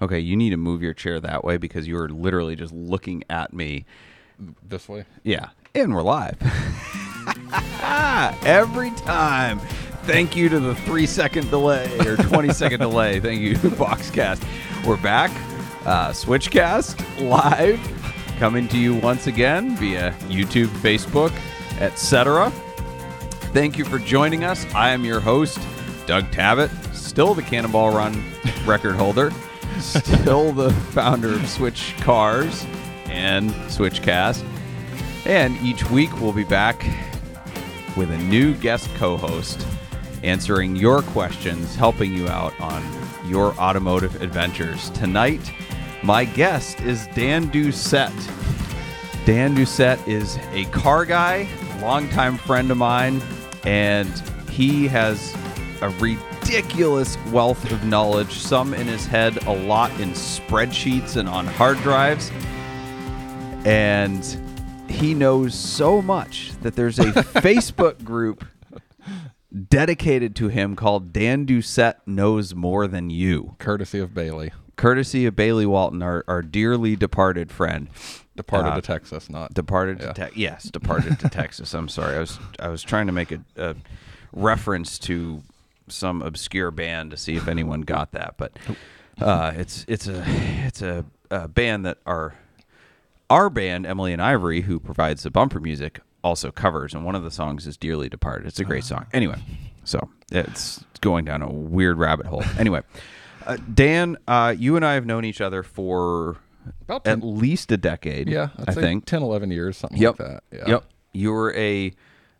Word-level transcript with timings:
Okay, 0.00 0.18
you 0.18 0.36
need 0.36 0.50
to 0.50 0.56
move 0.56 0.82
your 0.82 0.92
chair 0.92 1.20
that 1.20 1.42
way 1.44 1.56
because 1.56 1.88
you 1.88 1.96
are 1.98 2.08
literally 2.08 2.54
just 2.54 2.72
looking 2.72 3.24
at 3.30 3.52
me. 3.52 3.86
This 4.62 4.88
way. 4.88 5.06
Yeah, 5.22 5.50
and 5.74 5.94
we're 5.94 6.02
live. 6.02 6.36
Every 8.44 8.90
time. 8.92 9.58
Thank 10.04 10.36
you 10.36 10.48
to 10.50 10.60
the 10.60 10.74
three 10.74 11.06
second 11.06 11.50
delay 11.50 11.98
or 12.06 12.16
20 12.16 12.52
second 12.52 12.80
delay. 12.80 13.18
Thank 13.18 13.40
you, 13.40 13.54
Boxcast. 13.56 14.46
We're 14.86 14.98
back. 14.98 15.30
Uh, 15.84 16.10
Switchcast 16.10 17.28
live, 17.28 17.80
coming 18.38 18.68
to 18.68 18.78
you 18.78 18.94
once 18.96 19.26
again 19.26 19.76
via 19.76 20.12
YouTube, 20.28 20.66
Facebook, 20.66 21.32
etc. 21.80 22.50
Thank 23.52 23.78
you 23.78 23.84
for 23.84 23.98
joining 23.98 24.44
us. 24.44 24.66
I 24.74 24.90
am 24.90 25.04
your 25.04 25.20
host, 25.20 25.58
Doug 26.06 26.24
Tabbutt, 26.30 26.70
still 26.94 27.34
the 27.34 27.42
Cannonball 27.42 27.90
Run 27.94 28.22
record 28.64 28.94
holder, 28.96 29.30
still 29.80 30.52
the 30.52 30.72
founder 30.92 31.34
of 31.34 31.48
Switch 31.48 31.94
Cars 31.98 32.66
and 33.06 33.50
Switchcast. 33.68 34.44
And 35.24 35.56
each 35.58 35.88
week 35.90 36.12
we'll 36.20 36.32
be 36.32 36.44
back 36.44 36.84
with 37.96 38.10
a 38.10 38.18
new 38.18 38.54
guest 38.54 38.88
co 38.96 39.16
host 39.16 39.66
answering 40.22 40.76
your 40.76 41.02
questions, 41.02 41.74
helping 41.74 42.12
you 42.12 42.28
out 42.28 42.58
on 42.60 42.82
your 43.26 43.52
automotive 43.54 44.22
adventures. 44.22 44.90
Tonight, 44.90 45.52
my 46.02 46.24
guest 46.24 46.80
is 46.80 47.06
Dan 47.14 47.50
Doucette. 47.50 48.12
Dan 49.24 49.56
Doucette 49.56 50.06
is 50.06 50.38
a 50.52 50.64
car 50.66 51.04
guy, 51.04 51.48
longtime 51.80 52.36
friend 52.38 52.70
of 52.70 52.76
mine, 52.76 53.20
and 53.64 54.08
he 54.50 54.86
has 54.88 55.34
a 55.82 55.90
ridiculous 56.50 57.16
wealth 57.32 57.70
of 57.72 57.84
knowledge, 57.84 58.32
some 58.38 58.72
in 58.72 58.86
his 58.86 59.04
head, 59.06 59.44
a 59.46 59.52
lot 59.66 59.90
in 60.00 60.10
spreadsheets 60.10 61.16
and 61.16 61.28
on 61.28 61.44
hard 61.46 61.76
drives. 61.78 62.30
And 63.64 64.24
he 64.88 65.12
knows 65.12 65.54
so 65.54 66.00
much 66.00 66.52
that 66.62 66.76
there's 66.76 66.98
a 67.00 67.04
Facebook 67.12 68.04
group 68.04 68.44
dedicated 69.68 70.36
to 70.36 70.48
him 70.48 70.76
called 70.76 71.12
Dan 71.12 71.46
Doucette 71.46 71.96
Knows 72.06 72.54
More 72.54 72.86
Than 72.86 73.10
You, 73.10 73.56
Courtesy 73.58 73.98
of 73.98 74.14
Bailey. 74.14 74.52
courtesy 74.76 75.26
of 75.26 75.34
Bailey 75.34 75.66
Walton, 75.66 76.00
our, 76.02 76.24
our 76.28 76.42
dearly 76.42 76.94
departed 76.94 77.50
friend. 77.50 77.88
Departed 78.36 78.68
Uh, 78.72 78.74
to 78.76 78.82
Texas, 78.82 79.28
not 79.30 79.52
Departed 79.54 79.98
Yeah. 80.00 80.06
to 80.08 80.12
Texas. 80.14 80.36
Yes, 80.38 80.62
departed 80.64 81.18
to 81.20 81.28
Texas. 81.30 81.74
I'm 81.74 81.88
sorry. 81.88 82.16
I 82.16 82.20
was 82.20 82.38
I 82.60 82.68
was 82.68 82.82
trying 82.82 83.06
to 83.06 83.12
make 83.12 83.32
a, 83.32 83.40
a 83.56 83.74
reference 84.32 84.98
to 85.00 85.42
some 85.88 86.22
obscure 86.22 86.70
band 86.70 87.10
to 87.12 87.16
see 87.16 87.36
if 87.36 87.48
anyone 87.48 87.82
got 87.82 88.12
that, 88.12 88.34
but 88.36 88.52
uh, 89.20 89.52
it's 89.56 89.84
it's 89.88 90.06
a 90.06 90.24
it's 90.66 90.82
a, 90.82 91.04
a 91.30 91.48
band 91.48 91.84
that 91.86 91.98
our 92.06 92.34
our 93.30 93.50
band 93.50 93.86
Emily 93.86 94.12
and 94.12 94.22
Ivory, 94.22 94.62
who 94.62 94.78
provides 94.78 95.22
the 95.22 95.30
bumper 95.30 95.60
music, 95.60 96.00
also 96.22 96.50
covers, 96.50 96.94
and 96.94 97.04
one 97.04 97.14
of 97.14 97.22
the 97.22 97.30
songs 97.30 97.66
is 97.66 97.76
"Dearly 97.76 98.08
Departed." 98.08 98.46
It's 98.46 98.60
a 98.60 98.64
great 98.64 98.84
song. 98.84 99.06
Anyway, 99.12 99.36
so 99.84 100.08
it's 100.30 100.84
going 101.00 101.24
down 101.24 101.42
a 101.42 101.48
weird 101.50 101.98
rabbit 101.98 102.26
hole. 102.26 102.42
Anyway, 102.58 102.82
uh, 103.46 103.56
Dan, 103.72 104.16
uh, 104.28 104.54
you 104.56 104.76
and 104.76 104.84
I 104.84 104.94
have 104.94 105.06
known 105.06 105.24
each 105.24 105.40
other 105.40 105.62
for 105.62 106.36
About 106.82 107.06
at 107.06 107.22
least 107.22 107.70
a 107.72 107.76
decade. 107.76 108.28
yeah, 108.28 108.48
I'd 108.58 108.70
I 108.70 108.72
think 108.74 109.04
10, 109.06 109.22
11 109.22 109.50
years, 109.50 109.76
something 109.76 109.98
Yep. 109.98 110.18
like 110.18 110.28
that. 110.28 110.42
Yeah. 110.52 110.64
Yep. 110.68 110.84
You 111.12 111.32
were 111.32 111.54
a, 111.54 111.92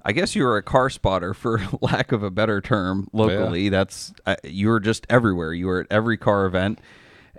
I 0.06 0.12
guess 0.12 0.36
you 0.36 0.44
were 0.44 0.56
a 0.56 0.62
car 0.62 0.88
spotter 0.88 1.34
for 1.34 1.60
lack 1.80 2.12
of 2.12 2.22
a 2.22 2.30
better 2.30 2.60
term 2.60 3.08
locally. 3.12 3.68
That's 3.70 4.12
uh, 4.24 4.36
you 4.44 4.68
were 4.68 4.78
just 4.78 5.04
everywhere. 5.10 5.52
You 5.52 5.66
were 5.66 5.80
at 5.80 5.88
every 5.90 6.16
car 6.16 6.46
event, 6.46 6.78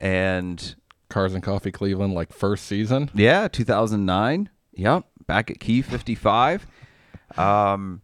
and 0.01 0.75
Cars 1.07 1.33
and 1.33 1.41
Coffee 1.41 1.71
Cleveland, 1.71 2.13
like 2.13 2.33
first 2.33 2.65
season. 2.65 3.09
yeah, 3.13 3.47
2009. 3.47 4.49
Yep, 4.73 5.05
back 5.25 5.49
at 5.49 5.61
Key 5.61 5.81
55. 5.81 6.67
Um, 7.37 8.01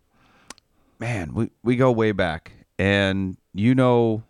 man, 0.97 1.33
we 1.33 1.49
we 1.61 1.75
go 1.75 1.91
way 1.91 2.13
back, 2.13 2.53
and 2.79 3.35
you 3.53 3.75
know 3.75 4.23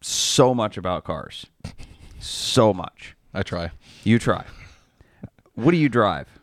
so 0.00 0.54
much 0.54 0.76
about 0.76 1.02
cars, 1.02 1.46
so 2.20 2.72
much. 2.72 3.16
I 3.34 3.42
try. 3.42 3.72
You 4.04 4.20
try. 4.20 4.44
What 5.54 5.72
do 5.72 5.76
you 5.76 5.88
drive? 5.88 6.37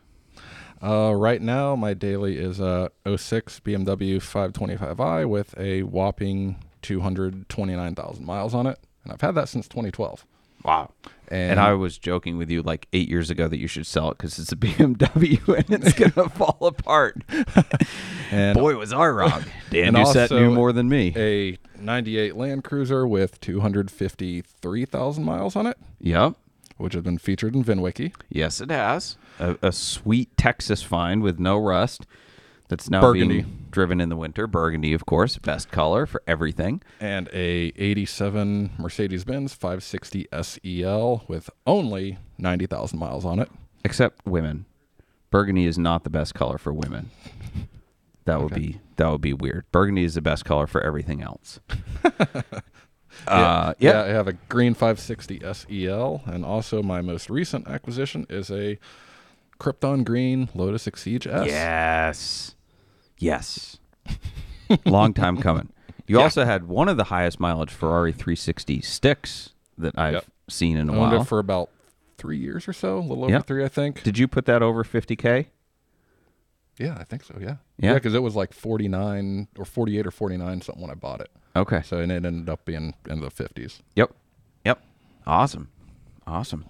Uh, 0.82 1.12
right 1.14 1.40
now, 1.40 1.74
my 1.76 1.94
daily 1.94 2.36
is 2.38 2.60
a 2.60 2.90
06 3.06 3.60
BMW 3.60 4.16
525i 4.16 5.28
with 5.28 5.54
a 5.58 5.82
whopping 5.82 6.62
229,000 6.82 8.24
miles 8.24 8.54
on 8.54 8.66
it. 8.66 8.78
And 9.04 9.12
I've 9.12 9.20
had 9.20 9.34
that 9.36 9.48
since 9.48 9.66
2012. 9.68 10.24
Wow. 10.64 10.90
And, 11.28 11.52
And 11.52 11.60
I 11.60 11.72
was 11.74 11.96
joking 11.98 12.38
with 12.38 12.50
you 12.50 12.62
like 12.62 12.88
eight 12.92 13.08
years 13.08 13.30
ago 13.30 13.46
that 13.48 13.58
you 13.58 13.66
should 13.68 13.86
sell 13.86 14.10
it 14.10 14.18
because 14.18 14.38
it's 14.38 14.52
a 14.52 14.56
BMW 14.56 15.46
and 15.70 15.84
it's 15.84 15.92
gonna 15.92 16.28
fall 16.30 16.58
apart. 16.60 17.22
and 18.30 18.58
Boy, 18.58 18.76
was 18.76 18.92
I 18.92 19.06
wrong. 19.08 19.44
Dan 19.70 19.94
Doucette 19.94 20.30
knew 20.30 20.50
more 20.50 20.72
than 20.72 20.88
me. 20.88 21.12
a 21.16 21.56
98 21.80 22.36
Land 22.36 22.64
Cruiser 22.64 23.06
with 23.06 23.40
253,000 23.40 25.24
miles 25.24 25.56
on 25.56 25.66
it, 25.66 25.78
Yep. 26.00 26.34
Which 26.76 26.94
has 26.94 27.02
been 27.02 27.18
featured 27.18 27.54
in 27.54 27.64
VinWiki. 27.64 28.12
Yes, 28.28 28.60
it 28.60 28.70
has 28.70 29.16
a, 29.38 29.56
a 29.62 29.72
sweet 29.72 30.36
Texas 30.36 30.82
find 30.82 31.22
with 31.22 31.38
no 31.38 31.58
rust. 31.58 32.06
That's 32.68 32.90
now 32.90 33.00
Burgundy. 33.00 33.42
being 33.42 33.66
driven 33.70 34.00
in 34.00 34.08
the 34.08 34.16
winter. 34.16 34.48
Burgundy, 34.48 34.92
of 34.92 35.06
course, 35.06 35.38
best 35.38 35.70
color 35.70 36.04
for 36.04 36.20
everything. 36.26 36.82
and 36.98 37.28
a 37.32 37.72
87 37.76 38.72
Mercedes-Benz 38.76 39.54
560 39.54 40.26
SEL 40.42 41.24
with 41.28 41.48
only 41.66 42.18
90,000 42.38 42.98
miles 42.98 43.24
on 43.24 43.38
it. 43.38 43.48
Except 43.84 44.26
women. 44.26 44.64
Burgundy 45.30 45.66
is 45.66 45.78
not 45.78 46.02
the 46.02 46.10
best 46.10 46.34
color 46.34 46.58
for 46.58 46.72
women. 46.72 47.10
That 48.24 48.42
would 48.42 48.54
be 48.54 48.80
that 48.96 49.08
would 49.08 49.20
be 49.20 49.32
weird. 49.32 49.64
Burgundy 49.70 50.02
is 50.02 50.14
the 50.14 50.20
best 50.20 50.44
color 50.44 50.66
for 50.66 50.80
everything 50.80 51.22
else. 51.22 51.60
uh, 53.26 53.74
yeah. 53.78 54.02
I 54.02 54.08
have 54.08 54.28
a 54.28 54.32
green 54.48 54.74
560 54.74 55.40
SEL 55.52 56.22
and 56.26 56.44
also 56.44 56.82
my 56.82 57.00
most 57.00 57.28
recent 57.30 57.66
acquisition 57.68 58.26
is 58.28 58.50
a 58.50 58.78
Krypton 59.58 60.04
green 60.04 60.48
Lotus 60.54 60.86
Exige 60.86 61.26
S. 61.26 61.46
Yes. 61.46 62.54
Yes. 63.18 63.78
Long 64.84 65.14
time 65.14 65.38
coming. 65.38 65.70
You 66.06 66.18
Yeah. 66.18 66.24
also 66.24 66.44
had 66.44 66.68
one 66.68 66.88
of 66.88 66.96
the 66.96 67.04
highest 67.04 67.40
mileage 67.40 67.70
Ferrari 67.70 68.12
360 68.12 68.80
sticks 68.82 69.50
that 69.78 69.98
I've 69.98 70.12
Yep. 70.14 70.24
seen 70.48 70.76
in 70.76 70.88
a 70.88 70.92
while. 70.98 71.20
it 71.20 71.24
for 71.26 71.38
about 71.38 71.70
3 72.18 72.38
years 72.38 72.68
or 72.68 72.72
so, 72.72 72.98
a 72.98 73.00
little 73.00 73.24
over 73.24 73.32
Yep. 73.32 73.46
3 73.46 73.64
I 73.64 73.68
think. 73.68 74.02
Did 74.02 74.18
you 74.18 74.28
put 74.28 74.44
that 74.46 74.62
over 74.62 74.84
50k? 74.84 75.46
yeah, 76.78 76.96
I 76.98 77.04
think 77.04 77.24
so, 77.24 77.36
yeah. 77.40 77.56
Yeah? 77.78 77.94
Yeah, 77.94 77.98
cuz 77.98 78.12
it 78.14 78.22
was 78.22 78.36
like 78.36 78.52
49 78.52 79.48
or 79.58 79.64
48 79.64 80.06
or 80.06 80.10
49 80.10 80.60
something 80.60 80.82
when 80.82 80.90
I 80.90 80.94
bought 80.94 81.20
it. 81.22 81.30
Okay. 81.56 81.82
So 81.82 81.98
and 81.98 82.12
it 82.12 82.24
ended 82.24 82.48
up 82.48 82.64
being 82.64 82.94
in 83.08 83.20
the 83.20 83.30
50s. 83.30 83.80
Yep. 83.96 84.12
Yep. 84.64 84.82
Awesome. 85.26 85.68
Awesome. 86.26 86.64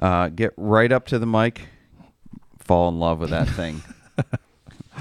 Uh, 0.00 0.28
get 0.28 0.52
right 0.56 0.90
up 0.90 1.06
to 1.08 1.18
the 1.18 1.26
mic. 1.26 1.68
Fall 2.58 2.88
in 2.88 2.98
love 2.98 3.18
with 3.20 3.30
that 3.30 3.48
thing. 3.50 3.82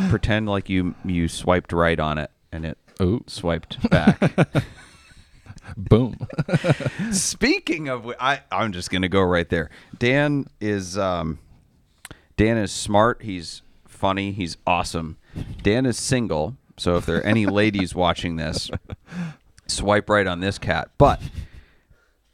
Pretend 0.09 0.47
like 0.49 0.69
you 0.69 0.95
you 1.05 1.27
swiped 1.27 1.71
right 1.71 1.99
on 1.99 2.17
it 2.17 2.31
and 2.51 2.65
it 2.65 2.77
Oh, 2.99 3.21
swiped 3.27 3.89
back. 3.89 4.19
boom. 5.77 6.17
Speaking 7.11 7.89
of, 7.89 8.11
I 8.19 8.41
I'm 8.51 8.71
just 8.71 8.89
gonna 8.91 9.09
go 9.09 9.21
right 9.21 9.49
there. 9.49 9.69
Dan 9.97 10.45
is 10.59 10.97
um, 10.97 11.39
Dan 12.37 12.57
is 12.57 12.71
smart. 12.71 13.21
He's 13.23 13.61
funny. 13.87 14.31
He's 14.31 14.57
awesome. 14.67 15.17
Dan 15.61 15.85
is 15.85 15.97
single. 15.97 16.57
So 16.77 16.95
if 16.95 17.05
there 17.05 17.17
are 17.17 17.21
any 17.21 17.45
ladies 17.45 17.93
watching 17.93 18.35
this, 18.35 18.69
swipe 19.67 20.09
right 20.09 20.27
on 20.27 20.39
this 20.39 20.57
cat. 20.57 20.89
But 20.97 21.21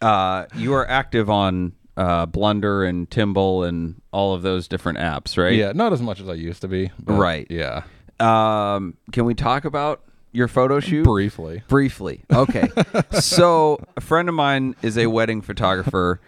uh, 0.02 0.46
you 0.56 0.74
are 0.74 0.88
active 0.88 1.30
on 1.30 1.74
uh, 1.98 2.26
Blunder 2.26 2.84
and 2.84 3.10
Timble 3.10 3.64
and 3.64 4.02
all 4.12 4.34
of 4.34 4.42
those 4.42 4.68
different 4.68 5.00
apps, 5.00 5.38
right? 5.38 5.54
Yeah, 5.54 5.74
not 5.74 5.94
as 5.94 6.02
much 6.02 6.20
as 6.20 6.30
I 6.30 6.34
used 6.34 6.62
to 6.62 6.68
be. 6.68 6.92
Right. 7.04 7.48
Yeah. 7.50 7.84
Um, 8.20 8.96
can 9.12 9.26
we 9.26 9.34
talk 9.34 9.66
about 9.66 10.02
your 10.32 10.48
photo 10.48 10.80
shoot? 10.80 11.04
Briefly. 11.04 11.64
Briefly. 11.68 12.24
Okay. 12.32 12.70
so, 13.12 13.84
a 13.98 14.02
friend 14.02 14.30
of 14.30 14.36
mine 14.36 14.76
is 14.82 14.98
a 14.98 15.08
wedding 15.08 15.42
photographer, 15.42 16.22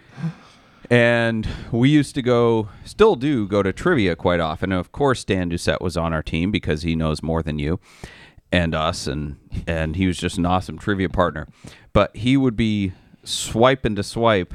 and 0.91 1.47
we 1.71 1.89
used 1.89 2.13
to 2.15 2.21
go, 2.21 2.67
still 2.83 3.15
do, 3.15 3.47
go 3.47 3.63
to 3.63 3.71
trivia 3.71 4.15
quite 4.15 4.41
often. 4.41 4.71
And 4.73 4.79
of 4.79 4.91
course, 4.91 5.23
Dan 5.23 5.49
Doucette 5.49 5.79
was 5.81 5.95
on 5.95 6.11
our 6.11 6.21
team 6.21 6.51
because 6.51 6.81
he 6.83 6.95
knows 6.95 7.23
more 7.23 7.41
than 7.41 7.57
you 7.57 7.79
and 8.51 8.75
us, 8.75 9.07
and, 9.07 9.37
and 9.65 9.95
he 9.95 10.05
was 10.05 10.17
just 10.17 10.37
an 10.37 10.45
awesome 10.45 10.77
trivia 10.77 11.07
partner. 11.07 11.47
But 11.93 12.13
he 12.17 12.35
would 12.35 12.57
be 12.57 12.91
swiping 13.23 13.95
to 13.95 14.03
swipe 14.03 14.53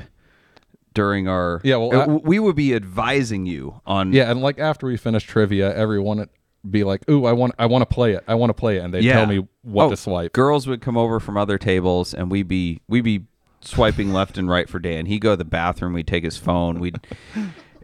during 0.93 1.27
our. 1.27 1.63
Yeah, 1.65 1.77
well, 1.77 1.95
uh, 1.99 2.05
I- 2.05 2.07
we 2.23 2.39
would 2.39 2.57
be 2.57 2.75
advising 2.75 3.47
you 3.47 3.81
on. 3.87 4.13
Yeah, 4.13 4.31
and 4.31 4.43
like 4.43 4.59
after 4.59 4.87
we 4.87 4.99
finish 4.99 5.25
trivia, 5.25 5.75
everyone 5.75 6.19
would 6.19 6.29
be 6.71 6.85
like, 6.85 7.09
"Ooh, 7.09 7.25
I 7.25 7.33
want, 7.33 7.55
I 7.59 7.65
want 7.67 7.83
to 7.89 7.95
play 7.95 8.13
it. 8.13 8.25
I 8.29 8.35
want 8.35 8.51
to 8.51 8.55
play 8.55 8.77
it," 8.77 8.81
and 8.85 8.93
they 8.93 9.01
Yeah. 9.01 9.15
tell 9.15 9.27
me 9.27 9.47
what 9.63 9.85
Oh, 9.87 9.91
to 9.91 9.97
swipe. 9.97 10.33
Girls 10.35 10.67
would 10.67 10.83
come 10.83 10.97
over 10.99 11.19
from 11.21 11.37
other 11.39 11.57
tables, 11.59 12.13
and 12.13 12.31
we'd 12.31 12.49
be 12.49 12.81
we'd 12.89 13.05
be 13.05 13.25
swiping 13.67 14.13
left 14.13 14.39
and 14.39 14.49
right 14.49 14.69
for 14.69 14.79
Dan. 14.79 15.07
He'd 15.07 15.21
go 15.21 15.31
to 15.33 15.37
the 15.37 15.45
bathroom. 15.45 15.93
We'd 15.93 16.07
take 16.07 16.25
his 16.25 16.37
phone. 16.37 16.79
We'd. 16.81 16.99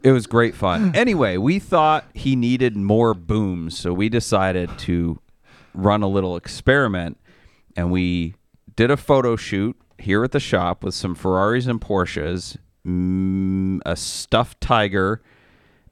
It 0.02 0.12
was 0.12 0.26
great 0.26 0.54
fun. 0.54 0.92
Anyway, 1.02 1.36
we 1.36 1.58
thought 1.58 2.06
he 2.14 2.36
needed 2.36 2.76
more 2.76 3.14
booms, 3.14 3.78
so 3.78 3.92
we 3.92 4.08
decided 4.08 4.78
to 4.80 5.20
run 5.74 6.02
a 6.02 6.08
little 6.08 6.36
experiment, 6.36 7.18
and 7.76 7.90
we 7.90 8.34
did 8.76 8.90
a 8.90 8.96
photo 8.96 9.36
shoot 9.36 9.76
here 9.98 10.24
at 10.24 10.32
the 10.32 10.40
shop 10.40 10.84
with 10.84 10.94
some 10.94 11.14
Ferraris 11.14 11.66
and 11.66 11.80
Porsches, 11.80 12.56
mm, 12.86 13.80
a 13.86 13.96
stuffed 13.96 14.60
tiger, 14.60 15.22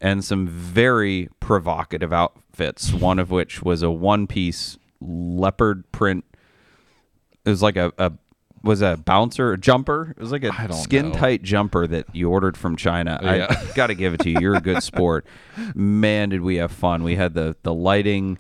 and 0.01 0.25
some 0.25 0.47
very 0.47 1.29
provocative 1.41 2.13
outfits. 2.13 2.93
One 2.93 3.19
of 3.19 3.31
which 3.31 3.63
was 3.63 3.83
a 3.83 3.91
one-piece 3.91 4.79
leopard 5.01 5.91
print. 5.93 6.25
It 7.45 7.51
was 7.51 7.63
like 7.63 7.77
a, 7.77 7.93
a 7.99 8.13
was 8.63 8.83
a 8.83 8.97
bouncer, 8.97 9.53
a 9.53 9.59
jumper. 9.59 10.15
It 10.17 10.21
was 10.21 10.33
like 10.33 10.45
a 10.45 10.73
skin 10.75 11.09
know. 11.11 11.15
tight 11.15 11.43
jumper 11.43 11.87
that 11.87 12.07
you 12.15 12.31
ordered 12.31 12.57
from 12.57 12.77
China. 12.77 13.19
Yeah. 13.23 13.47
I 13.49 13.75
got 13.75 13.87
to 13.89 13.95
give 13.95 14.13
it 14.15 14.21
to 14.21 14.31
you. 14.31 14.37
You're 14.41 14.57
a 14.57 14.61
good 14.61 14.83
sport. 14.83 15.25
Man, 15.75 16.29
did 16.29 16.41
we 16.43 16.57
have 16.57 16.71
fun. 16.73 17.03
We 17.03 17.17
had 17.17 17.35
the 17.35 17.57
the 17.63 17.73
lighting. 17.75 18.39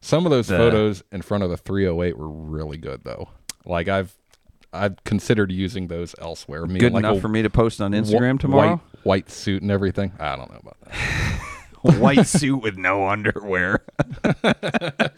Some 0.00 0.24
of 0.24 0.30
those 0.30 0.46
The- 0.46 0.56
photos 0.56 1.02
in 1.12 1.22
front 1.22 1.44
of 1.44 1.50
the 1.50 1.56
308 1.56 2.16
were 2.16 2.28
really 2.28 2.78
good 2.78 3.02
though. 3.04 3.28
Like 3.66 3.88
I've 3.88 4.14
I've 4.72 5.02
considered 5.04 5.50
using 5.50 5.88
those 5.88 6.14
elsewhere. 6.20 6.64
Me 6.66 6.78
Good 6.78 6.92
like 6.92 7.00
enough 7.04 7.20
for 7.20 7.28
me 7.28 7.42
to 7.42 7.50
post 7.50 7.80
on 7.80 7.92
wh- 7.92 7.96
Instagram 7.96 8.38
tomorrow. 8.38 8.76
White, 8.76 9.04
white 9.04 9.30
suit 9.30 9.62
and 9.62 9.70
everything. 9.70 10.12
I 10.20 10.36
don't 10.36 10.50
know 10.50 10.60
about 10.60 10.76
that. 10.84 11.92
white 12.00 12.26
suit 12.26 12.58
with 12.62 12.76
no 12.78 13.08
underwear. 13.08 13.84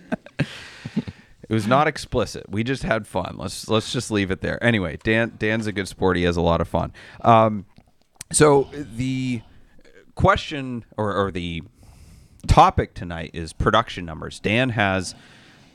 it 1.52 1.54
was 1.54 1.66
not 1.66 1.86
explicit. 1.86 2.48
We 2.48 2.64
just 2.64 2.82
had 2.82 3.06
fun. 3.06 3.36
Let's 3.36 3.68
let's 3.68 3.92
just 3.92 4.10
leave 4.10 4.30
it 4.30 4.40
there. 4.40 4.62
Anyway, 4.64 4.96
Dan 5.04 5.34
Dan's 5.38 5.66
a 5.66 5.72
good 5.72 5.86
sport. 5.86 6.16
He 6.16 6.22
has 6.22 6.36
a 6.38 6.40
lot 6.40 6.60
of 6.62 6.68
fun. 6.68 6.92
Um, 7.20 7.66
so 8.32 8.68
the 8.72 9.42
question 10.14 10.84
or, 10.96 11.14
or 11.14 11.30
the 11.30 11.62
topic 12.46 12.94
tonight 12.94 13.30
is 13.34 13.52
production 13.52 14.06
numbers. 14.06 14.40
Dan 14.40 14.70
has 14.70 15.14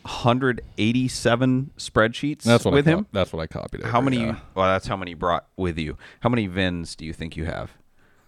187 0.04 1.72
spreadsheets 1.78 2.44
That's 2.44 2.66
what 2.66 2.74
with 2.74 2.88
I 2.88 2.92
him. 2.92 3.04
co- 3.06 3.10
That's 3.12 3.32
what 3.34 3.42
I 3.42 3.48
copied. 3.48 3.84
How 3.84 4.02
many? 4.02 4.18
yeah. 4.22 4.38
Well, 4.56 4.68
that's 4.68 4.88
how 4.88 4.98
many 4.98 5.14
brought 5.14 5.48
with 5.56 5.78
you. 5.78 5.98
How 6.22 6.30
many 6.30 6.48
VINs 6.48 6.96
do 6.96 7.06
you 7.06 7.14
think 7.14 7.38
you 7.38 7.46
have? 7.46 7.72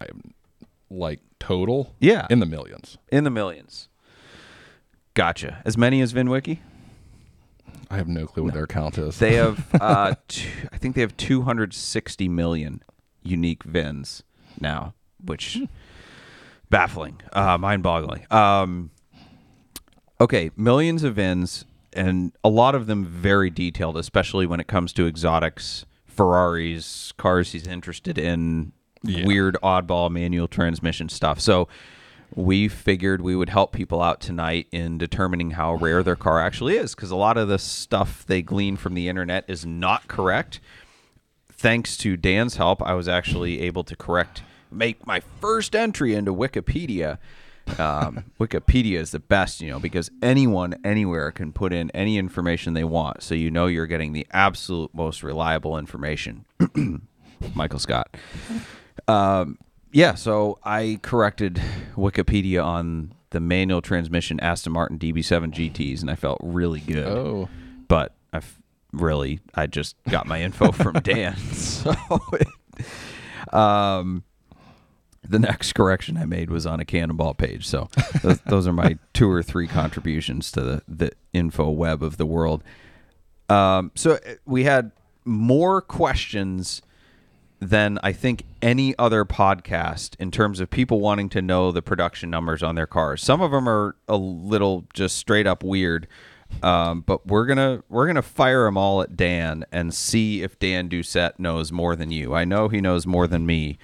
I 0.00 0.04
have, 0.06 0.20
like 0.90 1.20
total? 1.38 1.94
Yeah. 2.00 2.26
in 2.30 2.38
the 2.40 2.46
millions. 2.46 2.98
In 3.10 3.24
the 3.24 3.30
millions. 3.30 3.88
Gotcha. 5.14 5.60
As 5.64 5.76
many 5.76 6.00
as 6.00 6.12
VinWiki? 6.12 6.58
I 7.90 7.96
have 7.96 8.08
no 8.08 8.26
clue 8.26 8.44
what 8.44 8.54
their 8.54 8.66
count 8.68 8.98
is. 8.98 9.18
They 9.18 9.34
have, 9.34 9.66
uh, 9.80 10.14
two, 10.28 10.48
I 10.72 10.78
think 10.78 10.94
they 10.94 11.00
have 11.00 11.16
260 11.16 12.28
million 12.28 12.82
unique 13.22 13.64
VINs 13.64 14.22
now, 14.60 14.94
which 15.24 15.58
baffling, 16.70 17.20
uh, 17.32 17.58
mind-boggling. 17.58 18.26
Um, 18.30 18.90
okay, 20.20 20.50
millions 20.56 21.02
of 21.02 21.16
VINs, 21.16 21.64
and 21.92 22.32
a 22.44 22.48
lot 22.48 22.74
of 22.76 22.86
them 22.86 23.04
very 23.04 23.50
detailed, 23.50 23.96
especially 23.96 24.46
when 24.46 24.60
it 24.60 24.68
comes 24.68 24.92
to 24.92 25.06
exotics, 25.08 25.84
Ferraris, 26.06 27.12
cars 27.16 27.52
he's 27.52 27.66
interested 27.66 28.18
in, 28.18 28.72
Yeah. 29.02 29.26
weird 29.26 29.56
oddball 29.62 30.10
manual 30.10 30.46
transmission 30.46 31.08
stuff. 31.08 31.40
So 31.40 31.66
we 32.34 32.68
figured 32.68 33.20
we 33.20 33.34
would 33.34 33.48
help 33.48 33.72
people 33.72 34.00
out 34.00 34.20
tonight 34.20 34.66
in 34.72 34.98
determining 34.98 35.52
how 35.52 35.74
rare 35.74 36.02
their 36.02 36.16
car 36.16 36.40
actually 36.40 36.76
is 36.76 36.94
because 36.94 37.10
a 37.10 37.16
lot 37.16 37.36
of 37.36 37.48
the 37.48 37.58
stuff 37.58 38.24
they 38.26 38.42
glean 38.42 38.76
from 38.76 38.94
the 38.94 39.08
internet 39.08 39.44
is 39.48 39.66
not 39.66 40.08
correct 40.08 40.60
thanks 41.60 41.98
to 41.98 42.16
Dan's 42.16 42.56
help, 42.56 42.82
I 42.82 42.94
was 42.94 43.06
actually 43.06 43.60
able 43.60 43.84
to 43.84 43.94
correct, 43.94 44.42
make 44.70 45.06
my 45.06 45.20
first 45.40 45.76
entry 45.76 46.14
into 46.14 46.34
Wikipedia. 46.34 47.18
Um, 47.78 48.24
Wikipedia 48.40 48.98
is 48.98 49.10
the 49.10 49.20
best, 49.20 49.60
you 49.60 49.68
know, 49.68 49.78
because 49.78 50.10
anyone 50.22 50.74
anywhere 50.82 51.30
can 51.30 51.52
put 51.52 51.74
in 51.74 51.90
any 51.90 52.16
information 52.16 52.72
they 52.72 52.84
want. 52.84 53.22
So 53.22 53.34
you 53.34 53.50
know 53.50 53.66
you're 53.66 53.86
getting 53.86 54.14
the 54.14 54.26
absolute 54.32 54.94
most 54.94 55.22
reliable 55.22 55.76
information. 55.76 56.46
Michael 57.54 57.78
Scott. 57.78 58.16
Um, 59.06 59.58
yeah, 59.92 60.14
so 60.14 60.58
I 60.64 60.98
corrected 61.02 61.60
Wikipedia 61.96 62.64
on 62.64 63.14
the 63.30 63.40
manual 63.40 63.80
transmission 63.80 64.40
Aston 64.40 64.72
Martin 64.72 64.98
DB7 64.98 65.52
GTs, 65.52 66.00
and 66.00 66.10
I 66.10 66.14
felt 66.16 66.38
really 66.42 66.80
good 66.80 67.06
oh, 67.06 67.48
but 67.88 68.12
I 68.32 68.38
f- 68.38 68.60
really 68.92 69.40
I 69.54 69.66
just 69.66 69.96
got 70.08 70.26
my 70.26 70.42
info 70.42 70.72
from 70.72 70.94
Dan. 71.00 71.36
So, 71.52 71.94
um, 73.52 74.24
the 75.22 75.38
next 75.38 75.74
correction 75.74 76.16
I 76.16 76.24
made 76.24 76.50
was 76.50 76.66
on 76.66 76.80
a 76.80 76.84
Cannonball 76.84 77.34
page. 77.34 77.66
So 77.66 77.88
th- 78.22 78.38
those 78.46 78.66
are 78.66 78.72
my 78.72 78.98
two 79.12 79.30
or 79.30 79.42
three 79.42 79.66
contributions 79.68 80.50
to 80.52 80.60
the 80.60 80.82
the 80.88 81.12
info 81.32 81.70
web 81.70 82.02
of 82.02 82.16
the 82.16 82.26
world. 82.26 82.64
Um, 83.48 83.92
so 83.94 84.12
uh, 84.12 84.34
we 84.46 84.64
had 84.64 84.92
more 85.24 85.80
questions 85.82 86.82
than 87.60 87.98
I 88.02 88.12
think 88.12 88.44
any 88.62 88.96
other 88.98 89.24
podcast 89.24 90.16
in 90.18 90.30
terms 90.30 90.60
of 90.60 90.70
people 90.70 91.00
wanting 91.00 91.28
to 91.30 91.42
know 91.42 91.70
the 91.70 91.82
production 91.82 92.30
numbers 92.30 92.62
on 92.62 92.74
their 92.74 92.86
cars. 92.86 93.22
Some 93.22 93.42
of 93.42 93.50
them 93.50 93.68
are 93.68 93.96
a 94.08 94.16
little 94.16 94.86
just 94.94 95.16
straight 95.16 95.46
up 95.46 95.62
weird, 95.62 96.08
um, 96.62 97.02
but 97.02 97.26
we're 97.26 97.46
gonna 97.46 97.82
we're 97.88 98.06
gonna 98.06 98.22
fire 98.22 98.64
them 98.64 98.78
all 98.78 99.02
at 99.02 99.16
Dan 99.16 99.64
and 99.70 99.94
see 99.94 100.42
if 100.42 100.58
Dan 100.58 100.88
Doucette 100.88 101.38
knows 101.38 101.70
more 101.70 101.94
than 101.94 102.10
you. 102.10 102.34
I 102.34 102.44
know 102.44 102.68
he 102.68 102.80
knows 102.80 103.06
more 103.06 103.26
than 103.26 103.44
me. 103.44 103.78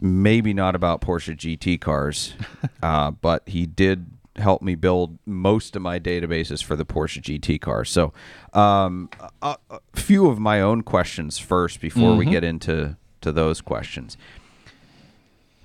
Maybe 0.00 0.52
not 0.52 0.74
about 0.74 1.00
Porsche 1.00 1.36
GT 1.36 1.80
cars, 1.80 2.34
uh, 2.82 3.12
but 3.12 3.48
he 3.48 3.64
did 3.64 4.17
help 4.38 4.62
me 4.62 4.74
build 4.74 5.18
most 5.26 5.76
of 5.76 5.82
my 5.82 5.98
databases 5.98 6.62
for 6.62 6.76
the 6.76 6.84
Porsche 6.84 7.20
GT 7.20 7.60
car. 7.60 7.84
So, 7.84 8.12
um, 8.52 9.10
a, 9.42 9.56
a 9.70 9.80
few 9.94 10.28
of 10.28 10.38
my 10.38 10.60
own 10.60 10.82
questions 10.82 11.38
first 11.38 11.80
before 11.80 12.14
we 12.16 12.26
get 12.26 12.44
into 12.44 12.96
to 13.20 13.32
those 13.32 13.60
questions. 13.60 14.16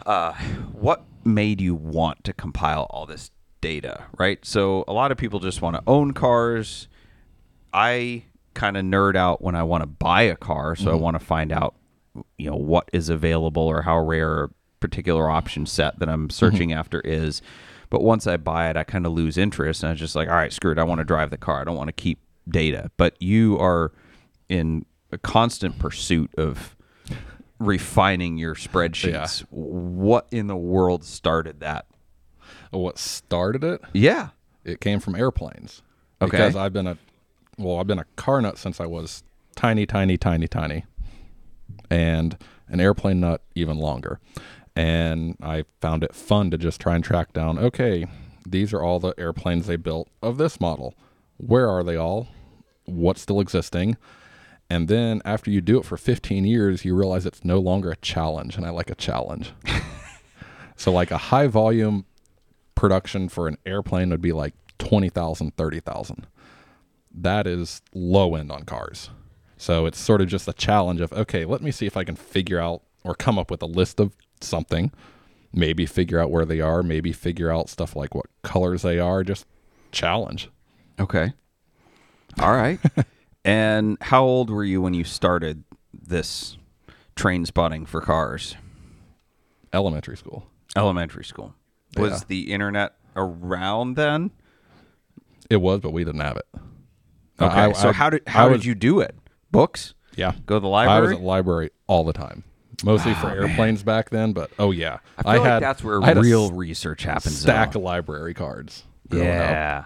Uh, 0.06 0.34
what 0.74 1.04
made 1.24 1.62
you 1.62 1.76
want 1.76 2.24
to 2.24 2.34
compile 2.34 2.88
all 2.90 3.06
this 3.06 3.32
data? 3.62 4.06
Right. 4.18 4.44
So 4.46 4.84
a 4.88 4.94
lot 4.94 5.12
of 5.12 5.18
people 5.18 5.40
just 5.40 5.62
want 5.62 5.76
to 5.76 5.84
own 5.88 6.14
cars. 6.14 6.88
I 7.74 8.24
kind 8.54 8.78
of 8.78 8.84
nerd 8.86 9.16
out 9.16 9.42
when 9.42 9.56
I 9.56 9.64
want 9.64 9.82
to 9.82 9.88
buy 9.88 10.24
a 10.24 10.36
car, 10.36 10.76
so 10.76 10.92
I 10.92 10.96
want 10.96 11.18
to 11.20 11.26
find 11.26 11.52
out, 11.52 11.76
you 12.38 12.50
know, 12.50 12.56
what 12.56 12.90
is 12.94 13.10
available 13.10 13.64
or 13.64 13.82
how 13.82 14.00
rare 14.00 14.44
a 14.44 14.50
particular 14.80 15.30
option 15.30 15.66
set 15.66 15.98
that 16.00 16.10
I'm 16.10 16.30
searching 16.30 16.74
after 16.74 17.00
is. 17.02 17.42
But 17.94 18.02
once 18.02 18.26
I 18.26 18.38
buy 18.38 18.72
it, 18.72 18.76
I 18.76 18.84
kind 18.84 19.06
of 19.06 19.12
lose 19.12 19.38
interest, 19.38 19.84
and 19.84 19.90
I 19.90 19.92
was 19.92 20.00
just 20.00 20.16
like, 20.16 20.28
all 20.28 20.34
right, 20.34 20.52
screw 20.52 20.72
it. 20.72 20.80
I 20.80 20.84
want 20.84 20.98
to 20.98 21.06
drive 21.06 21.30
the 21.30 21.38
car. 21.38 21.62
I 21.62 21.64
don't 21.64 21.76
want 21.76 21.90
to 21.90 21.94
keep 21.94 22.18
data. 22.50 22.90
But 22.98 23.16
you 23.22 23.60
are 23.60 23.92
in 24.50 24.88
a 25.12 25.20
constant 25.20 25.78
pursuit 25.78 26.34
of 26.36 26.76
refining 27.60 28.40
your 28.40 28.56
spreadsheets. 28.56 29.42
What 29.52 30.26
in 30.32 30.48
the 30.48 30.56
world 30.56 31.04
started 31.04 31.60
that? 31.60 31.86
what 32.72 32.98
started 32.98 33.64
it? 33.64 33.80
Yeah. 33.94 34.30
It 34.64 34.82
came 34.82 35.00
from 35.00 35.14
airplanes. 35.14 35.84
Okay. 36.20 36.32
Because 36.32 36.56
I've 36.56 36.74
been 36.74 36.88
a 36.88 36.98
well, 37.60 37.78
I've 37.78 37.86
been 37.86 38.00
a 38.00 38.08
car 38.16 38.42
nut 38.42 38.58
since 38.58 38.82
I 38.82 38.88
was 38.88 39.24
tiny, 39.56 39.86
tiny, 39.86 40.18
tiny, 40.18 40.48
tiny, 40.48 40.86
and 41.92 42.40
an 42.70 42.80
airplane 42.80 43.20
nut 43.20 43.44
even 43.54 43.78
longer. 43.78 44.20
And 44.76 45.38
I 45.42 45.66
found 45.82 46.04
it 46.04 46.16
fun 46.16 46.50
to 46.52 46.58
just 46.58 46.82
try 46.82 46.96
and 46.96 47.04
track 47.04 47.34
down. 47.34 47.60
Okay, 47.60 48.06
these 48.48 48.74
are 48.74 48.82
all 48.82 49.00
the 49.00 49.14
airplanes 49.18 49.68
they 49.68 49.76
built 49.76 50.10
of 50.22 50.38
this 50.38 50.60
model. 50.60 50.96
Where 51.38 51.70
are 51.70 51.84
they 51.84 51.96
all? 51.96 52.28
What's 52.86 53.22
still 53.22 53.40
existing? 53.40 53.98
And 54.70 54.88
then 54.88 55.22
after 55.26 55.52
you 55.52 55.62
do 55.62 55.78
it 55.78 55.86
for 55.86 55.98
15 55.98 56.46
years, 56.46 56.86
you 56.86 56.96
realize 56.96 57.26
it's 57.26 57.46
no 57.46 57.60
longer 57.60 57.92
a 57.92 57.96
challenge, 57.98 58.58
and 58.58 58.66
I 58.66 58.70
like 58.72 58.90
a 58.90 58.96
challenge. 58.96 59.54
so 60.76 60.92
like 60.92 61.12
a 61.12 61.18
high 61.18 61.48
volume 61.48 62.06
production 62.76 63.30
for 63.30 63.48
an 63.48 63.58
airplane 63.66 64.10
would 64.10 64.22
be 64.22 64.32
like 64.32 64.54
20,000, 64.80 65.56
30,000. 65.56 66.28
That 67.14 67.46
is 67.46 67.82
low 67.94 68.36
end 68.36 68.52
on 68.52 68.64
cars. 68.64 69.10
So 69.58 69.86
it's 69.86 70.00
sort 70.00 70.22
of 70.22 70.28
just 70.28 70.48
a 70.48 70.54
challenge 70.54 71.00
of, 71.00 71.14
okay, 71.14 71.46
let 71.46 71.62
me 71.62 71.72
see 71.72 71.86
if 71.86 71.96
I 71.96 72.04
can 72.04 72.16
figure 72.16 72.60
out 72.60 72.82
or 73.04 73.14
come 73.14 73.38
up 73.38 73.52
with 73.52 73.62
a 73.62 73.68
list 73.68 74.00
of 74.00 74.16
something, 74.44 74.92
maybe 75.54 75.86
figure 75.86 76.20
out 76.20 76.32
where 76.32 76.46
they 76.46 76.60
are, 76.62 76.84
maybe 76.84 77.12
figure 77.12 77.52
out 77.52 77.70
stuff 77.70 77.96
like 77.96 78.14
what 78.16 78.26
colors 78.44 78.82
they 78.82 79.00
are, 79.00 79.24
just 79.24 79.46
challenge. 79.92 80.50
Okay. 81.00 81.34
All 82.40 82.52
right. 82.54 82.80
and 83.46 83.98
how 84.02 84.24
old 84.24 84.50
were 84.50 84.64
you 84.64 84.82
when 84.82 84.94
you 84.94 85.04
started 85.04 85.64
this 85.94 86.58
train 87.16 87.46
spotting 87.46 87.86
for 87.86 88.02
cars? 88.02 88.56
Elementary 89.74 90.18
school. 90.18 90.48
Elementary 90.76 91.24
school. 91.26 91.56
Was 91.98 92.22
Yeah. 92.22 92.26
the 92.28 92.52
internet 92.52 92.96
around 93.16 93.96
then? 93.96 94.32
It 95.50 95.58
was, 95.58 95.80
but 95.82 95.92
we 95.92 96.04
didn't 96.04 96.22
have 96.22 96.38
it. 96.38 96.48
Okay. 97.40 97.54
I- 97.54 97.72
so 97.74 97.90
I- 97.90 97.94
how 97.94 98.10
did 98.10 98.22
how 98.28 98.50
was- 98.50 98.60
did 98.62 98.66
you 98.66 98.76
do 98.76 99.00
it? 99.00 99.16
Books? 99.52 99.94
Yeah. 100.16 100.34
Go 100.46 100.56
to 100.56 100.60
the 100.60 100.68
library. 100.68 100.98
I 100.98 101.02
was 101.02 101.12
at 101.12 101.20
the 101.20 101.26
library 101.26 101.70
all 101.88 102.04
the 102.04 102.14
time, 102.14 102.44
mostly 102.84 103.14
for 103.16 103.30
airplanes 103.30 103.84
back 103.84 104.10
then. 104.10 104.34
But 104.34 104.52
oh 104.60 104.72
yeah, 104.72 105.00
I 105.18 105.24
feel 105.24 105.32
like 105.32 105.42
had 105.44 105.64
that's 105.64 105.84
where 105.84 106.02
I 106.02 106.08
had 106.08 106.18
real 106.18 106.52
research 106.52 107.04
happens. 107.04 107.38
stack 107.38 107.74
though. 107.74 107.80
library 107.80 108.34
cards. 108.34 108.84
growing 109.10 109.28
up. 109.28 109.34
Yeah. 109.34 109.86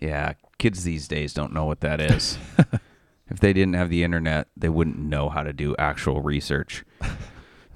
Yeah. 0.00 0.32
Kids 0.58 0.84
these 0.84 1.08
days 1.08 1.32
don't 1.32 1.52
know 1.52 1.64
what 1.64 1.80
that 1.80 2.00
is. 2.00 2.38
if 3.30 3.40
they 3.40 3.52
didn't 3.52 3.74
have 3.74 3.90
the 3.90 4.02
internet, 4.02 4.48
they 4.56 4.68
wouldn't 4.68 4.98
know 4.98 5.28
how 5.28 5.42
to 5.42 5.52
do 5.52 5.74
actual 5.78 6.20
research. 6.20 6.84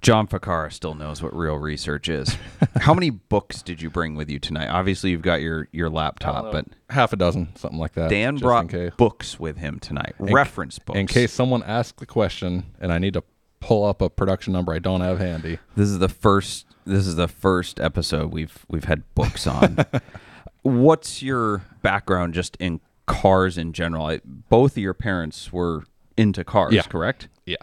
John 0.05 0.29
Ficara 0.29 0.71
still 0.71 0.95
knows 0.95 1.23
what 1.23 1.35
real 1.35 1.57
research 1.57 2.11
is. 2.11 2.37
how 2.77 2.93
many 2.93 3.09
books 3.09 3.63
did 3.63 3.81
you 3.81 3.89
bring 3.89 4.17
with 4.17 4.29
you 4.29 4.39
tonight? 4.39 4.69
Obviously, 4.69 5.11
you've 5.11 5.23
got 5.23 5.41
your, 5.41 5.67
your 5.73 5.89
laptop, 5.89 6.45
uh, 6.45 6.53
but 6.53 6.67
half 6.91 7.15
a 7.15 7.17
dozen, 7.17 7.57
something 7.57 7.81
like 7.81 7.95
that. 7.95 8.11
Dan 8.11 8.37
brought 8.37 8.71
books 8.99 9.41
with 9.41 9.57
him 9.57 9.79
tonight. 9.79 10.15
Reference 10.19 10.79
books. 10.79 10.99
in 10.99 11.07
case 11.07 11.33
someone 11.33 11.63
asks 11.63 11.99
the 11.99 12.05
question 12.05 12.65
and 12.81 12.93
I 12.93 12.99
need 12.99 13.15
to 13.15 13.25
pull 13.65 13.85
up 13.85 14.03
a 14.03 14.11
production 14.11 14.53
number 14.53 14.73
I 14.75 14.79
don't 14.79 15.01
have 15.01 15.19
handy. 15.19 15.59
This 15.75 15.89
is 15.89 15.99
the 15.99 16.09
first. 16.09 16.67
This 16.85 17.07
is 17.07 17.17
the 17.17 17.29
first 17.29 17.81
episode 17.81 18.31
we've 18.33 18.67
we've 18.69 18.85
had 18.85 19.03
books 19.15 19.47
on. 19.47 19.79
What's 20.63 21.23
your 21.23 21.63
background 21.83 22.35
just 22.35 22.57
in 22.61 22.81
cars 23.07 23.57
in 23.59 23.73
general? 23.73 24.07
I, 24.07 24.21
both 24.25 24.73
of 24.73 24.79
your 24.79 24.95
parents 24.95 25.53
were 25.53 25.85
into 26.17 26.45
cars, 26.45 26.73
Yeah. 26.75 26.83
correct? 26.83 27.29
Yeah. 27.47 27.57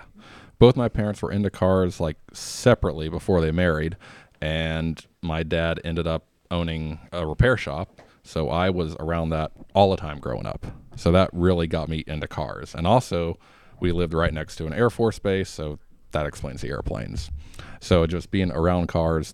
Both 0.59 0.75
my 0.75 0.87
parents 0.89 1.21
were 1.21 1.31
into 1.31 1.49
cars 1.49 1.99
like 1.99 2.17
separately 2.33 3.09
before 3.09 3.41
they 3.41 3.51
married, 3.51 3.95
and 4.41 5.03
my 5.21 5.41
dad 5.43 5.79
ended 5.83 6.05
up 6.07 6.25
owning 6.51 6.99
a 7.11 7.25
repair 7.25 7.57
shop. 7.57 8.01
So 8.23 8.49
I 8.49 8.69
was 8.69 8.95
around 8.99 9.29
that 9.29 9.51
all 9.73 9.89
the 9.89 9.97
time 9.97 10.19
growing 10.19 10.45
up. 10.45 10.65
So 10.95 11.11
that 11.11 11.29
really 11.33 11.65
got 11.65 11.89
me 11.89 12.03
into 12.05 12.27
cars. 12.27 12.75
And 12.75 12.85
also, 12.85 13.39
we 13.79 13.91
lived 13.91 14.13
right 14.13 14.31
next 14.33 14.57
to 14.57 14.67
an 14.67 14.73
Air 14.73 14.91
Force 14.91 15.17
base, 15.17 15.49
so 15.49 15.79
that 16.11 16.25
explains 16.25 16.61
the 16.61 16.69
airplanes. 16.69 17.29
So 17.79 18.05
just 18.07 18.31
being 18.31 18.51
around 18.51 18.87
cars 18.87 19.33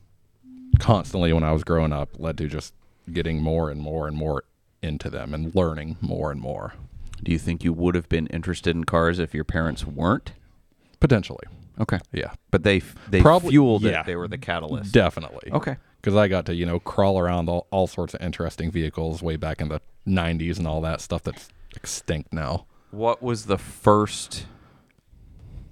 constantly 0.79 1.33
when 1.33 1.43
I 1.43 1.51
was 1.51 1.63
growing 1.63 1.93
up 1.93 2.09
led 2.19 2.37
to 2.39 2.47
just 2.47 2.73
getting 3.11 3.41
more 3.41 3.69
and 3.69 3.81
more 3.81 4.07
and 4.07 4.15
more 4.17 4.43
into 4.81 5.09
them 5.09 5.33
and 5.33 5.53
learning 5.55 5.97
more 6.01 6.31
and 6.31 6.39
more. 6.41 6.73
Do 7.23 7.31
you 7.31 7.39
think 7.39 7.63
you 7.63 7.73
would 7.73 7.95
have 7.95 8.07
been 8.09 8.27
interested 8.27 8.75
in 8.75 8.83
cars 8.83 9.17
if 9.19 9.33
your 9.33 9.43
parents 9.43 9.85
weren't? 9.85 10.33
Potentially. 10.99 11.43
Okay, 11.79 11.99
Yeah. 12.11 12.33
but 12.51 12.63
they 12.63 12.81
they 13.09 13.21
Probably- 13.21 13.51
fueled 13.51 13.83
yeah. 13.83 14.01
it. 14.01 14.05
They 14.07 14.15
were 14.15 14.27
the 14.27 14.37
catalyst. 14.37 14.91
Definitely. 14.93 15.51
Okay. 15.51 15.77
because 16.01 16.15
I 16.15 16.27
got 16.27 16.45
to 16.45 16.55
you 16.55 16.65
know 16.65 16.79
crawl 16.79 17.19
around 17.19 17.49
all, 17.49 17.67
all 17.71 17.85
sorts 17.87 18.13
of 18.13 18.21
interesting 18.21 18.71
vehicles 18.71 19.21
way 19.21 19.35
back 19.35 19.61
in 19.61 19.69
the 19.69 19.81
'90s 20.07 20.57
and 20.57 20.67
all 20.67 20.81
that 20.81 21.01
stuff 21.01 21.23
that's 21.23 21.49
extinct 21.75 22.31
now. 22.33 22.65
What 22.91 23.21
was 23.21 23.45
the 23.45 23.57
first 23.57 24.45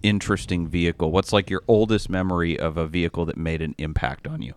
interesting 0.06 0.68
vehicle? 0.68 1.12
What's 1.12 1.34
like 1.34 1.50
your 1.50 1.64
oldest 1.68 2.10
memory 2.10 2.58
of 2.60 2.78
a 2.78 2.86
vehicle 2.86 3.26
that 3.26 3.38
made 3.38 3.62
an 3.62 3.74
impact 3.78 4.28
on 4.28 4.42
you? 4.42 4.54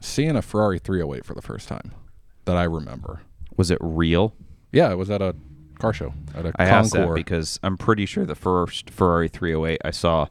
Seeing 0.00 0.36
a 0.36 0.42
Ferrari 0.42 0.78
308 0.78 1.24
for 1.24 1.34
the 1.34 1.42
first 1.42 1.68
time 1.68 1.92
that 2.44 2.56
I 2.56 2.64
remember. 2.64 3.22
Was 3.56 3.70
it 3.70 3.78
real? 3.80 4.34
Yeah, 4.72 4.90
it 4.90 4.96
was 4.96 5.08
at 5.08 5.22
a 5.22 5.34
car 5.78 5.92
show 5.92 6.12
at 6.34 6.46
a 6.46 6.52
I 6.58 6.64
asked 6.66 6.92
that 6.92 7.14
because 7.14 7.58
I'm 7.62 7.76
pretty 7.76 8.06
sure 8.06 8.24
the 8.24 8.34
first 8.34 8.90
Ferrari 8.90 9.28
308 9.28 9.80
I 9.84 9.90
saw 9.90 10.26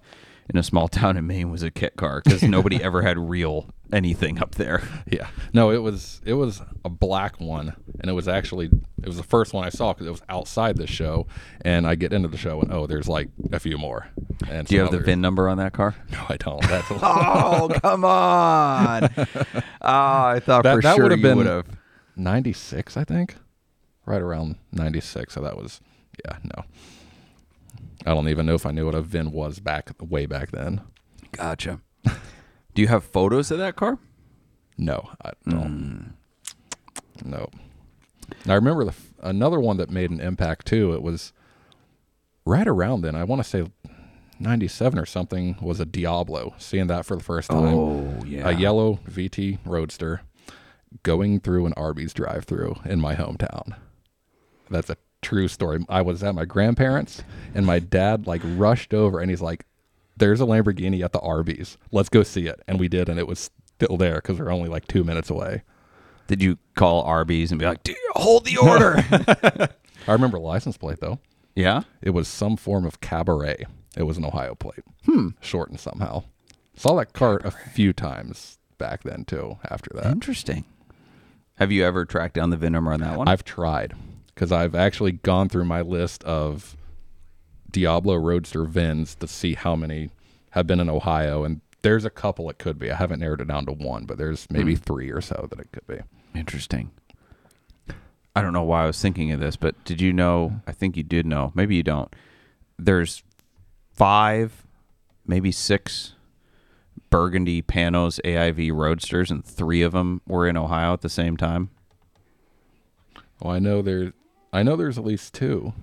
in 0.49 0.57
a 0.57 0.63
small 0.63 0.87
town 0.89 1.17
in 1.17 1.25
Maine 1.25 1.49
was 1.49 1.63
a 1.63 1.71
kit 1.71 1.95
car 1.95 2.21
because 2.23 2.43
nobody 2.43 2.81
ever 2.83 3.01
had 3.01 3.17
real 3.17 3.69
anything 3.93 4.39
up 4.39 4.55
there. 4.55 4.81
Yeah, 5.09 5.27
no, 5.53 5.71
it 5.71 5.77
was 5.77 6.19
it 6.25 6.33
was 6.33 6.62
a 6.83 6.89
black 6.89 7.39
one, 7.39 7.73
and 8.00 8.09
it 8.09 8.13
was 8.13 8.27
actually 8.27 8.65
it 9.01 9.07
was 9.07 9.17
the 9.17 9.23
first 9.23 9.53
one 9.53 9.63
I 9.63 9.69
saw 9.69 9.93
because 9.93 10.07
it 10.07 10.12
was 10.12 10.21
outside 10.29 10.77
the 10.77 10.88
show, 10.88 11.27
and 11.62 11.85
I 11.88 11.95
get 11.95 12.12
into 12.12 12.27
the 12.27 12.38
show 12.38 12.59
and 12.62 12.73
oh, 12.73 12.88
there's 12.88 13.07
like 13.07 13.29
a 13.51 13.59
few 13.59 13.77
more. 13.77 14.07
And 14.50 14.67
Do 14.67 14.75
you 14.75 14.81
have 14.81 14.91
the. 14.91 15.00
VIN 15.00 15.21
number 15.21 15.47
on 15.47 15.57
that 15.57 15.73
car? 15.73 15.95
No, 16.12 16.25
I 16.27 16.38
don't. 16.38 16.62
That's 16.63 16.89
a, 16.91 16.95
Oh, 17.01 17.69
come 17.81 18.03
on. 18.03 19.09
oh, 19.15 19.25
I 19.81 20.39
thought 20.39 20.63
That- 20.63 20.75
for 20.75 20.81
that 20.81 20.95
sure 20.95 21.03
would 21.03 21.12
have 21.12 21.19
you 21.19 21.23
been- 21.23 21.38
would 21.38 21.45
have. 21.47 21.65
96, 22.15 22.97
I 22.97 23.03
think. 23.03 23.35
Right 24.05 24.21
around 24.21 24.57
96. 24.73 25.33
So 25.33 25.41
that 25.41 25.55
was, 25.57 25.79
yeah, 26.25 26.38
no. 26.43 26.63
I 28.05 28.13
don't 28.13 28.27
even 28.27 28.45
know 28.45 28.53
if 28.55 28.65
I 28.65 28.71
knew 28.71 28.85
what 28.85 28.95
a 28.95 29.01
VIN 29.01 29.31
was 29.31 29.59
back 29.59 29.91
way 30.01 30.25
back 30.25 30.51
then. 30.51 30.81
Gotcha. 31.31 31.79
Do 32.74 32.82
you 32.82 32.88
have 32.88 33.03
photos 33.03 33.51
of 33.51 33.60
that 33.60 33.75
car? 33.75 34.00
No, 34.77 35.10
I 35.24 35.32
don't. 35.48 36.15
Hmm. 37.22 37.30
No. 37.30 37.50
I 38.48 38.53
remember 38.56 38.86
the 38.86 38.96
another 39.22 39.60
one 39.60 39.77
that 39.77 39.89
made 39.89 40.12
an 40.12 40.20
impact 40.20 40.65
too. 40.65 40.94
It 40.94 41.01
was 41.03 41.34
right 42.46 42.68
around 42.68 43.01
then. 43.01 43.15
I 43.15 43.24
want 43.24 43.44
to 43.44 43.48
say 43.48 43.65
97 44.39 45.00
or 45.00 45.06
something 45.06 45.58
was 45.62 45.80
a 45.80 45.86
Diablo. 45.86 46.56
Seeing 46.58 46.88
that 46.88 47.06
for 47.06 47.15
the 47.15 47.24
first 47.24 47.50
time. 47.50 47.74
Oh, 47.74 48.24
yeah. 48.25 48.50
A 48.50 48.53
yellow 48.53 49.00
VT 49.08 49.60
Roadster 49.65 50.22
going 51.03 51.39
through 51.39 51.65
an 51.65 51.74
Arby's 51.74 52.13
drive-through 52.13 52.75
in 52.86 53.00
my 53.00 53.15
hometown. 53.15 53.75
That's 54.70 54.89
a 54.89 54.98
true 55.22 55.48
story. 55.48 55.86
I 55.89 56.01
was 56.01 56.24
at 56.24 56.36
my 56.36 56.46
grandparents 56.46 57.24
and 57.56 57.65
my 57.65 57.80
dad 57.80 58.27
like 58.27 58.42
rushed 58.44 58.94
over 58.94 59.20
and 59.20 59.30
he's 59.30 59.42
like, 59.42 59.65
"There's 60.17 60.41
a 60.41 60.46
Lamborghini 60.46 61.03
at 61.03 61.12
the 61.12 61.20
Arby's. 61.20 61.77
Let's 61.91 62.10
go 62.10 62.24
see 62.24 62.48
it." 62.48 62.62
And 62.67 62.79
we 62.79 62.88
did, 62.88 63.10
and 63.10 63.20
it 63.20 63.27
was 63.27 63.50
still 63.77 63.98
there 63.98 64.15
because 64.15 64.39
we're 64.39 64.51
only 64.51 64.70
like 64.70 64.88
two 64.88 65.03
minutes 65.03 65.29
away. 65.29 65.63
Did 66.27 66.41
you 66.41 66.58
call 66.75 67.01
Arby's 67.03 67.51
and 67.51 67.60
be 67.60 67.65
like, 67.65 67.84
"Dude, 67.84 67.96
hold 68.13 68.46
the 68.46 68.58
order? 68.58 68.96
I 70.08 70.12
remember 70.12 70.39
license 70.39 70.77
plate 70.77 71.00
though. 71.00 71.20
yeah. 71.55 71.84
It 72.01 72.12
was 72.12 72.27
some 72.27 72.58
form 72.58 72.86
of 72.86 73.01
cabaret. 73.01 73.65
It 73.96 74.03
was 74.03 74.17
an 74.17 74.25
Ohio 74.25 74.55
plate. 74.55 74.84
Hmm. 75.05 75.29
Shortened 75.41 75.79
somehow. 75.79 76.24
Saw 76.75 76.96
that 76.96 77.13
car 77.13 77.39
a 77.43 77.51
few 77.51 77.93
times 77.93 78.58
back 78.77 79.03
then 79.03 79.24
too. 79.25 79.58
After 79.70 79.91
that, 79.96 80.12
Interesting. 80.12 80.65
Have 81.58 81.72
you 81.72 81.86
ever 81.86 82.03
tracked 82.05 82.34
down 82.34 82.50
the 82.50 82.58
VIN 82.58 82.74
number 82.74 82.91
on 82.91 83.00
that 83.01 83.17
one? 83.17 83.27
I've 83.27 83.43
tried 83.43 83.93
because 84.34 84.51
I've 84.51 84.74
actually 84.74 85.12
gone 85.12 85.50
through 85.50 85.65
my 85.65 85.82
list 85.82 86.24
of 86.24 86.75
Diablo 87.74 88.15
Roadster 88.15 88.63
VINs 88.63 89.15
to 89.15 89.27
see 89.27 89.56
how 89.56 89.75
many 89.75 90.12
have 90.51 90.65
been 90.65 90.80
in 90.80 90.89
Ohio, 90.89 91.44
and 91.44 91.60
there's 91.82 92.06
a 92.06 92.10
couple 92.10 92.50
it 92.50 92.60
could 92.60 92.80
be. 92.80 92.89
I 92.89 92.96
haven't 92.96 93.20
narrowed 93.20 93.42
it 93.42 93.48
down 93.48 93.65
to 93.65 93.74
one, 93.74 94.06
but 94.06 94.18
there's 94.18 94.48
maybe 94.50 94.75
hmm. 94.75 94.82
three 94.82 95.12
or 95.12 95.20
so 95.20 95.48
that 95.50 95.60
it 95.60 95.68
could 95.74 95.86
be. 95.88 96.00
Interesting. 96.34 96.92
I 98.36 98.42
don't 98.42 98.53
know 98.53 98.63
why 98.63 98.84
I 98.84 98.88
was 98.88 99.01
thinking 99.01 99.32
of 99.32 99.39
this, 99.39 99.56
but 99.56 99.84
did 99.84 100.00
you 100.00 100.13
know? 100.13 100.62
I 100.65 100.72
think 100.72 100.96
you 100.96 101.03
did 101.03 101.25
know. 101.25 101.51
Maybe 101.53 101.75
you 101.75 101.84
don't. 101.84 102.15
There's 102.80 103.24
five, 103.92 104.65
maybe 105.27 105.51
six 105.51 106.13
Burgundy 107.10 107.62
Panoz 107.62 108.20
AIV 108.24 108.72
Roadsters, 108.74 109.30
and 109.30 109.46
three 109.46 109.82
of 109.82 109.92
them 109.92 110.22
were 110.27 110.48
in 110.48 110.58
Ohio 110.58 110.94
at 110.94 111.01
the 111.01 111.10
same 111.10 111.38
time. 111.38 111.70
Well, 113.39 113.53
I 113.53 113.60
know 113.60 113.82
there's, 113.82 114.13
I 114.51 114.63
know 114.63 114.75
there's 114.75 114.98
at 114.98 115.06
least 115.06 115.34
two. 115.34 115.74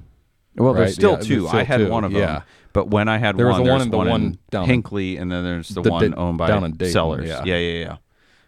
Well, 0.60 0.74
Right, 0.74 0.80
there's 0.80 0.94
still 0.94 1.10
yeah, 1.12 1.16
there's 1.16 1.26
two. 1.28 1.48
I 1.48 1.62
had 1.64 1.78
two, 1.78 1.88
one 1.88 2.04
of 2.04 2.12
them. 2.12 2.20
yeah. 2.20 2.42
But 2.72 2.88
when 2.88 3.08
I 3.08 3.18
had 3.18 3.36
There 3.36 3.46
was 3.48 3.56
one, 3.58 3.64
the 3.66 3.70
one 3.72 3.80
in 3.82 3.90
the 3.90 3.96
one, 3.96 4.08
one 4.08 4.38
down 4.50 4.62
in- 4.64 4.68
Hinckley, 4.70 5.16
and 5.16 5.30
then 5.32 5.42
there's 5.42 5.68
the, 5.70 5.82
The- 5.82 5.90
one 5.90 6.14
owned 6.16 6.38
by 6.38 6.46
down 6.48 6.62
in 6.64 6.72
Dayton, 6.72 6.92
Sellers. 6.92 7.28
yeah. 7.28 7.42
yeah, 7.44 7.56
yeah, 7.56 7.78
yeah. 7.84 7.96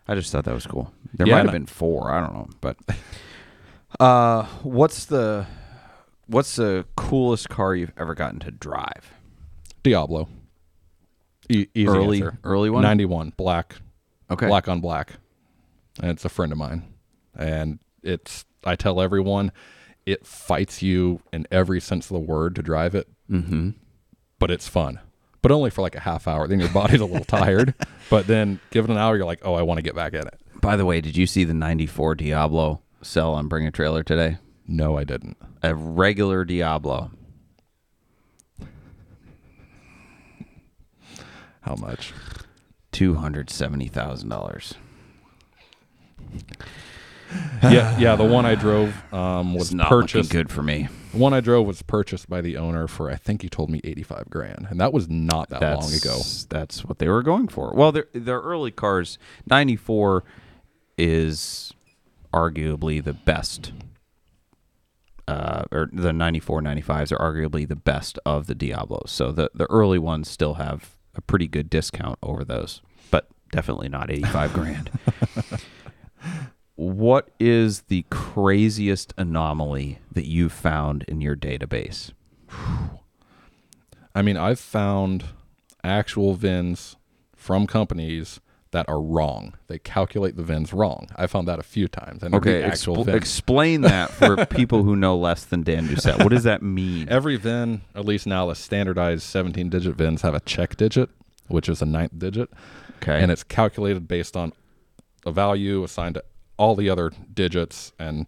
I 0.07 0.15
just 0.15 0.31
thought 0.31 0.45
that 0.45 0.55
was 0.55 0.67
cool. 0.67 0.93
There 1.15 1.27
Yeah, 1.27 1.37
might 1.37 1.45
have 1.47 1.53
been 1.53 1.67
four. 1.67 2.11
I 2.11 2.21
don't 2.21 2.35
know, 2.35 2.49
but 2.61 2.77
uh, 4.01 4.45
what's 4.63 5.07
the 5.07 5.47
what's 6.27 6.57
the 6.57 6.85
coolest 6.97 7.49
car 7.49 7.75
you've 7.75 7.93
ever 7.97 8.15
gotten 8.15 8.39
to 8.41 8.51
drive? 8.51 9.13
Diablo. 9.83 10.29
E- 11.49 11.67
easy 11.75 11.89
Early- 11.89 12.19
answer. 12.19 12.39
early 12.45 12.71
one? 12.71 12.83
91 12.83 13.33
black 13.37 13.77
Okay, 14.31 14.47
black 14.47 14.69
on 14.69 14.81
black 14.81 15.15
and 16.01 16.11
it's 16.11 16.25
a 16.25 16.29
friend 16.29 16.53
of 16.53 16.57
mine 16.59 16.85
and 17.37 17.81
it's 18.03 18.45
i 18.65 18.77
tell 18.77 19.01
everyone 19.01 19.51
it 20.07 20.27
fights 20.27 20.83
you 20.83 21.21
in 21.33 21.47
every 21.51 21.81
sense 21.81 22.11
of 22.11 22.15
the 22.15 22.21
word 22.21 22.57
to 22.57 22.63
drive 22.63 22.95
it. 22.95 23.09
Mm-hmm. 23.31 23.71
But 24.39 24.51
it's 24.51 24.69
fun, 24.69 25.01
but 25.41 25.53
only 25.53 25.71
for 25.71 25.83
like 25.83 25.95
a 25.95 26.01
half 26.01 26.27
hour. 26.27 26.49
Then 26.49 26.61
your 26.61 26.69
body's 26.71 27.01
a 27.01 27.07
little 27.07 27.25
tired. 27.25 27.75
But 28.11 28.27
then, 28.27 28.61
given 28.69 28.91
an 28.91 28.99
hour, 28.99 29.17
you're 29.17 29.25
like, 29.25 29.41
oh, 29.43 29.55
I 29.55 29.63
want 29.63 29.79
to 29.79 29.83
get 29.83 29.95
back 29.95 30.13
at 30.13 30.27
it. 30.27 30.39
By 30.61 30.77
the 30.77 30.85
way, 30.85 31.01
did 31.01 31.17
you 31.17 31.27
see 31.27 31.45
the 31.45 31.55
94 31.55 32.17
Diablo 32.17 32.83
sell 33.01 33.33
on 33.33 33.49
Bring 33.49 33.67
a 33.67 33.71
Trailer 33.71 34.03
today? 34.03 34.37
No, 34.67 34.99
I 34.99 35.05
didn't. 35.05 35.39
A 35.63 35.75
regular 35.75 36.45
Diablo. 36.45 37.11
How 41.63 41.75
much? 41.77 42.13
$270,000 42.93 44.75
yeah 47.63 47.97
yeah 47.99 48.17
the 48.17 48.25
one 48.25 48.45
i 48.47 48.55
drove 48.55 48.95
um, 49.13 49.55
was 49.55 49.69
It's 49.69 49.75
not 49.75 49.89
purchased 49.89 50.31
good 50.31 50.51
for 50.51 50.63
me. 50.63 50.89
the 51.13 51.19
one 51.19 51.33
i 51.33 51.41
drove 51.41 51.67
was 51.67 51.83
purchased 51.83 52.29
by 52.29 52.41
the 52.41 52.57
owner 52.57 52.89
for 52.89 53.11
i 53.11 53.15
think 53.17 53.43
he 53.43 53.49
told 53.49 53.71
me 53.71 53.81
85 53.85 54.31
grand 54.31 54.67
and 54.71 54.81
that 54.81 54.93
was 54.93 55.09
not 55.09 55.49
that 55.51 55.61
long 55.63 55.93
ago 55.93 56.11
That's- 56.11 56.47
That's 56.51 56.85
what 56.85 56.99
they 56.99 57.09
were 57.09 57.23
going 57.23 57.49
for. 57.49 57.73
Well, 57.75 57.93
their 57.93 58.07
their 58.13 58.41
early 58.41 58.71
cars, 58.71 59.19
'94 59.49 60.25
is 60.99 61.73
arguably 62.33 63.03
the 63.03 63.13
best 63.13 63.73
uh, 65.29 65.65
or 65.71 65.89
the 65.93 66.13
94 66.13 66.61
95s 66.63 67.13
are 67.13 67.19
arguably 67.19 67.67
the 67.67 67.77
best 67.77 68.19
of 68.27 68.47
the 68.49 68.55
Diablos. 68.55 69.11
So 69.11 69.31
the, 69.33 69.51
the 69.55 69.67
early 69.71 69.99
ones 69.99 70.29
still 70.29 70.55
have 70.55 70.97
a 71.15 71.21
pretty 71.21 71.47
good 71.47 71.71
discount 71.71 72.19
over 72.23 72.45
those, 72.45 72.83
but 73.11 73.29
definitely 73.53 73.89
not 73.89 74.11
85 74.11 74.53
grand. 74.53 74.91
What 76.83 77.31
is 77.39 77.83
the 77.83 78.05
craziest 78.11 79.15
anomaly 79.17 80.01
that 80.11 80.27
you've 80.27 80.53
found 80.53 81.05
in 81.05 81.21
your 81.21 81.37
database? 81.37 82.11
I 84.17 84.23
mean, 84.23 84.37
I've 84.37 84.59
found 84.59 85.27
actual 85.85 86.35
VINs 86.35 86.97
from 87.37 87.69
companies 87.69 88.41
that 88.73 88.89
are 88.89 89.01
wrong. 89.01 89.55
They 89.69 89.79
calculate 89.79 90.37
the 90.37 90.43
VINs 90.43 90.73
wrong. 90.73 91.07
I 91.15 91.29
found 91.29 91.47
that 91.47 91.61
a 91.61 91.63
few 91.63 91.87
times. 91.87 92.25
And 92.25 92.35
Okay, 92.35 92.63
expl- 92.63 93.07
explain 93.15 93.83
that 93.83 94.11
for 94.11 94.45
people 94.47 94.83
who 94.83 94.97
know 94.97 95.17
less 95.17 95.45
than 95.45 95.63
Dan 95.63 95.87
Doucette. 95.87 96.19
What 96.19 96.31
does 96.31 96.43
that 96.43 96.63
mean? 96.63 97.09
Every 97.09 97.37
VIN, 97.37 97.83
at 97.95 98.05
least 98.05 98.27
now, 98.27 98.47
the 98.47 98.57
standardized 98.57 99.23
17 99.23 99.69
digit 99.69 99.95
VINs 99.95 100.23
have 100.23 100.35
a 100.35 100.41
check 100.41 100.77
digit, 100.77 101.11
which 101.47 101.69
is 101.69 101.81
a 101.81 101.87
ninth 101.87 102.19
digit. 102.19 102.51
Okay. 102.97 103.23
And 103.23 103.31
it's 103.31 103.45
calculated 103.45 104.09
based 104.09 104.37
on 104.37 104.53
a 105.25 105.31
value 105.31 105.85
assigned 105.85 106.17
to 106.17 106.25
all 106.63 106.77
the 106.77 106.89
other 106.89 107.11
digits. 107.35 107.93
And 107.99 108.27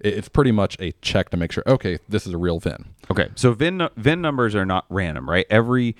it's 0.00 0.30
pretty 0.30 0.50
much 0.50 0.78
a 0.80 0.92
check 1.02 1.28
to 1.28 1.36
make 1.36 1.52
sure, 1.52 1.62
okay, 1.66 1.98
this 2.08 2.26
is 2.26 2.32
a 2.32 2.38
real 2.38 2.58
VIN. 2.58 2.86
Okay, 3.10 3.28
so 3.34 3.52
VIN 3.52 3.86
VIN 3.96 4.22
numbers 4.22 4.54
are 4.54 4.64
not 4.64 4.86
random, 4.88 5.28
right? 5.28 5.44
Every 5.50 5.94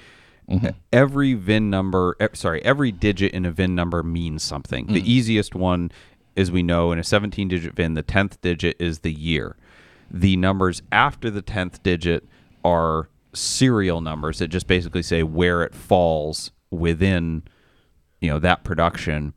mm-hmm. 0.51 0.69
every 0.91 1.35
VIN 1.35 1.69
number, 1.69 2.17
sorry, 2.33 2.65
every 2.65 2.91
digit 2.91 3.33
in 3.33 3.45
a 3.45 3.51
VIN 3.51 3.75
number 3.75 4.03
means 4.03 4.43
something. 4.43 4.87
The 4.87 5.03
mm. 5.03 5.07
easiest 5.07 5.55
one, 5.55 5.93
as 6.35 6.51
we 6.51 6.63
know, 6.63 6.93
in 6.93 6.99
a 6.99 7.03
17-digit 7.03 7.75
VIN, 7.75 7.93
the 7.93 8.03
10th 8.03 8.41
digit 8.41 8.77
is 8.81 9.01
the 9.01 9.13
year. 9.13 9.57
The 10.11 10.37
numbers 10.39 10.81
after 10.91 11.31
the 11.31 11.43
10th 11.43 11.83
digit 11.83 12.27
are 12.65 13.11
serial 13.35 14.01
numbers 14.01 14.39
that 14.39 14.49
just 14.49 14.67
basically 14.67 15.03
say 15.03 15.23
where 15.23 15.63
it 15.63 15.75
falls 15.75 16.53
within 16.71 17.43
you 18.21 18.31
know 18.31 18.39
that 18.39 18.65
production 18.65 19.35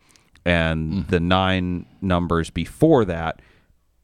and 0.48 1.08
the 1.08 1.20
nine 1.20 1.86
numbers 2.02 2.50
before 2.50 3.06
that 3.06 3.42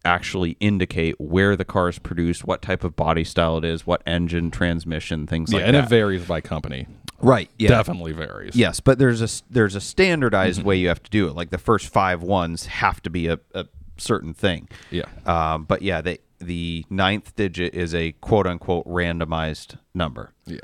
actually 0.05 0.57
indicate 0.59 1.15
where 1.19 1.55
the 1.55 1.63
car 1.63 1.87
is 1.87 1.97
produced, 1.97 2.45
what 2.45 2.61
type 2.61 2.83
of 2.83 2.95
body 2.95 3.23
style 3.23 3.57
it 3.57 3.63
is, 3.63 3.87
what 3.87 4.03
engine, 4.05 4.51
transmission, 4.51 5.25
things 5.25 5.51
Yeah, 5.51 5.59
like 5.59 5.65
and 5.67 5.75
that. 5.75 5.79
And 5.79 5.85
it 5.87 5.89
varies 5.89 6.25
by 6.25 6.41
company. 6.41 6.87
right. 7.21 7.49
Yeah. 7.57 7.69
Definitely 7.69 8.11
varies. 8.11 8.55
Yes, 8.55 8.81
but 8.81 8.99
there's 8.99 9.21
a 9.21 9.29
there's 9.49 9.75
a 9.75 9.81
standardized 9.81 10.61
way 10.63 10.75
you 10.75 10.89
have 10.89 11.01
to 11.03 11.09
do 11.09 11.27
it. 11.29 11.35
Like 11.35 11.51
the 11.51 11.57
first 11.57 11.87
five 11.87 12.21
ones 12.21 12.65
have 12.65 13.01
to 13.03 13.09
be 13.09 13.27
a, 13.27 13.39
a 13.53 13.65
certain 13.97 14.33
thing. 14.33 14.67
Yeah. 14.91 15.05
Um, 15.25 15.63
but 15.63 15.81
yeah, 15.81 16.01
the 16.01 16.19
the 16.39 16.85
ninth 16.89 17.33
digit 17.37 17.73
is 17.73 17.95
a 17.95 18.11
quote 18.19 18.45
unquote 18.45 18.85
randomized 18.85 19.77
number. 19.93 20.33
Yeah. 20.45 20.57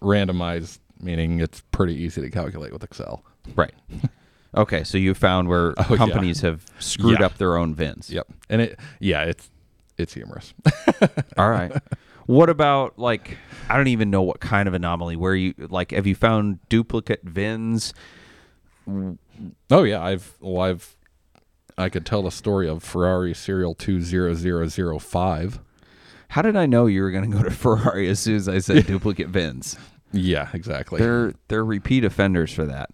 Randomized, 0.00 0.78
meaning 1.00 1.40
it's 1.40 1.62
pretty 1.72 1.94
easy 1.94 2.20
to 2.20 2.30
calculate 2.30 2.72
with 2.72 2.84
Excel. 2.84 3.24
Right. 3.56 3.74
okay, 4.56 4.84
so 4.84 4.98
you 4.98 5.14
found 5.14 5.48
where 5.48 5.74
Oh, 5.78 5.86
yeah. 5.90 5.96
companies 5.96 6.40
have 6.42 6.64
screwed 6.78 7.20
Yeah. 7.20 7.26
up 7.26 7.38
their 7.38 7.56
own 7.56 7.74
VINs. 7.74 8.10
Yep. 8.10 8.26
And 8.48 8.60
it, 8.62 8.78
yeah, 8.98 9.22
it's, 9.24 9.50
it's 9.98 10.14
humorous. 10.14 10.54
All 11.38 11.50
right. 11.50 11.72
What 12.26 12.48
about 12.48 12.98
like 12.98 13.36
I 13.68 13.76
don't 13.76 13.88
even 13.88 14.08
know 14.10 14.22
what 14.22 14.40
kind 14.40 14.68
of 14.68 14.74
anomaly 14.74 15.16
where 15.16 15.34
you 15.34 15.52
like 15.68 15.90
have 15.90 16.06
you 16.06 16.14
found 16.14 16.60
duplicate 16.68 17.22
VINs? 17.24 17.92
oh 19.70 19.82
yeah. 19.84 20.02
I've, 20.02 20.36
well, 20.40 20.62
I've, 20.62 20.96
I 21.78 21.88
could 21.88 22.04
tell 22.06 22.22
the 22.22 22.30
story 22.30 22.68
of 22.68 22.82
Ferrari 22.82 23.34
serial 23.34 23.74
20005. 23.74 25.60
How 26.28 26.42
did 26.42 26.56
I 26.56 26.66
know 26.66 26.86
you 26.86 27.02
were 27.02 27.10
going 27.10 27.30
to 27.30 27.36
go 27.36 27.42
to 27.42 27.50
Ferrari 27.50 28.08
as 28.08 28.20
soon 28.20 28.36
as 28.36 28.48
I 28.48 28.58
said 28.58 28.86
duplicate 28.86 29.28
VINs? 29.28 29.76
Yeah, 30.12 30.48
exactly. 30.52 30.98
They're 31.00 31.34
they're 31.48 31.64
repeat 31.64 32.04
offenders 32.04 32.52
for 32.52 32.64
that. 32.66 32.90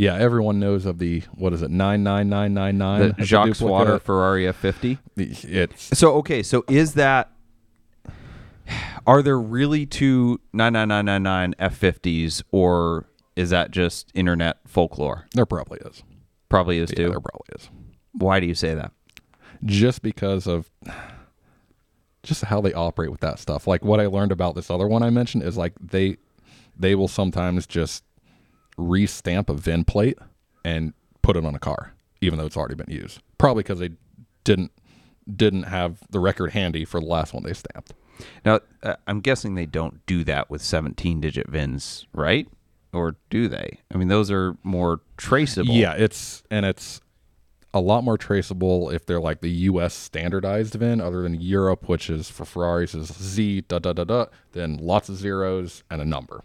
Yeah. 0.00 0.16
Everyone 0.16 0.58
knows 0.58 0.86
of 0.86 0.98
the, 0.98 1.20
what 1.34 1.52
is 1.52 1.62
it? 1.62 1.70
99999. 1.70 3.14
The 3.18 3.24
Jacques 3.24 3.46
duplicate. 3.48 3.68
Water 3.68 3.98
Ferrari 3.98 4.44
F50. 4.44 4.98
It's, 5.16 5.98
So 5.98 6.14
okay, 6.14 6.42
so 6.42 6.64
is 6.68 6.94
that 6.94 7.30
are 9.06 9.22
there 9.22 9.38
really 9.38 9.84
two 9.86 10.40
99999 10.52 11.54
F50s 11.58 12.42
or 12.50 13.06
is 13.36 13.50
that 13.50 13.70
just 13.70 14.10
internet 14.14 14.58
folklore? 14.66 15.26
there 15.34 15.46
probably 15.46 15.78
is. 15.84 16.02
Probably 16.48 16.78
is 16.78 16.90
Yeah, 16.90 16.96
too. 16.96 17.10
there 17.10 17.20
probably 17.20 17.46
is. 17.56 17.70
Why 18.12 18.40
do 18.40 18.46
you 18.46 18.54
say 18.54 18.74
that? 18.74 18.92
just 19.66 20.00
because 20.00 20.46
of 20.46 20.70
just 22.22 22.44
how 22.44 22.62
they 22.62 22.72
operate 22.72 23.10
with 23.10 23.20
that 23.20 23.38
stuff. 23.38 23.66
Like 23.66 23.84
what 23.84 24.00
I 24.00 24.06
learned 24.06 24.32
about 24.32 24.54
this 24.54 24.70
other 24.70 24.86
one 24.88 25.02
I 25.02 25.10
mentioned 25.10 25.42
is 25.42 25.56
like 25.58 25.74
they 25.80 26.16
they 26.78 26.94
will 26.94 27.08
sometimes 27.08 27.66
just 27.66 28.02
restamp 28.80 29.48
a 29.48 29.54
VIN 29.54 29.84
plate 29.84 30.18
and 30.64 30.92
put 31.22 31.36
it 31.36 31.44
on 31.44 31.54
a 31.54 31.58
car, 31.58 31.94
even 32.20 32.38
though 32.38 32.46
it's 32.46 32.56
already 32.56 32.74
been 32.74 32.90
used. 32.90 33.20
Probably 33.38 33.62
because 33.62 33.78
they 33.78 33.90
didn't 34.44 34.72
didn't 35.36 35.64
have 35.64 35.98
the 36.10 36.18
record 36.18 36.50
handy 36.52 36.84
for 36.84 36.98
the 36.98 37.06
last 37.06 37.32
one 37.32 37.42
they 37.42 37.52
stamped. 37.52 37.92
Now, 38.44 38.60
uh, 38.82 38.96
I'm 39.06 39.20
guessing 39.20 39.54
they 39.54 39.66
don't 39.66 40.04
do 40.06 40.24
that 40.24 40.50
with 40.50 40.62
17 40.62 41.20
digit 41.20 41.48
VINs, 41.48 42.06
right? 42.12 42.48
Or 42.92 43.16
do 43.28 43.48
they? 43.48 43.78
I 43.94 43.98
mean, 43.98 44.08
those 44.08 44.30
are 44.30 44.56
more 44.64 45.00
traceable. 45.16 45.72
Yeah, 45.72 45.92
it's 45.92 46.42
and 46.50 46.66
it's 46.66 47.00
a 47.72 47.80
lot 47.80 48.02
more 48.02 48.18
traceable 48.18 48.90
if 48.90 49.06
they're 49.06 49.20
like 49.20 49.40
the 49.40 49.50
U.S. 49.50 49.94
standardized 49.94 50.74
VIN, 50.74 51.00
other 51.00 51.22
than 51.22 51.40
Europe, 51.40 51.88
which 51.88 52.10
is 52.10 52.28
for 52.28 52.44
Ferraris 52.44 52.94
is 52.94 53.12
Z 53.12 53.62
da 53.62 53.78
da 53.78 53.92
da 53.92 54.04
da, 54.04 54.26
then 54.52 54.76
lots 54.78 55.08
of 55.08 55.16
zeros 55.16 55.84
and 55.90 56.02
a 56.02 56.04
number. 56.04 56.42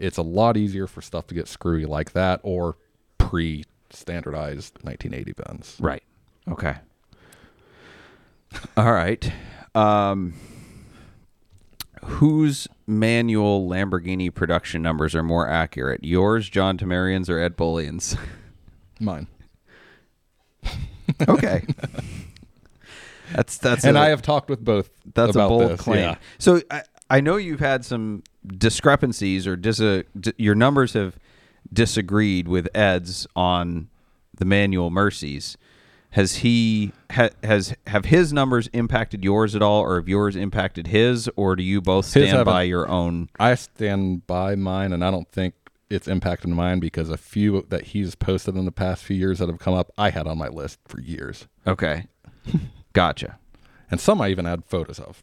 It's 0.00 0.16
a 0.18 0.22
lot 0.22 0.56
easier 0.56 0.86
for 0.86 1.02
stuff 1.02 1.26
to 1.28 1.34
get 1.34 1.46
screwy 1.46 1.84
like 1.86 2.12
that 2.12 2.40
or 2.42 2.76
pre-standardized 3.18 4.78
1980 4.82 5.32
VINs. 5.32 5.76
Right. 5.78 6.02
Okay. 6.50 6.76
All 8.76 8.92
right. 8.92 9.32
Um, 9.74 10.34
whose 12.04 12.66
manual 12.86 13.68
Lamborghini 13.68 14.32
production 14.34 14.82
numbers 14.82 15.14
are 15.14 15.22
more 15.22 15.46
accurate? 15.48 16.02
Yours, 16.02 16.48
John 16.48 16.76
Tamarian's, 16.78 17.28
or 17.30 17.38
Ed 17.38 17.56
Bolian's? 17.56 18.16
Mine. 19.00 19.26
Okay. 21.28 21.64
that's 23.34 23.58
that's 23.58 23.84
And 23.84 23.96
a- 23.96 24.00
I 24.00 24.08
have 24.08 24.22
talked 24.22 24.48
with 24.48 24.64
both. 24.64 24.90
That's 25.14 25.32
about 25.36 25.46
a 25.46 25.48
bold 25.48 25.70
this, 25.72 25.80
claim. 25.80 25.98
yeah. 25.98 26.14
So 26.38 26.62
I, 26.70 26.82
I 27.10 27.20
know 27.20 27.36
you've 27.36 27.60
had 27.60 27.84
some 27.84 28.22
discrepancies 28.46 29.46
or 29.46 29.56
dis- 29.56 29.78
d- 30.18 30.32
your 30.36 30.54
numbers 30.54 30.94
have 30.94 31.18
disagreed 31.72 32.48
with 32.48 32.68
Ed's 32.74 33.26
on 33.36 33.88
the 34.36 34.44
manual 34.44 34.90
Murcies. 34.90 35.56
Has 36.14 36.36
he 36.36 36.92
ha, 37.12 37.28
has 37.44 37.74
have 37.86 38.06
his 38.06 38.32
numbers 38.32 38.66
impacted 38.72 39.22
yours 39.22 39.54
at 39.54 39.62
all, 39.62 39.82
or 39.82 39.94
have 39.96 40.08
yours 40.08 40.34
impacted 40.34 40.88
his, 40.88 41.30
or 41.36 41.54
do 41.54 41.62
you 41.62 41.80
both 41.80 42.06
His 42.06 42.10
stand 42.24 42.28
haven't. 42.30 42.46
by 42.52 42.62
your 42.64 42.88
own? 42.88 43.28
I 43.38 43.54
stand 43.54 44.26
by 44.26 44.56
mine, 44.56 44.92
and 44.92 45.04
I 45.04 45.12
don't 45.12 45.30
think 45.30 45.54
it's 45.88 46.08
impacted 46.08 46.50
mine 46.50 46.80
because 46.80 47.10
a 47.10 47.16
few 47.16 47.64
that 47.68 47.82
he's 47.88 48.16
posted 48.16 48.56
in 48.56 48.64
the 48.64 48.72
past 48.72 49.04
few 49.04 49.16
years 49.16 49.38
that 49.38 49.48
have 49.48 49.60
come 49.60 49.74
up, 49.74 49.92
I 49.96 50.10
had 50.10 50.26
on 50.26 50.36
my 50.38 50.48
list 50.48 50.78
for 50.88 51.00
years, 51.00 51.46
Okay, 51.64 52.06
gotcha. 52.92 53.38
and 53.88 54.00
some 54.00 54.20
I 54.20 54.30
even 54.30 54.46
had 54.46 54.64
photos 54.64 54.98
of. 54.98 55.22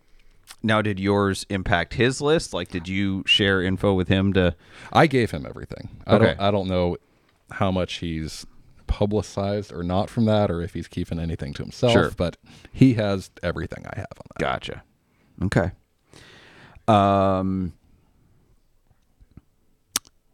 Now, 0.63 0.81
did 0.81 0.99
yours 0.99 1.45
impact 1.49 1.93
his 1.93 2.19
list? 2.19 2.53
Like, 2.53 2.69
did 2.69 2.87
you 2.87 3.23
share 3.25 3.61
info 3.61 3.93
with 3.93 4.07
him 4.07 4.33
to? 4.33 4.55
I 4.91 5.07
gave 5.07 5.31
him 5.31 5.45
everything. 5.47 5.89
I 6.07 6.15
Okay. 6.15 6.25
don't. 6.25 6.39
I 6.41 6.51
don't 6.51 6.67
know 6.67 6.97
how 7.51 7.71
much 7.71 7.95
he's 7.95 8.45
publicized 8.87 9.71
or 9.71 9.83
not 9.83 10.09
from 10.09 10.25
that, 10.25 10.49
or 10.49 10.61
if 10.61 10.73
he's 10.73 10.87
keeping 10.87 11.19
anything 11.19 11.53
to 11.53 11.63
himself. 11.63 11.93
Sure. 11.93 12.11
But 12.17 12.37
he 12.71 12.95
has 12.95 13.29
everything 13.43 13.85
I 13.85 13.97
have 13.97 14.07
on 14.17 14.25
that. 14.29 14.39
Gotcha. 14.39 14.83
Okay. 15.43 15.71
Um, 16.87 17.73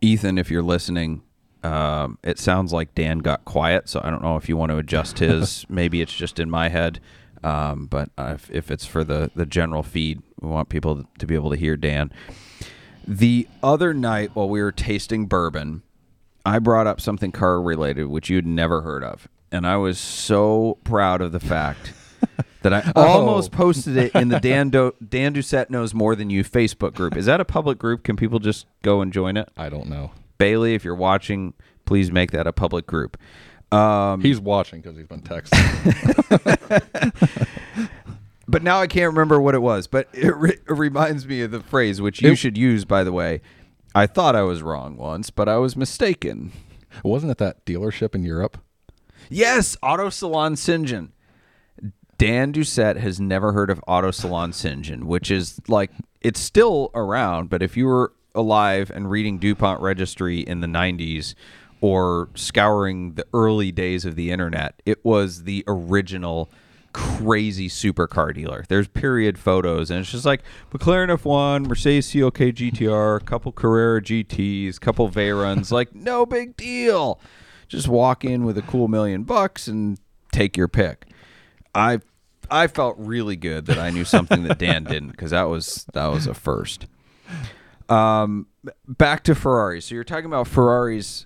Ethan, 0.02 0.38
if 0.38 0.50
you're 0.52 0.62
listening, 0.64 1.24
um, 1.64 2.18
it 2.24 2.40
sounds 2.40 2.72
like 2.74 2.94
Dan 2.94 3.20
got 3.20 3.44
quiet, 3.46 3.90
so 3.90 4.02
I 4.04 4.10
don't 4.10 4.22
know 4.22 4.38
if 4.38 4.48
you 4.50 4.56
want 4.58 4.72
to 4.72 4.78
adjust 4.78 5.20
his. 5.20 5.66
Maybe 5.70 6.02
it's 6.02 6.14
just 6.14 6.40
in 6.40 6.50
my 6.50 6.70
head, 6.70 7.00
um, 7.44 7.88
but 7.88 8.10
uh, 8.18 8.32
if, 8.36 8.50
if 8.52 8.72
it's 8.72 8.86
for 8.86 9.04
the 9.04 9.32
the 9.36 9.46
general 9.46 9.84
feed, 9.84 10.22
we 10.40 10.50
want 10.50 10.70
people 10.70 11.04
to 11.20 11.26
be 11.28 11.36
able 11.36 11.50
to 11.50 11.58
hear 11.58 11.76
Dan. 11.78 12.12
The 13.08 13.48
other 13.62 13.94
night 13.94 14.32
while 14.34 14.48
we 14.48 14.62
were 14.62 14.72
tasting 14.72 15.26
bourbon, 15.26 15.84
I 16.46 16.60
brought 16.60 16.88
up 16.88 17.02
something 17.02 17.32
car 17.32 17.62
related, 17.62 18.06
which 18.08 18.30
you'd 18.30 18.48
never 18.48 18.82
heard 18.82 19.04
of, 19.04 19.28
and 19.52 19.68
I 19.68 19.78
was 19.78 20.00
so 20.00 20.78
proud 20.84 21.22
of 21.22 21.32
the 21.32 21.40
fact. 21.40 21.94
That 22.62 22.74
I 22.74 22.92
almost 22.96 23.52
posted 23.52 23.98
it 23.98 24.16
in 24.16 24.30
the 24.30 24.40
Dan 24.40 24.70
Do- 24.70 24.96
Dan 25.06 25.34
Doucette 25.34 25.70
knows 25.70 25.94
more 25.94 26.16
than 26.16 26.30
you 26.30 26.46
Facebook 26.46 26.94
group. 26.94 27.18
Is 27.18 27.26
that 27.26 27.42
a 27.42 27.46
public 27.46 27.78
group? 27.78 28.04
Can 28.04 28.16
people 28.16 28.40
just 28.40 28.68
go 28.84 29.02
and 29.02 29.12
join 29.12 29.36
it? 29.36 29.50
I 29.58 29.68
don't 29.68 29.90
know. 29.90 30.12
Bailey, 30.38 30.74
if 30.74 30.86
you're 30.86 30.96
watching, 30.96 31.56
please 31.84 32.10
make 32.10 32.32
that 32.32 32.48
a 32.48 32.54
public 32.54 32.88
group. 32.88 33.18
Um, 33.74 34.22
He's 34.22 34.40
watching 34.40 34.82
because 34.82 34.96
he's 34.98 35.08
been 35.08 35.22
texting. 35.22 35.60
but 38.48 38.64
now 38.64 38.80
I 38.80 38.88
can't 38.88 39.12
remember 39.14 39.40
what 39.40 39.56
it 39.56 39.62
was. 39.62 39.88
But 39.88 40.10
it, 40.14 40.36
re- 40.36 40.58
it 40.68 40.72
reminds 40.74 41.26
me 41.28 41.42
of 41.42 41.52
the 41.52 41.62
phrase, 41.62 42.02
which 42.02 42.22
you 42.22 42.32
It- 42.32 42.36
should 42.38 42.58
use, 42.58 42.86
by 42.86 43.04
the 43.04 43.12
way. 43.12 43.42
I 43.96 44.08
thought 44.08 44.36
I 44.36 44.42
was 44.42 44.64
wrong 44.64 44.98
once, 44.98 45.30
but 45.30 45.48
I 45.48 45.58
was 45.58 45.76
mistaken. 45.76 46.52
Wasn't 47.04 47.32
it 47.32 47.38
that 47.38 47.64
dealership 47.66 48.16
in 48.16 48.24
Europe? 48.24 48.58
Yes, 49.30 49.78
Auto 49.84 50.10
Salon. 50.10 50.56
John. 50.56 51.12
Dan 52.18 52.54
Doucette 52.54 52.98
has 52.98 53.20
never 53.20 53.52
heard 53.54 53.70
of 53.70 53.82
Auto 53.88 54.12
Salon. 54.12 54.52
John, 54.52 55.06
which 55.08 55.30
is 55.32 55.60
like 55.68 55.92
it's 56.22 56.40
still 56.40 56.90
around, 56.96 57.50
but 57.50 57.62
if 57.62 57.76
you 57.78 57.86
were 57.86 58.14
alive 58.36 58.92
and 58.94 59.10
reading 59.12 59.38
DuPont 59.38 59.80
Registry 59.82 60.40
in 60.40 60.62
the 60.62 60.68
90s 60.68 61.36
or 61.84 62.30
scouring 62.34 63.16
the 63.16 63.26
early 63.34 63.70
days 63.70 64.06
of 64.06 64.16
the 64.16 64.32
internet, 64.32 64.82
it 64.86 65.04
was 65.04 65.44
the 65.44 65.66
original 65.68 66.50
crazy 66.94 67.68
supercar 67.68 68.34
dealer. 68.34 68.64
There's 68.70 68.88
period 68.88 69.38
photos, 69.38 69.92
and 69.92 70.00
it's 70.00 70.10
just 70.10 70.26
like 70.26 70.44
McLaren 70.72 71.10
F1, 71.10 71.68
Mercedes 71.68 72.10
CLK 72.10 72.54
GTR, 72.54 73.18
a 73.18 73.26
couple 73.26 73.52
Carrera 73.52 74.02
GTs, 74.02 74.80
couple 74.80 75.10
Veyrons. 75.10 75.74
like 75.74 75.94
no 75.96 76.26
big 76.26 76.56
deal. 76.56 77.20
Just 77.68 77.90
walk 77.90 78.24
in 78.24 78.46
with 78.46 78.58
a 78.58 78.62
cool 78.62 78.88
million 78.88 79.24
bucks 79.24 79.68
and 79.68 80.00
take 80.32 80.56
your 80.56 80.70
pick. 80.70 81.08
I 81.76 82.00
I 82.50 82.68
felt 82.68 82.96
really 82.98 83.36
good 83.36 83.66
that 83.66 83.78
I 83.78 83.90
knew 83.90 84.06
something 84.06 84.44
that 84.44 84.58
Dan 84.58 84.84
didn't 84.86 85.12
because 85.12 85.32
that 85.32 85.50
was 85.50 85.86
that 85.92 86.08
was 86.08 86.28
a 86.28 86.34
first. 86.34 86.88
Um, 87.90 88.48
back 88.88 89.26
to 89.26 89.36
Ferrari. 89.36 89.82
So 89.82 89.96
you're 89.96 90.06
talking 90.06 90.28
about 90.28 90.48
Ferraris 90.48 91.26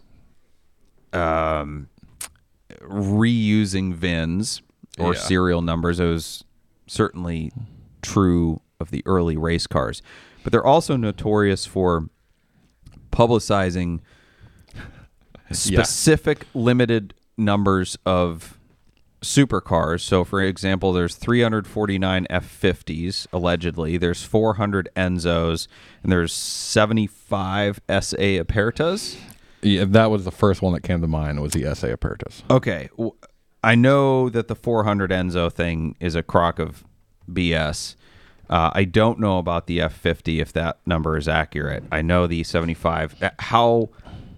um, 1.18 1.90
reusing 2.82 3.94
VINs 3.94 4.62
or 5.00 5.14
Yeah. 5.14 5.20
serial 5.20 5.62
numbers. 5.62 6.00
It 6.00 6.06
was 6.06 6.44
certainly 6.88 7.52
true 8.02 8.62
of 8.80 8.92
the 8.92 9.04
early 9.06 9.36
race 9.38 9.68
cars, 9.68 10.02
but 10.44 10.52
they're 10.52 10.66
also 10.66 10.96
notorious 10.96 11.66
for 11.66 12.10
publicizing 13.12 14.00
specific 15.52 16.46
limited 16.54 17.14
numbers 17.38 17.98
of 18.06 18.58
supercars. 19.22 20.02
So, 20.02 20.24
for 20.24 20.42
example, 20.42 20.94
there's 20.94 21.16
349 21.16 22.28
F50s 22.30 23.28
allegedly. 23.34 23.98
There's 23.98 24.24
400 24.24 24.90
Enzos, 24.96 25.68
and 26.04 26.12
there's 26.12 26.34
75 26.34 27.80
SA 27.90 28.18
Apertas. 28.18 29.18
Yeah, 29.62 29.86
that 29.88 30.12
was 30.12 30.24
the 30.26 30.32
first 30.32 30.62
one 30.62 30.74
that 30.74 30.84
came 30.84 31.02
to 31.02 31.08
mind. 31.08 31.42
Was 31.42 31.54
the 31.54 31.64
SA 31.76 31.88
Apertas? 31.88 32.44
Okay, 32.50 32.90
I 33.64 33.76
know 33.76 34.30
that 34.30 34.48
the 34.48 34.56
400 34.56 35.10
Enzo 35.12 35.52
thing 35.52 35.96
is 36.00 36.16
a 36.16 36.24
crock 36.24 36.60
of 36.60 36.84
BS. 37.32 37.96
Uh, 38.50 38.70
I 38.74 38.86
don't 38.86 39.20
know 39.20 39.40
about 39.40 39.68
the 39.68 39.80
F50 39.80 40.40
if 40.42 40.54
that 40.54 40.78
number 40.86 41.18
is 41.18 41.28
accurate. 41.28 41.84
I 41.92 42.02
know 42.02 42.28
the 42.28 42.44
75. 42.44 43.22
Uh, 43.22 43.32
How 43.40 43.90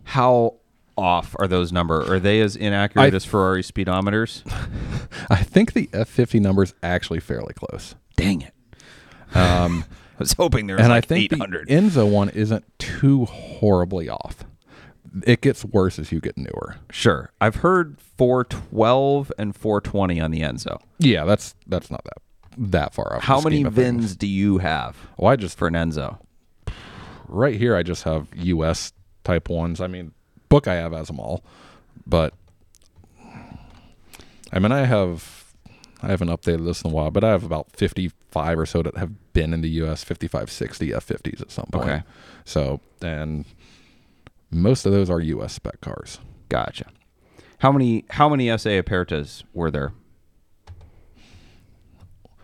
how 0.06 0.56
off 0.98 1.36
are 1.38 1.48
those 1.48 1.72
number? 1.72 2.02
Are 2.12 2.20
they 2.20 2.42
as 2.42 2.56
inaccurate 2.56 3.14
I- 3.14 3.16
as 3.16 3.24
Ferrari 3.26 3.62
speedometers? 3.62 4.42
I 5.30 5.44
think 5.44 5.74
the 5.74 5.88
F50 5.88 6.40
number 6.42 6.64
is 6.64 6.74
actually 6.82 7.20
fairly 7.20 7.54
close. 7.54 7.94
Dang 8.16 8.42
it! 8.42 8.54
Um, 9.36 9.86
I 10.20 10.20
was 10.20 10.34
hoping 10.34 10.66
there 10.68 10.78
was 10.78 10.84
and 10.84 10.92
like 10.92 11.04
I 11.04 11.08
think 11.08 11.32
800. 11.34 11.68
the 11.68 11.74
Enzo 11.76 12.10
one 12.12 12.30
isn't 12.30 12.66
too 12.80 13.26
horribly 13.26 14.10
off. 14.10 14.44
It 15.26 15.42
gets 15.42 15.66
worse 15.66 16.00
as 16.00 16.12
you 16.12 16.20
get 16.20 16.38
newer. 16.38 16.78
sure, 16.92 17.32
I've 17.42 17.58
heard 17.58 17.98
412 18.18 19.32
and 19.38 19.56
420 19.56 20.20
on 20.20 20.32
the 20.32 20.42
Enzo. 20.42 20.80
Yeah, 21.00 21.26
that's 21.26 21.56
that's 21.68 21.90
not 21.90 22.04
that 22.04 22.18
that 22.58 22.94
far 22.94 23.16
off. 23.16 23.24
How 23.24 23.40
many. 23.42 23.64
VINs 23.64 24.16
do 24.16 24.28
you 24.28 24.58
have 24.60 24.98
Well, 25.18 25.32
I 25.32 25.36
just 25.36 25.58
for 25.58 25.68
an 25.68 25.74
Enzo? 25.76 26.20
right 27.28 27.56
here. 27.56 27.76
I 27.76 27.84
just 27.84 28.04
have 28.04 28.28
US 28.36 28.92
type 29.24 29.50
ones. 29.50 29.80
I 29.80 29.88
mean, 29.88 30.14
book 30.50 30.68
I 30.68 30.76
have 30.76 30.94
has 30.94 31.08
them 31.08 31.20
all, 31.20 31.44
but 32.06 32.34
I 34.52 34.60
mean, 34.60 34.72
I 34.72 34.86
have 34.86 35.54
I 36.02 36.08
haven't 36.08 36.30
updated 36.30 36.66
this 36.66 36.82
in 36.82 36.92
a 36.92 36.94
while, 36.94 37.12
but 37.12 37.24
I 37.24 37.30
have 37.30 37.44
about 37.44 37.72
fifty 37.72 38.12
five 38.32 38.58
or 38.60 38.66
so 38.66 38.82
that 38.84 38.98
have 38.98 39.12
been 39.34 39.54
in 39.54 39.62
the 39.62 39.70
US 39.70 40.04
55, 40.04 40.52
60 40.52 40.90
F50s 40.90 41.42
at 41.42 41.50
some 41.52 41.66
point. 41.72 41.90
Okay. 41.90 42.04
So 42.46 42.80
and 43.02 43.46
most 44.52 44.86
of 44.86 44.92
those 44.92 45.10
are 45.10 45.20
US 45.20 45.54
spec 45.54 45.82
cars. 45.82 46.20
Gotcha. 46.50 46.86
How 47.60 47.72
many 47.72 48.06
how 48.10 48.30
many 48.30 48.48
SA 48.58 48.70
Apertas 48.70 49.44
were 49.54 49.70
there? 49.72 49.94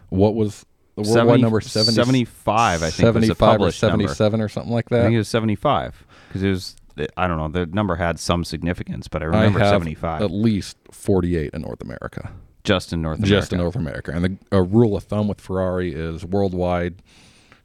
What 0.09 0.35
was 0.35 0.65
the 0.95 1.01
worldwide 1.01 1.39
70 1.39 1.41
number? 1.41 1.61
70, 1.61 1.91
75, 1.93 2.83
I 2.83 2.89
think, 2.89 3.13
was 3.15 3.27
the 3.27 3.27
75 3.27 3.31
or 3.31 3.35
published 3.35 3.83
number. 3.83 4.03
77 4.07 4.41
or 4.41 4.49
something 4.49 4.73
like 4.73 4.89
that. 4.89 4.99
I 5.01 5.03
think 5.03 5.15
it 5.15 5.19
was 5.19 5.27
75 5.27 6.05
because 6.27 6.43
it 6.43 6.49
was 6.49 6.75
I 7.17 7.27
don't 7.27 7.37
know, 7.37 7.49
the 7.49 7.65
number 7.65 7.95
had 7.95 8.19
some 8.19 8.45
significance, 8.45 9.07
but 9.07 9.21
I 9.21 9.25
I 9.25 9.27
remember 9.29 9.59
have 9.59 9.69
75 9.69 10.21
at 10.21 10.31
least 10.31 10.77
48 10.91 11.51
in 11.53 11.61
North 11.61 11.81
America. 11.81 12.31
just 12.63 12.93
in 12.93 13.01
North 13.01 13.17
America. 13.19 13.35
Just 13.35 13.51
in 13.53 13.59
North 13.59 13.75
America. 13.75 14.11
And 14.11 14.23
the 14.23 14.37
a 14.51 14.61
rule 14.61 14.95
of 14.95 15.03
thumb 15.03 15.27
with 15.27 15.41
Ferrari 15.41 15.93
is 15.93 16.23
worldwide, 16.25 17.01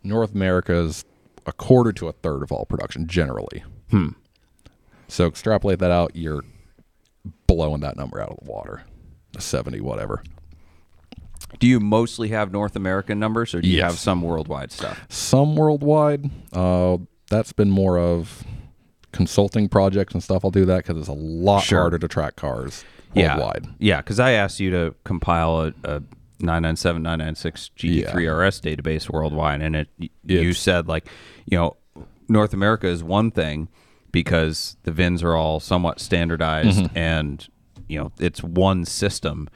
North 0.03 0.35
America 0.35 0.75
is 0.75 1.05
a 1.47 1.53
quarter 1.53 1.93
to 1.93 2.09
a 2.09 2.13
third 2.13 2.43
of 2.43 2.51
all 2.53 2.65
production 2.65 3.07
generally. 3.07 3.63
Hmm. 3.91 4.09
So 5.11 5.27
extrapolate 5.27 5.79
that 5.81 5.91
out, 5.91 6.15
you're 6.15 6.45
blowing 7.47 7.81
that 7.81 7.97
number 7.97 8.21
out 8.21 8.31
of 8.31 8.39
the 8.45 8.51
water. 8.51 8.83
70, 9.39 9.81
whatever. 9.81 10.23
Do 11.59 11.67
you 11.67 11.81
mostly 11.81 12.29
have 12.29 12.53
North 12.53 12.77
American 12.77 13.19
numbers 13.19 13.55
or 13.55 13.61
do 13.61 13.69
you 13.69 13.79
Yes. 13.79 13.91
have 13.91 13.99
some 13.99 14.23
worldwide 14.23 14.71
stuff? 14.73 15.05
Some 15.09 15.57
worldwide. 15.57 16.31
Uh, 16.53 16.99
that's 17.29 17.53
been 17.53 17.71
more 17.71 17.99
of 17.99 18.45
consulting 19.13 19.69
projects 19.69 20.15
and 20.15 20.23
stuff. 20.23 20.45
I'll 20.45 20.51
do 20.53 20.65
that 20.67 20.79
because 20.85 20.97
it's 20.97 21.09
a 21.09 21.13
lot 21.13 21.65
Sure. 21.65 21.81
harder 21.81 21.99
to 21.99 22.09
track 22.09 22.37
cars 22.37 22.85
worldwide. 23.15 23.67
Yeah, 23.79 23.97
because 23.99 24.21
I 24.21 24.33
asked 24.33 24.61
you 24.61 24.71
to 24.71 24.95
compile 25.05 25.61
a, 25.61 25.67
a 25.83 26.03
997, 26.39 27.03
996 27.03 27.71
GT3 27.77 28.27
RS 28.29 28.61
database 28.61 29.11
worldwide, 29.11 29.61
and 29.61 29.75
it 29.77 29.89
you 30.25 30.53
said 30.53 30.87
like, 30.89 31.07
you 31.47 31.59
know, 31.59 31.77
North 32.29 32.55
America 32.55 32.87
is 32.87 33.03
one 33.03 33.31
thing 33.33 33.69
because 34.13 34.77
the 34.83 34.93
VINs 34.93 35.23
are 35.23 35.35
all 35.35 35.61
somewhat 35.61 36.01
standardized, 36.01 36.81
mm-hmm. 36.81 36.99
and 36.99 37.49
you 37.89 37.99
know 37.99 38.13
it's 38.19 38.43
one 38.43 38.85
system 38.85 39.49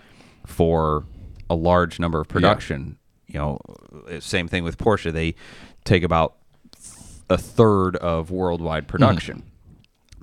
for 0.46 1.04
a 1.48 1.54
large 1.54 1.98
number 1.98 2.20
of 2.20 2.28
production. 2.28 2.98
You 3.26 3.38
know, 3.40 3.58
same 4.20 4.48
thing 4.48 4.64
with 4.64 4.78
Porsche; 4.78 5.12
they 5.12 5.34
take 5.84 6.02
about 6.02 6.36
a 7.30 7.38
third 7.38 7.96
of 7.96 8.30
worldwide 8.30 8.84
mm-hmm. 8.84 8.90
production 8.90 9.42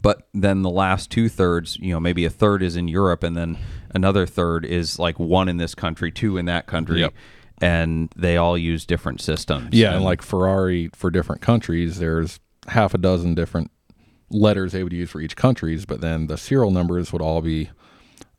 but 0.01 0.27
then 0.33 0.61
the 0.61 0.69
last 0.69 1.11
two 1.11 1.29
thirds, 1.29 1.77
you 1.77 1.93
know, 1.93 1.99
maybe 1.99 2.25
a 2.25 2.29
third 2.29 2.63
is 2.63 2.75
in 2.75 2.87
Europe, 2.87 3.23
and 3.23 3.37
then 3.37 3.57
another 3.93 4.25
third 4.25 4.65
is 4.65 4.97
like 4.97 5.19
one 5.19 5.47
in 5.47 5.57
this 5.57 5.75
country, 5.75 6.11
two 6.11 6.37
in 6.37 6.45
that 6.45 6.65
country, 6.65 7.01
Yep. 7.01 7.13
and 7.61 8.09
they 8.15 8.37
all 8.37 8.57
use 8.57 8.85
different 8.85 9.21
systems. 9.21 9.69
Yeah, 9.73 9.93
and 9.93 10.03
like 10.03 10.21
Ferrari 10.21 10.89
for 10.93 11.11
different 11.11 11.41
countries, 11.41 11.99
there's 11.99 12.39
half 12.67 12.93
a 12.93 12.97
dozen 12.97 13.35
different 13.35 13.71
letters 14.33 14.71
they 14.71 14.83
would 14.83 14.93
use 14.93 15.09
for 15.09 15.21
each 15.21 15.35
countries, 15.35 15.85
but 15.85 16.01
then 16.01 16.27
the 16.27 16.37
serial 16.37 16.71
numbers 16.71 17.11
would 17.13 17.21
all 17.21 17.41
be 17.41 17.69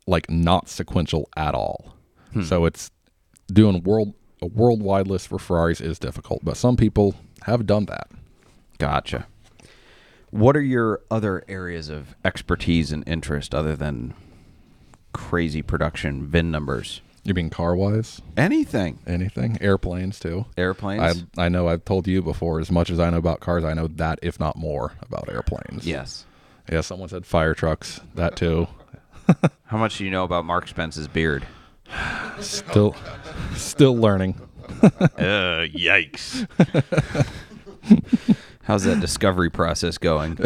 like 0.07 0.29
not 0.29 0.69
sequential 0.69 1.29
at 1.35 1.55
all. 1.55 1.95
Hmm. 2.33 2.43
So 2.43 2.65
it's 2.65 2.91
doing 3.51 3.83
world 3.83 4.13
a 4.41 4.47
worldwide 4.47 5.07
list 5.07 5.29
for 5.29 5.39
Ferraris 5.39 5.79
is 5.79 5.97
difficult, 5.97 6.43
but 6.43 6.57
some 6.57 6.75
people 6.75 7.15
have 7.43 7.65
done 7.65 7.85
that. 7.85 8.09
gotcha. 8.77 9.27
What 10.31 10.57
are 10.57 10.61
your 10.61 11.01
other 11.11 11.43
areas 11.47 11.89
of 11.89 12.15
expertise 12.25 12.91
and 12.91 13.07
interest 13.07 13.53
other 13.53 13.75
than 13.75 14.15
crazy 15.13 15.61
production 15.61 16.25
VIN 16.25 16.51
numbers? 16.51 17.01
You 17.25 17.33
mean 17.33 17.49
car 17.49 17.75
wise? 17.75 18.21
Anything? 18.35 18.99
Anything? 19.07 19.57
Airplanes 19.61 20.19
too. 20.19 20.45
Airplanes? 20.57 21.23
I 21.37 21.45
I 21.45 21.49
know 21.49 21.69
I've 21.69 21.85
told 21.85 22.07
you 22.07 22.21
before. 22.21 22.59
As 22.59 22.69
much 22.69 22.89
as 22.89 22.99
I 22.99 23.09
know 23.09 23.17
about 23.17 23.39
cars, 23.39 23.63
I 23.63 23.73
know 23.73 23.87
that 23.87 24.19
if 24.21 24.39
not 24.39 24.57
more 24.57 24.93
about 25.01 25.29
airplanes. 25.29 25.85
yes. 25.87 26.25
Yeah. 26.71 26.81
Someone 26.81 27.09
said 27.09 27.25
fire 27.25 27.53
trucks. 27.53 28.01
That 28.15 28.35
too. 28.35 28.67
How 29.65 29.77
much 29.77 29.97
do 29.97 30.05
you 30.05 30.11
know 30.11 30.23
about 30.23 30.45
Mark 30.45 30.67
Spence's 30.67 31.07
beard? 31.07 31.45
Still, 32.39 32.95
still 33.55 33.95
learning. 33.95 34.39
uh, 34.83 35.67
yikes. 35.67 36.47
How's 38.63 38.83
that 38.83 38.99
discovery 38.99 39.49
process 39.49 39.97
going? 39.97 40.37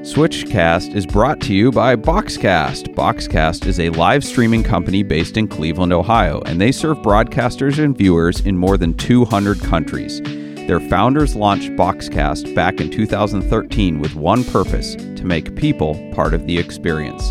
Switchcast 0.00 0.94
is 0.94 1.04
brought 1.04 1.40
to 1.42 1.52
you 1.52 1.70
by 1.70 1.94
Boxcast. 1.94 2.94
Boxcast 2.94 3.66
is 3.66 3.78
a 3.78 3.90
live 3.90 4.24
streaming 4.24 4.62
company 4.62 5.02
based 5.02 5.36
in 5.36 5.46
Cleveland, 5.46 5.92
Ohio, 5.92 6.40
and 6.46 6.58
they 6.58 6.72
serve 6.72 6.96
broadcasters 6.98 7.78
and 7.78 7.94
viewers 7.94 8.40
in 8.40 8.56
more 8.56 8.78
than 8.78 8.94
200 8.94 9.60
countries. 9.60 10.22
Their 10.66 10.80
founders 10.80 11.36
launched 11.36 11.72
Boxcast 11.72 12.54
back 12.54 12.80
in 12.80 12.90
2013 12.90 14.00
with 14.00 14.14
one 14.14 14.42
purpose 14.42 14.94
to 14.94 15.26
make 15.26 15.54
people 15.54 15.94
part 16.14 16.32
of 16.32 16.46
the 16.46 16.58
experience. 16.58 17.30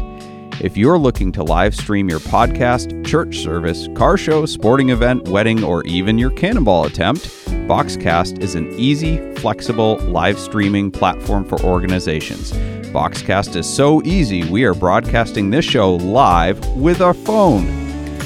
If 0.62 0.78
you're 0.78 1.00
looking 1.00 1.32
to 1.34 1.44
live 1.44 1.74
stream 1.74 2.08
your 2.08 2.20
podcast, 2.20 3.04
church 3.04 3.40
service, 3.40 3.88
car 3.96 4.16
show, 4.16 4.46
sporting 4.46 4.92
event, 4.92 5.28
wedding, 5.28 5.64
or 5.64 5.84
even 5.86 6.20
your 6.20 6.32
cannonball 6.32 6.86
attempt, 6.86 7.39
Boxcast 7.70 8.42
is 8.42 8.56
an 8.56 8.68
easy, 8.80 9.20
flexible 9.36 9.98
live 9.98 10.40
streaming 10.40 10.90
platform 10.90 11.46
for 11.46 11.62
organizations. 11.62 12.52
Boxcast 12.92 13.56
is 13.56 13.72
so 13.72 14.02
easy, 14.02 14.44
we 14.46 14.64
are 14.64 14.74
broadcasting 14.74 15.52
this 15.52 15.66
show 15.66 15.94
live 15.98 16.68
with 16.76 17.00
our 17.00 17.14
phone. 17.14 17.68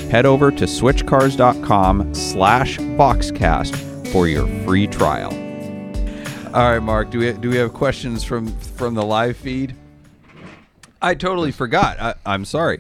Head 0.10 0.26
over 0.26 0.50
to 0.50 0.64
switchcars.com 0.64 2.14
slash 2.14 2.78
boxcast 2.78 4.08
for 4.14 4.30
your 4.30 4.48
free 4.64 4.88
trial. 4.88 5.34
All 6.54 6.72
right, 6.72 6.80
Mark, 6.80 7.10
do 7.10 7.20
we, 7.20 7.34
do 7.34 7.50
we 7.50 7.58
have 7.58 7.74
questions 7.74 8.24
from, 8.24 8.48
from 8.48 8.94
the 8.94 9.04
live 9.04 9.36
feed? 9.36 9.76
I 11.02 11.16
totally 11.16 11.52
forgot. 11.52 12.00
I, 12.00 12.16
I'm 12.26 12.46
sorry. 12.46 12.80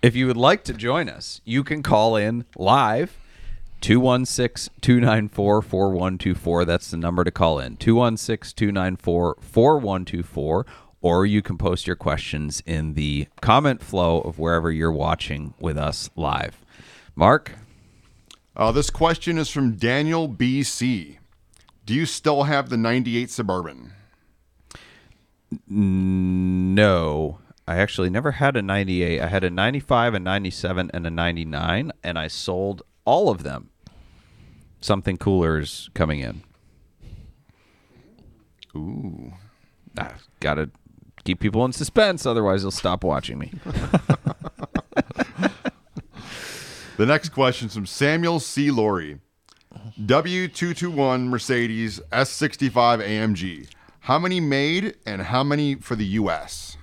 If 0.00 0.16
you 0.16 0.28
would 0.28 0.38
like 0.38 0.64
to 0.64 0.72
join 0.72 1.10
us, 1.10 1.42
you 1.44 1.62
can 1.62 1.82
call 1.82 2.16
in 2.16 2.46
live 2.56 3.18
216 3.80 4.74
294 4.80 5.62
4124. 5.62 6.64
That's 6.64 6.90
the 6.90 6.96
number 6.96 7.24
to 7.24 7.30
call 7.30 7.58
in 7.58 7.76
216 7.76 8.56
294 8.56 9.36
4124. 9.40 10.66
Or 11.00 11.24
you 11.24 11.42
can 11.42 11.56
post 11.56 11.86
your 11.86 11.96
questions 11.96 12.62
in 12.66 12.94
the 12.94 13.28
comment 13.40 13.82
flow 13.82 14.20
of 14.20 14.38
wherever 14.38 14.72
you're 14.72 14.92
watching 14.92 15.54
with 15.60 15.78
us 15.78 16.10
live. 16.16 16.64
Mark? 17.14 17.52
Uh, 18.56 18.72
this 18.72 18.90
question 18.90 19.38
is 19.38 19.48
from 19.48 19.76
Daniel 19.76 20.28
BC. 20.28 21.18
Do 21.86 21.94
you 21.94 22.04
still 22.04 22.42
have 22.42 22.68
the 22.68 22.76
98 22.76 23.30
Suburban? 23.30 23.92
No. 25.68 27.38
I 27.66 27.76
actually 27.76 28.10
never 28.10 28.32
had 28.32 28.56
a 28.56 28.62
98. 28.62 29.20
I 29.20 29.26
had 29.28 29.44
a 29.44 29.50
95, 29.50 30.14
a 30.14 30.18
97, 30.18 30.90
and 30.92 31.06
a 31.06 31.10
99, 31.10 31.92
and 32.02 32.18
I 32.18 32.26
sold 32.26 32.82
all 33.08 33.30
of 33.30 33.42
them. 33.42 33.70
Something 34.80 35.16
cooler 35.16 35.58
is 35.58 35.88
coming 35.94 36.20
in. 36.20 36.42
Ooh. 38.76 39.32
Ah, 39.98 40.14
gotta 40.40 40.70
keep 41.24 41.40
people 41.40 41.64
in 41.64 41.72
suspense, 41.72 42.26
otherwise 42.26 42.62
they'll 42.62 42.70
stop 42.70 43.02
watching 43.02 43.38
me. 43.38 43.52
The 46.98 47.06
next 47.06 47.28
question 47.28 47.68
is 47.68 47.74
from 47.74 47.86
Samuel 47.86 48.40
C. 48.40 48.72
Laurie. 48.72 49.20
W221 50.00 51.28
Mercedes 51.28 52.00
S65 52.10 52.72
AMG. 53.06 53.68
How 54.00 54.18
many 54.18 54.40
made 54.40 54.96
and 55.06 55.22
how 55.22 55.44
many 55.44 55.76
for 55.76 55.94
the 55.94 56.04
U.S.? 56.06 56.76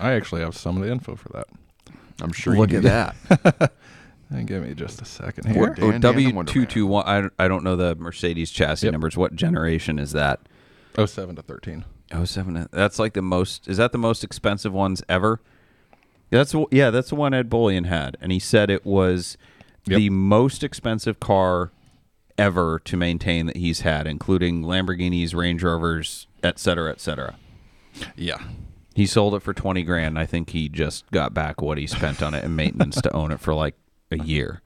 I 0.00 0.10
actually 0.10 0.40
have 0.40 0.56
some 0.56 0.76
of 0.76 0.82
the 0.82 0.90
info 0.90 1.14
for 1.14 1.28
that. 1.28 1.46
I'm 2.20 2.32
sure 2.32 2.56
Look 2.56 2.72
you 2.72 2.78
at 2.78 2.82
that. 2.82 3.72
And 4.30 4.46
give 4.46 4.62
me 4.62 4.74
just 4.74 5.00
a 5.00 5.04
second 5.06 5.46
here. 5.52 5.70
Dan- 5.70 5.84
Or 5.84 5.98
W 5.98 6.34
Wonder 6.34 6.52
two 6.52 6.60
Man. 6.60 6.68
two 6.68 6.86
one. 6.86 7.04
I 7.06 7.44
I 7.44 7.48
don't 7.48 7.64
know 7.64 7.76
the 7.76 7.94
Mercedes 7.96 8.50
chassis 8.50 8.86
Yep. 8.86 8.92
numbers. 8.92 9.16
What 9.16 9.34
generation 9.34 9.98
is 9.98 10.12
that? 10.12 10.40
Oh, 10.98 11.06
seven 11.06 11.36
to 11.36 11.42
13. 11.42 11.84
Oh 12.12 12.24
seven. 12.24 12.66
That's 12.72 12.98
like 12.98 13.14
the 13.14 13.22
most. 13.22 13.68
Is 13.68 13.76
that 13.78 13.92
the 13.92 13.98
most 13.98 14.22
expensive 14.24 14.72
ones 14.72 15.02
ever? 15.08 15.40
Yeah, 16.30 16.40
that's 16.40 16.52
the- 16.52 16.66
yeah. 16.70 16.90
That's 16.90 17.08
the 17.08 17.14
one 17.14 17.32
Ed 17.32 17.48
Bolian 17.48 17.86
had, 17.86 18.16
and 18.20 18.30
he 18.32 18.38
said 18.38 18.68
it 18.70 18.84
was 18.84 19.38
Yep. 19.86 19.96
the 19.98 20.10
most 20.10 20.62
expensive 20.62 21.18
car 21.20 21.70
ever 22.36 22.78
to 22.84 22.96
maintain 22.96 23.46
that 23.46 23.56
he's 23.56 23.80
had, 23.80 24.06
including 24.06 24.62
Lamborghinis, 24.62 25.34
Range 25.34 25.62
Rovers, 25.62 26.26
et 26.42 26.58
cetera, 26.58 26.90
et 26.90 27.00
cetera. 27.00 27.36
Yeah. 28.14 28.36
He 28.94 29.06
sold 29.06 29.34
it 29.34 29.40
for 29.40 29.54
twenty 29.54 29.82
grand. 29.84 30.18
I 30.18 30.26
think 30.26 30.50
he 30.50 30.68
just 30.68 31.10
got 31.10 31.32
back 31.32 31.62
what 31.62 31.78
he 31.78 31.86
spent 31.86 32.22
on 32.22 32.34
it 32.34 32.44
in 32.44 32.54
maintenance 32.54 33.00
to 33.00 33.12
own 33.16 33.32
it 33.32 33.40
for 33.40 33.54
like 33.54 33.74
a 34.10 34.18
year. 34.18 34.60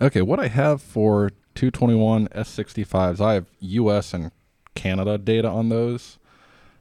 Okay, 0.00 0.22
what 0.22 0.40
I 0.40 0.48
have 0.48 0.82
for 0.82 1.30
221 1.54 2.28
S65s, 2.28 3.20
I 3.20 3.34
have 3.34 3.44
US 3.60 4.14
and 4.14 4.32
Canada 4.74 5.18
data 5.18 5.48
on 5.48 5.68
those. 5.68 6.18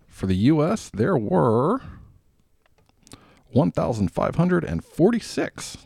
For 0.07 0.27
the 0.27 0.35
US, 0.35 0.89
there 0.93 1.17
were 1.17 1.81
1,546. 3.51 5.77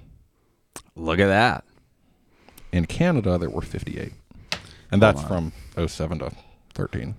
Look 0.96 1.20
at 1.20 1.28
that. 1.28 1.63
In 2.72 2.86
Canada, 2.86 3.38
there 3.38 3.50
were 3.50 3.62
58. 3.62 4.13
And 4.91 5.02
that's 5.02 5.24
from 5.24 5.52
07 5.76 6.20
to 6.20 6.32
13. 6.74 7.15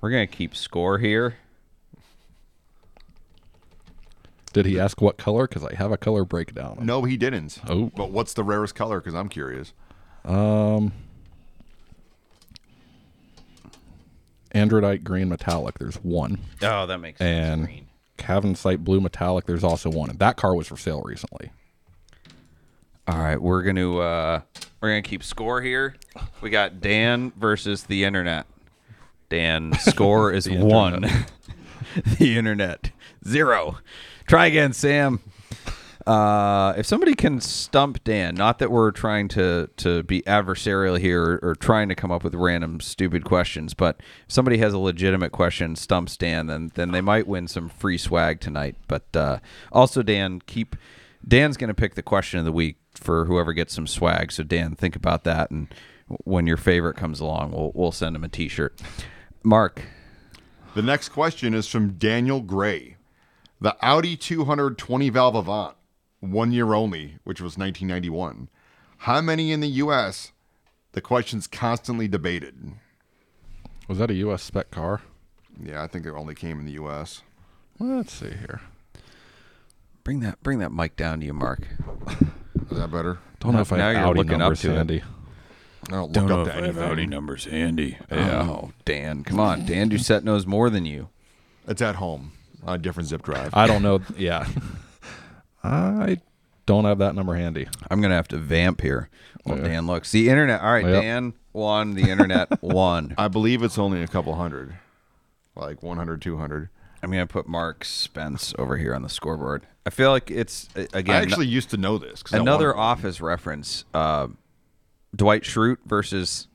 We're 0.00 0.10
gonna 0.10 0.26
keep 0.26 0.56
score 0.56 0.96
here. 0.98 1.36
Did 4.52 4.66
he 4.66 4.80
ask 4.80 5.00
what 5.00 5.16
color? 5.16 5.46
Because 5.46 5.64
I 5.64 5.74
have 5.76 5.92
a 5.92 5.96
color 5.96 6.24
breakdown. 6.24 6.78
No, 6.82 7.04
he 7.04 7.16
didn't. 7.16 7.60
Oh. 7.68 7.90
But 7.94 8.10
what's 8.10 8.34
the 8.34 8.42
rarest 8.42 8.74
color? 8.74 9.00
Because 9.00 9.14
I'm 9.14 9.28
curious. 9.28 9.72
Um, 10.24 10.92
Androdite 14.54 15.04
green 15.04 15.28
metallic, 15.28 15.78
there's 15.78 15.96
one. 15.96 16.38
Oh, 16.62 16.86
that 16.86 16.98
makes 16.98 17.18
sense. 17.18 17.68
And 17.68 17.86
Cavansite 18.18 18.78
blue 18.78 19.00
metallic, 19.00 19.46
there's 19.46 19.64
also 19.64 19.90
one. 19.90 20.10
And 20.10 20.18
that 20.18 20.36
car 20.36 20.54
was 20.54 20.66
for 20.66 20.76
sale 20.76 21.02
recently. 21.02 21.50
All 23.06 23.18
right, 23.18 23.40
we're 23.40 23.62
gonna 23.62 23.98
uh, 23.98 24.40
we're 24.80 24.90
gonna 24.90 25.02
keep 25.02 25.22
score 25.24 25.60
here. 25.62 25.96
We 26.40 26.50
got 26.50 26.80
Dan 26.80 27.32
versus 27.36 27.84
the 27.84 28.04
internet. 28.04 28.46
Dan 29.28 29.72
score 29.80 30.32
is 30.32 30.48
one. 30.48 31.02
the 32.18 32.36
internet 32.36 32.90
zero. 33.26 33.78
Try 34.30 34.46
again, 34.46 34.72
Sam. 34.72 35.18
Uh, 36.06 36.72
if 36.76 36.86
somebody 36.86 37.16
can 37.16 37.40
stump 37.40 38.04
Dan, 38.04 38.36
not 38.36 38.60
that 38.60 38.70
we're 38.70 38.92
trying 38.92 39.26
to 39.30 39.68
to 39.78 40.04
be 40.04 40.22
adversarial 40.22 41.00
here 41.00 41.20
or, 41.20 41.50
or 41.50 41.54
trying 41.56 41.88
to 41.88 41.96
come 41.96 42.12
up 42.12 42.22
with 42.22 42.36
random 42.36 42.78
stupid 42.78 43.24
questions, 43.24 43.74
but 43.74 43.96
if 43.98 44.32
somebody 44.32 44.58
has 44.58 44.72
a 44.72 44.78
legitimate 44.78 45.32
question, 45.32 45.74
stumps 45.74 46.16
Dan, 46.16 46.46
then 46.46 46.70
then 46.76 46.92
they 46.92 47.00
might 47.00 47.26
win 47.26 47.48
some 47.48 47.68
free 47.68 47.98
swag 47.98 48.38
tonight. 48.38 48.76
But 48.86 49.16
uh, 49.16 49.40
also, 49.72 50.00
Dan, 50.00 50.40
keep 50.46 50.76
Dan's 51.26 51.56
going 51.56 51.66
to 51.66 51.74
pick 51.74 51.96
the 51.96 52.00
question 52.00 52.38
of 52.38 52.44
the 52.44 52.52
week 52.52 52.76
for 52.94 53.24
whoever 53.24 53.52
gets 53.52 53.74
some 53.74 53.88
swag. 53.88 54.30
So 54.30 54.44
Dan, 54.44 54.76
think 54.76 54.94
about 54.94 55.24
that, 55.24 55.50
and 55.50 55.66
when 56.22 56.46
your 56.46 56.56
favorite 56.56 56.96
comes 56.96 57.18
along, 57.18 57.50
we'll 57.50 57.72
we'll 57.74 57.90
send 57.90 58.14
him 58.14 58.22
a 58.22 58.28
T-shirt. 58.28 58.80
Mark, 59.42 59.82
The 60.76 60.82
next 60.82 61.08
question 61.08 61.52
is 61.52 61.66
from 61.66 61.94
Daniel 61.94 62.40
Gray. 62.40 62.94
The 63.62 63.76
Audi 63.82 64.16
220 64.16 65.10
valve 65.10 65.34
Avant, 65.34 65.76
one 66.20 66.50
year 66.50 66.72
only, 66.72 67.18
which 67.24 67.42
was 67.42 67.58
1991. 67.58 68.48
How 68.98 69.20
many 69.20 69.52
in 69.52 69.60
the 69.60 69.68
U.S.? 69.68 70.32
The 70.92 71.02
question's 71.02 71.46
constantly 71.46 72.08
debated. 72.08 72.72
Was 73.86 73.98
that 73.98 74.10
a 74.10 74.14
US 74.14 74.42
spec 74.42 74.70
car? 74.70 75.02
Yeah, 75.62 75.82
I 75.82 75.88
think 75.88 76.06
it 76.06 76.12
only 76.12 76.34
came 76.34 76.58
in 76.58 76.64
the 76.64 76.72
U.S. 76.72 77.22
Let's 77.78 78.14
see 78.14 78.30
here. 78.30 78.62
bring 80.04 80.20
that 80.20 80.42
bring 80.42 80.58
that 80.60 80.72
mic 80.72 80.96
down 80.96 81.20
to 81.20 81.26
you, 81.26 81.34
Mark. 81.34 81.66
Is 82.70 82.78
that 82.78 82.90
better? 82.90 83.18
Don't 83.40 83.52
know 83.52 83.60
if 83.60 83.72
I 83.74 83.76
Now 83.76 83.86
have 83.88 83.96
you're 83.96 84.06
Audi 84.06 84.18
looking 84.20 84.32
up 84.34 84.38
numbers 84.38 84.60
to 84.62 84.70
it. 84.72 84.76
handy. 84.76 85.02
I 85.88 85.90
don't 85.90 86.12
look 86.12 86.30
up 86.30 86.46
to 86.46 86.56
anything. 86.56 87.10
numbers 87.10 87.44
handy. 87.44 87.98
Yeah. 88.10 88.42
Oh, 88.48 88.72
Dan, 88.86 89.22
come 89.22 89.38
on, 89.38 89.66
Dan 89.66 89.90
Doucette 89.90 90.24
knows 90.24 90.46
more 90.46 90.70
than 90.70 90.86
you. 90.86 91.08
It's 91.68 91.82
at 91.82 91.96
home 91.96 92.32
on 92.64 92.74
a 92.74 92.78
different 92.78 93.08
zip 93.08 93.22
drive. 93.22 93.50
I 93.54 93.66
don't 93.66 93.82
know. 93.82 94.00
Yeah. 94.16 94.46
I 95.64 96.18
don't 96.66 96.84
have 96.84 96.98
that 96.98 97.14
number 97.14 97.34
handy. 97.34 97.68
I'm 97.90 98.00
gonna 98.00 98.14
have 98.14 98.28
to 98.28 98.38
vamp 98.38 98.80
here 98.80 99.08
while 99.44 99.58
Yeah. 99.58 99.64
Dan 99.68 99.86
looks. 99.86 100.10
The 100.12 100.28
internet. 100.28 100.60
All 100.60 100.72
right, 100.72 100.84
Yep. 100.86 101.02
Dan 101.02 101.34
won. 101.52 101.94
The 101.94 102.10
internet 102.10 102.62
won. 102.62 103.14
I 103.18 103.28
believe 103.28 103.62
it's 103.62 103.78
only 103.78 104.02
a 104.02 104.08
couple 104.08 104.34
hundred, 104.34 104.74
like 105.56 105.82
100, 105.82 106.22
200. 106.22 106.68
I'm 107.02 107.10
gonna 107.10 107.26
put 107.26 107.48
Mark 107.48 107.84
Spence 107.84 108.54
over 108.58 108.76
here 108.76 108.94
on 108.94 109.02
the 109.02 109.08
scoreboard. 109.08 109.66
I 109.86 109.90
feel 109.90 110.10
like 110.10 110.30
it's 110.30 110.68
uh, 110.76 110.84
I 110.94 110.98
again 110.98 111.22
actually 111.22 111.46
used 111.46 111.70
to 111.70 111.76
know 111.76 111.98
this. 111.98 112.22
'cause 112.22 112.34
I 112.34 112.38
another 112.42 112.68
won. 112.74 112.78
Office 112.78 113.20
reference. 113.20 113.84
Uh, 113.94 114.28
Dwight 115.16 115.42
Schrute 115.42 115.78
versus 115.86 116.46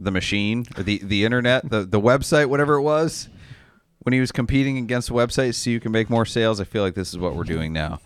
the 0.00 0.10
machine 0.10 0.66
or 0.76 0.82
the 0.82 0.98
the 1.04 1.24
internet, 1.24 1.68
the 1.68 1.84
the 1.84 2.00
website, 2.00 2.46
whatever 2.46 2.74
it 2.74 2.82
was. 2.82 3.28
When 4.02 4.12
he 4.14 4.20
was 4.20 4.32
competing 4.32 4.78
against 4.78 5.10
websites, 5.10 5.56
so 5.56 5.68
you 5.70 5.78
can 5.80 5.92
make 5.92 6.08
more 6.08 6.24
sales. 6.24 6.58
I 6.60 6.64
feel 6.64 6.82
like 6.82 6.94
this 6.94 7.10
is 7.10 7.18
what 7.18 7.34
we're 7.34 7.44
doing 7.44 7.72
now. 7.72 8.00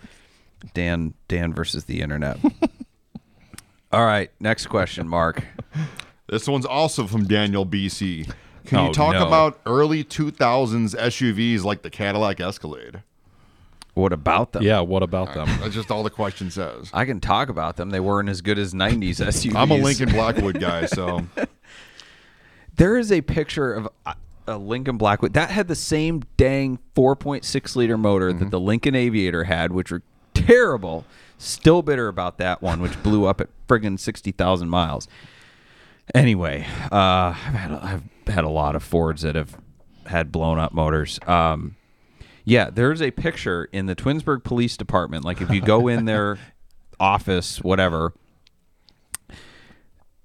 Dan 0.75 1.15
Dan 1.29 1.53
versus 1.55 1.85
the 1.85 2.01
internet. 2.01 2.39
All 3.93 4.05
right, 4.05 4.31
next 4.41 4.67
question, 4.67 5.07
Mark. 5.09 5.45
This 6.29 6.49
one's 6.49 6.67
also 6.67 7.07
from 7.07 7.27
Daniel 7.29 7.65
BC. 7.65 8.33
Can 8.67 8.79
Oh, 8.79 8.87
you 8.89 8.93
talk 8.95 9.15
no. 9.15 9.27
about 9.27 9.61
early 9.67 10.03
2000s 10.03 10.97
SUVs 10.97 11.63
like 11.63 11.83
the 11.83 11.91
Cadillac 11.91 12.41
Escalade? 12.41 13.03
What 13.93 14.13
about 14.13 14.51
them? 14.53 14.65
Yeah, 14.65 14.81
what 14.81 15.05
about 15.05 15.35
them? 15.35 15.47
That's 15.61 15.75
just 15.75 15.93
all 15.93 16.03
the 16.03 16.11
question 16.11 16.51
says. 16.51 16.91
I 16.93 17.05
can 17.05 17.21
talk 17.21 17.49
about 17.49 17.77
them. 17.77 17.91
They 17.91 18.01
weren't 18.01 18.29
as 18.29 18.41
good 18.41 18.59
as 18.59 18.75
90s 18.75 19.21
SUVs. 19.25 19.55
I'm 19.57 19.71
a 19.71 19.77
Lincoln 19.77 20.09
Blackwood 20.09 20.59
guy, 20.59 20.87
so 20.87 21.25
There 22.77 22.97
is 22.99 23.13
a 23.13 23.21
picture 23.21 23.73
of. 23.73 23.89
Uh, 24.05 24.15
A 24.47 24.59
Lincoln 24.59 24.99
Blackwood 24.99 25.33
that 25.35 25.51
had 25.51 25.69
the 25.69 25.75
same 25.75 26.23
dang 26.37 26.79
4.6 26.95 27.77
liter 27.77 27.97
motor 27.97 28.33
that 28.33 28.51
the 28.51 28.61
Lincoln 28.61 28.95
Aviator 28.95 29.45
had, 29.45 29.73
which 29.73 29.91
were 29.91 30.03
terrible. 30.35 31.05
Still 31.39 31.83
bitter 31.83 32.09
about 32.09 32.39
that 32.39 32.63
one, 32.63 32.81
which 32.81 33.03
blew 33.03 33.27
up 33.27 33.41
at 33.41 33.49
friggin' 33.69 33.99
60,000 33.99 34.69
miles. 34.69 35.09
Anyway, 36.15 36.67
uh, 36.93 37.35
I've 37.35 37.35
had 37.35 37.71
a, 37.71 37.85
I've 37.85 38.33
had 38.33 38.45
a 38.45 38.49
lot 38.49 38.77
of 38.77 38.83
Fords 38.83 39.23
that 39.23 39.35
have 39.35 39.57
had 40.07 40.31
blown 40.31 40.59
up 40.59 40.73
motors. 40.73 41.19
Um, 41.27 41.77
yeah, 42.45 42.69
there's 42.71 43.01
a 43.01 43.11
picture 43.11 43.65
in 43.73 43.87
the 43.87 43.95
Twinsburg 43.95 44.45
Police 44.45 44.77
Department. 44.77 45.25
Like 45.25 45.41
if 45.41 45.51
you 45.51 45.61
go 45.63 45.89
in 45.89 46.05
their 46.05 46.39
office, 47.01 47.63
whatever, 47.63 48.13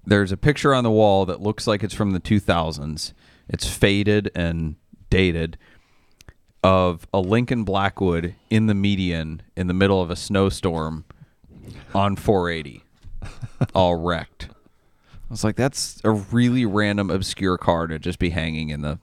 there's 0.06 0.32
a 0.32 0.38
picture 0.38 0.74
on 0.74 0.84
the 0.84 0.92
wall 0.92 1.26
that 1.26 1.42
looks 1.42 1.66
like 1.66 1.84
it's 1.84 1.94
from 1.94 2.12
the 2.12 2.20
2000s. 2.20 3.14
It's 3.50 3.68
faded 3.68 4.32
and 4.36 4.76
dated 5.10 5.58
of 6.64 7.08
a 7.14 7.20
Lincoln 7.20 7.64
Blackwood 7.64 8.36
in 8.50 8.68
the 8.68 8.74
median 8.74 9.42
in 9.56 9.68
the 9.68 9.74
middle 9.74 10.02
of 10.02 10.10
a 10.12 10.16
snowstorm 10.16 11.06
on 11.96 12.16
480, 12.16 12.84
all 13.76 13.96
wrecked. 13.96 14.50
I 14.52 15.32
was 15.32 15.44
like, 15.44 15.56
that's 15.56 16.02
a 16.04 16.12
really 16.12 16.66
random, 16.66 17.10
obscure 17.10 17.58
car 17.58 17.88
to 17.88 17.98
just 18.00 18.20
be 18.20 18.32
hanging 18.32 18.70
in 18.70 18.82
the 18.82 19.00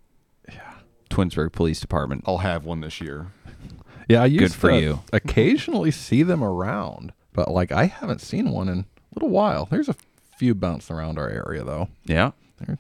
yeah. 0.49 0.75
Twinsburg 1.09 1.53
Police 1.53 1.81
Department. 1.81 2.25
I'll 2.27 2.39
have 2.39 2.65
one 2.65 2.81
this 2.81 3.01
year. 3.01 3.29
Yeah, 4.09 4.23
I 4.23 4.27
used 4.27 4.55
for 4.55 4.71
to 4.71 4.79
you. 4.81 5.03
occasionally 5.13 5.91
see 5.91 6.23
them 6.23 6.45
around, 6.45 7.13
but 7.33 7.51
like 7.51 7.73
I 7.73 7.87
haven't 7.87 8.21
seen 8.21 8.53
one 8.53 8.69
in 8.69 8.79
a 8.79 8.85
little 9.17 9.31
while. 9.31 9.67
There's 9.69 9.89
a 9.89 9.97
few 10.39 10.55
bouncing 10.55 10.95
around 10.95 11.19
our 11.19 11.29
area 11.29 11.65
though. 11.65 11.89
Yeah. 12.05 12.31
They're- 12.61 12.79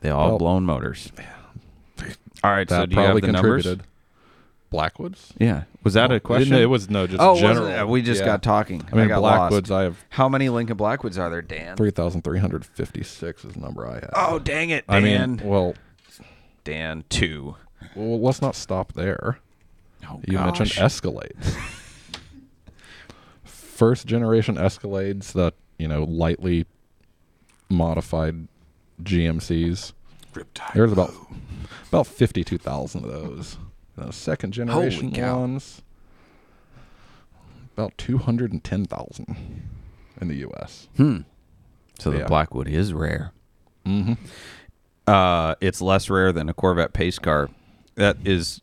They 0.00 0.10
all 0.10 0.30
Well- 0.30 0.38
blown 0.38 0.64
motors. 0.64 1.12
Yeah. 1.18 1.26
All 2.42 2.50
right, 2.50 2.68
so 2.68 2.86
do 2.86 2.94
you 2.94 3.00
have 3.00 3.06
probably 3.08 3.20
the 3.20 3.32
numbers? 3.32 3.62
contributed. 3.64 3.86
Blackwoods? 4.70 5.34
Yeah. 5.38 5.64
Was 5.82 5.94
that 5.94 6.12
Oh, 6.12 6.14
a 6.14 6.20
question? 6.20 6.54
It, 6.54 6.66
was 6.70 6.88
no, 6.88 7.06
just 7.06 7.20
oh, 7.20 7.32
wasn't 7.32 7.66
general. 7.68 7.88
we 7.90 8.02
just 8.02 8.20
Yeah. 8.20 8.26
got 8.26 8.42
talking. 8.42 8.82
I 8.92 8.96
mean, 8.96 9.08
got 9.08 9.18
Blackwoods. 9.20 9.68
lost. 9.68 9.78
I 9.80 9.82
have 9.82 10.04
How 10.10 10.28
many 10.28 10.48
Lincoln 10.48 10.76
Blackwoods 10.76 11.18
are 11.18 11.28
there, 11.28 11.42
Dan? 11.42 11.76
three 11.76 11.90
thousand 11.90 12.22
three 12.22 12.38
hundred 12.38 12.64
fifty-six 12.64 13.44
is 13.44 13.54
the 13.54 13.60
number 13.60 13.86
I 13.86 13.94
have. 13.94 14.10
Oh, 14.14 14.38
dang 14.38 14.70
it, 14.70 14.86
Dan. 14.86 14.96
I 14.96 15.00
mean, 15.00 15.40
well, 15.44 15.74
Dan, 16.64 17.04
two. 17.08 17.56
well, 17.96 18.20
let's 18.20 18.40
not 18.40 18.54
stop 18.54 18.92
there. 18.92 19.38
Oh, 20.08 20.20
You 20.26 20.38
mentioned 20.38 20.70
gosh. 20.74 20.78
Escalades. 20.78 21.56
First 23.44 24.06
generation 24.06 24.56
Escalades 24.56 25.32
that, 25.32 25.54
you 25.78 25.88
know, 25.88 26.04
lightly 26.04 26.66
modified 27.68 28.46
GMCs. 29.04 29.92
There's 30.74 30.92
about 30.92 31.12
about 31.88 32.06
52,000 32.06 33.04
of 33.04 33.10
those. 33.10 33.56
The 33.96 34.12
second 34.12 34.52
generation 34.52 35.10
ones 35.12 35.82
about 37.76 37.96
210,000 37.98 39.62
in 40.20 40.28
the 40.28 40.36
US. 40.48 40.88
So 41.98 42.10
the 42.10 42.24
Blackwood 42.26 42.68
is 42.68 42.92
rare. 42.92 43.32
Mhm. 43.86 44.18
Uh, 45.06 45.54
it's 45.60 45.80
less 45.80 46.08
rare 46.10 46.32
than 46.32 46.48
a 46.48 46.54
Corvette 46.54 46.92
pace 46.92 47.18
car. 47.18 47.48
That 47.96 48.16
is 48.24 48.60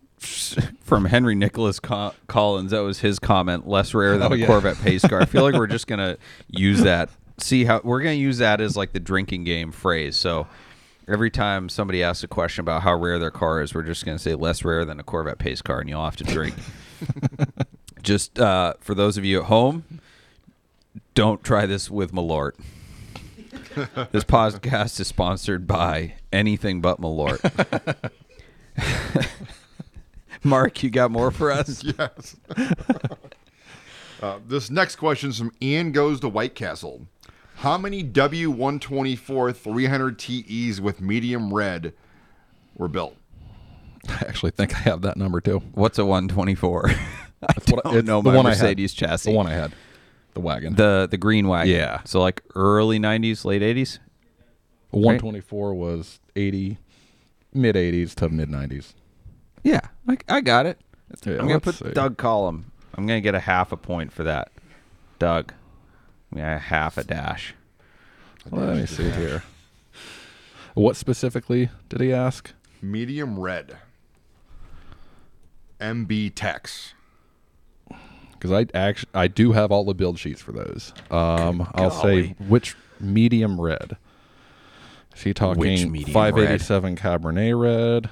from 0.82 1.06
Henry 1.06 1.36
Nicholas 1.36 1.80
Co- 1.80 2.14
Collins. 2.28 2.72
That 2.72 2.80
was 2.80 3.00
his 3.00 3.20
comment. 3.20 3.68
Less 3.68 3.94
rare 3.94 4.18
than 4.18 4.32
Oh, 4.32 4.36
a 4.36 4.38
yeah. 4.38 4.46
Corvette 4.48 4.78
pace 4.82 5.02
car. 5.06 5.22
I 5.22 5.26
feel 5.26 5.44
like 5.44 5.56
we're 5.56 5.68
just 5.78 5.88
gonna 5.88 6.18
use 6.50 6.82
that. 6.82 7.10
See 7.40 7.66
how 7.66 7.82
we're 7.84 8.02
gonna 8.02 8.14
use 8.14 8.40
that 8.40 8.62
as 8.62 8.76
like 8.76 8.94
the 8.94 9.00
drinking 9.00 9.44
game 9.44 9.72
phrase. 9.72 10.16
So 10.16 10.48
every 11.08 11.30
time 11.30 11.70
somebody 11.70 12.04
asks 12.04 12.24
a 12.24 12.28
question 12.28 12.62
about 12.62 12.82
how 12.82 12.96
rare 12.96 13.20
their 13.20 13.32
car 13.32 13.62
is, 13.62 13.74
we're 13.74 13.84
just 13.84 14.06
gonna 14.06 14.20
say 14.20 14.36
less 14.36 14.66
rare 14.66 14.86
than 14.86 15.00
a 15.00 15.04
Corvette 15.04 15.38
pace 15.38 15.62
car, 15.62 15.80
and 15.80 15.90
you'll 15.90 16.04
have 16.04 16.18
to 16.18 16.24
drink. 16.24 16.56
just 18.02 18.40
uh, 18.40 18.74
for 18.80 18.96
those 18.96 19.18
of 19.18 19.26
you 19.26 19.40
at 19.40 19.46
home, 19.46 19.84
don't 21.14 21.44
try 21.44 21.66
this 21.66 21.90
with 21.90 22.12
Malort. 22.12 22.54
this 24.12 24.24
podcast 24.24 25.00
is 25.00 25.08
sponsored 25.08 25.68
by 25.68 26.16
anything 26.34 26.82
but 26.82 27.00
Malort. 27.00 28.12
Mark, 30.44 30.82
you 30.84 30.90
got 30.90 31.12
more 31.12 31.32
for 31.32 31.52
us? 31.52 31.84
Yes. 31.84 32.36
uh, 34.22 34.40
this 34.48 34.70
next 34.70 34.96
question 34.96 35.30
is 35.30 35.38
from 35.38 35.52
Ian 35.62 35.92
Goes 35.92 36.20
to 36.22 36.30
White 36.30 36.56
Castle. 36.56 37.08
How 37.58 37.78
many 37.78 38.04
W124 38.04 39.56
300 39.56 40.20
TEs 40.20 40.80
with 40.82 41.02
medium 41.02 41.54
red 41.54 41.94
were 42.76 42.88
built? 42.88 43.16
I 44.10 44.26
actually 44.28 44.52
think 44.52 44.76
I 44.76 44.80
have 44.80 45.02
that 45.02 45.18
number 45.18 45.42
too. 45.42 45.60
What's 45.74 45.98
a 45.98 46.06
124? 46.06 46.90
I 46.90 46.94
That's 47.42 47.72
I- 47.74 47.76
don't 47.84 47.96
it's 47.98 48.08
know 48.08 48.22
the 48.22 48.30
my 48.32 48.36
one 48.38 48.46
I 48.46 48.54
had. 48.54 48.62
Mercedes 48.62 48.94
chassis. 48.94 49.32
The 49.32 49.36
one 49.38 49.48
I 49.48 49.54
had. 49.54 49.74
The 50.34 50.42
wagon. 50.42 50.76
the 50.76 51.08
the 51.10 51.18
green 51.18 51.48
wagon. 51.48 51.74
Yeah. 51.74 52.02
So 52.06 52.22
like 52.22 52.44
early 52.54 53.00
90s, 53.00 53.44
late 53.44 53.64
80s. 53.64 53.98
124 54.92 55.74
was 55.74 56.20
80 56.36 56.78
mid 57.54 57.76
80s 57.76 58.14
to 58.16 58.30
mid 58.30 58.50
90s. 58.50 58.94
Yeah, 59.64 59.80
I, 60.08 60.18
I 60.30 60.42
got 60.42 60.66
it. 60.68 60.80
Yeah, 61.26 61.34
I'm 61.40 61.48
gonna 61.48 61.60
put 61.60 61.76
see. 61.76 61.90
Doug 61.92 62.18
Collum. 62.18 62.72
I'm 62.96 63.08
gonna 63.08 63.20
get 63.22 63.34
a 63.34 63.40
half 63.40 63.72
a 63.72 63.78
point 63.78 64.14
for 64.14 64.24
that. 64.26 64.52
Doug. 65.18 65.54
Yeah, 66.36 66.60
half 66.60 66.98
a 66.98 67.04
dash. 67.04 67.54
Let 68.52 68.76
me 68.78 68.86
see 68.86 69.10
here. 69.10 69.44
What 70.74 70.96
specifically 70.96 71.70
did 71.90 72.02
he 72.02 72.14
ask? 72.14 72.54
Medium 72.82 73.40
red. 73.40 73.78
MB 75.80 76.34
Tex. 76.36 76.94
Because 78.34 78.52
I 78.52 78.68
actually 78.78 79.10
I 79.14 79.28
do 79.28 79.52
have 79.54 79.72
all 79.72 79.84
the 79.84 79.96
build 79.96 80.20
sheets 80.20 80.42
for 80.42 80.52
those. 80.52 80.94
Um, 81.10 81.68
I'll 81.74 81.90
say 81.90 82.36
which 82.48 82.76
medium 83.00 83.60
red. 83.60 83.98
Is 85.16 85.24
he 85.24 85.34
talking 85.34 86.06
587 86.06 86.96
Cabernet 86.96 87.60
red, 87.60 88.12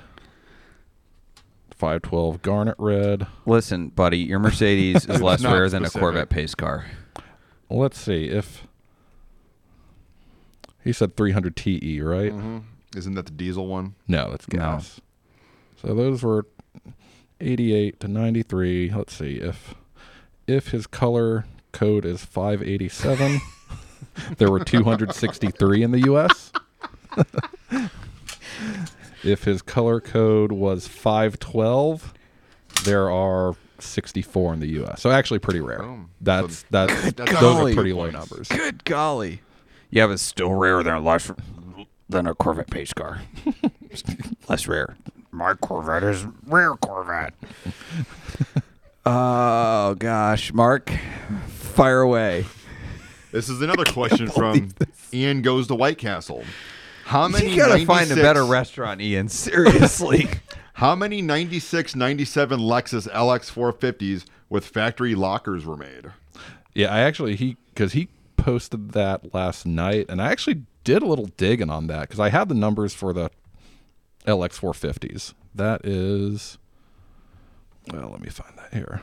512 1.75 2.41
Garnet 2.41 2.75
red? 2.79 3.27
Listen, 3.45 3.89
buddy, 3.89 4.17
your 4.17 4.39
Mercedes 4.39 5.05
is 5.09 5.21
less 5.21 5.41
not 5.41 5.53
rare 5.53 5.69
than 5.69 5.85
a. 5.85 5.89
Corvette 5.91 6.29
pace 6.29 6.55
car. 6.55 6.85
Let's 7.69 7.99
see 7.99 8.25
if 8.25 8.67
he 10.83 10.93
said 10.93 11.15
300 11.17 11.55
TE, 11.55 12.01
right? 12.01 12.31
Mm-hmm. 12.31 12.59
Isn't 12.95 13.15
that 13.15 13.25
the 13.25 13.31
diesel 13.31 13.67
one? 13.67 13.95
No, 14.07 14.29
that's 14.31 14.47
No. 14.51 14.57
gas. 14.59 15.01
So 15.81 15.93
those 15.93 16.23
were 16.23 16.45
88 17.41 17.99
to 17.99 18.07
93. 18.07 18.91
Let's 18.91 19.13
see 19.15 19.35
if 19.35 19.75
if 20.47 20.69
his 20.69 20.85
color 20.87 21.45
code 21.71 22.05
is 22.05 22.23
587. 22.23 23.41
there 24.37 24.49
were 24.51 24.63
263 24.63 25.83
in 25.83 25.91
the 25.91 26.01
US. 26.11 26.51
if 29.23 29.43
his 29.43 29.61
color 29.61 29.99
code 29.99 30.51
was 30.51 30.87
512, 30.87 32.13
there 32.83 33.09
are 33.09 33.55
64 33.85 34.53
in 34.53 34.59
the 34.59 34.67
US. 34.83 35.01
So 35.01 35.11
actually 35.11 35.39
pretty 35.39 35.61
rare. 35.61 35.79
Boom. 35.79 36.09
That's 36.21 36.65
that's 36.69 37.11
That's 37.13 37.39
those 37.39 37.71
are 37.71 37.73
pretty 37.73 37.93
low 37.93 38.09
numbers. 38.09 38.47
Good 38.47 38.83
golly. 38.85 39.41
Yeah, 39.89 40.07
but 40.07 40.13
it's 40.13 40.23
still 40.23 40.53
rarer 40.53 40.83
than 40.83 40.93
a 40.93 40.99
less 40.99 41.31
than 42.09 42.27
a 42.27 42.35
Corvette 42.35 42.69
pace 42.69 42.93
car. 42.93 43.21
less 44.49 44.67
rare. 44.67 44.95
My 45.31 45.53
Corvette 45.53 46.03
is 46.03 46.25
rare 46.47 46.75
Corvette. 46.75 47.33
oh 49.05 49.95
gosh, 49.95 50.53
Mark, 50.53 50.91
fire 51.47 52.01
away. 52.01 52.45
This 53.31 53.49
is 53.49 53.61
another 53.61 53.83
question 53.85 54.29
from 54.29 54.73
Ian 55.13 55.41
Goes 55.41 55.67
to 55.67 55.75
White 55.75 55.97
Castle. 55.97 56.43
How 57.03 57.27
many 57.27 57.51
You 57.51 57.57
gotta 57.57 57.85
find 57.85 58.09
a 58.11 58.15
better 58.15 58.45
restaurant, 58.45 59.01
Ian. 59.01 59.29
Seriously. 59.29 60.29
How 60.75 60.93
many 60.93 61.21
96, 61.21 61.95
97 61.95 62.59
Lexus 62.59 63.07
LX 63.09 63.49
450s 63.49 64.25
with 64.49 64.65
factory 64.65 65.15
lockers 65.15 65.65
were 65.65 65.77
made? 65.77 66.11
Yeah, 66.73 66.93
I 66.93 66.99
actually 66.99 67.37
he 67.37 67.55
because 67.73 67.93
he 67.93 68.09
posted 68.35 68.91
that 68.91 69.33
last 69.33 69.65
night, 69.65 70.07
and 70.09 70.21
I 70.21 70.29
actually 70.33 70.63
did 70.83 71.01
a 71.01 71.05
little 71.05 71.27
digging 71.37 71.69
on 71.69 71.87
that 71.87 72.01
because 72.01 72.19
I 72.19 72.27
had 72.27 72.49
the 72.49 72.55
numbers 72.55 72.93
for 72.93 73.13
the 73.13 73.31
LX 74.27 74.59
450s. 74.59 75.33
That 75.55 75.85
is, 75.85 76.57
well, 77.93 78.09
let 78.09 78.19
me 78.19 78.27
find 78.27 78.57
that 78.57 78.73
here. 78.73 79.01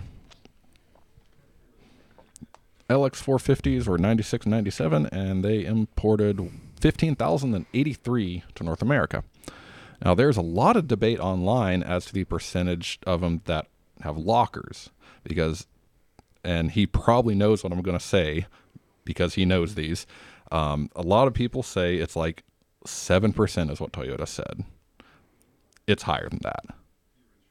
LX 2.91 3.25
450s 3.25 3.89
were 3.89 3.97
96, 3.97 4.45
97, 4.45 5.07
and 5.07 5.43
they 5.43 5.65
imported 5.65 6.51
15,083 6.83 8.45
to 8.57 8.63
North 8.63 8.83
America. 8.83 9.25
Now, 10.05 10.15
there's 10.15 10.37
a 10.37 10.43
lot 10.43 10.77
of 10.77 10.89
debate 10.89 11.21
online 11.21 11.83
as 11.83 12.07
to 12.07 12.13
the 12.13 12.25
percentage 12.25 12.99
of 13.07 13.21
them 13.21 13.43
that 13.45 13.67
have 14.01 14.17
lockers 14.17 14.91
because 15.23 15.67
and 16.45 16.73
he 16.73 16.87
probably 16.87 17.35
knows 17.37 17.63
what 17.63 17.73
I'm 17.73 17.83
going 17.83 17.99
to 17.99 18.05
say 18.05 18.47
because 19.05 19.35
he 19.35 19.45
knows 19.45 19.75
these. 19.77 20.07
Um, 20.51 20.91
a 20.97 21.03
lot 21.03 21.29
of 21.29 21.35
people 21.35 21.63
say 21.63 21.97
it's 21.97 22.17
like 22.17 22.43
7% 22.87 23.71
is 23.71 23.81
what 23.81 23.93
Toyota 23.93 24.27
said. 24.27 24.65
it's 25.87 26.03
higher 26.05 26.29
than 26.29 26.41
that. 26.43 26.65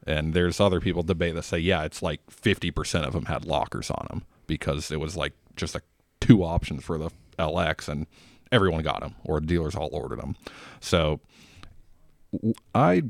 And 0.05 0.33
there's 0.33 0.59
other 0.59 0.81
people 0.81 1.03
debate 1.03 1.35
that 1.35 1.43
say, 1.43 1.59
yeah, 1.59 1.83
it's 1.83 2.01
like 2.01 2.19
50% 2.29 3.05
of 3.05 3.13
them 3.13 3.25
had 3.25 3.45
lockers 3.45 3.91
on 3.91 4.07
them 4.09 4.25
because 4.47 4.91
it 4.91 4.99
was 4.99 5.15
like 5.15 5.33
just 5.55 5.75
a 5.75 5.81
two 6.19 6.43
options 6.43 6.83
for 6.83 6.97
the 6.97 7.11
LX 7.39 7.87
and 7.87 8.07
everyone 8.51 8.83
got 8.83 9.01
them 9.01 9.15
or 9.23 9.39
dealers 9.39 9.75
all 9.75 9.89
ordered 9.91 10.19
them. 10.19 10.35
So 10.79 11.19
I 12.73 13.03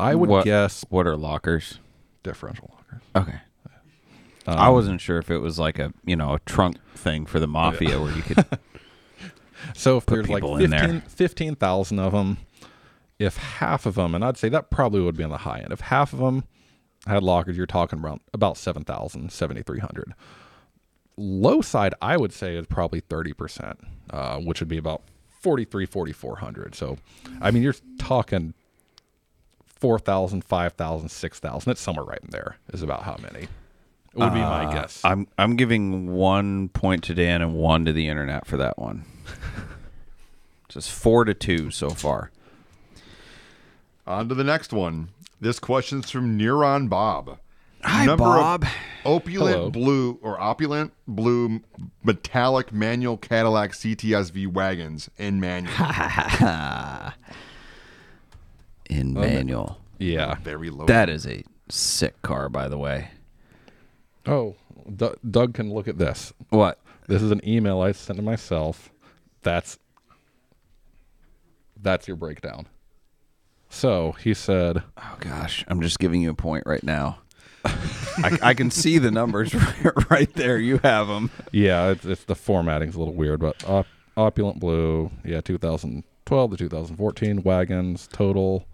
I 0.00 0.14
would 0.14 0.28
What- 0.30 0.44
guess 0.44 0.84
What 0.88 1.06
are 1.06 1.16
lockers? 1.16 1.78
differential 2.22 2.70
lockers. 2.74 3.02
Okay. 3.16 3.40
Um, 4.46 4.58
I 4.58 4.68
wasn't 4.70 5.00
sure 5.00 5.18
if 5.18 5.30
it 5.30 5.38
was 5.38 5.58
like 5.58 5.78
a 5.78 5.92
you 6.04 6.16
know 6.16 6.34
a 6.34 6.38
trunk 6.40 6.76
thing 6.94 7.26
for 7.26 7.38
the 7.40 7.46
mafia 7.48 8.00
where 8.00 8.14
you 8.14 8.22
could. 8.22 8.44
So 9.74 9.96
if 9.96 10.06
there's 10.06 10.28
like 10.28 10.42
people 10.42 10.56
in 10.56 10.70
there. 10.70 10.80
15 10.80 11.00
15,000 11.00 11.98
of 11.98 12.12
them, 12.12 12.38
if 13.18 13.36
half 13.36 13.86
of 13.86 13.96
them, 13.96 14.14
and 14.14 14.24
I'd 14.24 14.36
say 14.36 14.48
that 14.48 14.70
probably 14.70 15.00
would 15.00 15.16
be 15.16 15.24
on 15.24 15.30
the 15.30 15.38
high 15.38 15.58
end, 15.58 15.72
if 15.72 15.80
half 15.80 16.12
of 16.12 16.20
them 16.20 16.44
had 17.08 17.24
lockers, 17.24 17.56
you're 17.56 17.66
talking 17.66 17.98
around 17.98 18.20
about 18.32 18.56
7,000, 18.56 19.32
7,300. 19.32 20.14
Low 21.16 21.60
side, 21.60 21.92
I 22.00 22.16
would 22.16 22.32
say, 22.32 22.54
is 22.54 22.66
probably 22.68 23.00
30%, 23.00 23.74
uh, 24.10 24.38
which 24.38 24.60
would 24.60 24.68
be 24.68 24.78
about 24.78 25.02
43, 25.40 25.86
4,400. 25.86 26.74
So, 26.74 26.98
I 27.40 27.50
mean, 27.50 27.62
you're 27.62 27.74
talking 27.98 28.54
4,000, 29.66 30.42
5,000, 30.44 31.08
6,000. 31.08 31.70
It's 31.70 31.80
somewhere 31.80 32.04
right 32.04 32.20
in 32.22 32.30
there, 32.30 32.56
is 32.72 32.82
about 32.82 33.02
how 33.04 33.16
many. 33.22 33.44
It 33.44 33.50
would 34.24 34.32
be 34.32 34.40
my 34.40 34.64
Uh, 34.64 34.72
guess. 34.72 35.04
I'm 35.04 35.28
I'm 35.38 35.54
giving 35.54 36.10
one 36.12 36.70
point 36.70 37.04
to 37.04 37.14
Dan 37.14 37.40
and 37.42 37.54
one 37.54 37.84
to 37.84 37.92
the 37.92 38.08
internet 38.08 38.46
for 38.46 38.56
that 38.56 38.78
one. 38.78 39.04
Just 40.68 40.90
four 40.90 41.24
to 41.24 41.34
two 41.34 41.70
so 41.70 41.90
far. 41.90 42.30
On 44.06 44.28
to 44.28 44.34
the 44.34 44.44
next 44.44 44.72
one. 44.72 45.10
This 45.40 45.58
question's 45.60 46.10
from 46.10 46.36
Neuron 46.38 46.88
Bob. 46.88 47.38
Hi, 47.82 48.06
Number 48.06 48.24
Bob. 48.24 48.64
Of 48.64 48.70
opulent 49.04 49.56
Hello. 49.56 49.70
blue 49.70 50.18
or 50.22 50.40
opulent 50.40 50.92
blue 51.06 51.60
metallic 52.02 52.72
manual 52.72 53.16
Cadillac 53.16 53.72
CTSV 53.72 54.48
wagons 54.48 55.08
in 55.16 55.40
manual. 55.40 55.72
In 58.90 59.08
um, 59.16 59.22
manual. 59.22 59.78
yeah. 59.98 60.36
Very 60.36 60.70
low. 60.70 60.86
That 60.86 61.10
is 61.10 61.26
a 61.26 61.44
sick 61.68 62.20
car, 62.22 62.48
by 62.48 62.68
the 62.68 62.78
way. 62.78 63.10
Oh, 64.24 64.56
D- 64.96 65.10
Doug 65.30 65.52
can 65.52 65.70
look 65.72 65.88
at 65.88 65.98
this. 65.98 66.32
What? 66.48 66.80
This 67.06 67.20
is 67.22 67.30
an 67.30 67.46
email 67.46 67.80
I 67.82 67.92
sent 67.92 68.16
to 68.16 68.22
myself. 68.22 68.90
That's 69.42 69.78
that's 71.80 72.08
your 72.08 72.16
breakdown. 72.16 72.66
So 73.68 74.12
he 74.12 74.32
said, 74.32 74.82
Oh 74.96 75.16
gosh, 75.20 75.64
I'm 75.68 75.82
just 75.82 75.98
giving 75.98 76.22
you 76.22 76.30
a 76.30 76.34
point 76.34 76.64
right 76.66 76.82
now. 76.82 77.18
I, 78.24 78.38
I 78.42 78.54
can 78.54 78.70
see 78.70 78.98
the 78.98 79.10
numbers 79.10 79.54
right 80.10 80.32
there. 80.34 80.58
You 80.58 80.78
have 80.82 81.08
them. 81.08 81.30
"Yeah, 81.52 81.90
it's, 81.90 82.04
it's 82.04 82.24
the 82.24 82.34
formatting's 82.34 82.94
a 82.94 82.98
little 82.98 83.14
weird, 83.14 83.40
but 83.40 83.62
op- 83.68 83.86
opulent 84.16 84.58
blue, 84.60 85.10
yeah, 85.24 85.40
2012 85.40 86.50
to 86.50 86.56
2014 86.56 87.42
wagons 87.42 88.08
total. 88.12 88.66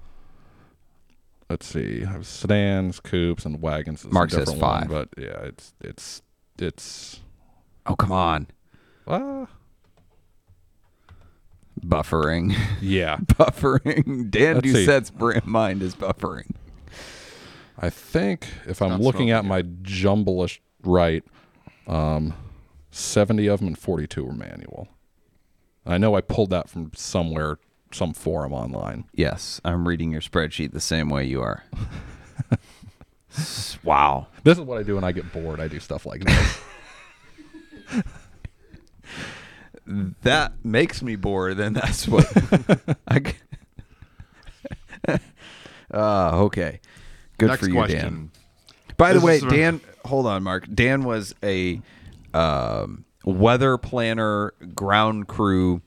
Let's 1.51 1.67
see, 1.67 2.03
I 2.05 2.11
have 2.11 2.27
sedans, 2.27 3.01
coupes, 3.01 3.45
and 3.45 3.61
wagons. 3.61 4.05
Mark 4.11 4.31
says 4.31 4.41
different 4.49 4.63
one, 4.63 4.81
five. 4.83 4.89
but 4.89 5.09
yeah, 5.19 5.41
it's 5.43 5.75
it's 5.81 6.23
it's 6.59 7.21
Oh 7.87 7.95
come 7.97 8.13
on, 8.13 8.47
uh, 9.07 9.45
buffering, 11.85 12.57
yeah. 12.81 13.17
buffering. 13.25 14.31
Dan. 14.31 14.61
Doucette's 14.63 15.11
brand 15.11 15.45
mind 15.47 15.83
is 15.83 15.95
buffering. 15.95 16.51
I 17.79 17.91
think 17.91 18.49
if 18.67 18.81
I'm 18.81 18.91
not 18.91 19.01
looking 19.01 19.31
at 19.31 19.45
my 19.45 19.63
jumblish 19.63 20.61
right, 20.83 21.25
um, 21.87 22.35
70 22.91 23.47
of 23.49 23.59
them 23.61 23.69
and 23.69 23.79
42 23.79 24.25
were 24.25 24.33
manual. 24.33 24.89
I 25.85 25.99
know 25.99 26.15
I 26.15 26.21
pulled 26.21 26.51
that 26.51 26.69
from 26.69 26.93
somewhere, 26.95 27.59
some 27.93 28.15
forum 28.15 28.53
online. 28.53 29.05
Yes, 29.13 29.61
I'm 29.65 29.87
reading 29.87 30.13
your 30.13 30.21
spreadsheet 30.21 30.73
the 30.73 30.81
same 30.81 31.09
way 31.09 31.25
you 31.25 31.43
are. 31.43 31.65
Wow. 33.83 34.29
This 34.45 34.59
is 34.59 34.65
what 34.65 34.79
I 34.79 34.85
do 34.85 34.95
when 34.95 35.03
I 35.03 35.11
get 35.11 35.33
bored. 35.33 35.59
I 35.59 35.67
do 35.67 35.81
stuff 35.81 36.07
like 36.07 36.25
this. 36.25 36.61
That 40.23 40.65
makes 40.65 41.03
me 41.03 41.15
bored, 41.15 41.59
then 41.59 41.75
that's 41.75 42.09
what 42.09 42.27
I 43.09 43.35
Uh, 45.93 46.31
okay. 46.45 46.81
Good 47.39 47.49
Next 47.49 47.61
for 47.61 47.69
you, 47.69 47.75
question. 47.75 47.99
Dan. 48.01 48.31
By 48.97 49.13
the 49.13 49.21
way, 49.21 49.37
is 49.37 49.41
from- 49.41 49.51
Dan, 49.51 49.81
hold 50.05 50.27
on, 50.27 50.43
Mark. 50.43 50.67
Dan 50.73 51.03
was 51.05 51.35
a 51.43 51.81
um, 52.33 53.05
weather 53.25 53.77
planner, 53.79 54.53
ground 54.75 55.27
crew, 55.27 55.83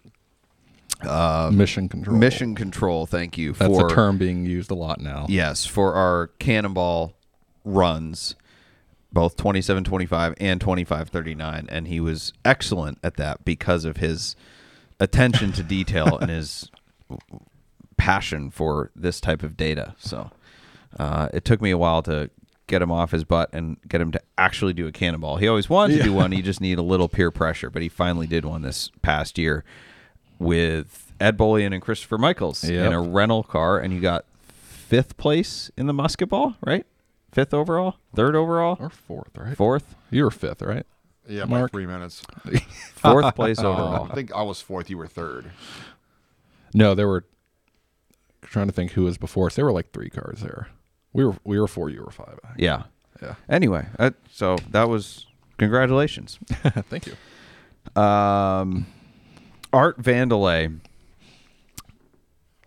Mission 1.51 1.87
control. 1.89 2.17
mission 2.17 2.55
control. 2.55 3.05
Thank 3.05 3.37
you 3.37 3.53
That's 3.53 3.71
for 3.71 3.85
a 3.85 3.89
term 3.89 4.17
being 4.17 4.45
used 4.45 4.71
a 4.71 4.75
lot 4.75 4.99
now. 4.99 5.27
Yes, 5.29 5.65
for 5.65 5.93
our 5.93 6.31
cannonball 6.39 7.13
runs, 7.63 8.35
both 9.13 9.37
2725 9.37 10.33
and 10.39 10.59
2539. 10.59 11.67
And 11.69 11.87
he 11.87 11.99
was 11.99 12.33
excellent 12.43 12.97
at 13.03 13.17
that 13.17 13.45
because 13.45 13.85
of 13.85 13.97
his 13.97 14.35
attention 14.99 15.51
to 15.53 15.61
detail 15.63 16.17
and 16.17 16.31
his 16.31 16.71
passion 17.97 18.49
for 18.49 18.89
this 18.95 19.21
type 19.21 19.43
of 19.43 19.55
data. 19.55 19.93
So 19.99 20.31
uh, 20.97 21.29
it 21.33 21.45
took 21.45 21.61
me 21.61 21.71
a 21.71 21.77
while 21.77 22.01
to 22.03 22.29
get 22.67 22.81
him 22.81 22.91
off 22.91 23.11
his 23.11 23.23
butt 23.23 23.49
and 23.53 23.77
get 23.87 24.01
him 24.01 24.11
to 24.11 24.21
actually 24.37 24.73
do 24.73 24.87
a 24.87 24.91
cannonball. 24.91 25.37
He 25.37 25.47
always 25.47 25.69
wanted 25.69 25.97
to 25.97 26.03
do 26.03 26.11
one. 26.13 26.31
He 26.33 26.41
just 26.41 26.59
needed 26.59 26.79
a 26.79 26.83
little 26.83 27.07
peer 27.07 27.31
pressure, 27.31 27.69
but 27.69 27.81
he 27.81 27.87
finally 27.89 28.27
did 28.27 28.43
one 28.43 28.61
this 28.61 28.91
past 29.01 29.37
year 29.37 29.63
with 30.39 31.13
Ed 31.19 31.37
Bolian 31.37 31.73
and 31.73 31.81
Christopher 31.81 32.17
Michaels 32.17 32.63
Yep. 32.63 32.87
in 32.87 32.93
a 32.93 33.01
rental 33.01 33.43
car, 33.43 33.79
and 33.79 33.93
you 33.93 33.99
got 34.01 34.25
fifth 34.49 35.17
place 35.17 35.71
in 35.77 35.87
the 35.87 35.93
musket 35.93 36.29
ball, 36.29 36.55
right? 36.65 36.85
Fifth 37.31 37.53
overall, 37.53 37.95
third 38.15 38.35
overall, 38.35 38.77
Or 38.79 38.89
fourth, 38.89 39.37
right? 39.37 39.55
fourth, 39.55 39.95
You 40.11 40.23
were 40.25 40.31
fifth, 40.31 40.61
right? 40.61 40.85
Yeah, 41.29 41.41
by 41.45 41.59
Mark? 41.59 41.71
three 41.71 41.85
minutes. 41.85 42.21
fourth 42.95 43.35
place 43.35 43.59
overall. 43.63 44.07
I 44.11 44.15
think 44.15 44.31
I 44.33 44.43
was 44.43 44.61
fourth. 44.61 44.89
You 44.89 44.97
were 44.97 45.07
third. 45.07 45.51
No, 46.73 46.95
there 46.95 47.07
were. 47.07 47.25
Trying 48.43 48.67
to 48.67 48.73
think 48.73 48.91
who 48.91 49.03
was 49.03 49.17
before 49.17 49.47
us. 49.47 49.55
There 49.55 49.65
were 49.65 49.73
like 49.73 49.91
three 49.91 50.09
cars 50.09 50.39
there. 50.41 50.69
We 51.17 51.25
were 51.25 51.35
we 51.43 51.59
were 51.59 51.67
four. 51.67 51.89
You 51.89 52.03
were 52.03 52.11
five. 52.11 52.39
Yeah. 52.57 52.83
Yeah. 53.19 53.33
Anyway, 53.49 53.87
so 54.31 54.57
that 54.69 54.87
was 54.87 55.25
congratulations. 55.57 56.37
Thank 56.51 57.07
you. 57.07 57.99
Um, 57.99 58.85
Art 59.73 59.99
Vandelay 59.99 60.79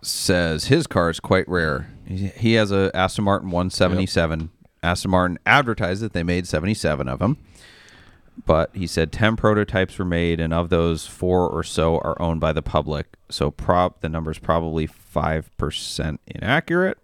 says 0.03 0.64
his 0.64 0.88
car 0.88 1.11
is 1.11 1.20
quite 1.20 1.48
rare. 1.48 1.92
He, 2.05 2.26
he 2.26 2.53
has 2.55 2.72
a 2.72 2.90
Aston 2.92 3.22
Martin 3.22 3.51
177. 3.51 4.51
Aston 4.82 5.12
Martin 5.12 5.38
advertised 5.46 6.03
that 6.03 6.12
they 6.12 6.24
made 6.24 6.48
77 6.48 7.07
of 7.07 7.20
them, 7.20 7.36
but 8.46 8.70
he 8.74 8.88
said 8.88 9.12
10 9.12 9.36
prototypes 9.36 9.96
were 9.96 10.05
made, 10.05 10.40
and 10.40 10.53
of 10.53 10.70
those, 10.70 11.07
four 11.07 11.48
or 11.48 11.62
so 11.62 11.98
are 11.98 12.20
owned 12.20 12.40
by 12.40 12.53
the 12.53 12.62
public. 12.62 13.07
So 13.28 13.53
prop 13.53 14.01
the 14.01 14.09
number's 14.09 14.40
probably 14.40 14.86
five 14.86 15.57
percent 15.57 16.20
inaccurate, 16.26 16.98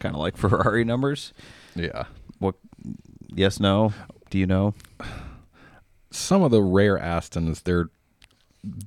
kind 0.00 0.14
of 0.14 0.20
like 0.20 0.36
Ferrari 0.36 0.84
numbers. 0.84 1.32
Yeah. 1.76 2.04
What? 2.38 2.56
Yes, 3.32 3.60
no. 3.60 3.92
Do 4.30 4.38
you 4.38 4.46
know? 4.46 4.74
some 6.10 6.42
of 6.42 6.50
the 6.50 6.62
rare 6.62 6.98
Astons, 6.98 7.62
there 7.62 7.90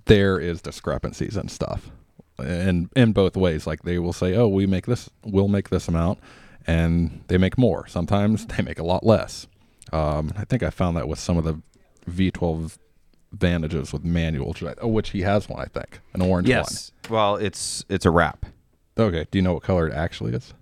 there 0.05 0.39
is 0.39 0.61
discrepancies 0.61 1.35
and 1.35 1.49
stuff, 1.49 1.89
and 2.37 2.89
in 2.95 3.13
both 3.13 3.35
ways. 3.35 3.65
Like 3.65 3.83
they 3.83 3.99
will 3.99 4.13
say, 4.13 4.35
"Oh, 4.35 4.47
we 4.47 4.67
make 4.67 4.85
this, 4.85 5.09
we'll 5.23 5.47
make 5.47 5.69
this 5.69 5.87
amount," 5.87 6.19
and 6.67 7.23
they 7.27 7.37
make 7.37 7.57
more. 7.57 7.87
Sometimes 7.87 8.45
they 8.45 8.61
make 8.63 8.79
a 8.79 8.83
lot 8.83 9.05
less. 9.05 9.47
Um, 9.91 10.33
I 10.37 10.45
think 10.45 10.63
I 10.63 10.69
found 10.69 10.97
that 10.97 11.07
with 11.07 11.19
some 11.19 11.37
of 11.37 11.43
the 11.43 11.61
V12 12.09 12.77
Vantages 13.31 13.91
with 13.91 14.03
manual, 14.03 14.49
which, 14.49 14.63
oh, 14.79 14.87
which 14.87 15.09
he 15.09 15.21
has 15.21 15.49
one, 15.49 15.59
I 15.59 15.65
think, 15.65 15.99
an 16.13 16.21
orange 16.21 16.47
one. 16.47 16.57
Yes. 16.57 16.91
Well, 17.09 17.35
it's 17.37 17.83
it's 17.89 18.05
a 18.05 18.11
wrap. 18.11 18.45
Okay. 18.97 19.25
Do 19.31 19.39
you 19.39 19.41
know 19.41 19.53
what 19.55 19.63
color 19.63 19.87
it 19.87 19.93
actually 19.93 20.33
is? 20.33 20.53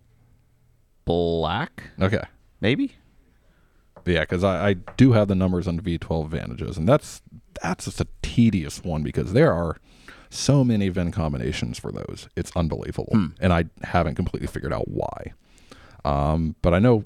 Black, 1.12 1.84
Okay. 2.01 2.24
maybe. 2.62 2.93
Yeah, 4.05 4.22
because 4.22 4.43
I, 4.43 4.70
I 4.70 4.74
do 4.74 5.12
have 5.12 5.28
the 5.28 5.36
numbers 5.36 5.68
on 5.68 5.80
V12 5.80 6.30
Vantages, 6.30 6.78
and 6.78 6.88
that's 6.88 7.22
that's 7.62 7.86
just 7.86 7.99
a 8.01 8.07
tedious 8.22 8.84
one 8.84 9.03
because 9.03 9.34
there 9.34 9.53
are 9.53 9.78
so 10.30 10.64
many 10.64 10.88
VIN 10.89 11.12
combinations 11.12 11.78
for 11.78 11.91
those. 11.91 12.28
It's 12.36 12.51
unbelievable, 12.55 13.12
and 13.39 13.51
I 13.53 13.66
haven't 13.84 14.16
completely 14.16 14.47
figured 14.47 14.74
out 14.74 14.88
why. 14.88 15.34
Um, 16.05 16.55
but 16.62 16.74
I 16.74 16.80
know 16.80 17.03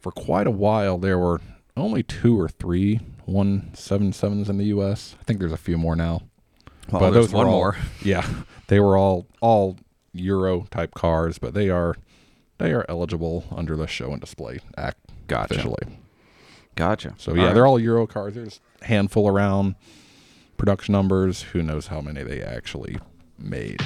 for 0.00 0.10
quite 0.10 0.46
a 0.48 0.50
while 0.50 0.98
there 0.98 1.18
were 1.18 1.40
only 1.76 2.02
two 2.02 2.40
or 2.40 2.48
three 2.48 2.98
one 3.26 3.70
seven 3.74 4.12
sevens 4.12 4.48
in 4.48 4.56
the 4.58 4.64
U.S. 4.66 5.14
I 5.20 5.24
think 5.24 5.38
there's 5.38 5.52
a 5.52 5.56
few 5.58 5.76
more 5.78 5.94
now. 5.94 6.22
Well, 6.90 7.00
but 7.02 7.10
there's 7.10 7.26
those 7.26 7.34
one 7.34 7.46
were 7.46 7.52
all- 7.52 7.58
more. 7.58 7.76
Yeah, 8.02 8.26
they 8.68 8.80
were 8.80 8.96
all 8.96 9.26
all 9.40 9.76
Euro 10.14 10.66
type 10.70 10.94
cars, 10.94 11.38
but 11.38 11.54
they 11.54 11.68
are 11.70 11.94
they 12.62 12.72
are 12.72 12.86
eligible 12.88 13.44
under 13.54 13.76
the 13.76 13.86
Show 13.86 14.12
and 14.12 14.20
Display 14.20 14.60
Act 14.76 14.98
Gotcha. 15.26 15.54
officially. 15.54 15.98
Gotcha. 16.76 17.14
So 17.18 17.34
yeah, 17.34 17.52
they're 17.52 17.66
all 17.66 17.78
Euro 17.78 18.06
cars. 18.06 18.34
There's 18.34 18.60
a 18.80 18.86
handful 18.86 19.28
around. 19.28 19.74
Production 20.56 20.92
numbers, 20.92 21.42
who 21.42 21.60
knows 21.60 21.88
how 21.88 22.00
many 22.00 22.22
they 22.22 22.40
actually 22.40 22.98
made. 23.36 23.80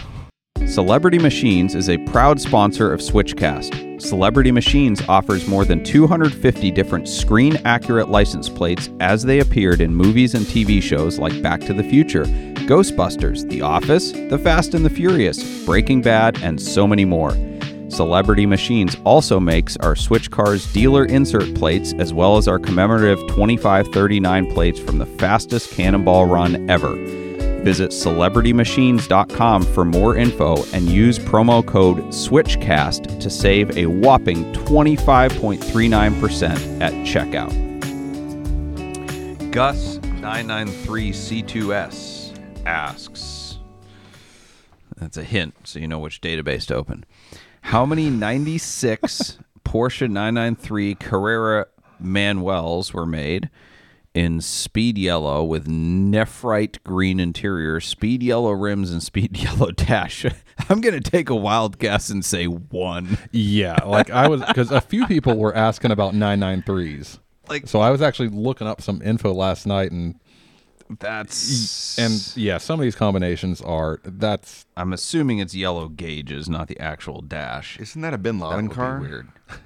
Celebrity 0.66 1.18
Machines 1.18 1.74
is 1.74 1.88
a 1.88 1.96
proud 2.08 2.38
sponsor 2.38 2.92
of 2.92 3.00
Switchcast. 3.00 4.02
Celebrity 4.02 4.52
Machines 4.52 5.00
offers 5.08 5.48
more 5.48 5.64
than 5.64 5.82
250 5.82 6.70
different 6.72 7.08
screen 7.08 7.56
accurate 7.64 8.10
license 8.10 8.50
plates 8.50 8.90
as 9.00 9.22
they 9.22 9.38
appeared 9.38 9.80
in 9.80 9.94
movies 9.94 10.34
and 10.34 10.44
TV 10.44 10.82
shows 10.82 11.18
like 11.18 11.40
Back 11.40 11.60
to 11.62 11.72
the 11.72 11.84
Future, 11.84 12.24
Ghostbusters, 12.66 13.48
The 13.48 13.62
Office, 13.62 14.12
The 14.12 14.38
Fast 14.38 14.74
and 14.74 14.84
the 14.84 14.90
Furious, 14.90 15.64
Breaking 15.64 16.02
Bad, 16.02 16.42
and 16.42 16.60
so 16.60 16.86
many 16.86 17.06
more. 17.06 17.34
Celebrity 17.88 18.46
Machines 18.46 18.96
also 19.04 19.38
makes 19.38 19.76
our 19.78 19.94
Switch 19.94 20.28
Cars 20.30 20.72
dealer 20.72 21.04
insert 21.04 21.54
plates 21.54 21.92
as 21.98 22.12
well 22.12 22.36
as 22.36 22.48
our 22.48 22.58
commemorative 22.58 23.20
2539 23.28 24.52
plates 24.52 24.80
from 24.80 24.98
the 24.98 25.06
fastest 25.06 25.70
cannonball 25.70 26.26
run 26.26 26.68
ever. 26.68 26.96
Visit 27.62 27.90
celebritymachines.com 27.90 29.62
for 29.62 29.84
more 29.84 30.16
info 30.16 30.64
and 30.72 30.88
use 30.88 31.18
promo 31.18 31.66
code 31.66 32.14
SWITCHCAST 32.14 33.20
to 33.20 33.28
save 33.28 33.76
a 33.76 33.86
whopping 33.86 34.44
25.39% 34.52 36.80
at 36.80 36.92
checkout. 37.04 37.52
Gus993C2S 39.50 42.26
asks 42.66 43.58
That's 44.96 45.16
a 45.16 45.24
hint 45.24 45.54
so 45.64 45.78
you 45.78 45.88
know 45.88 45.98
which 45.98 46.20
database 46.20 46.66
to 46.66 46.74
open. 46.74 47.06
How 47.66 47.84
many 47.84 48.10
96 48.10 49.38
Porsche 49.64 50.08
993 50.08 50.94
Carrera 50.94 51.66
Manuels 51.98 52.94
were 52.94 53.04
made? 53.04 53.50
in 54.14 54.40
speed 54.40 54.96
yellow 54.96 55.44
with 55.44 55.66
nephrite 55.66 56.82
green 56.84 57.20
interior, 57.20 57.80
speed 57.80 58.22
yellow 58.22 58.52
rims, 58.52 58.90
and 58.90 59.02
speed 59.02 59.36
yellow 59.42 59.72
dash. 59.72 60.24
I'm 60.70 60.80
gonna 60.80 61.00
take 61.00 61.28
a 61.28 61.34
wild 61.34 61.78
guess 61.78 62.08
and 62.08 62.24
say 62.24 62.46
one. 62.46 63.18
Yeah, 63.32 63.76
like 63.84 64.10
I 64.10 64.28
was 64.28 64.42
because 64.42 64.70
a 64.70 64.80
few 64.80 65.06
people 65.06 65.36
were 65.36 65.54
asking 65.54 65.90
about 65.90 66.14
993s. 66.14 67.18
Like 67.48 67.66
So 67.66 67.80
I 67.80 67.90
was 67.90 68.00
actually 68.00 68.28
looking 68.28 68.66
up 68.68 68.80
some 68.80 69.02
info 69.02 69.34
last 69.34 69.66
night 69.66 69.90
and 69.90 70.18
that's 70.98 71.98
and 71.98 72.36
yeah, 72.36 72.58
some 72.58 72.78
of 72.78 72.84
these 72.84 72.94
combinations 72.94 73.60
are 73.60 74.00
that's 74.04 74.66
I'm 74.76 74.92
assuming 74.92 75.38
it's 75.38 75.54
yellow 75.54 75.88
gauges, 75.88 76.48
not 76.48 76.68
the 76.68 76.78
actual 76.78 77.20
dash. 77.22 77.78
Isn't 77.80 78.02
that 78.02 78.14
a 78.14 78.18
Bin 78.18 78.38
That 78.38 78.46
Laden 78.46 78.64
would 78.66 78.70
be 78.70 78.76
car? 78.76 79.00
weird. 79.00 79.28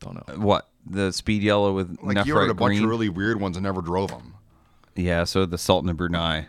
don't 0.00 0.14
know. 0.28 0.36
What 0.44 0.68
the 0.86 1.12
speed 1.12 1.42
yellow 1.42 1.72
with 1.72 1.98
Like 2.02 2.26
you 2.26 2.34
heard 2.34 2.50
a 2.50 2.54
nephrite 2.54 2.56
bunch 2.56 2.70
green? 2.70 2.84
of 2.84 2.90
really 2.90 3.08
weird 3.08 3.40
ones 3.40 3.56
and 3.56 3.64
never 3.64 3.82
drove 3.82 4.10
them. 4.10 4.34
Yeah, 4.94 5.24
so 5.24 5.46
the 5.46 5.58
Sultan 5.58 5.90
of 5.90 5.96
Brunei. 5.96 6.46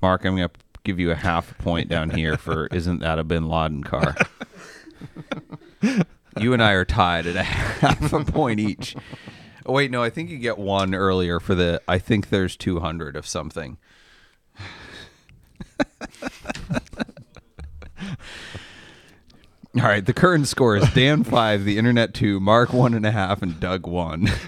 Mark, 0.00 0.24
I'm 0.24 0.36
going 0.36 0.48
to 0.48 0.54
give 0.84 0.98
you 1.00 1.10
a 1.10 1.16
half 1.16 1.50
a 1.52 1.54
point 1.62 1.88
down 1.88 2.10
here 2.10 2.36
for 2.36 2.66
isn't 2.72 3.00
that 3.00 3.18
a 3.18 3.24
bin 3.24 3.48
Laden 3.48 3.82
car? 3.84 4.14
you 6.40 6.52
and 6.52 6.62
I 6.62 6.72
are 6.72 6.84
tied 6.84 7.26
at 7.26 7.36
a 7.36 7.42
half 7.42 8.12
a 8.12 8.24
point 8.24 8.60
each. 8.60 8.96
Oh, 9.68 9.74
wait, 9.74 9.90
no, 9.90 10.02
I 10.02 10.08
think 10.08 10.30
you 10.30 10.38
get 10.38 10.56
one 10.58 10.94
earlier 10.94 11.38
for 11.38 11.54
the 11.54 11.82
I 11.86 11.98
think 11.98 12.30
there's 12.30 12.56
200 12.56 13.14
of 13.16 13.26
something. 13.26 13.76
All 19.76 19.84
right, 19.84 20.04
the 20.04 20.14
current 20.14 20.48
score 20.48 20.76
is 20.76 20.88
Dan 20.94 21.22
five, 21.24 21.64
the 21.64 21.76
Internet 21.78 22.14
two, 22.14 22.40
Mark 22.40 22.72
one 22.72 22.94
and 22.94 23.04
a 23.04 23.10
half, 23.12 23.42
and 23.42 23.60
Doug 23.60 23.86
one. 23.86 24.28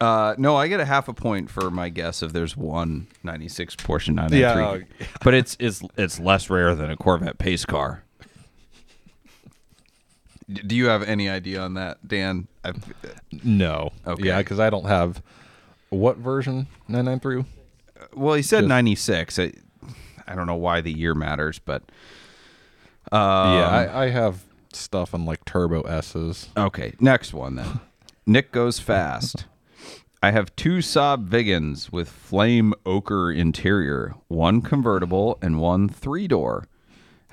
Uh, 0.00 0.32
no, 0.38 0.54
I 0.54 0.68
get 0.68 0.78
a 0.78 0.84
half 0.84 1.08
a 1.08 1.12
point 1.12 1.50
for 1.50 1.72
my 1.72 1.88
guess 1.88 2.22
if 2.22 2.32
there's 2.32 2.56
one 2.56 3.08
96 3.24 3.74
Porsche 3.74 4.14
993. 4.14 4.86
Yeah. 5.00 5.06
but 5.24 5.34
it's 5.34 5.56
it's 5.58 5.82
it's 5.96 6.20
less 6.20 6.48
rare 6.48 6.76
than 6.76 6.88
a 6.88 6.96
Corvette 6.96 7.38
pace 7.38 7.64
car. 7.64 8.04
Do 10.50 10.74
you 10.74 10.86
have 10.86 11.02
any 11.02 11.28
idea 11.28 11.60
on 11.60 11.74
that, 11.74 12.06
Dan? 12.06 12.48
I, 12.64 12.72
No. 13.44 13.92
Okay. 14.06 14.24
Yeah, 14.24 14.38
because 14.38 14.58
I 14.58 14.70
don't 14.70 14.86
have 14.86 15.22
what 15.90 16.16
version 16.16 16.66
993. 16.88 17.44
well, 18.14 18.34
he 18.34 18.42
said 18.42 18.60
Just- 18.60 18.68
96. 18.68 19.38
I, 19.38 19.52
I 20.26 20.34
don't 20.34 20.46
know 20.46 20.54
why 20.54 20.80
the 20.80 20.92
year 20.92 21.14
matters, 21.14 21.58
but 21.58 21.82
um, 23.12 23.54
yeah, 23.54 23.68
I, 23.68 24.04
I 24.04 24.08
have 24.10 24.44
stuff 24.72 25.14
on 25.14 25.24
like 25.24 25.44
Turbo 25.44 25.82
S's. 25.82 26.48
Okay, 26.56 26.92
next 27.00 27.32
one 27.34 27.56
then. 27.56 27.80
Nick 28.26 28.52
goes 28.52 28.78
fast. 28.78 29.46
I 30.22 30.32
have 30.32 30.54
two 30.56 30.78
Saab 30.78 31.28
Viggens 31.28 31.92
with 31.92 32.08
flame 32.08 32.74
ochre 32.84 33.30
interior, 33.30 34.14
one 34.28 34.60
convertible 34.60 35.38
and 35.40 35.60
one 35.60 35.88
three 35.88 36.26
door. 36.28 36.66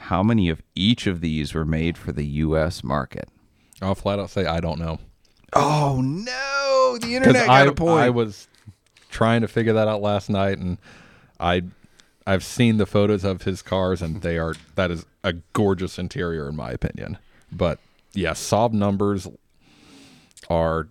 How 0.06 0.22
many 0.22 0.49
of 0.49 0.62
each 0.76 1.08
of 1.08 1.20
these 1.20 1.56
were 1.56 1.66
made 1.66 1.97
for 1.97 2.12
the 2.12 2.26
U.S. 2.26 2.84
market? 2.84 3.28
I'll 3.82 3.95
flat 3.95 4.20
out 4.20 4.30
say 4.30 4.45
I 4.45 4.60
don't 4.60 4.80
know. 4.80 4.99
Oh 5.53 5.99
no! 5.99 6.97
The 6.99 7.16
internet 7.16 7.49
I, 7.49 7.66
got 7.66 7.68
a 7.70 7.76
point. 7.76 8.01
I 8.01 8.10
was 8.12 8.47
trying 9.10 9.41
to 9.41 9.47
figure 9.47 9.74
that 9.74 9.88
out 9.88 10.01
last 10.01 10.30
night, 10.30 10.60
and 10.60 10.78
I 11.39 11.64
I've 12.28 12.43
seen 12.43 12.78
the 12.78 12.86
photos 12.86 13.24
of 13.24 13.43
his 13.43 13.64
cars, 13.64 14.03
and 14.03 14.22
they 14.22 14.38
are 14.38 14.53
that 14.76 14.91
is 14.91 15.08
a 15.24 15.34
gorgeous 15.53 15.97
interior 15.97 16.47
in 16.49 16.56
my 16.56 16.70
opinion. 16.70 17.18
But 17.51 17.80
yeah, 18.14 18.32
Saab 18.32 18.74
numbers 18.74 19.28
are 20.49 20.88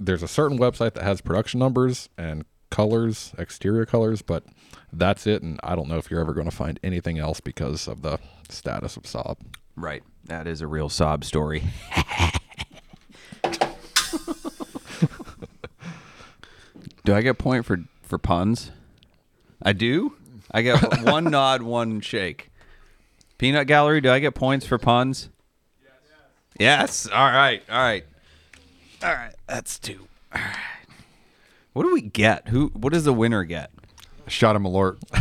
there's 0.00 0.22
a 0.22 0.28
certain 0.28 0.58
website 0.58 0.94
that 0.94 1.04
has 1.04 1.20
production 1.20 1.60
numbers 1.60 2.08
and 2.16 2.46
colors, 2.70 3.34
exterior 3.36 3.84
colors, 3.84 4.22
but 4.22 4.44
that's 4.92 5.26
it. 5.26 5.42
And 5.42 5.58
I 5.62 5.74
don't 5.74 5.88
know 5.88 5.96
if 5.98 6.10
you're 6.10 6.20
ever 6.20 6.34
going 6.34 6.48
to 6.48 6.54
find 6.54 6.78
anything 6.82 7.18
else 7.18 7.40
because 7.40 7.88
of 7.88 8.02
the 8.02 8.18
status 8.48 8.96
of 8.96 9.04
Saab. 9.04 9.38
right. 9.76 10.02
That 10.26 10.46
is 10.46 10.60
a 10.60 10.68
real 10.68 10.88
Saab 10.88 11.24
story. 11.24 11.64
do 17.04 17.12
I 17.14 17.22
get 17.22 17.38
point 17.38 17.66
for 17.66 17.80
for 18.02 18.18
puns? 18.18 18.70
I 19.60 19.72
do. 19.72 20.14
I 20.52 20.62
get 20.62 21.02
one 21.04 21.24
nod, 21.24 21.62
one 21.62 22.00
shake. 22.00 22.50
Peanut 23.38 23.66
Gallery, 23.66 24.00
do 24.00 24.10
I 24.12 24.20
get 24.20 24.34
points 24.36 24.64
for 24.64 24.78
puns? 24.78 25.28
Yes. 25.82 27.06
Yes. 27.06 27.08
All 27.08 27.26
right. 27.26 27.62
All 27.68 27.80
right. 27.80 28.04
All 29.02 29.12
right. 29.12 29.34
That's 29.48 29.78
two. 29.80 30.06
All 30.32 30.40
right. 30.40 30.56
What 31.72 31.82
do 31.84 31.92
we 31.92 32.02
get? 32.02 32.48
Who? 32.48 32.68
What 32.74 32.92
does 32.92 33.04
the 33.04 33.12
winner 33.12 33.42
get? 33.44 33.70
Shot 34.32 34.56
him 34.56 34.64
alert. 34.64 34.98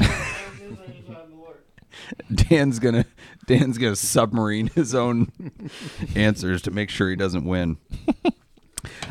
Dan's 2.34 2.80
gonna 2.80 3.06
Dan's 3.46 3.78
gonna 3.78 3.98
submarine 3.98 4.68
his 4.68 4.96
own 4.96 5.32
answers 6.16 6.62
to 6.64 6.72
make 6.72 6.90
sure 6.90 7.10
he 7.10 7.16
doesn't 7.18 7.46
win. 7.46 7.78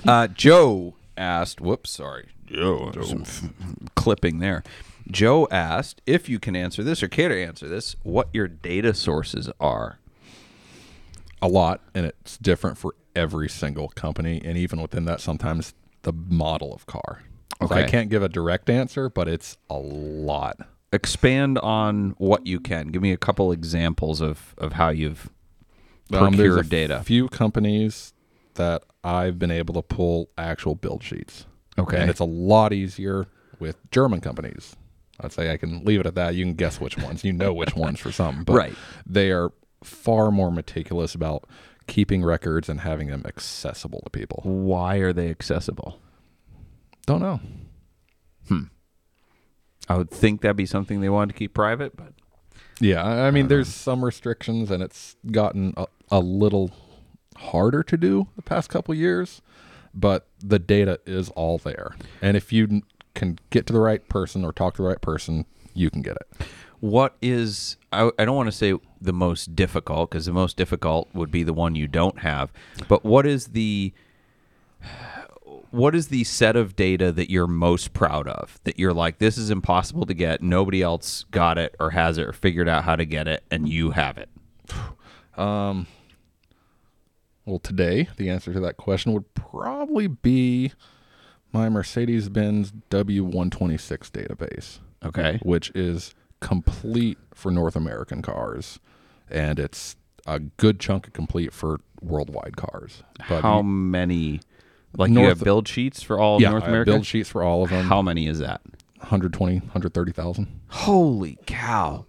Uh, 0.07 0.27
Joe 0.29 0.95
asked. 1.19 1.61
Whoops, 1.61 1.91
sorry, 1.91 2.29
Joe. 2.47 2.91
Some 3.05 3.23
f- 3.23 3.51
clipping 3.95 4.39
there. 4.39 4.63
Joe 5.11 5.47
asked 5.51 6.01
if 6.07 6.29
you 6.29 6.39
can 6.39 6.57
answer 6.57 6.83
this 6.83 7.03
or 7.03 7.09
care 7.09 7.29
to 7.29 7.39
answer 7.39 7.69
this. 7.69 7.95
What 8.03 8.29
your 8.33 8.49
data 8.49 8.95
sources 8.95 9.51
are? 9.61 9.99
a 11.43 11.49
lot 11.49 11.81
and 11.95 12.05
it's 12.05 12.37
different 12.37 12.77
for 12.77 12.95
every 13.17 13.49
single 13.49 13.89
company 13.89 14.43
and 14.45 14.59
even 14.59 14.79
within 14.81 15.07
that 15.07 15.23
sometimes 15.23 15.73
the 16.03 16.13
model 16.13 16.75
of 16.75 16.85
car 16.85 17.23
So 17.69 17.75
i 17.75 17.83
can't 17.85 18.09
give 18.11 18.23
a 18.23 18.29
direct 18.29 18.69
answer 18.71 19.09
but 19.11 19.29
it's 19.29 19.57
a 19.69 19.79
lot 19.79 20.59
Expand 20.93 21.57
on 21.59 22.15
what 22.19 22.49
you 22.49 22.59
can. 22.59 22.89
Give 22.89 23.01
me 23.01 23.13
a 23.13 23.17
couple 23.17 23.53
examples 23.53 24.21
of 24.21 24.57
of 24.59 24.73
how 24.73 24.89
you've 24.89 25.31
Um, 26.13 26.35
there's 26.35 26.55
procured 26.55 26.67
a 26.67 26.69
data. 26.69 27.03
few 27.05 27.29
companies 27.29 28.13
that 28.55 28.83
i've 29.05 29.39
been 29.39 29.53
able 29.53 29.75
to 29.75 29.83
pull 29.83 30.31
actual 30.37 30.75
build 30.75 31.03
sheets 31.05 31.47
Okay. 31.79 32.01
and 32.01 32.11
it's 32.11 32.19
a 32.21 32.25
lot 32.25 32.73
easier 32.73 33.27
with 33.61 33.77
german 33.93 34.21
companies 34.21 34.75
i'd 35.21 35.33
say 35.33 35.53
i 35.53 35.57
can 35.57 35.85
leave 35.85 36.01
it 36.01 36.07
at 36.07 36.17
that 36.17 36.35
you 36.35 36.45
can 36.45 36.55
guess 36.55 36.81
which 36.81 36.99
ones 36.99 37.23
you 37.25 37.33
know 37.33 37.55
which 37.55 37.77
ones 37.77 38.01
for 38.01 38.11
some 38.11 38.43
but 38.43 38.55
Right. 38.55 38.75
they 39.07 39.31
are 39.31 39.53
far 39.85 40.31
more 40.33 40.51
meticulous 40.51 41.15
about 41.15 41.45
keeping 41.87 42.25
records 42.25 42.69
and 42.69 42.81
having 42.81 43.07
them 43.09 43.23
accessible 43.25 44.01
to 44.05 44.11
people 44.11 44.43
Why 44.45 44.97
are 44.97 45.13
they 45.13 45.31
accessible? 45.31 46.01
Don't 47.07 47.21
know 47.21 47.41
Hmm. 48.49 48.65
I 49.89 49.97
would 49.97 50.11
think 50.11 50.41
that'd 50.41 50.57
be 50.57 50.67
something 50.67 51.01
they 51.01 51.09
wanted 51.09 51.33
to 51.35 51.39
keep 51.39 51.55
private, 51.55 51.97
but 51.97 52.13
Yeah, 52.81 53.03
I 53.03 53.29
I 53.29 53.31
mean, 53.31 53.49
there's 53.49 53.69
some 53.69 54.05
restrictions, 54.05 54.71
and 54.71 54.83
it's 54.83 55.17
gotten 55.31 55.73
a, 55.77 55.87
a 56.11 56.21
little 56.21 56.71
harder 57.37 57.83
to 57.85 57.97
do 57.97 58.27
the 58.37 58.43
past 58.43 58.71
couple 58.71 58.95
years, 58.95 59.41
but 59.95 60.27
the 60.41 60.59
data 60.59 60.99
is 61.07 61.29
all 61.31 61.59
there. 61.59 61.95
And 62.21 62.37
if 62.37 62.53
you 62.53 62.83
can 63.15 63.39
get 63.51 63.67
to 63.67 63.73
the 63.73 63.81
right 63.81 64.07
person 64.09 64.45
or 64.45 64.53
talk 64.53 64.75
to 64.77 64.83
the 64.83 64.89
right 64.89 65.01
person, 65.01 65.45
you 65.75 65.91
can 65.91 66.03
get 66.03 66.17
it. 66.17 66.47
What 66.81 67.17
is 67.21 67.77
I, 67.93 68.11
I 68.19 68.25
don't 68.25 68.37
want 68.37 68.49
to 68.49 68.57
say 68.57 68.75
the 69.01 69.13
most 69.13 69.55
difficult 69.55 70.11
because 70.11 70.27
the 70.27 70.33
most 70.33 70.57
difficult 70.57 71.09
would 71.15 71.31
be 71.31 71.43
the 71.43 71.53
one 71.53 71.75
you 71.75 71.87
don't 71.87 72.21
have. 72.21 72.53
But 72.89 73.05
what 73.05 73.27
is 73.27 73.49
the 73.49 73.93
what 75.71 75.95
is 75.95 76.09
the 76.09 76.25
set 76.25 76.57
of 76.57 76.77
data 76.77 77.13
that 77.13 77.31
you're 77.31 77.47
most 77.47 77.93
proud 77.93 78.27
of? 78.29 78.59
That 78.65 78.79
you're 78.79 78.93
like, 78.93 79.19
this 79.19 79.39
is 79.39 79.51
impossible 79.51 80.07
to 80.07 80.15
get. 80.15 80.43
Nobody 80.43 80.83
else 80.83 81.25
got 81.31 81.59
it 81.59 81.75
or 81.81 81.91
has 81.91 82.19
it 82.19 82.27
or 82.27 82.33
figured 82.33 82.69
out 82.69 82.85
how 82.85 82.97
to 82.97 83.05
get 83.05 83.29
it, 83.29 83.45
and 83.51 83.69
you 83.69 83.91
have 83.91 84.19
it. 84.19 84.29
Um 85.39 85.87
Well, 87.45 87.59
today, 87.59 88.09
the 88.17 88.29
answer 88.31 88.53
to 88.53 88.61
that 88.61 88.77
question 88.77 89.13
would 89.13 89.33
probably 89.35 90.07
be 90.07 90.73
my 91.53 91.69
Mercedes 91.69 92.29
Benz 92.29 92.73
W126 92.91 94.11
database, 94.11 94.79
Okay. 95.05 95.41
which 95.43 95.71
is 95.75 96.15
complete 96.41 97.19
for 97.35 97.51
North 97.51 97.75
American 97.77 98.23
cars. 98.23 98.79
And 99.29 99.59
it's 99.59 99.97
a 100.27 100.39
good 100.39 100.79
chunk 100.79 101.07
of 101.09 101.13
complete 101.13 101.53
for 101.53 101.81
worldwide 102.01 102.57
cars. 102.57 103.03
But 103.29 103.43
how 103.43 103.63
many? 103.63 104.41
Like 104.97 105.11
you 105.11 105.21
have 105.21 105.43
build 105.43 105.69
sheets 105.69 106.03
for 106.03 106.19
all 106.19 106.41
yeah, 106.41 106.51
North 106.51 106.65
America. 106.65 106.91
build 106.93 107.07
sheets 107.07 107.29
for 107.29 107.43
all 107.43 107.63
of 107.63 107.71
them. 107.71 107.87
How 107.87 108.03
many 108.03 108.27
is 108.27 108.39
that? 108.41 108.61
120, 108.99 109.59
130,000. 109.61 110.61
Holy 110.69 111.39
cow! 111.47 112.07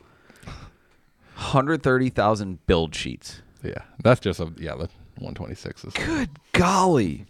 Hundred 1.35 1.81
thirty 1.81 2.09
thousand 2.09 2.65
build 2.67 2.93
sheets. 2.93 3.41
Yeah, 3.63 3.83
that's 4.03 4.19
just 4.19 4.39
a 4.39 4.51
yeah. 4.57 4.75
The 4.75 4.89
126 5.15 5.85
is. 5.85 5.93
Good 5.93 6.29
golly! 6.53 7.25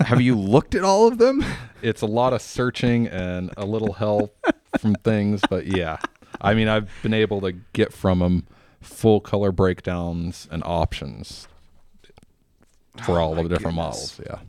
Have 0.00 0.20
you 0.20 0.36
looked 0.36 0.74
at 0.74 0.84
all 0.84 1.06
of 1.06 1.18
them? 1.18 1.44
It's 1.82 2.02
a 2.02 2.06
lot 2.06 2.34
of 2.34 2.42
searching 2.42 3.06
and 3.06 3.54
a 3.56 3.64
little 3.64 3.94
help 3.94 4.36
from 4.78 4.96
things, 4.96 5.40
but 5.48 5.64
yeah. 5.66 5.96
I 6.38 6.52
mean, 6.52 6.68
I've 6.68 6.90
been 7.02 7.14
able 7.14 7.40
to 7.40 7.52
get 7.72 7.90
from 7.90 8.18
them 8.18 8.46
full 8.82 9.18
color 9.18 9.50
breakdowns 9.50 10.46
and 10.50 10.62
options 10.66 11.48
for 13.02 13.18
oh 13.18 13.22
all 13.22 13.38
of 13.38 13.48
the 13.48 13.54
different 13.54 13.76
models. 13.76 14.20
Yeah. 14.22 14.40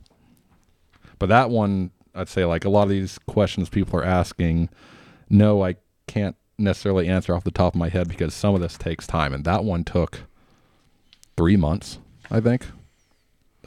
But 1.22 1.28
that 1.28 1.50
one, 1.50 1.92
I'd 2.16 2.28
say, 2.28 2.44
like 2.44 2.64
a 2.64 2.68
lot 2.68 2.82
of 2.82 2.88
these 2.88 3.16
questions 3.28 3.68
people 3.68 3.96
are 4.00 4.04
asking, 4.04 4.70
no, 5.30 5.64
I 5.64 5.76
can't 6.08 6.34
necessarily 6.58 7.06
answer 7.06 7.32
off 7.32 7.44
the 7.44 7.52
top 7.52 7.74
of 7.74 7.78
my 7.78 7.90
head 7.90 8.08
because 8.08 8.34
some 8.34 8.56
of 8.56 8.60
this 8.60 8.76
takes 8.76 9.06
time. 9.06 9.32
And 9.32 9.44
that 9.44 9.62
one 9.62 9.84
took 9.84 10.24
three 11.36 11.56
months, 11.56 11.98
I 12.28 12.40
think, 12.40 12.66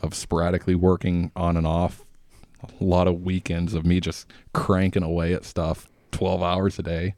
of 0.04 0.14
sporadically 0.14 0.76
working 0.76 1.32
on 1.34 1.56
and 1.56 1.66
off. 1.66 2.04
A 2.62 2.84
lot 2.84 3.08
of 3.08 3.22
weekends 3.22 3.74
of 3.74 3.86
me 3.86 4.02
just 4.02 4.28
cranking 4.54 5.04
away 5.04 5.34
at 5.34 5.46
stuff 5.46 5.88
12 6.12 6.44
hours 6.44 6.78
a 6.78 6.84
day, 6.84 7.16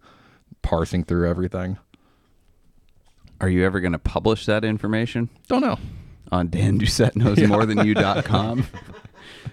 parsing 0.62 1.04
through 1.04 1.28
everything. 1.28 1.80
Are 3.42 3.50
you 3.50 3.66
ever 3.66 3.80
going 3.80 3.94
to 3.94 3.98
publish 3.98 4.46
that 4.46 4.64
information 4.64 5.30
Don't 5.48 5.62
know. 5.62 5.80
on 6.32 6.50
Dan 6.50 6.80
Doucette 6.80 7.16
knows 7.16 7.40
more 7.48 7.66
than 7.66 7.84
you.com? 7.84 8.68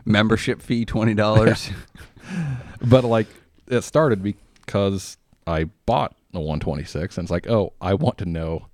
Membership 0.05 0.61
fee 0.63 0.85
twenty 0.85 1.15
dollars. 1.15 1.71
But 2.81 3.05
like 3.05 3.27
it 3.69 3.83
started 3.83 4.23
because 4.23 5.17
I 5.47 5.65
bought 5.87 6.15
a 6.33 6.39
126 6.41 7.17
and 7.17 7.25
it's 7.25 7.31
like, 7.31 7.49
oh, 7.49 7.73
I 7.81 7.95
want 7.95 8.19
to 8.19 8.27
know, 8.27 8.67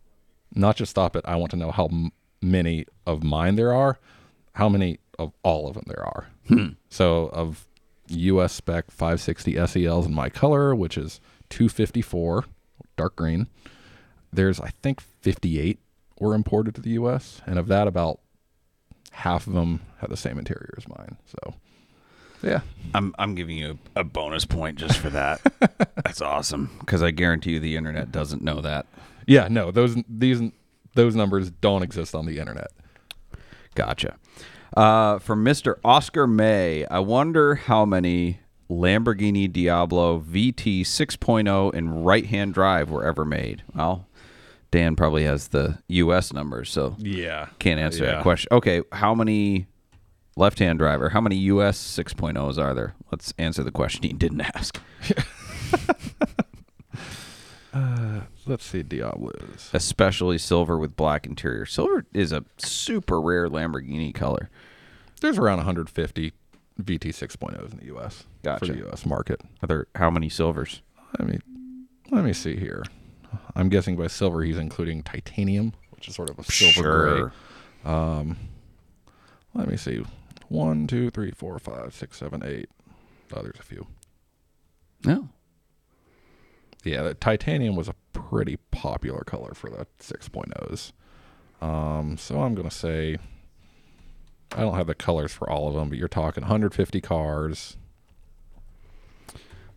not 0.55 0.77
just 0.77 0.91
stop 0.91 1.15
it. 1.17 1.25
I 1.27 1.37
want 1.37 1.51
to 1.53 1.57
know 1.57 1.71
how 1.71 1.87
m- 1.87 2.13
many 2.43 2.87
of 3.07 3.23
mine 3.23 3.57
there 3.57 3.73
are, 3.73 3.99
how 4.55 4.69
many 4.69 4.99
of 5.19 5.33
all 5.43 5.69
of 5.69 5.75
them 5.75 5.85
there 5.87 6.05
are. 6.05 6.29
Hmm. 6.49 6.69
So 6.89 7.27
of 7.33 7.67
US 8.09 8.53
spec 8.53 8.91
560 8.91 9.67
SELs 9.67 10.07
in 10.07 10.15
my 10.15 10.29
color, 10.29 10.75
which 10.75 10.97
is 10.99 11.21
254, 11.51 12.45
dark 12.97 13.17
green. 13.17 13.49
There's 14.33 14.61
I 14.61 14.71
think 14.83 15.01
58 15.01 15.79
were 16.19 16.35
imported 16.35 16.75
to 16.77 16.81
the 16.81 16.91
US, 16.91 17.41
and 17.47 17.59
of 17.59 17.69
that 17.69 17.87
about 17.87 18.21
half 19.11 19.47
of 19.47 19.53
them 19.53 19.81
have 19.99 20.11
the 20.11 20.17
same 20.17 20.39
interior 20.39 20.75
as 20.77 20.89
mine. 20.89 21.17
So 21.27 21.55
yeah. 22.43 22.61
I'm 22.95 23.15
I'm 23.19 23.35
giving 23.35 23.57
you 23.57 23.79
a, 23.97 24.01
a 24.01 24.05
bonus 24.05 24.45
point 24.45 24.79
just 24.79 24.99
for 24.99 25.11
that. 25.11 25.41
That's 26.05 26.21
awesome 26.21 26.71
because 26.81 27.03
I 27.03 27.11
guarantee 27.11 27.53
you 27.53 27.61
the 27.61 27.77
internet 27.77 28.13
doesn't 28.13 28.43
know 28.43 28.61
that. 28.61 28.87
Yeah, 29.27 29.49
no, 29.49 29.71
those 29.71 29.97
these 30.09 30.41
those 30.95 31.15
numbers 31.15 31.51
don't 31.51 31.83
exist 31.83 32.15
on 32.15 32.27
the 32.27 32.39
internet. 32.39 32.69
Gotcha. 33.75 34.17
Uh, 34.77 35.19
from 35.19 35.45
Mr. 35.45 35.77
Oscar 35.85 36.27
May, 36.27 36.85
I 36.87 37.01
wonder 37.01 37.57
how 37.57 37.85
many 37.85 38.41
Lamborghini 38.71 39.53
Diablo 39.53 40.21
VT 40.21 40.83
6.0 40.83 41.75
and 41.75 42.07
right-hand 42.07 42.55
drive 42.55 42.89
were 42.91 43.05
ever 43.05 43.25
made. 43.25 43.63
Well, 43.75 44.07
Dan 44.71 44.95
probably 44.97 45.25
has 45.25 45.49
the 45.49 45.79
U.S. 45.89 46.33
numbers, 46.33 46.71
so 46.71 46.95
Yeah. 46.99 47.49
can't 47.59 47.81
answer 47.81 48.07
that 48.07 48.23
question. 48.23 48.49
Okay, 48.53 48.83
how 48.93 49.15
many 49.15 49.67
left-hand 50.37 50.79
driver? 50.79 51.09
how 51.11 51.21
many 51.21 51.37
U.S. 51.37 51.77
6.0s 51.79 52.57
are 52.57 52.73
there? 52.75 52.95
Let's 53.11 53.35
answer 53.39 53.63
the 53.65 53.73
question 53.73 54.03
he 54.05 54.13
didn't 54.13 54.43
ask. 54.43 54.81
Uh, 57.73 58.23
let's 58.47 58.65
see 58.65 58.83
Diablos. 58.83 59.71
Especially 59.73 60.39
silver 60.39 60.77
with 60.77 60.97
black 60.97 61.25
interior. 61.25 61.65
Silver 61.65 62.05
is 62.13 62.33
a 62.33 62.45
super 62.59 63.21
rare 63.21 63.49
Lamborghini 63.49 64.13
color. 64.13 64.51
There's 65.21 65.39
around 65.39 65.59
150 65.59 66.33
VT 66.83 66.99
6.0s 67.11 67.71
in 67.73 67.79
the 67.79 67.95
US 67.97 68.25
Gotcha. 68.43 68.67
for 68.67 68.73
the 68.73 68.89
US 68.91 69.07
market. 69.07 69.41
Are 69.63 69.67
there 69.69 69.87
how 69.95 70.11
many 70.11 70.29
silvers? 70.29 70.83
I 71.21 71.23
mean, 71.23 71.41
let 72.11 72.25
me 72.25 72.33
see 72.33 72.57
here. 72.57 72.83
I'm 73.55 73.69
guessing 73.69 73.97
by 73.97 74.07
silver 74.09 74.43
he's 74.43 74.59
including 74.59 75.03
titanium, 75.03 75.75
which 75.91 76.09
is 76.09 76.15
sort 76.15 76.31
of 76.31 76.39
a 76.39 76.45
silver 76.45 77.31
gray. 77.83 77.93
Let 79.55 79.69
me 79.69 79.77
see. 79.77 80.03
One, 80.49 80.87
two, 80.87 81.11
three, 81.11 81.31
four, 81.33 81.59
five, 81.59 81.95
six, 81.95 82.19
seven, 82.19 82.43
eight. 82.45 82.69
Oh, 83.35 83.43
there's 83.43 83.59
a 83.59 83.63
few. 83.63 83.87
No. 85.05 85.29
Yeah, 86.85 87.03
the 87.03 87.15
titanium 87.15 87.77
was 87.77 87.89
a 87.89 87.95
pretty 88.13 88.57
popular 88.71 89.21
color 89.25 89.53
for 89.55 89.71
the 89.71 89.87
6.0s. 90.01 90.93
Um, 91.65 92.17
so 92.17 92.41
I'm 92.41 92.55
going 92.55 92.69
to 92.69 92.75
say 92.75 93.19
I 94.53 94.61
don't 94.61 94.75
have 94.75 94.87
the 94.87 94.95
colors 94.95 95.33
for 95.33 95.49
all 95.49 95.69
of 95.69 95.75
them, 95.75 95.91
but 95.91 95.99
you're 95.99 96.09
talking 96.09 96.43
150 96.43 97.01
cars. 97.01 97.77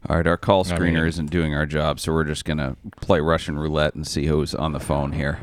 All 0.09 0.17
right, 0.17 0.27
our 0.27 0.37
call 0.37 0.61
I 0.67 0.75
screener 0.75 0.93
mean- 0.95 1.07
isn't 1.07 1.31
doing 1.31 1.53
our 1.55 1.65
job, 1.65 1.99
so 1.99 2.11
we're 2.13 2.25
just 2.25 2.43
gonna 2.45 2.75
play 3.01 3.19
Russian 3.21 3.57
roulette 3.57 3.95
and 3.95 4.05
see 4.05 4.25
who's 4.25 4.53
on 4.53 4.73
the 4.73 4.79
phone 4.79 5.13
here. 5.13 5.39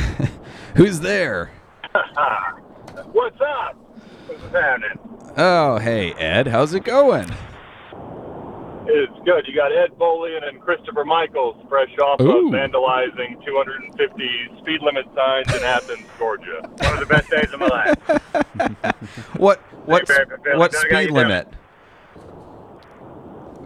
who's 0.76 1.00
there? 1.00 1.50
What's 3.12 3.40
up? 3.40 3.76
What's 4.26 4.54
happening? 4.54 4.98
Oh, 5.36 5.78
hey 5.78 6.12
Ed, 6.14 6.46
how's 6.48 6.72
it 6.74 6.84
going? 6.84 7.30
It's 8.86 9.12
good. 9.24 9.46
You 9.48 9.54
got 9.54 9.72
Ed 9.72 9.92
Bolian 9.98 10.46
and 10.46 10.60
Christopher 10.60 11.04
Michaels 11.06 11.56
fresh 11.70 11.88
off 12.02 12.20
Ooh. 12.20 12.48
of 12.48 12.52
vandalizing 12.54 13.42
250 13.44 14.48
speed 14.60 14.80
limit 14.82 15.06
signs 15.14 15.54
in 15.54 15.62
Athens, 15.62 16.06
Georgia. 16.18 16.60
One 16.80 16.92
of 16.94 17.00
the 17.00 17.06
best 17.06 17.30
days 17.30 17.52
of 17.52 17.60
my 17.60 17.66
life. 17.68 17.96
What 19.36 19.60
what 19.86 20.06
Hey, 20.08 20.24
what 20.56 20.72
how 20.72 20.80
you 20.80 20.88
speed 20.88 20.90
doing? 21.08 21.14
limit? 21.14 21.48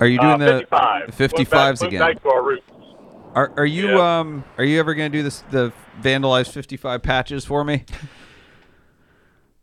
Are 0.01 0.07
you 0.07 0.19
doing 0.19 0.35
Uh, 0.43 0.47
the 0.47 0.53
55. 0.61 1.07
the 1.07 1.13
55s 1.13 1.35
Went 1.41 1.51
back- 1.51 1.81
went 1.81 1.93
again? 1.95 2.01
Back 2.15 2.23
to 2.23 2.29
our 2.31 2.43
roots. 2.43 2.63
Are 3.35 3.53
are 3.57 3.67
you 3.67 3.97
Yeah. 3.97 4.19
um 4.21 4.45
are 4.57 4.65
you 4.65 4.79
ever 4.81 4.95
gonna 4.95 5.09
do 5.11 5.23
this 5.23 5.43
the 5.51 5.73
vandalized 6.01 6.53
55 6.53 7.03
patches 7.03 7.45
for 7.45 7.63
me? 7.65 7.85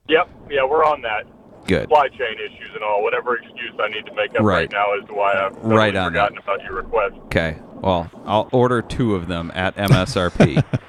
Yep. 0.08 0.30
Yeah, 0.52 0.64
we're 0.66 0.86
on 0.86 1.02
that. 1.02 1.24
Good. 1.68 1.84
Supply 1.84 2.08
chain 2.10 2.36
issues 2.46 2.70
and 2.76 2.84
all. 2.84 3.02
Whatever 3.02 3.38
excuse 3.38 3.74
I 3.80 3.88
need 3.90 4.06
to 4.06 4.14
make 4.14 4.32
up 4.36 4.42
Right. 4.42 4.72
right, 4.72 4.72
now 4.72 4.86
as 5.02 5.08
to 5.08 5.14
why 5.16 5.34
I've 5.34 5.54
totally 5.56 5.76
Right 5.76 5.96
on 5.96 6.12
forgotten 6.12 6.38
about 6.38 6.62
your 6.64 6.74
request. 6.74 7.16
Okay. 7.26 7.58
Well, 7.82 8.10
I'll 8.26 8.48
order 8.52 8.82
two 8.84 9.16
of 9.16 9.28
them 9.28 9.52
at 9.56 9.76
MSRP. 9.78 10.64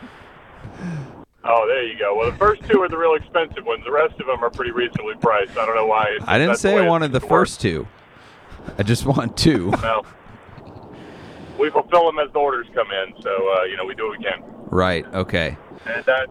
Oh, 1.48 1.64
there 1.68 1.84
you 1.84 1.96
go. 1.96 2.16
Well, 2.16 2.28
the 2.28 2.36
first 2.36 2.64
two 2.68 2.82
are 2.82 2.88
the 2.88 2.98
real 2.98 3.14
expensive 3.14 3.64
ones. 3.64 3.84
The 3.84 3.92
rest 3.92 4.14
of 4.18 4.26
them 4.26 4.42
are 4.42 4.50
pretty 4.50 4.72
reasonably 4.72 5.14
priced. 5.20 5.56
I 5.56 5.64
don't 5.64 5.76
know 5.76 5.86
why. 5.86 6.06
It's, 6.16 6.24
I 6.26 6.38
didn't 6.38 6.56
say 6.56 6.76
I 6.76 6.88
wanted 6.88 7.12
the 7.12 7.20
first 7.20 7.60
two. 7.60 7.86
I 8.78 8.82
just 8.82 9.06
want 9.06 9.36
two. 9.36 9.70
Well, 9.82 10.06
we 11.58 11.70
fulfill 11.70 12.06
them 12.06 12.18
as 12.18 12.32
the 12.32 12.38
orders 12.38 12.66
come 12.74 12.88
in, 12.90 13.22
so 13.22 13.30
uh, 13.30 13.64
you 13.64 13.76
know 13.76 13.84
we 13.84 13.94
do 13.94 14.08
what 14.08 14.18
we 14.18 14.24
can. 14.24 14.42
Right. 14.66 15.06
Okay. 15.14 15.56
And, 15.86 16.08
uh, 16.08 16.26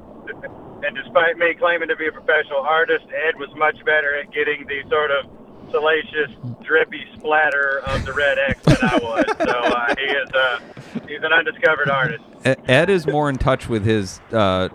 and 0.84 0.96
despite 0.96 1.38
me 1.38 1.54
claiming 1.56 1.88
to 1.88 1.96
be 1.96 2.08
a 2.08 2.12
professional 2.12 2.60
artist, 2.60 3.06
Ed 3.28 3.40
was 3.40 3.50
much 3.56 3.84
better 3.86 4.16
at 4.16 4.32
getting 4.32 4.68
the 4.68 4.88
sort 4.90 5.12
of 5.12 5.26
salacious, 5.72 6.30
drippy 6.64 7.04
splatter 7.16 7.82
of 7.88 8.06
the 8.06 8.14
red 8.14 8.38
X 8.38 8.62
than 8.64 8.78
I 8.82 9.00
was. 9.02 9.26
So 9.38 9.46
uh, 9.50 9.96
he 9.96 10.04
is 10.04 10.30
uh, 10.32 10.60
he's 11.08 11.24
an 11.24 11.34
undiscovered 11.34 11.90
artist. 11.90 12.24
Ed 12.44 12.90
is 12.90 13.08
more 13.08 13.30
in 13.30 13.38
touch 13.38 13.68
with 13.68 13.84
his 13.84 14.20
uh, 14.32 14.70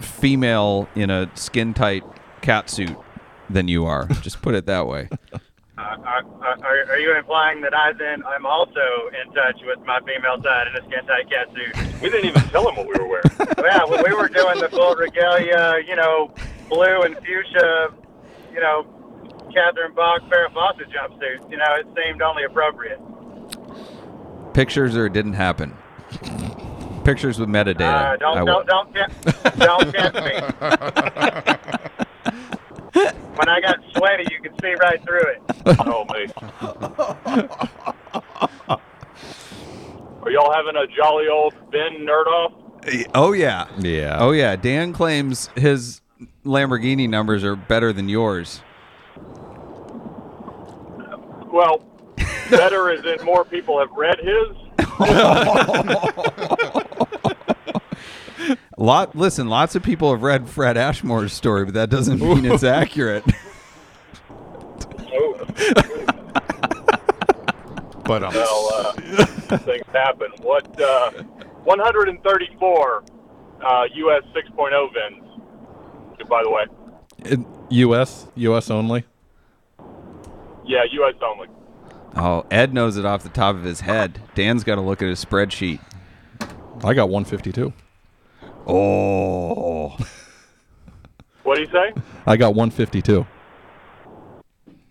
female 0.00 0.88
in 0.94 1.10
a 1.10 1.30
skin 1.34 1.74
tight 1.74 2.04
cat 2.40 2.70
suit 2.70 2.96
than 3.50 3.68
you 3.68 3.84
are. 3.84 4.06
Just 4.22 4.40
put 4.40 4.54
it 4.54 4.66
that 4.66 4.86
way. 4.86 5.08
Uh, 5.80 5.96
are, 6.04 6.24
are, 6.42 6.90
are 6.90 6.98
you 6.98 7.16
implying 7.16 7.62
that 7.62 7.72
I 7.72 7.92
then 7.94 8.22
I'm 8.26 8.44
also 8.44 8.84
in 9.16 9.32
touch 9.32 9.56
with 9.64 9.78
my 9.86 9.98
female 10.00 10.36
side 10.42 10.66
in 10.66 10.74
this 10.74 10.84
Kentucky 10.92 11.24
cat 11.30 11.48
suit? 11.54 12.02
We 12.02 12.10
didn't 12.10 12.26
even 12.26 12.42
tell 12.50 12.68
him 12.68 12.76
what 12.76 12.86
we 12.86 12.92
were 12.98 13.08
wearing. 13.08 13.30
yeah, 13.58 13.84
when 13.84 14.04
we 14.04 14.12
were 14.12 14.28
doing 14.28 14.60
the 14.60 14.68
full 14.68 14.94
regalia, 14.94 15.80
you 15.86 15.96
know, 15.96 16.34
blue 16.68 17.00
and 17.02 17.16
fuchsia, 17.16 17.94
you 18.52 18.60
know, 18.60 18.84
Catherine 19.54 19.94
Bach 19.94 20.20
Farrah 20.24 20.52
Fawcett 20.52 20.88
jumpsuits, 20.90 21.50
you 21.50 21.56
know, 21.56 21.74
it 21.76 21.86
seemed 21.96 22.20
only 22.20 22.44
appropriate. 22.44 23.00
Pictures 24.52 24.94
or 24.94 25.06
it 25.06 25.14
didn't 25.14 25.32
happen? 25.32 25.74
Pictures 27.04 27.38
with 27.38 27.48
metadata. 27.48 27.80
Uh, 27.80 28.16
don't, 28.16 28.38
I 28.38 28.44
don't, 28.44 28.66
don't, 28.66 28.94
tempt, 28.94 29.58
don't 29.58 29.94
tempt 29.94 30.16
me. 31.80 31.86
when 33.34 33.48
I 33.48 33.60
got 33.60 33.78
sweaty, 33.96 34.24
you 34.30 34.40
could 34.42 34.54
see 34.60 34.74
right 34.74 35.02
through 35.04 35.22
it. 35.22 35.42
Oh, 35.80 36.04
me. 36.12 36.26
Are 40.22 40.30
y'all 40.30 40.52
having 40.52 40.76
a 40.76 40.86
jolly 40.96 41.28
old 41.28 41.54
VIN 41.70 42.06
nerd 42.06 42.26
off? 42.26 42.52
Oh 43.14 43.32
yeah. 43.32 43.68
Yeah. 43.78 44.18
Oh 44.18 44.32
yeah. 44.32 44.56
Dan 44.56 44.92
claims 44.92 45.48
his 45.56 46.00
Lamborghini 46.44 47.08
numbers 47.08 47.44
are 47.44 47.56
better 47.56 47.92
than 47.92 48.08
yours. 48.08 48.62
Well, 51.52 51.84
better 52.50 52.90
is 52.90 53.04
in 53.04 53.24
more 53.24 53.44
people 53.44 53.78
have 53.78 53.90
read 53.92 54.18
his. 54.18 54.56
Lot. 58.78 59.14
Listen, 59.16 59.48
lots 59.48 59.74
of 59.74 59.82
people 59.82 60.10
have 60.12 60.22
read 60.22 60.48
Fred 60.48 60.76
Ashmore's 60.76 61.32
story, 61.32 61.64
but 61.64 61.74
that 61.74 61.90
doesn't 61.90 62.20
mean 62.20 62.44
it's 62.44 62.64
accurate. 62.64 63.24
But 68.04 68.24
um, 68.24 68.34
well, 68.34 68.68
uh, 68.74 68.92
things 69.58 69.84
happen. 69.92 70.30
What? 70.42 70.80
Uh, 70.80 71.10
134 71.62 73.04
uh, 73.62 73.84
US 73.94 74.22
6.0 74.34 74.88
VINs. 74.92 76.28
By 76.28 76.42
the 76.42 76.50
way, 76.50 76.64
In 77.30 77.46
U.S. 77.70 78.26
U.S. 78.34 78.68
only. 78.70 79.04
yeah, 80.66 80.82
US 80.90 81.14
only. 81.22 81.48
oh, 82.16 82.44
Ed 82.50 82.74
knows 82.74 82.96
it 82.96 83.04
off 83.04 83.22
the 83.22 83.28
top 83.28 83.54
of 83.54 83.62
his 83.62 83.80
head. 83.82 84.20
Dan's 84.34 84.64
got 84.64 84.74
to 84.74 84.80
look 84.80 85.02
at 85.02 85.08
his 85.08 85.24
spreadsheet. 85.24 85.78
I 86.82 86.94
got 86.94 87.08
152. 87.10 87.72
Oh. 88.66 89.96
What 91.42 91.56
do 91.56 91.62
you 91.62 91.68
say? 91.72 91.92
I 92.26 92.36
got 92.36 92.54
152. 92.54 93.26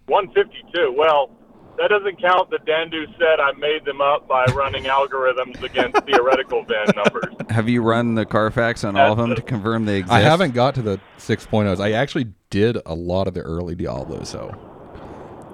152. 0.07 0.93
Well, 0.97 1.29
that 1.77 1.87
doesn't 1.89 2.19
count 2.19 2.49
that 2.49 2.65
Dandu 2.65 3.05
said 3.17 3.39
I 3.39 3.53
made 3.53 3.85
them 3.85 4.01
up 4.01 4.27
by 4.27 4.43
running 4.47 4.83
algorithms 4.85 5.61
against 5.63 6.03
theoretical 6.05 6.63
VIN 6.63 6.87
numbers. 6.95 7.33
Have 7.49 7.69
you 7.69 7.81
run 7.81 8.15
the 8.15 8.25
Carfax 8.25 8.83
on 8.83 8.97
all 8.97 9.13
of 9.13 9.17
them 9.17 9.35
to 9.35 9.41
confirm 9.41 9.85
they 9.85 9.99
exist? 9.99 10.13
I 10.13 10.19
haven't 10.19 10.53
got 10.53 10.75
to 10.75 10.81
the 10.81 10.99
6.0s. 11.19 11.79
I 11.79 11.91
actually 11.93 12.33
did 12.49 12.77
a 12.85 12.95
lot 12.95 13.27
of 13.27 13.33
the 13.33 13.41
early 13.41 13.75
Diablos, 13.75 14.27
so 14.29 14.49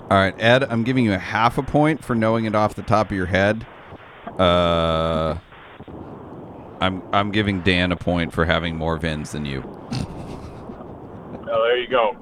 All 0.09 0.17
right, 0.17 0.33
Ed, 0.41 0.63
I'm 0.63 0.83
giving 0.83 1.05
you 1.05 1.13
a 1.13 1.19
half 1.19 1.57
a 1.59 1.63
point 1.63 2.03
for 2.03 2.15
knowing 2.15 2.45
it 2.45 2.55
off 2.55 2.73
the 2.73 2.81
top 2.81 3.11
of 3.11 3.15
your 3.17 3.27
head. 3.27 3.67
Uh, 4.39 5.37
I'm 6.85 7.01
I'm 7.13 7.31
giving 7.31 7.61
Dan 7.61 7.91
a 7.91 7.95
point 7.95 8.31
for 8.33 8.45
having 8.45 8.75
more 8.77 8.97
VINs 8.97 9.31
than 9.31 9.45
you. 9.45 9.61
Oh, 11.47 11.61
there 11.63 11.77
you 11.77 11.87
go. 11.87 12.15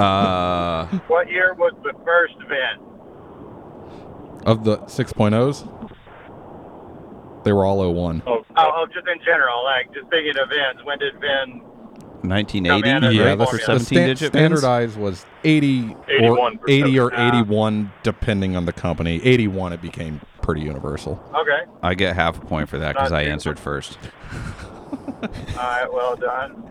Uh, 0.00 0.84
What 1.08 1.30
year 1.30 1.54
was 1.54 1.72
the 1.82 1.92
first 2.04 2.34
event? 2.36 2.82
of 4.44 4.64
the 4.64 4.76
6.0s, 4.78 5.64
they 7.44 7.52
were 7.52 7.64
all 7.64 7.78
01. 7.94 8.22
Oh, 8.26 8.44
Oh, 8.56 8.70
oh, 8.76 8.86
just 8.92 9.06
in 9.08 9.18
general, 9.24 9.64
like 9.64 9.86
just 9.94 10.08
thinking 10.10 10.34
of 10.38 10.48
Vins. 10.50 10.84
When 10.84 10.98
did 10.98 11.14
Vin? 11.20 11.60
1980. 12.28 12.60
No, 12.60 13.00
that's 13.00 13.14
Yeah, 13.14 13.24
right. 13.24 13.38
the, 13.38 13.46
for 13.46 13.52
the 13.52 13.58
the 13.58 13.64
17 13.64 13.86
stan- 13.86 14.08
digit 14.08 14.32
standardized 14.32 14.96
was 14.98 15.24
80 15.44 15.94
or 15.94 16.04
81 16.10 16.58
for 16.58 16.70
80 16.70 16.98
or 17.00 17.14
81 17.14 17.92
depending 18.02 18.54
on 18.56 18.66
the 18.66 18.72
company. 18.72 19.20
81 19.24 19.72
it 19.72 19.80
became 19.80 20.20
pretty 20.42 20.60
universal. 20.62 21.22
Okay, 21.34 21.60
I 21.82 21.94
get 21.94 22.14
half 22.16 22.42
a 22.42 22.44
point 22.46 22.68
for 22.68 22.78
that 22.78 22.94
because 22.94 23.12
I 23.12 23.24
too- 23.24 23.30
answered 23.30 23.58
first. 23.58 23.98
all 25.22 25.28
right, 25.58 25.86
well 25.92 26.16
done. 26.16 26.68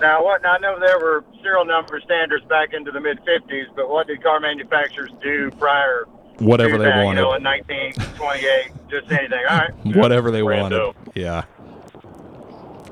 Now, 0.00 0.22
what? 0.24 0.42
Now, 0.42 0.54
I 0.54 0.58
know 0.58 0.78
there 0.78 0.98
were 0.98 1.24
serial 1.42 1.64
number 1.64 2.00
standards 2.00 2.44
back 2.46 2.72
into 2.74 2.90
the 2.90 3.00
mid 3.00 3.18
'50s, 3.24 3.66
but 3.76 3.88
what 3.88 4.06
did 4.06 4.22
car 4.22 4.40
manufacturers 4.40 5.10
do 5.22 5.50
prior? 5.52 6.04
Whatever 6.38 6.72
to 6.72 6.78
they 6.78 6.84
that, 6.86 7.04
wanted. 7.04 7.20
You 7.20 7.26
know, 7.26 7.34
in 7.34 7.44
1928, 7.44 8.72
just 8.90 9.10
anything. 9.12 9.38
All 9.48 9.56
right. 9.56 9.70
Whatever 9.96 10.30
they 10.32 10.40
Rando. 10.40 10.94
wanted. 10.94 11.12
Yeah. 11.14 11.44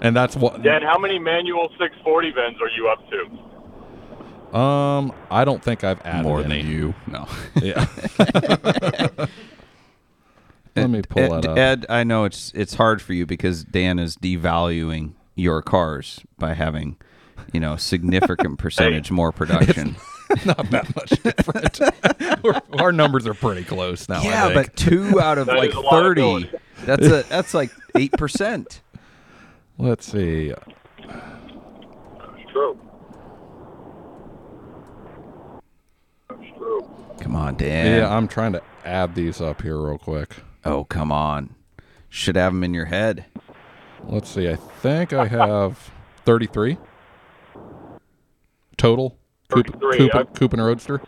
And 0.00 0.16
that's 0.16 0.36
what 0.36 0.62
Dan, 0.62 0.82
how 0.82 0.98
many 0.98 1.18
manual 1.18 1.68
640 1.78 2.30
VINs 2.30 2.56
are 2.60 2.68
you 2.76 2.88
up 2.88 3.00
to? 3.10 4.56
um 4.58 5.12
I 5.30 5.44
don't 5.44 5.62
think 5.62 5.82
I've 5.84 6.00
added 6.04 6.24
More 6.24 6.42
than 6.42 6.52
any. 6.52 6.62
you. 6.68 6.94
No. 7.06 7.26
Yeah. 7.60 7.86
Let 10.92 11.10
me 11.10 11.24
pull 11.26 11.34
Ed, 11.36 11.42
that 11.42 11.50
up. 11.50 11.58
Ed, 11.58 11.86
I 11.88 12.04
know 12.04 12.24
it's 12.24 12.52
it's 12.54 12.74
hard 12.74 13.00
for 13.00 13.14
you 13.14 13.24
because 13.24 13.64
Dan 13.64 13.98
is 13.98 14.14
devaluing 14.16 15.14
your 15.34 15.62
cars 15.62 16.20
by 16.38 16.52
having, 16.52 16.98
you 17.52 17.60
know, 17.60 17.76
significant 17.76 18.58
percentage 18.58 19.10
more 19.10 19.32
production. 19.32 19.96
Not 20.44 20.70
that 20.70 20.94
much 20.94 21.10
different. 21.22 21.80
Our 22.80 22.92
numbers 22.92 23.26
are 23.26 23.32
pretty 23.34 23.64
close 23.64 24.06
now. 24.08 24.20
I 24.20 24.24
yeah, 24.24 24.42
think. 24.50 24.54
but 24.66 24.76
two 24.76 25.18
out 25.18 25.38
of 25.38 25.46
That 25.46 25.56
like 25.56 25.72
thirty. 25.72 26.20
liability. 26.20 26.50
That's 26.84 27.06
a 27.06 27.22
that's 27.22 27.54
like 27.54 27.70
eight 27.96 28.12
percent. 28.12 28.82
let's 29.78 30.04
see. 30.10 30.52
True. 32.52 32.78
True. 36.58 36.90
Come 37.20 37.34
on, 37.36 37.56
Dan. 37.56 37.96
Yeah, 37.98 38.14
I'm 38.14 38.28
trying 38.28 38.52
to 38.52 38.62
add 38.84 39.14
these 39.14 39.40
up 39.40 39.62
here 39.62 39.80
real 39.80 39.96
quick. 39.98 40.36
Oh, 40.64 40.84
come 40.84 41.10
on. 41.12 41.54
Should 42.08 42.36
have 42.36 42.52
them 42.52 42.62
in 42.64 42.74
your 42.74 42.86
head. 42.86 43.24
Let's 44.04 44.28
see. 44.30 44.48
I 44.50 44.56
think 44.56 45.12
I 45.12 45.26
have 45.26 45.90
33 46.24 46.76
total. 48.76 49.16
Coupe, 49.48 49.66
33, 49.80 49.98
coupe, 49.98 50.14
I- 50.14 50.24
coupe 50.24 50.52
and 50.54 50.64
Roadster. 50.64 51.00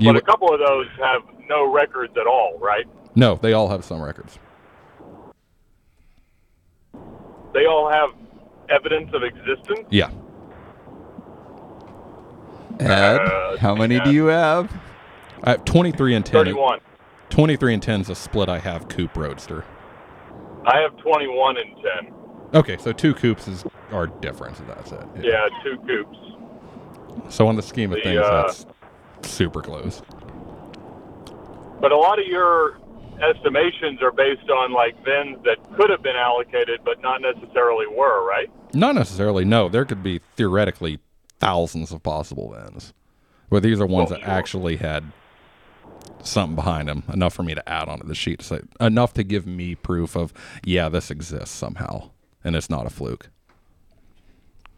But 0.00 0.16
a 0.16 0.20
couple 0.22 0.52
of 0.52 0.58
those 0.58 0.86
have 0.98 1.22
no 1.48 1.70
records 1.72 2.14
at 2.20 2.26
all, 2.26 2.58
right? 2.58 2.86
no, 3.14 3.34
they 3.36 3.52
all 3.52 3.68
have 3.68 3.84
some 3.84 4.00
records. 4.00 4.38
They 7.52 7.66
all 7.66 7.90
have 7.90 8.10
evidence 8.70 9.10
of 9.12 9.22
existence. 9.22 9.86
Yeah. 9.90 10.10
Ed, 12.80 13.18
Uh, 13.18 13.56
how 13.58 13.74
many 13.74 13.96
yeah. 13.96 14.04
do 14.04 14.12
you 14.12 14.24
have? 14.26 14.72
I 15.44 15.50
have 15.50 15.64
23 15.64 16.14
and 16.14 16.24
10. 16.24 16.32
31. 16.32 16.78
23 17.30 17.74
and 17.74 17.82
10 17.82 18.00
is 18.02 18.08
a 18.10 18.14
split 18.14 18.48
I 18.48 18.58
have 18.58 18.88
coupe 18.88 19.16
Roadster. 19.16 19.64
I 20.66 20.78
have 20.80 20.96
21 20.98 21.56
and 21.56 21.76
10. 22.04 22.14
Okay, 22.54 22.76
so 22.76 22.92
two 22.92 23.14
coupes 23.14 23.48
is 23.48 23.64
are 23.90 24.06
different. 24.06 24.56
So 24.58 24.64
that's 24.64 24.92
it. 24.92 25.04
Yeah, 25.22 25.48
two 25.64 25.76
coupes. 25.78 26.18
So 27.34 27.48
on 27.48 27.56
the 27.56 27.62
scheme 27.62 27.90
of 27.92 27.96
The, 27.96 28.02
things, 28.02 28.18
uh, 28.20 28.42
that's 28.42 28.66
super 29.22 29.60
close. 29.62 30.02
But 31.80 31.90
a 31.92 31.96
lot 31.96 32.18
of 32.18 32.26
your 32.26 32.78
estimations 33.20 34.02
are 34.02 34.12
based 34.12 34.48
on 34.50 34.72
like 34.72 34.94
VINs 35.04 35.38
that 35.44 35.56
could 35.76 35.90
have 35.90 36.02
been 36.02 36.16
allocated 36.16 36.80
but 36.84 37.00
not 37.02 37.20
necessarily 37.20 37.86
were, 37.86 38.26
right? 38.26 38.50
Not 38.74 38.94
necessarily. 38.94 39.44
No, 39.44 39.68
there 39.68 39.84
could 39.84 40.02
be 40.02 40.20
theoretically 40.36 40.98
thousands 41.40 41.90
of 41.92 42.02
possible 42.02 42.54
ends, 42.54 42.92
but 43.50 43.62
these 43.62 43.80
are 43.80 43.86
ones 43.86 44.10
Well, 44.10 44.18
that 44.20 44.24
sure. 44.24 44.34
actually 44.34 44.76
had 44.76 45.04
something 46.22 46.54
behind 46.56 46.88
them, 46.88 47.02
enough 47.12 47.34
for 47.34 47.42
me 47.42 47.54
to 47.54 47.68
add 47.68 47.88
onto 47.88 48.06
the 48.06 48.14
sheet, 48.14 48.38
to 48.40 48.44
say, 48.44 48.60
enough 48.80 49.12
to 49.14 49.24
give 49.24 49.46
me 49.46 49.74
proof 49.74 50.16
of 50.16 50.32
yeah, 50.64 50.88
this 50.88 51.10
exists 51.10 51.54
somehow, 51.54 52.10
and 52.44 52.54
it's 52.56 52.70
not 52.70 52.86
a 52.86 52.90
fluke. 52.90 53.28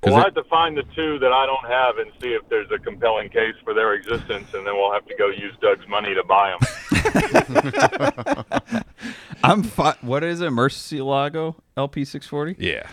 'Cause 0.03 0.13
We'll 0.13 0.21
it- 0.21 0.25
have 0.25 0.35
to 0.35 0.45
find 0.45 0.77
the 0.77 0.83
two 0.95 1.19
that 1.21 1.33
I 1.33 1.47
don't 1.47 1.65
have 1.67 1.97
and 1.99 2.11
see 2.23 2.29
if 2.35 2.47
there's 2.51 2.71
a 2.71 2.79
compelling 2.79 3.31
case 3.31 3.55
for 3.65 3.73
their 3.73 3.95
existence, 3.95 4.53
and 4.53 4.67
then 4.67 4.75
we'll 4.77 4.93
have 4.93 5.07
to 5.07 5.15
go 5.17 5.29
use 5.31 5.55
Doug's 5.63 5.89
money 5.89 6.15
to 6.15 6.23
buy 6.25 6.51
them. 6.51 6.61
I'm 9.43 9.63
fi- 9.63 9.97
what 10.03 10.23
is 10.25 10.41
it? 10.41 10.51
Murcielago 10.51 11.57
LP640? 11.77 12.57
yeah, 12.59 12.87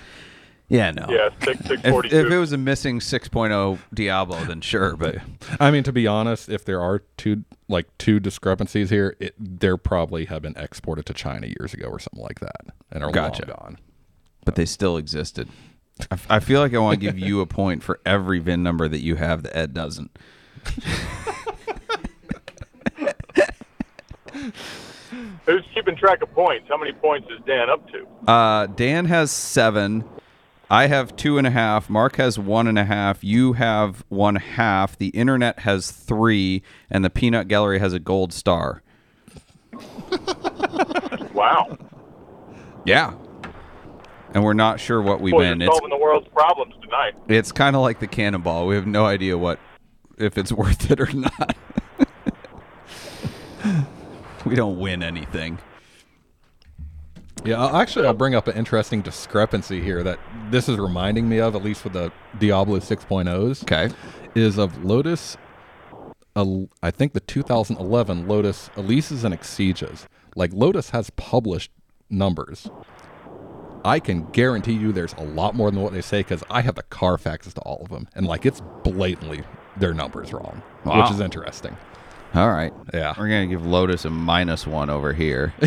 Yeah, 0.71 0.91
no. 0.91 1.05
Yeah, 1.09 1.29
six 1.43 1.59
six 1.65 1.81
If, 1.83 2.05
if 2.05 2.31
it 2.31 2.37
was 2.37 2.53
a 2.53 2.57
missing 2.57 2.99
6.0 2.99 3.77
Diablo, 3.93 4.41
then 4.45 4.61
sure, 4.61 4.95
but 4.95 5.17
I 5.59 5.69
mean 5.69 5.83
to 5.83 5.91
be 5.91 6.07
honest, 6.07 6.47
if 6.47 6.63
there 6.63 6.79
are 6.79 6.99
two 7.17 7.43
like 7.67 7.87
two 7.97 8.21
discrepancies 8.21 8.89
here, 8.89 9.17
it 9.19 9.35
they're 9.37 9.75
probably 9.75 10.25
have 10.25 10.43
been 10.43 10.55
exported 10.55 11.05
to 11.07 11.13
China 11.13 11.47
years 11.47 11.73
ago 11.73 11.87
or 11.87 11.99
something 11.99 12.23
like 12.23 12.39
that, 12.39 12.67
and 12.89 13.03
are 13.03 13.11
Gotcha. 13.11 13.45
long 13.47 13.57
gone. 13.57 13.77
but 14.45 14.55
they 14.55 14.65
still 14.65 14.95
existed. 14.95 15.49
I, 16.09 16.13
f- 16.13 16.27
I 16.29 16.39
feel 16.39 16.61
like 16.61 16.73
I 16.73 16.77
want 16.79 16.99
to 16.99 17.05
give 17.05 17.19
you 17.19 17.41
a 17.41 17.45
point 17.45 17.83
for 17.83 17.99
every 18.05 18.39
VIN 18.39 18.63
number 18.63 18.87
that 18.87 19.01
you 19.01 19.15
have 19.15 19.43
that 19.43 19.55
Ed 19.55 19.73
doesn't. 19.73 20.09
Who's 25.45 25.63
keeping 25.73 25.95
track 25.97 26.21
of 26.21 26.31
points? 26.33 26.67
How 26.69 26.77
many 26.77 26.93
points 26.93 27.27
is 27.29 27.39
Dan 27.45 27.69
up 27.69 27.85
to? 27.89 28.07
Uh, 28.31 28.67
Dan 28.67 29.05
has 29.05 29.31
seven. 29.31 30.05
I 30.71 30.87
have 30.87 31.17
two 31.17 31.37
and 31.37 31.45
a 31.45 31.51
half. 31.51 31.89
Mark 31.89 32.15
has 32.15 32.39
one 32.39 32.65
and 32.65 32.79
a 32.79 32.85
half. 32.85 33.25
You 33.25 33.53
have 33.53 34.05
one 34.07 34.37
half. 34.37 34.97
The 34.97 35.09
internet 35.09 35.59
has 35.59 35.91
three, 35.91 36.63
and 36.89 37.03
the 37.03 37.09
Peanut 37.09 37.49
Gallery 37.49 37.77
has 37.79 37.91
a 37.93 37.99
gold 37.99 38.31
star. 38.33 38.81
Wow. 41.33 41.75
Yeah. 42.85 43.13
And 44.33 44.43
we're 44.43 44.53
not 44.53 44.79
sure 44.79 45.01
what 45.01 45.21
we 45.21 45.31
Boy, 45.31 45.37
win. 45.39 45.59
you're 45.59 45.69
It's 45.69 45.77
solving 45.77 45.89
the 45.89 45.97
world's 45.97 46.27
problems 46.27 46.75
tonight. 46.81 47.15
it's 47.27 47.51
kind 47.51 47.75
of 47.75 47.81
like 47.81 47.99
the 47.99 48.05
cannonball. 48.07 48.67
We 48.67 48.75
have 48.75 48.85
no 48.85 49.05
idea 49.05 49.37
what 49.37 49.59
if 50.17 50.37
it's 50.37 50.51
worth 50.53 50.91
it 50.91 50.99
or 50.99 51.11
not. 51.13 51.55
we 54.45 54.55
don't 54.55 54.77
win 54.79 55.01
anything. 55.01 55.57
Yeah, 57.43 57.59
I'll- 57.59 57.75
actually, 57.77 58.05
I'll 58.07 58.13
bring 58.13 58.35
up 58.35 58.47
an 58.47 58.55
interesting 58.55 59.01
discrepancy 59.01 59.81
here 59.81 60.03
that 60.03 60.19
this 60.51 60.69
is 60.69 60.77
reminding 60.77 61.27
me 61.27 61.39
of, 61.39 61.55
at 61.55 61.63
least 61.63 61.83
with 61.83 61.93
the 61.93 62.11
Diablo 62.39 62.77
6.0s. 62.79 63.63
Okay. 63.63 63.93
Is 64.35 64.57
of 64.57 64.83
Lotus, 64.85 65.37
I 66.35 66.91
think 66.91 67.13
the 67.13 67.19
2011 67.19 68.27
Lotus 68.27 68.69
Elises 68.75 69.23
and 69.23 69.33
Exiges. 69.33 70.07
Like, 70.35 70.51
Lotus 70.53 70.91
has 70.91 71.09
published 71.11 71.71
numbers. 72.09 72.69
I 73.83 73.99
can 73.99 74.27
guarantee 74.31 74.73
you 74.73 74.91
there's 74.91 75.13
a 75.13 75.23
lot 75.23 75.55
more 75.55 75.71
than 75.71 75.81
what 75.81 75.91
they 75.91 76.01
say 76.01 76.19
because 76.19 76.43
I 76.49 76.61
have 76.61 76.75
the 76.75 76.83
Carfaxes 76.83 77.53
to 77.55 77.61
all 77.61 77.81
of 77.83 77.89
them. 77.89 78.07
And, 78.15 78.25
like, 78.27 78.45
it's 78.45 78.61
blatantly 78.83 79.43
their 79.77 79.93
numbers 79.93 80.31
wrong, 80.31 80.61
Wow. 80.85 81.01
which 81.01 81.11
is 81.11 81.19
interesting. 81.19 81.75
All 82.35 82.49
right. 82.51 82.71
Yeah. 82.93 83.13
We're 83.17 83.27
gonna 83.27 83.47
give 83.47 83.65
Lotus 83.65 84.05
a 84.05 84.09
minus 84.09 84.65
one 84.67 84.89
over 84.89 85.11
here. 85.13 85.53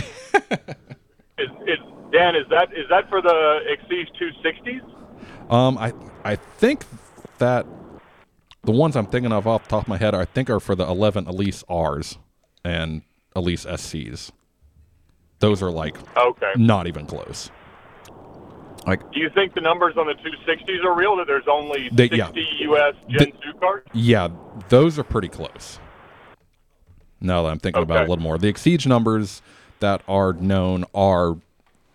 Is, 1.38 1.48
is 1.66 1.78
Dan? 2.12 2.36
Is 2.36 2.44
that 2.50 2.72
is 2.72 2.86
that 2.90 3.08
for 3.08 3.20
the 3.20 3.58
Exige 3.68 4.08
260s? 4.20 5.52
Um, 5.52 5.76
I 5.78 5.92
I 6.24 6.36
think 6.36 6.84
that 7.38 7.66
the 8.62 8.72
ones 8.72 8.96
I'm 8.96 9.06
thinking 9.06 9.32
of 9.32 9.46
off 9.46 9.64
the 9.64 9.70
top 9.70 9.82
of 9.82 9.88
my 9.88 9.96
head, 9.98 10.14
I 10.14 10.24
think 10.24 10.48
are 10.48 10.60
for 10.60 10.74
the 10.74 10.84
11 10.86 11.26
Elise 11.26 11.64
R's 11.68 12.18
and 12.64 13.02
Elise 13.36 13.64
SCs. 13.66 14.30
Those 15.40 15.62
are 15.62 15.70
like 15.70 15.96
Okay. 16.16 16.52
not 16.56 16.86
even 16.86 17.04
close. 17.06 17.50
like 18.86 19.00
Do 19.12 19.20
you 19.20 19.28
think 19.34 19.54
the 19.54 19.60
numbers 19.60 19.96
on 19.98 20.06
the 20.06 20.14
260s 20.14 20.84
are 20.84 20.94
real? 20.94 21.16
That 21.16 21.26
there's 21.26 21.48
only 21.50 21.90
They- 21.92 22.08
60 22.08 22.16
yeah. 22.16 22.30
U.S. 22.68 22.94
Gen 23.10 23.18
The- 23.18 23.52
2 23.52 23.58
cars? 23.58 23.82
Yeah, 23.92 24.28
those 24.68 24.98
are 24.98 25.04
pretty 25.04 25.28
close. 25.28 25.78
Now 27.20 27.42
that 27.42 27.48
I'm 27.50 27.58
thinking 27.58 27.82
about 27.82 27.96
it 28.02 28.06
a 28.06 28.10
little 28.10 28.22
more, 28.22 28.38
the 28.38 28.52
Exige 28.52 28.86
numbers 28.86 29.42
that 29.84 30.00
are 30.08 30.32
known 30.32 30.86
are 30.94 31.36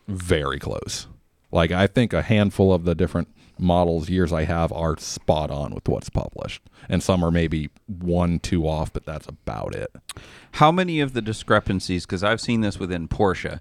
very 0.07 0.59
close. 0.59 1.07
Like 1.51 1.71
I 1.71 1.87
think 1.87 2.13
a 2.13 2.21
handful 2.21 2.71
of 2.71 2.83
the 2.85 2.93
different 2.93 3.29
models 3.57 4.09
years 4.09 4.31
I 4.31 4.43
have 4.45 4.71
are 4.71 4.95
spot 4.99 5.49
on 5.49 5.73
with 5.73 5.87
what's 5.89 6.09
published, 6.09 6.61
and 6.87 7.01
some 7.01 7.23
are 7.25 7.31
maybe 7.31 7.69
one 7.87 8.37
two 8.39 8.67
off, 8.67 8.93
but 8.93 9.05
that's 9.05 9.27
about 9.27 9.73
it. 9.75 9.91
how 10.53 10.71
many 10.71 10.99
of 10.99 11.13
the 11.13 11.21
discrepancies 11.21 12.05
because 12.05 12.23
I've 12.23 12.41
seen 12.41 12.61
this 12.61 12.79
within 12.79 13.07
Porsche 13.07 13.59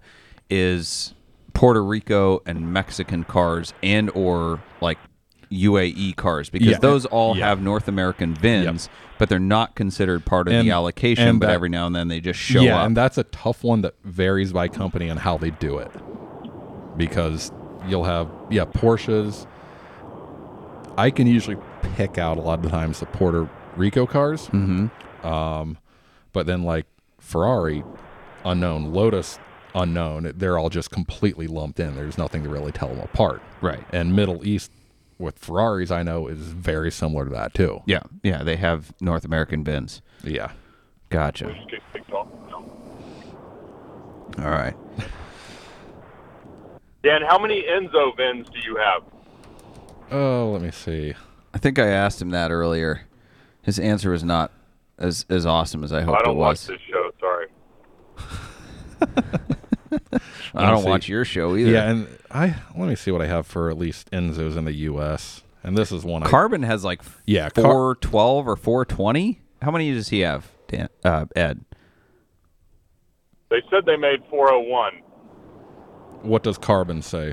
is 0.50 1.14
Puerto 1.54 1.82
Rico 1.84 2.42
and 2.46 2.72
Mexican 2.72 3.24
cars 3.24 3.72
and 3.82 4.10
or 4.14 4.60
like 4.80 4.98
UAE 5.50 6.16
cars 6.16 6.48
because 6.50 6.68
Yeah. 6.68 6.78
those 6.78 7.04
all 7.06 7.36
Yeah. 7.36 7.46
have 7.48 7.60
North 7.62 7.88
American 7.88 8.34
VINs, 8.34 8.88
but 9.18 9.28
they're 9.28 9.38
not 9.38 9.74
considered 9.74 10.24
part 10.24 10.48
of 10.48 10.54
And- 10.54 10.66
the 10.66 10.70
allocation. 10.72 11.38
but 11.38 11.46
that- 11.48 11.54
every 11.54 11.68
now 11.68 11.86
and 11.86 11.94
then 11.94 12.08
they 12.08 12.20
just 12.20 12.38
show 12.38 12.60
yeah, 12.60 12.78
up. 12.80 12.86
and 12.86 12.96
that's 12.96 13.18
a 13.18 13.24
tough 13.24 13.62
one 13.64 13.82
that 13.82 13.94
varies 14.04 14.52
by 14.52 14.68
company 14.68 15.08
and 15.08 15.20
how 15.20 15.36
they 15.36 15.50
do 15.50 15.78
it. 15.78 15.90
Because 16.96 17.52
you'll 17.86 18.04
have 18.04 18.28
yeah 18.50 18.64
Porsches. 18.64 19.46
I 20.96 21.10
can 21.10 21.26
usually 21.26 21.56
pick 21.94 22.18
out 22.18 22.38
a 22.38 22.40
lot 22.40 22.54
of 22.58 22.62
the 22.62 22.70
times 22.70 23.00
the 23.00 23.06
Puerto 23.06 23.48
Rico 23.76 24.04
cars. 24.06 24.48
Mm-hmm. 24.48 25.26
Um, 25.26 25.78
but 26.32 26.46
then 26.46 26.62
like 26.64 26.86
Ferrari, 27.20 27.84
unknown. 28.44 28.92
Lotus, 28.92 29.38
unknown. 29.76 30.32
They're 30.36 30.58
all 30.58 30.70
just 30.70 30.90
completely 30.90 31.46
lumped 31.46 31.78
in. 31.78 31.94
There's 31.94 32.18
nothing 32.18 32.42
to 32.42 32.48
really 32.48 32.72
tell 32.72 32.88
them 32.88 32.98
apart. 33.00 33.40
Right. 33.60 33.84
And 33.92 34.16
Middle 34.16 34.44
East 34.44 34.72
with 35.18 35.38
Ferraris, 35.38 35.90
I 35.90 36.02
know 36.02 36.26
is 36.28 36.38
very 36.38 36.90
similar 36.90 37.24
to 37.24 37.30
that 37.30 37.54
too. 37.54 37.80
yeah, 37.86 38.02
yeah, 38.22 38.42
they 38.42 38.56
have 38.56 38.92
North 39.00 39.24
American 39.24 39.64
VINs. 39.64 40.00
Yeah. 40.22 40.52
Gotcha. 41.10 41.52
Just 41.54 41.70
get 41.70 41.80
kicked 41.92 42.12
off. 42.12 42.28
No. 42.50 42.56
All 44.44 44.50
right. 44.50 44.74
Dan, 47.02 47.22
how 47.26 47.38
many 47.38 47.62
Enzo 47.62 48.14
VINs 48.16 48.48
do 48.50 48.58
you 48.58 48.76
have? 48.76 49.02
Oh, 50.10 50.50
let 50.52 50.60
me 50.62 50.70
see. 50.70 51.14
I 51.54 51.58
think 51.58 51.78
I 51.78 51.86
asked 51.88 52.20
him 52.20 52.30
that 52.30 52.50
earlier. 52.50 53.02
His 53.62 53.78
answer 53.78 54.10
was 54.10 54.22
not 54.24 54.52
as 54.98 55.24
as 55.28 55.46
awesome 55.46 55.82
as 55.84 55.92
I 55.92 56.02
hoped 56.02 56.20
I 56.20 56.24
don't 56.24 56.36
it 56.36 56.38
watch 56.38 56.50
was. 56.50 56.66
this 56.66 56.80
show. 56.90 57.10
Sorry. 57.20 57.46
I 60.54 60.70
don't 60.70 60.82
see. 60.82 60.88
watch 60.88 61.08
your 61.08 61.24
show 61.24 61.56
either. 61.56 61.70
Yeah, 61.70 61.90
and 61.90 62.08
I 62.30 62.56
let 62.76 62.88
me 62.88 62.94
see 62.94 63.10
what 63.10 63.22
I 63.22 63.26
have 63.26 63.46
for 63.46 63.70
at 63.70 63.78
least 63.78 64.10
Enzos 64.10 64.56
in 64.56 64.64
the 64.64 64.72
U.S. 64.72 65.42
And 65.62 65.76
this 65.76 65.90
is 65.92 66.04
one 66.04 66.22
I 66.22 66.28
Carbon 66.28 66.62
has 66.62 66.84
like 66.84 67.02
Yeah, 67.26 67.50
Car- 67.50 67.64
four 67.64 67.94
twelve 67.96 68.46
or 68.48 68.56
four 68.56 68.84
twenty. 68.84 69.40
How 69.62 69.70
many 69.70 69.92
does 69.92 70.08
he 70.08 70.20
have, 70.20 70.50
Dan? 70.68 70.88
Uh, 71.04 71.26
Ed. 71.34 71.64
They 73.50 73.62
said 73.70 73.86
they 73.86 73.96
made 73.96 74.20
401. 74.30 75.02
What 76.22 76.42
does 76.42 76.58
Carbon 76.58 77.00
say? 77.02 77.32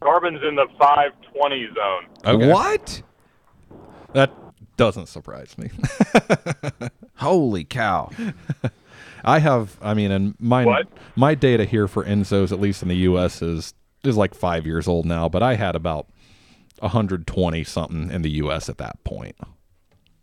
Carbon's 0.00 0.40
in 0.46 0.54
the 0.56 0.66
520 0.78 1.66
zone. 1.74 2.06
Okay. 2.36 2.52
What? 2.52 3.02
That 4.12 4.32
doesn't 4.76 5.06
surprise 5.06 5.56
me. 5.58 5.70
Holy 7.16 7.64
cow! 7.64 8.10
I 9.24 9.38
have, 9.38 9.78
I 9.82 9.94
mean, 9.94 10.10
and 10.10 10.34
my 10.38 10.64
What? 10.64 10.88
my 11.16 11.34
data 11.34 11.64
here 11.64 11.88
for 11.88 12.04
Enzos, 12.04 12.52
at 12.52 12.60
least 12.60 12.82
in 12.82 12.88
the 12.88 12.96
U.S., 12.96 13.40
is 13.42 13.74
is 14.04 14.16
like 14.16 14.34
five 14.34 14.66
years 14.66 14.86
old 14.86 15.06
now. 15.06 15.28
But 15.28 15.42
I 15.42 15.54
had 15.54 15.74
about 15.76 16.06
120 16.80 17.64
something 17.64 18.10
in 18.10 18.22
the 18.22 18.30
U.S. 18.32 18.68
at 18.68 18.78
that 18.78 19.02
point. 19.04 19.36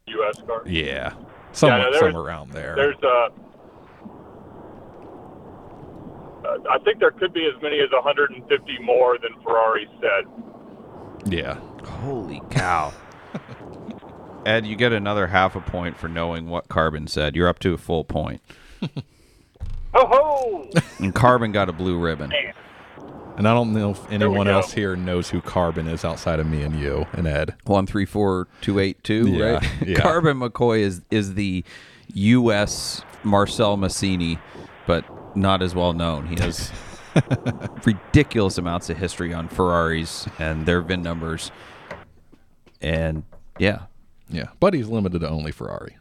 U.S. 0.07 0.41
car. 0.45 0.63
Yeah, 0.67 1.13
somewhere, 1.51 1.79
no, 1.79 1.83
there's- 1.91 1.99
somewhere 1.99 2.23
around 2.23 2.51
there. 2.51 2.75
There's 2.75 2.95
a. 3.03 3.27
Uh, 6.43 6.57
I 6.71 6.79
think 6.83 6.99
there 6.99 7.11
could 7.11 7.33
be 7.33 7.45
as 7.53 7.61
many 7.61 7.79
as 7.79 7.89
150 7.91 8.79
more 8.83 9.17
than 9.19 9.31
Ferrari 9.43 9.87
said. 9.99 11.31
Yeah, 11.31 11.59
Holy 11.85 12.41
cow! 12.49 12.91
Ed, 14.45 14.65
you 14.65 14.75
get 14.75 14.91
another 14.91 15.27
half 15.27 15.55
a 15.55 15.61
point 15.61 15.97
for 15.97 16.07
knowing 16.07 16.47
what 16.47 16.67
Carbon 16.67 17.05
said. 17.07 17.35
You're 17.35 17.47
up 17.47 17.59
to 17.59 17.73
a 17.73 17.77
full 17.77 18.03
point. 18.03 18.41
Ho 19.93 20.05
ho! 20.07 20.69
And 20.99 21.13
Carbon 21.13 21.51
got 21.51 21.67
a 21.69 21.73
blue 21.73 21.97
ribbon. 21.99 22.31
and 23.37 23.47
I 23.47 23.53
don't 23.53 23.73
know 23.73 23.91
if 23.91 24.11
anyone 24.11 24.47
go. 24.47 24.53
else 24.53 24.71
here 24.71 24.95
knows 24.95 25.29
who 25.29 25.41
Carbon 25.41 25.87
is 25.87 26.05
outside 26.05 26.39
of 26.39 26.47
me 26.47 26.61
and 26.63 26.79
you 26.79 27.05
and 27.13 27.27
Ed. 27.27 27.55
One 27.65 27.85
three 27.85 28.05
four 28.05 28.47
two 28.61 28.79
eight 28.79 29.03
two. 29.03 29.27
Yeah, 29.29 29.43
Right. 29.55 29.69
yeah. 29.85 29.95
Carbon 29.99 30.39
McCoy 30.39 30.79
is 30.79 31.01
is 31.11 31.33
the 31.33 31.63
U.S. 32.13 33.01
Marcel 33.23 33.75
Massini, 33.77 34.39
but 34.87 35.03
not 35.35 35.61
as 35.61 35.75
well 35.75 35.91
known. 35.93 36.25
He 36.27 36.35
has 36.41 36.71
ridiculous 37.85 38.57
amounts 38.57 38.89
of 38.89 38.97
history 38.97 39.33
on 39.33 39.47
Ferraris 39.49 40.27
and 40.39 40.65
their 40.65 40.81
VIN 40.81 41.01
numbers. 41.01 41.51
And 42.81 43.23
yeah, 43.59 43.83
Yeah, 44.29 44.47
but 44.59 44.73
he's 44.73 44.87
limited 44.87 45.19
to 45.19 45.29
only 45.29 45.51
Ferrari. 45.51 45.97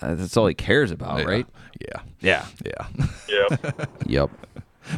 That's 0.00 0.36
all 0.36 0.46
he 0.46 0.54
cares 0.54 0.90
about, 0.90 1.20
Yeah. 1.20 1.24
right? 1.24 1.46
Yeah, 1.80 2.00
Yeah. 2.20 2.46
yeah. 2.64 2.88
yeah. 3.28 3.70
Yep. 4.06 4.30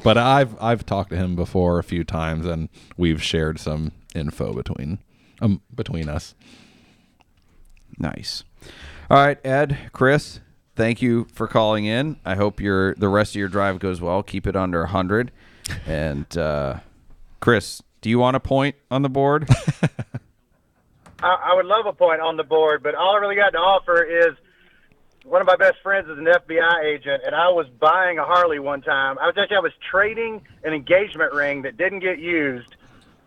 But 0.03 0.19
I've 0.19 0.61
I've 0.61 0.85
talked 0.85 1.11
to 1.11 1.17
him 1.17 1.37
before 1.37 1.79
a 1.79 1.85
few 1.85 2.03
times, 2.03 2.45
and 2.45 2.69
we've 2.97 3.23
shared 3.23 3.61
some 3.61 3.93
info 4.15 4.53
between 4.53 4.99
um 5.41 5.61
between 5.75 6.09
us. 6.09 6.35
Nice. 7.99 8.45
All 9.09 9.19
right, 9.19 9.39
Ed, 9.47 9.79
Chris, 9.93 10.41
thank 10.75 11.01
you 11.01 11.27
for 11.33 11.47
calling 11.47 11.85
in. 11.87 12.17
I 12.25 12.35
hope 12.35 12.61
your 12.61 12.95
the 12.97 13.09
rest 13.09 13.33
of 13.33 13.37
your 13.39 13.49
drive 13.49 13.79
goes 13.79 14.01
well. 14.01 14.23
Keep 14.25 14.47
it 14.47 14.57
under 14.57 14.81
100. 14.81 15.31
And 15.87 16.37
uh, 16.39 16.79
Chris, 17.41 17.83
do 18.01 18.09
you 18.09 18.21
want 18.21 18.37
a 18.37 18.41
point 18.41 18.77
on 18.91 19.03
the 19.03 19.09
board? 19.09 19.49
I, 21.23 21.37
I 21.51 21.55
would 21.55 21.67
love 21.67 21.87
a 21.87 21.93
point 21.93 22.21
on 22.21 22.37
the 22.37 22.45
board, 22.45 22.83
but 22.85 22.95
all 22.95 23.17
I 23.17 23.19
really 23.19 23.35
got 23.37 23.51
to 23.51 23.59
offer 23.59 24.03
is 24.05 24.37
one 25.27 25.41
of 25.41 25.47
my 25.47 25.57
best 25.57 25.79
friends 25.83 26.09
is 26.09 26.19
an 26.19 26.25
FBI 26.25 26.85
agent, 26.85 27.23
and 27.27 27.35
I 27.35 27.49
was 27.49 27.67
buying 27.81 28.19
a 28.19 28.25
Harley 28.25 28.61
one 28.61 28.81
time. 28.81 29.19
I 29.19 29.27
was 29.27 29.35
actually 29.37 29.57
I 29.57 29.61
was 29.61 29.73
trading 29.91 30.43
an 30.63 30.73
engagement 30.73 31.33
ring 31.33 31.63
that 31.63 31.77
didn't 31.77 31.99
get 31.99 32.19
used 32.19 32.77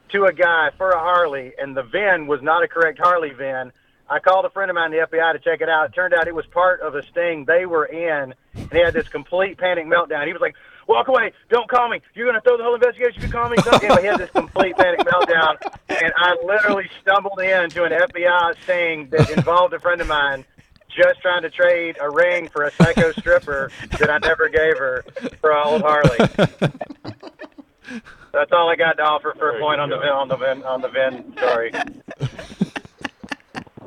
to 0.10 0.26
a 0.26 0.34
guy 0.34 0.70
for 0.78 0.92
a 0.92 1.00
Harley, 1.00 1.54
and 1.58 1.76
the 1.76 1.84
VIN 1.84 2.28
was 2.28 2.42
not 2.42 2.64
a 2.64 2.68
correct 2.68 3.00
Harley 3.00 3.32
VIN. 3.32 3.72
I 4.10 4.20
called 4.20 4.46
a 4.46 4.50
friend 4.50 4.72
of 4.72 4.76
mine, 4.76 4.94
in 4.94 5.00
the 5.00 5.06
FBI, 5.06 5.34
to 5.34 5.40
check 5.40 5.62
it 5.62 5.70
out. 5.70 5.90
It 5.90 5.94
turned 5.94 6.14
out 6.14 6.28
it 6.28 6.34
was 6.34 6.46
part 6.48 6.82
of 6.82 6.96
a 6.96 7.04
sting 7.04 7.46
they 7.46 7.66
were 7.66 7.86
in, 7.86 8.34
and 8.56 8.72
he 8.72 8.80
had 8.80 8.94
this 8.94 9.08
complete 9.08 9.58
panic 9.58 9.86
meltdown. 9.86 10.26
He 10.26 10.34
was 10.34 10.42
like, 10.42 10.56
"Walk 10.88 11.10
away! 11.10 11.34
Don't 11.50 11.70
call 11.70 11.90
me! 11.90 12.02
You're 12.16 12.26
gonna 12.26 12.42
throw 12.42 12.58
the 12.58 12.64
whole 12.64 12.76
investigation 12.76 13.18
if 13.18 13.28
you 13.28 13.32
call 13.32 13.50
me." 13.50 13.58
Don't. 13.58 13.84
Anyway, 13.84 14.02
he 14.02 14.08
had 14.08 14.20
this 14.20 14.32
complete 14.32 14.76
panic 14.78 15.02
meltdown, 15.02 15.58
and 15.90 16.14
I 16.16 16.38
literally 16.44 16.90
stumbled 17.02 17.40
into 17.40 17.84
an 17.84 17.92
FBI 17.92 18.54
sting 18.64 19.10
that 19.10 19.30
involved 19.30 19.74
a 19.74 19.80
friend 19.80 20.02
of 20.02 20.08
mine 20.08 20.46
just 21.02 21.22
trying 21.22 21.42
to 21.44 21.50
trade 21.50 21.98
a 22.02 22.10
ring 22.10 22.50
for 22.50 22.64
a 22.64 22.72
psycho 22.72 23.12
stripper 23.14 23.72
that 23.98 24.10
I 24.10 24.18
never 24.20 24.50
gave 24.50 24.78
her 24.78 25.04
for 25.40 25.52
an 25.52 25.64
old 25.66 25.82
Harley. 25.82 26.18
That's 28.32 28.52
all 28.52 28.70
I 28.70 28.76
got 28.76 28.98
to 28.98 29.04
offer 29.04 29.34
for 29.38 29.56
a 29.56 29.60
point 29.60 29.80
on 29.82 29.90
the 29.90 29.98
VIN, 29.98 30.10
on 30.10 30.28
the 30.28 30.38
VIN, 30.38 30.64
on 30.64 30.82
the 30.82 30.90
VIN 30.90 31.34
story. 31.38 31.72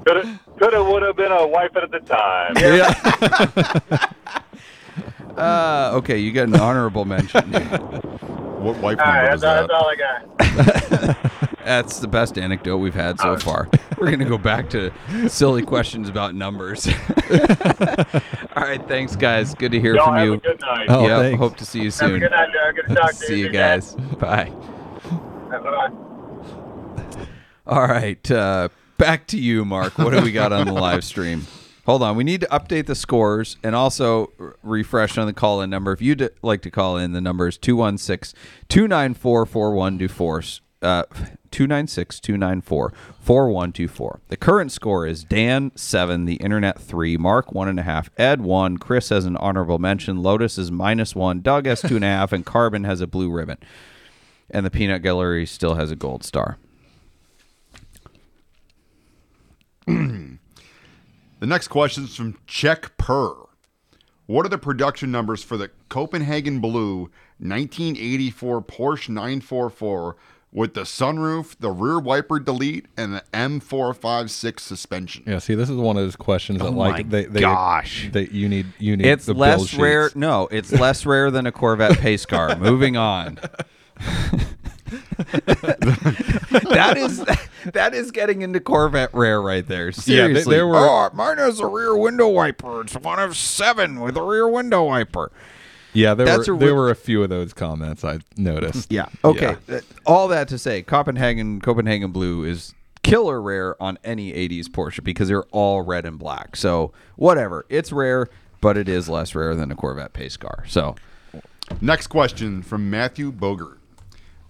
Could 0.05 0.17
have, 0.17 0.41
could 0.59 0.73
have, 0.73 0.87
would 0.87 1.03
have 1.03 1.17
been 1.17 1.31
a 1.31 1.47
wife 1.47 1.77
at 1.77 1.91
the 1.91 2.01
time. 2.01 2.55
Uh, 5.37 5.93
okay, 5.95 6.19
you 6.19 6.31
got 6.31 6.47
an 6.49 6.61
honorable 6.61 7.07
mention. 7.07 7.53
What 8.63 8.77
wife 8.77 9.01
All 9.01 9.07
number 9.07 9.23
right, 9.23 9.33
was 9.33 9.41
that's, 9.41 9.69
that? 9.69 9.69
that's 9.69 9.73
all 9.73 9.89
I 9.89 11.17
got. 11.17 11.51
That's 11.65 12.01
the 12.01 12.09
best 12.09 12.39
anecdote 12.39 12.79
we've 12.79 12.95
had 12.95 13.21
so 13.21 13.37
far. 13.39 13.69
We're 13.99 14.11
gonna 14.11 14.25
go 14.25 14.39
back 14.39 14.69
to 14.71 14.91
silly 15.29 15.63
questions 15.63 16.09
about 16.09 16.35
numbers. 16.35 16.87
All 18.57 18.63
right, 18.65 18.81
thanks 18.89 19.15
guys. 19.17 19.55
Good 19.55 19.73
to 19.73 19.81
hear 19.81 19.95
Y'all 19.95 20.07
from 20.07 20.17
have 20.17 20.27
you. 20.27 20.33
a 20.35 20.39
good 20.39 20.61
night. 20.61 20.87
Oh, 20.89 21.07
yep, 21.07 21.21
thanks. 21.21 21.39
hope 21.39 21.57
to 21.59 21.65
see 21.65 21.79
you 21.81 21.85
Have 21.87 21.93
a 21.93 21.97
soon. 21.97 22.21
good 22.21 22.31
night, 22.31 22.49
Joe. 22.53 22.73
Good 22.75 22.89
to 22.89 22.95
talk 22.95 23.11
to 23.13 23.17
you. 23.21 23.27
See 23.27 23.39
you 23.41 23.47
See 23.49 23.53
ya. 23.55 23.61
guys. 23.61 23.95
Bye. 23.95 24.53
Bye-bye. 25.51 25.91
All 27.67 27.87
right, 27.87 28.31
uh, 28.31 28.69
back 28.99 29.27
to 29.29 29.39
you, 29.39 29.65
Mark. 29.65 29.97
What 29.99 30.11
do 30.11 30.21
we 30.23 30.33
got 30.33 30.53
on 30.53 30.67
the 30.67 30.73
live 30.89 31.05
stream? 31.05 31.47
Hold 31.87 32.03
on, 32.03 32.17
we 32.17 32.25
need 32.25 32.41
to 32.43 32.47
update 32.49 32.87
the 32.87 32.95
scores 32.95 33.57
and 33.63 33.75
also 33.75 34.33
r- 34.39 34.57
refresh 34.63 35.17
on 35.19 35.27
the 35.27 35.33
call 35.33 35.61
in 35.63 35.71
number. 35.71 35.93
If 35.93 36.01
you'd 36.03 36.31
like 36.43 36.63
to 36.63 36.71
call 36.71 36.97
in, 36.97 37.13
the 37.13 37.21
number 37.21 37.49
is 37.49 37.57
216 37.59 38.39
294 38.69 39.47
4124. 39.47 40.43
Uh, 41.53 41.57
296 41.57 42.21
294 42.21 42.93
4124. 43.21 44.21
The 44.29 44.37
current 44.37 44.73
score 44.73 45.07
is 45.07 45.25
Dan 45.25 45.73
7, 45.77 46.25
the 46.25 46.37
internet 46.37 46.81
3, 46.81 47.17
Mark 47.17 47.51
1.5, 47.51 48.09
Ed 48.17 48.41
1, 48.41 48.79
Chris 48.79 49.11
has 49.11 49.25
an 49.25 49.37
honorable 49.37 49.79
mention, 49.79 50.23
Lotus 50.23 50.59
is 50.59 50.73
minus 50.73 51.15
1, 51.15 51.41
Doug 51.41 51.67
has 51.67 51.83
2.5, 51.83 52.33
and 52.33 52.33
and 52.33 52.47
Carbon 52.47 52.85
has 52.85 53.01
a 53.01 53.07
blue 53.07 53.31
ribbon. 53.31 53.59
And 54.51 54.67
the 54.67 54.71
Peanut 54.71 55.03
Gallery 55.03 55.47
still 55.47 55.75
has 55.75 55.91
a 55.91 55.97
gold 55.97 56.25
star. 56.25 56.59
The 61.41 61.49
next 61.49 61.69
question 61.69 62.05
is 62.05 62.15
from 62.15 62.39
Czech 62.47 62.97
Per. 62.99 63.35
What 64.27 64.47
are 64.47 64.49
the 64.49 64.59
production 64.59 65.11
numbers 65.11 65.43
for 65.43 65.57
the 65.57 65.71
Copenhagen 65.89 66.61
Blue 66.61 67.11
1984 67.41 68.63
Porsche 68.63 69.09
944 69.09 70.17
with 70.53 70.75
the 70.75 70.83
sunroof, 70.83 71.57
the 71.59 71.71
rear 71.71 71.99
wiper 71.99 72.39
delete, 72.39 72.87
and 72.97 73.15
the 73.15 73.25
M456 73.33 74.61
suspension? 74.61 75.25
Yeah, 75.27 75.39
see, 75.39 75.55
this 75.55 75.71
is 75.71 75.77
one 75.77 75.97
of 75.97 76.03
those 76.05 76.17
questions 76.17 76.59
that 76.61 76.67
Oh 76.67 76.71
like 76.73 77.07
my 77.07 77.11
they, 77.11 77.25
they 77.25 77.41
gosh. 77.41 78.11
they 78.13 78.29
you 78.29 78.49
need 78.49 78.67
you 78.79 78.97
need 78.97 79.07
It's 79.07 79.25
the 79.27 79.33
build 79.35 79.41
less 79.41 79.75
rare. 79.75 80.09
sheets. 80.09 80.17
No, 80.17 80.49
it's 80.51 80.71
less 80.79 81.07
rare 81.07 81.31
than 81.31 81.47
a 81.47 81.53
Corvette 81.53 81.99
pace 81.99 82.27
car. 82.27 82.57
Moving 82.57 82.97
on. 82.97 83.39
that 85.53 86.95
is 86.97 87.25
that 87.73 87.95
is 87.95 88.11
getting 88.11 88.43
into 88.43 88.61
Corvette 88.61 89.11
rare 89.15 89.41
right 89.41 89.67
there. 89.67 89.87
they- 89.87 89.93
Seriously. 89.93 90.55
there 90.55 90.67
were- 90.67 90.77
oh, 90.77 91.11
mine 91.15 91.39
has 91.39 91.61
a 91.61 91.67
rear 91.67 91.97
window 91.97 92.29
wiper. 92.29 92.83
It's 92.83 92.95
one 92.97 93.19
of 93.19 93.37
seven 93.37 94.01
with 94.01 94.17
a 94.17 94.23
rear 94.23 94.49
window 94.49 94.85
wiper. 94.85 95.31
Yeah, 95.93 96.15
there 96.15 96.27
That's 96.27 96.49
were 96.49 96.55
a 96.55 96.59
there 96.59 96.75
were 96.75 96.91
a 96.91 96.95
few 96.95 97.23
of 97.23 97.29
those 97.29 97.53
comments 97.53 98.05
I 98.05 98.21
noticed. 98.37 98.91
Yeah. 98.91 99.07
Okay. 99.25 99.57
Uh, 99.69 99.81
All 100.07 100.29
that 100.29 100.49
to 100.49 100.59
say, 100.59 100.83
Copenhagen 100.83 101.61
Copenhagen 101.61 102.13
Blue 102.13 102.45
is 102.45 102.75
killer 103.03 103.43
rare 103.43 103.81
on 103.83 103.99
any 104.05 104.33
80s 104.33 104.69
Porsche 104.69 105.03
because 105.05 105.29
they're 105.29 105.45
all 105.51 105.83
red 105.83 106.07
and 106.07 106.19
black. 106.19 106.57
So 106.57 106.93
whatever, 107.17 107.67
it's 107.69 107.93
rare, 107.93 108.29
but 108.61 108.77
it 108.77 108.89
is 108.89 109.09
less 109.09 109.35
rare 109.35 109.55
than 109.55 109.71
a 109.71 109.75
Corvette 109.75 110.13
pace 110.13 110.37
car. 110.37 110.65
So 110.67 110.95
Next 111.81 112.09
question 112.09 112.63
from 112.63 112.91
Matthew 112.91 113.33
Bogert. 113.33 113.79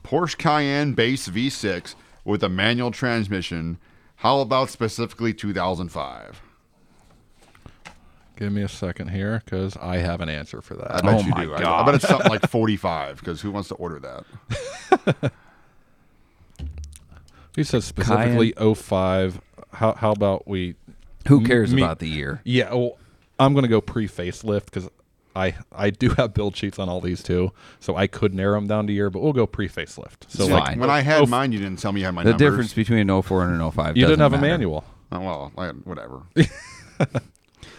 Porsche 0.05 0.37
Cayenne 0.37 0.93
base 0.95 1.29
V6 1.29 1.95
with 2.25 2.43
a 2.43 2.49
manual 2.49 2.91
transmission. 2.91 3.79
How 4.17 4.41
about 4.41 4.71
specifically 4.71 5.33
2005? 5.33 6.43
Give 8.37 8.53
me 8.53 8.63
a 8.63 8.69
second 8.69 9.09
here 9.09 9.43
because 9.45 9.77
I 9.77 9.99
have 9.99 10.21
an 10.21 10.29
answer 10.29 10.61
for 10.63 10.75
that. 10.75 10.91
I 10.95 11.01
bet 11.01 11.15
Oh 11.15 11.21
you 11.23 11.31
my 11.31 11.45
do. 11.45 11.53
I, 11.55 11.81
I 11.83 11.85
bet 11.85 11.95
it's 11.97 12.09
something 12.09 12.31
like 12.31 12.49
45 12.49 13.19
because 13.19 13.41
who 13.41 13.51
wants 13.51 13.69
to 13.69 13.75
order 13.77 14.01
that? 14.01 15.33
He 17.55 17.65
says 17.65 17.85
specifically 17.85 18.53
05. 18.75 19.41
How 19.75 19.93
how 19.93 20.13
about 20.13 20.49
we? 20.49 20.75
who 21.29 21.45
cares 21.45 21.73
me- 21.75 21.83
about 21.83 21.99
the 21.99 22.09
year? 22.09 22.41
Yeah, 22.45 22.73
well, 22.73 22.97
I'm 23.39 23.53
gonna 23.55 23.69
go 23.69 23.81
pre 23.83 24.09
facelift 24.09 24.67
because 24.67 24.89
I 25.37 25.55
I 25.71 25.91
do 25.91 26.11
have 26.11 26.33
build 26.33 26.57
sheets 26.57 26.79
on 26.79 26.89
all 26.89 27.03
these 27.03 27.23
too, 27.23 27.53
so 27.79 27.95
I 27.95 28.07
could 28.07 28.33
narrow 28.35 28.55
them 28.59 28.69
down 28.69 28.87
to 28.87 28.93
year, 28.95 29.11
but 29.11 29.21
we'll 29.21 29.35
go 29.35 29.47
pre 29.47 29.69
facelift. 29.69 30.29
So 30.31 30.45
It's 30.45 30.53
like 30.53 30.65
fine. 30.65 30.79
When 30.79 30.89
I 30.89 31.01
had 31.01 31.21
Oh, 31.21 31.27
mine, 31.27 31.53
you 31.53 31.59
didn't 31.59 31.79
tell 31.79 31.93
me 31.93 32.01
you 32.01 32.07
had 32.07 32.15
my 32.15 32.23
The 32.25 32.31
numbers. 32.31 32.51
difference 32.51 32.73
between 32.73 33.11
an 33.11 33.23
04 33.23 33.45
and 33.45 33.61
an 33.61 33.71
05 33.71 33.97
you 33.99 34.07
didn't 34.07 34.19
doesn't 34.19 34.33
have 34.33 34.33
a 34.33 34.43
manual, 34.43 34.85
Oh, 35.13 35.21
well, 35.21 35.53
I, 35.59 35.69
whatever. 35.69 36.23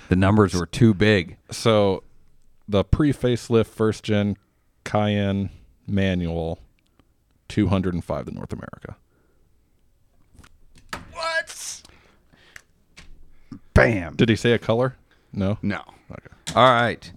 The 0.09 0.15
numbers 0.15 0.53
were 0.53 0.65
too 0.65 0.93
big. 0.93 1.37
so 1.51 2.03
the 2.67 2.83
pre 2.83 3.11
facelift 3.11 3.67
first 3.67 4.03
gen 4.03 4.37
Cayenne 4.85 5.49
manual, 5.87 6.59
205 7.49 8.27
in 8.27 8.35
North 8.35 8.53
America. 8.53 8.95
What? 11.11 11.81
Bam. 13.73 14.15
Did 14.15 14.29
he 14.29 14.35
say 14.35 14.51
a 14.51 14.59
color? 14.59 14.95
No. 15.31 15.57
No. 15.61 15.81
Okay. 16.11 16.27
All 16.55 16.63
right. 16.71 17.11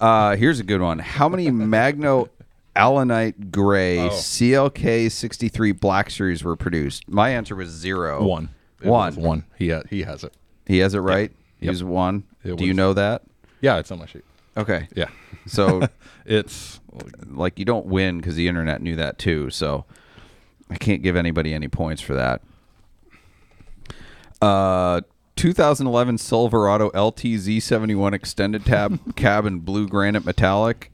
Uh, 0.00 0.36
here's 0.36 0.60
a 0.60 0.64
good 0.64 0.80
one. 0.80 0.98
How 0.98 1.28
many 1.28 1.50
Magno 1.50 2.28
Allanite 2.74 3.50
Gray 3.50 3.98
Oh. 3.98 4.08
CLK 4.08 5.10
63 5.10 5.72
Black 5.72 6.10
Series 6.10 6.42
were 6.42 6.56
produced? 6.56 7.08
My 7.08 7.30
answer 7.30 7.54
was 7.54 7.68
zero. 7.68 8.24
One. 8.24 8.48
It 8.80 8.88
One. 8.88 9.14
one. 9.16 9.44
He 9.58 9.70
ha- 9.70 9.82
he 9.90 10.02
has 10.02 10.24
it. 10.24 10.32
He 10.66 10.78
has 10.78 10.94
it 10.94 11.00
right. 11.00 11.30
Yep. 11.60 11.70
was 11.70 11.84
one. 11.84 12.24
It 12.44 12.56
Do 12.56 12.64
you 12.64 12.74
know 12.74 12.92
that? 12.94 13.22
Yeah, 13.60 13.78
it's 13.78 13.90
on 13.90 13.98
my 13.98 14.06
sheet. 14.06 14.24
Okay. 14.56 14.88
Yeah. 14.94 15.08
So, 15.46 15.88
It's 16.26 16.80
like, 17.26 17.58
you 17.58 17.64
don't 17.64 17.86
win 17.86 18.18
because 18.18 18.36
the 18.36 18.46
internet 18.46 18.82
knew 18.82 18.94
that 18.96 19.18
too. 19.18 19.50
So, 19.50 19.84
I 20.68 20.76
can't 20.76 21.02
give 21.02 21.16
anybody 21.16 21.54
any 21.54 21.66
points 21.66 22.02
for 22.02 22.14
that. 22.14 22.42
Uh, 24.40 25.00
2011 25.36 26.18
Silverado 26.18 26.86
LT 26.88 27.20
Z71 27.22 28.12
extended 28.12 28.64
tab 28.66 29.16
cab 29.16 29.46
in 29.46 29.60
blue 29.60 29.88
granite 29.88 30.24
metallic. 30.24 30.90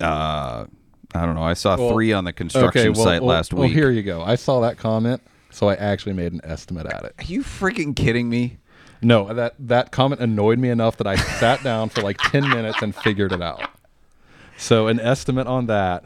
Uh, 0.00 0.66
I 1.14 1.24
don't 1.24 1.34
know. 1.34 1.42
I 1.42 1.54
saw 1.54 1.76
Well, 1.76 1.92
three 1.92 2.12
on 2.12 2.24
the 2.24 2.32
construction 2.32 2.92
well, 2.92 3.04
site 3.04 3.22
well, 3.22 3.34
last 3.34 3.52
well, 3.54 3.62
week. 3.62 3.72
here 3.72 3.90
you 3.90 4.02
go. 4.02 4.22
I 4.22 4.34
saw 4.34 4.60
that 4.60 4.76
comment, 4.76 5.22
so 5.50 5.68
I 5.68 5.74
actually 5.74 6.12
made 6.12 6.32
an 6.32 6.40
estimate 6.44 6.86
at 6.86 7.04
it. 7.04 7.14
Are 7.18 7.24
you 7.24 7.42
freaking 7.42 7.96
kidding 7.96 8.28
me? 8.28 8.58
No, 9.02 9.32
that 9.32 9.54
that 9.58 9.92
comment 9.92 10.20
annoyed 10.20 10.58
me 10.58 10.70
enough 10.70 10.96
that 10.96 11.06
I 11.06 11.16
sat 11.16 11.62
down 11.62 11.88
for 11.88 12.02
like 12.02 12.18
10 12.18 12.48
minutes 12.48 12.82
and 12.82 12.94
figured 12.94 13.32
it 13.32 13.42
out. 13.42 13.68
So 14.56 14.86
an 14.88 14.98
estimate 15.00 15.46
on 15.46 15.66
that, 15.66 16.04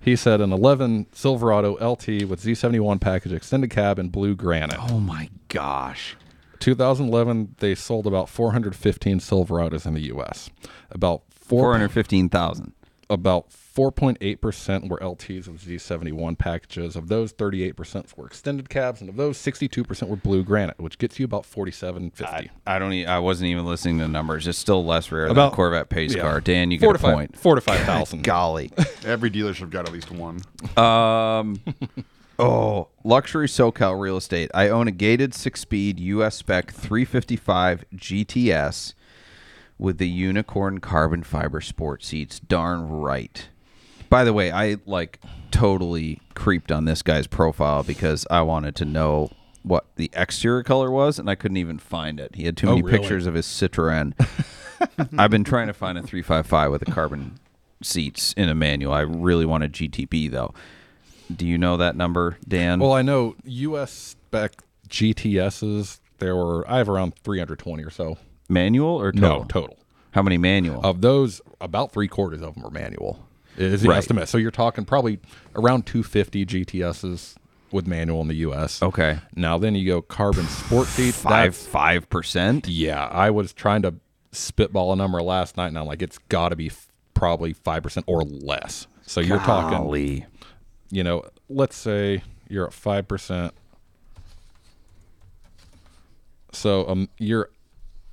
he 0.00 0.16
said 0.16 0.40
an 0.40 0.52
11 0.52 1.06
Silverado 1.12 1.72
LT 1.74 2.24
with 2.28 2.42
Z71 2.42 3.00
package 3.00 3.32
extended 3.32 3.70
cab 3.70 3.98
in 3.98 4.08
blue 4.08 4.34
granite. 4.34 4.78
Oh 4.78 5.00
my 5.00 5.30
gosh. 5.48 6.16
2011 6.60 7.56
they 7.58 7.74
sold 7.74 8.06
about 8.06 8.28
415 8.28 9.18
Silverados 9.20 9.86
in 9.86 9.94
the 9.94 10.12
US. 10.14 10.50
About 10.90 11.22
4 11.30 11.60
415,000. 11.72 12.72
about 13.08 13.50
4.8% 13.74 14.88
were 14.88 14.98
LTs 14.98 15.46
of 15.46 15.54
Z71 15.60 16.36
packages. 16.38 16.96
Of 16.96 17.08
those, 17.08 17.32
38% 17.32 18.16
were 18.16 18.26
extended 18.26 18.68
cabs, 18.68 19.00
and 19.00 19.08
of 19.08 19.16
those, 19.16 19.38
62% 19.38 20.08
were 20.08 20.16
blue 20.16 20.42
granite, 20.42 20.80
which 20.80 20.98
gets 20.98 21.18
you 21.18 21.24
about 21.24 21.46
4750. 21.46 22.50
I 22.66 22.78
don't. 22.78 22.92
E- 22.92 23.06
I 23.06 23.18
wasn't 23.18 23.48
even 23.50 23.64
listening 23.66 23.98
to 23.98 24.04
the 24.04 24.08
numbers. 24.08 24.46
It's 24.48 24.58
still 24.58 24.84
less 24.84 25.12
rare 25.12 25.22
than 25.28 25.32
About- 25.32 25.52
a 25.52 25.56
Corvette 25.56 25.88
pace 25.88 26.14
yeah. 26.14 26.22
car. 26.22 26.40
Dan, 26.40 26.70
you 26.70 26.78
four 26.80 26.94
get 26.94 27.00
to 27.00 27.06
a 27.06 27.08
five, 27.08 27.14
point. 27.16 27.38
Four 27.38 27.54
to 27.54 27.60
5,000. 27.60 28.22
Golly. 28.24 28.72
Every 29.04 29.30
dealership 29.30 29.70
got 29.70 29.86
at 29.86 29.92
least 29.92 30.10
one. 30.10 30.40
Um. 30.76 31.60
oh, 32.38 32.88
luxury 33.04 33.46
SoCal 33.46 34.00
real 34.00 34.16
estate. 34.16 34.50
I 34.52 34.68
own 34.68 34.88
a 34.88 34.92
gated 34.92 35.32
six-speed 35.34 36.00
US 36.00 36.36
spec 36.36 36.72
355 36.72 37.84
GTS 37.94 38.94
with 39.78 39.98
the 39.98 40.08
unicorn 40.08 40.78
carbon 40.80 41.22
fiber 41.22 41.60
sport 41.60 42.04
seats. 42.04 42.40
Darn 42.40 42.88
right. 42.88 43.48
By 44.10 44.24
the 44.24 44.32
way, 44.34 44.52
I 44.52 44.76
like 44.86 45.18
totally 45.50 46.20
creeped 46.34 46.70
on 46.70 46.84
this 46.84 47.00
guy's 47.02 47.26
profile 47.26 47.82
because 47.82 48.26
I 48.30 48.42
wanted 48.42 48.74
to 48.76 48.84
know 48.84 49.30
what 49.62 49.86
the 49.96 50.10
exterior 50.14 50.62
color 50.62 50.90
was, 50.90 51.18
and 51.18 51.28
I 51.30 51.34
couldn't 51.34 51.56
even 51.58 51.78
find 51.78 52.18
it. 52.20 52.34
He 52.34 52.44
had 52.44 52.56
too 52.56 52.66
Oh, 52.66 52.70
many 52.70 52.82
really? 52.82 52.98
pictures 52.98 53.26
of 53.26 53.34
his 53.34 53.46
Citroen. 53.46 54.12
I've 55.18 55.30
been 55.30 55.44
trying 55.44 55.66
to 55.68 55.72
find 55.74 55.96
a 55.98 56.02
355 56.02 56.70
with 56.70 56.84
the 56.84 56.90
carbon 56.90 57.38
seats 57.82 58.32
in 58.34 58.48
a 58.48 58.54
manual. 58.54 58.92
I 58.92 59.00
really 59.00 59.46
want 59.46 59.64
a 59.64 59.68
GTB 59.68 60.30
though. 60.30 60.54
Do 61.34 61.46
you 61.46 61.58
know 61.58 61.76
that 61.76 61.94
number, 61.96 62.38
Dan? 62.48 62.80
Well, 62.80 62.92
I 62.92 63.02
know 63.02 63.36
U.S. 63.44 63.92
spec 63.92 64.62
GTSs. 64.88 66.00
There 66.18 66.34
were 66.34 66.68
I 66.70 66.78
have 66.78 66.88
around 66.88 67.14
320 67.22 67.84
or 67.84 67.90
so. 67.90 68.18
manual 68.48 69.00
or 69.00 69.12
total? 69.12 69.38
No, 69.40 69.44
total. 69.44 69.76
How 70.12 70.22
many 70.22 70.38
manual? 70.38 70.80
Of 70.82 71.02
those, 71.02 71.40
about 71.60 71.92
three 71.92 72.08
quarters 72.08 72.42
of 72.42 72.54
them 72.54 72.64
are 72.66 72.70
manual. 72.70 73.24
Is 73.60 73.82
the 73.82 73.88
Right. 73.90 73.98
estimate. 73.98 74.28
So 74.28 74.38
you're 74.38 74.50
talking 74.50 74.84
probably 74.84 75.18
around 75.54 75.86
250 75.86 76.46
GTSs 76.46 77.34
with 77.72 77.86
manual 77.86 78.20
in 78.22 78.28
the 78.28 78.34
U.S. 78.36 78.82
okay, 78.82 79.18
Now 79.36 79.58
then 79.58 79.74
you 79.74 79.86
go 79.86 80.02
carbon 80.02 80.46
sport 80.46 80.86
seats. 80.96 81.20
five 81.22 81.54
five 81.54 82.08
percent. 82.08 82.66
Yeah, 82.66 83.06
I 83.06 83.30
was 83.30 83.52
trying 83.52 83.82
to 83.82 83.94
spitball 84.32 84.92
a 84.92 84.96
number 84.96 85.20
last 85.22 85.56
night, 85.56 85.68
and 85.68 85.78
I'm 85.78 85.86
like, 85.86 86.02
it's 86.02 86.18
got 86.28 86.48
to 86.50 86.56
be 86.56 86.68
f- 86.68 86.88
probably 87.14 87.52
five 87.52 87.82
percent 87.82 88.04
or 88.08 88.22
less. 88.22 88.86
So 89.06 89.20
you're 89.20 89.38
talking, 89.40 89.78
Golly. 89.78 90.26
you 90.90 91.04
know, 91.04 91.24
let's 91.48 91.76
say 91.76 92.22
you're 92.48 92.66
at 92.66 92.72
five 92.72 93.06
percent. 93.06 93.52
So 96.52 96.88
um, 96.88 97.08
you're 97.18 97.50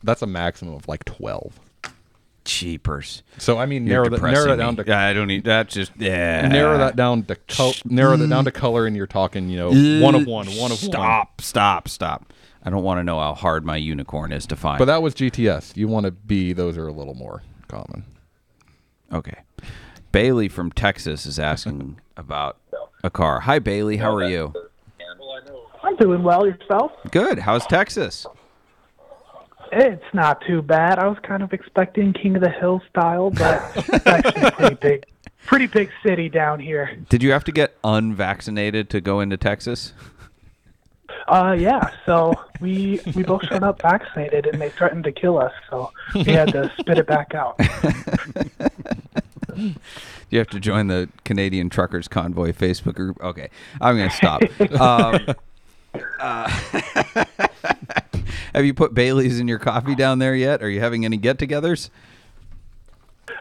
that's 0.03 0.21
a 0.21 0.27
maximum 0.27 0.75
of 0.75 0.87
like 0.87 1.05
twelve. 1.05 1.59
Cheapers. 2.47 3.21
So 3.37 3.59
I 3.59 3.65
mean, 3.67 3.85
You're 3.85 4.03
narrow 4.03 4.09
that 4.09 4.21
narrow 4.21 4.47
that 4.47 4.55
down 4.57 4.75
me. 4.75 4.83
to 4.85 4.95
I 4.95 5.13
don't 5.13 5.27
need 5.27 5.43
that. 5.43 5.67
Just 5.67 5.91
yeah. 5.97 6.47
narrow 6.47 6.77
that 6.79 6.95
down 6.95 7.23
to 7.23 7.35
col- 7.35 7.75
narrow 7.85 8.17
that 8.17 8.27
down 8.29 8.45
to 8.45 8.51
color, 8.51 8.87
and 8.87 8.95
you're 8.95 9.05
talking, 9.05 9.49
you 9.49 9.57
know, 9.57 9.67
one 10.03 10.15
of 10.15 10.25
one, 10.25 10.47
one 10.47 10.71
of 10.71 10.81
one. 10.81 10.91
Stop, 10.91 11.41
stop, 11.41 11.87
stop. 11.87 12.33
I 12.63 12.69
don't 12.69 12.83
want 12.83 12.99
to 12.99 13.03
know 13.03 13.19
how 13.19 13.33
hard 13.35 13.65
my 13.65 13.75
unicorn 13.77 14.31
is 14.31 14.47
to 14.47 14.55
find. 14.55 14.79
But 14.79 14.85
that 14.85 15.01
was 15.01 15.13
GTS. 15.13 15.77
You 15.77 15.87
want 15.87 16.05
to 16.05 16.11
be 16.11 16.53
those 16.53 16.77
are 16.77 16.87
a 16.87 16.91
little 16.93 17.13
more 17.13 17.43
common. 17.67 18.03
okay. 19.13 19.41
Bailey 20.13 20.47
from 20.47 20.71
Texas 20.71 21.25
is 21.25 21.37
asking 21.37 21.99
about 22.17 22.57
a 23.03 23.09
car. 23.09 23.41
Hi, 23.41 23.59
Bailey. 23.59 23.97
How 23.97 24.13
are 24.15 24.27
you? 24.27 24.53
I'm 25.83 25.95
doing 25.97 26.23
well. 26.23 26.45
Yourself? 26.45 26.91
Good. 27.11 27.39
How's 27.39 27.65
Texas? 27.67 28.25
It's 29.72 30.13
not 30.13 30.41
too 30.45 30.61
bad. 30.61 30.99
I 30.99 31.07
was 31.07 31.18
kind 31.24 31.43
of 31.43 31.53
expecting 31.53 32.13
King 32.13 32.36
of 32.36 32.41
the 32.41 32.49
Hill 32.49 32.82
style, 32.89 33.32
but 33.32 33.72
it's 33.76 34.07
actually 34.07 34.51
pretty 34.51 34.76
big, 34.76 35.05
pretty 35.45 35.68
big 35.68 35.89
city 36.03 36.30
down 36.30 36.59
here. 36.59 36.97
Did 37.09 37.24
you 37.24 37.32
have 37.32 37.43
to 37.45 37.51
get 37.51 37.76
unvaccinated 37.84 38.89
to 38.91 39.01
go 39.01 39.20
into 39.20 39.38
Texas? 39.38 39.93
Uh, 41.28 41.55
yeah. 41.57 41.91
So 42.05 42.34
we 42.61 43.01
we 43.15 43.24
both 43.24 43.45
showed 43.47 43.63
up 43.63 43.82
vaccinated, 43.82 44.45
and 44.45 44.61
they 44.61 44.70
threatened 44.70 45.03
to 45.05 45.11
kill 45.11 45.38
us. 45.38 45.53
So 45.70 45.91
we 46.15 46.24
had 46.26 46.51
to 46.53 46.72
spit 46.80 46.97
it 46.97 47.07
back 47.07 47.36
out. 47.36 47.59
You 50.30 50.39
have 50.39 50.49
to 50.49 50.59
join 50.59 50.88
the 50.88 51.09
Canadian 51.24 51.70
Truckers 51.70 52.07
Convoy 52.07 52.51
Facebook 52.51 52.95
group. 52.95 53.22
Okay, 53.22 53.49
I'm 53.80 53.95
going 53.95 54.09
to 54.09 54.15
stop. 54.15 54.41
um, 54.82 55.36
uh, 56.20 57.45
have 58.57 58.65
you 58.65 58.73
put 58.73 58.95
Bailey's 58.95 59.39
in 59.39 59.47
your 59.47 59.59
coffee 59.59 59.93
down 59.93 60.17
there 60.17 60.33
yet? 60.33 60.63
Are 60.63 60.69
you 60.69 60.79
having 60.79 61.05
any 61.05 61.15
get-togethers? 61.17 61.91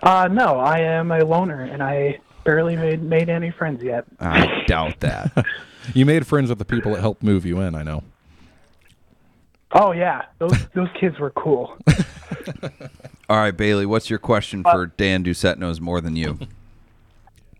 Uh, 0.03 0.29
no, 0.31 0.59
I 0.59 0.81
am 0.81 1.11
a 1.11 1.25
loner, 1.25 1.63
and 1.63 1.83
I 1.83 2.19
barely 2.45 2.77
made 2.77 3.03
made 3.03 3.31
any 3.31 3.51
friends 3.51 3.83
yet. 3.83 4.05
I 4.21 4.65
doubt 4.67 5.01
that. 5.01 5.33
You 5.95 6.05
made 6.05 6.27
friends 6.27 6.49
with 6.49 6.59
the 6.59 6.65
people 6.65 6.95
that 6.95 7.01
helped 7.01 7.23
move 7.23 7.47
you 7.47 7.61
in. 7.61 7.77
I 7.77 7.85
know. 7.85 8.03
Oh 9.71 9.93
yeah, 9.93 10.23
those 10.39 10.67
those 10.75 10.89
kids 10.99 11.21
were 11.21 11.31
cool. 11.31 11.79
All 13.29 13.37
right, 13.37 13.57
Bailey, 13.57 13.87
what's 13.87 14.11
your 14.11 14.19
question 14.19 14.65
for 14.65 14.87
Dan 14.87 15.23
Doucette 15.23 15.59
knows 15.59 15.81
more 15.81 16.01
than 16.01 16.17
you? 16.17 16.41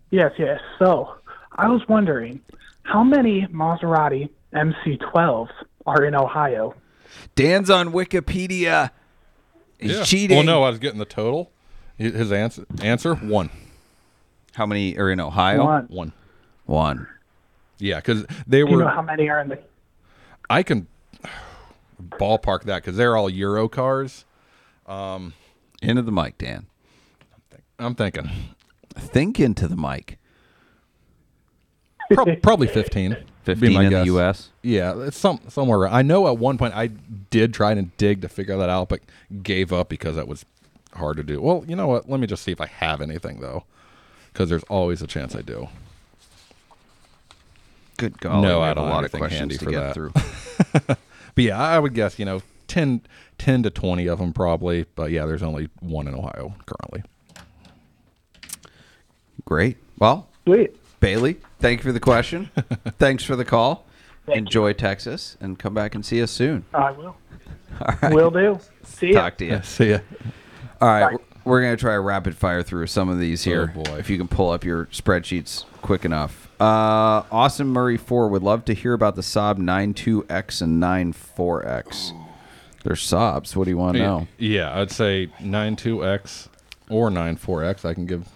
Yes, 0.09 0.33
yes. 0.37 0.59
So 0.77 1.15
I 1.53 1.69
was 1.69 1.81
wondering, 1.87 2.41
how 2.83 3.01
many 3.03 3.47
Maserati 3.47 4.29
MC12s 4.53 5.49
are 5.85 6.03
in 6.03 6.15
Ohio? 6.15 6.75
Dan's 7.35 7.69
on 7.69 7.91
Wikipedia. 7.91 8.91
He's 9.79 9.97
Yeah. 9.97 10.03
cheating. 10.03 10.37
Well, 10.37 10.45
no, 10.45 10.63
I 10.63 10.69
was 10.69 10.79
getting 10.79 10.99
the 10.99 11.05
total. 11.05 11.51
His 11.97 12.13
his 12.13 12.31
answer 12.31 12.65
answer 12.81 13.15
one, 13.15 13.49
How 14.53 14.65
many 14.65 14.97
are 14.97 15.09
in 15.09 15.19
Ohio? 15.19 15.63
One. 15.65 15.85
one. 15.89 16.13
One. 16.65 17.07
Yeah, 17.79 17.97
because 17.97 18.25
they 18.47 18.59
Do 18.63 18.69
you 18.69 18.77
were. 18.77 18.83
know 18.83 18.87
how 18.89 19.01
many 19.01 19.29
are 19.29 19.39
in 19.39 19.49
the? 19.49 19.59
I 20.49 20.63
can 20.63 20.87
ballpark 22.01 22.63
that 22.63 22.83
because 22.83 22.97
they're 22.97 23.15
all 23.15 23.29
Euro 23.29 23.67
cars. 23.67 24.25
Um, 24.85 25.33
into 25.81 26.01
the 26.01 26.11
mic, 26.11 26.37
Dan. 26.37 26.67
I'm 27.79 27.93
thinking 27.95 28.29
Think 28.95 29.39
into 29.39 29.67
the 29.67 29.75
mic. 29.75 30.17
Prob- 32.13 32.41
probably 32.41 32.67
15. 32.67 33.17
15 33.43 33.73
my 33.73 33.83
in 33.85 33.93
the. 33.93 34.05
U.S. 34.05 34.49
Yeah, 34.61 34.93
it's 35.03 35.17
some 35.17 35.39
somewhere. 35.47 35.79
around- 35.79 35.93
I 35.93 36.01
know 36.01 36.27
at 36.27 36.37
one 36.37 36.57
point 36.57 36.73
I 36.75 36.87
did 36.87 37.53
try 37.53 37.71
and 37.71 37.95
dig 37.97 38.21
to 38.21 38.29
figure 38.29 38.57
that 38.57 38.69
out, 38.69 38.89
but 38.89 38.99
gave 39.41 39.71
up 39.71 39.87
because 39.89 40.15
that 40.17 40.27
was 40.27 40.43
hard 40.93 41.15
to 41.17 41.23
do. 41.23 41.41
Well, 41.41 41.63
you 41.67 41.75
know 41.75 41.87
what? 41.87 42.09
Let 42.09 42.19
me 42.19 42.27
just 42.27 42.43
see 42.43 42.51
if 42.51 42.59
I 42.59 42.65
have 42.67 42.99
anything 43.01 43.39
though, 43.39 43.63
because 44.33 44.49
there's 44.49 44.63
always 44.63 45.01
a 45.01 45.07
chance 45.07 45.33
I 45.35 45.41
do. 45.41 45.69
Good 47.97 48.19
God. 48.19 48.41
No, 48.43 48.61
I 48.61 48.67
have 48.67 48.75
don't 48.75 48.85
a 48.85 48.87
have 48.89 48.95
lot 48.95 49.05
of 49.05 49.11
questions 49.13 49.39
handy 49.39 49.57
to 49.57 49.65
for 49.65 49.71
get 49.71 49.79
that. 49.79 49.93
through. 49.93 50.95
But 51.35 51.43
yeah, 51.43 51.59
I 51.59 51.77
would 51.77 51.93
guess 51.93 52.17
you 52.17 52.25
know 52.25 52.41
10, 52.67 53.01
10 53.37 53.61
to 53.63 53.69
twenty 53.69 54.07
of 54.07 54.17
them 54.19 54.33
probably. 54.33 54.85
But 54.95 55.11
yeah, 55.11 55.25
there's 55.27 55.43
only 55.43 55.69
one 55.81 56.07
in 56.07 56.15
Ohio 56.15 56.55
currently. 56.65 57.03
Great. 59.45 59.77
Well, 59.99 60.27
Sweet. 60.45 60.75
Bailey, 60.99 61.37
thank 61.59 61.79
you 61.79 61.83
for 61.83 61.91
the 61.91 61.99
question. 61.99 62.49
Thanks 62.97 63.23
for 63.23 63.35
the 63.35 63.45
call. 63.45 63.85
Enjoy 64.27 64.73
Texas 64.73 65.37
and 65.39 65.57
come 65.57 65.73
back 65.73 65.95
and 65.95 66.05
see 66.05 66.21
us 66.21 66.31
soon. 66.31 66.65
I 66.73 66.91
will. 66.91 67.15
All 67.81 67.95
right. 68.01 68.13
Will 68.13 68.31
do. 68.31 68.59
See 68.83 69.13
ya. 69.13 69.21
Talk 69.21 69.37
to 69.37 69.45
you. 69.45 69.61
See 69.63 69.91
ya. 69.91 69.99
All 70.81 70.87
right, 70.89 71.11
we're- 71.11 71.23
we're 71.45 71.61
going 71.61 71.77
to 71.77 71.79
try 71.79 71.93
a 71.93 72.01
rapid 72.01 72.35
fire 72.35 72.61
through 72.61 72.87
some 72.87 73.07
of 73.07 73.19
these 73.19 73.45
here. 73.45 73.73
Oh, 73.73 73.83
boy. 73.83 73.95
If 73.99 74.09
you 74.09 74.17
can 74.17 74.27
pull 74.27 74.49
up 74.49 74.65
your 74.65 74.87
spreadsheets 74.87 75.63
quick 75.81 76.03
enough. 76.03 76.49
Uh, 76.59 77.23
Austin 77.31 77.67
Murray 77.67 77.95
4 77.95 78.27
would 78.27 78.43
love 78.43 78.65
to 78.65 78.73
hear 78.73 78.91
about 78.91 79.15
the 79.15 79.21
Saab 79.21 79.55
92X 79.57 80.61
and 80.61 80.83
94X. 80.83 82.11
They're 82.83 82.95
Saabs. 82.95 83.55
What 83.55 83.63
do 83.63 83.69
you 83.69 83.77
want 83.77 83.95
to 83.95 84.03
know? 84.03 84.27
Yeah, 84.37 84.77
I'd 84.77 84.91
say 84.91 85.27
92X 85.39 86.49
or 86.89 87.09
94X. 87.09 87.85
I 87.85 87.93
can 87.93 88.05
give 88.05 88.27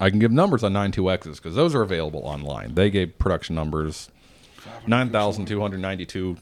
I 0.00 0.10
can 0.10 0.18
give 0.18 0.30
numbers 0.30 0.62
on 0.62 0.72
92Xs 0.72 1.36
because 1.36 1.54
those 1.54 1.74
are 1.74 1.82
available 1.82 2.20
online. 2.20 2.74
They 2.74 2.90
gave 2.90 3.18
production 3.18 3.54
numbers 3.54 4.10
9,292 4.86 6.36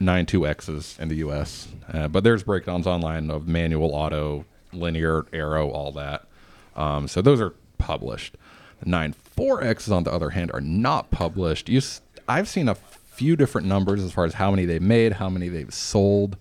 92Xs 0.00 0.98
in 0.98 1.08
the 1.08 1.16
US. 1.16 1.68
Uh, 1.92 2.08
but 2.08 2.24
there's 2.24 2.42
breakdowns 2.42 2.86
online 2.86 3.30
of 3.30 3.46
manual, 3.46 3.94
auto, 3.94 4.44
linear, 4.72 5.26
Aero, 5.32 5.68
all 5.68 5.92
that. 5.92 6.26
Um, 6.74 7.06
so 7.06 7.20
those 7.20 7.40
are 7.40 7.54
published. 7.78 8.36
The 8.80 8.86
94Xs, 8.86 9.92
on 9.92 10.04
the 10.04 10.12
other 10.12 10.30
hand, 10.30 10.50
are 10.54 10.60
not 10.60 11.10
published. 11.10 11.68
You, 11.68 11.82
I've 12.26 12.48
seen 12.48 12.68
a 12.68 12.74
few 12.74 13.36
different 13.36 13.66
numbers 13.66 14.02
as 14.02 14.12
far 14.12 14.24
as 14.24 14.34
how 14.34 14.50
many 14.50 14.64
they 14.64 14.78
made, 14.78 15.14
how 15.14 15.28
many 15.28 15.48
they've 15.48 15.72
sold. 15.72 16.38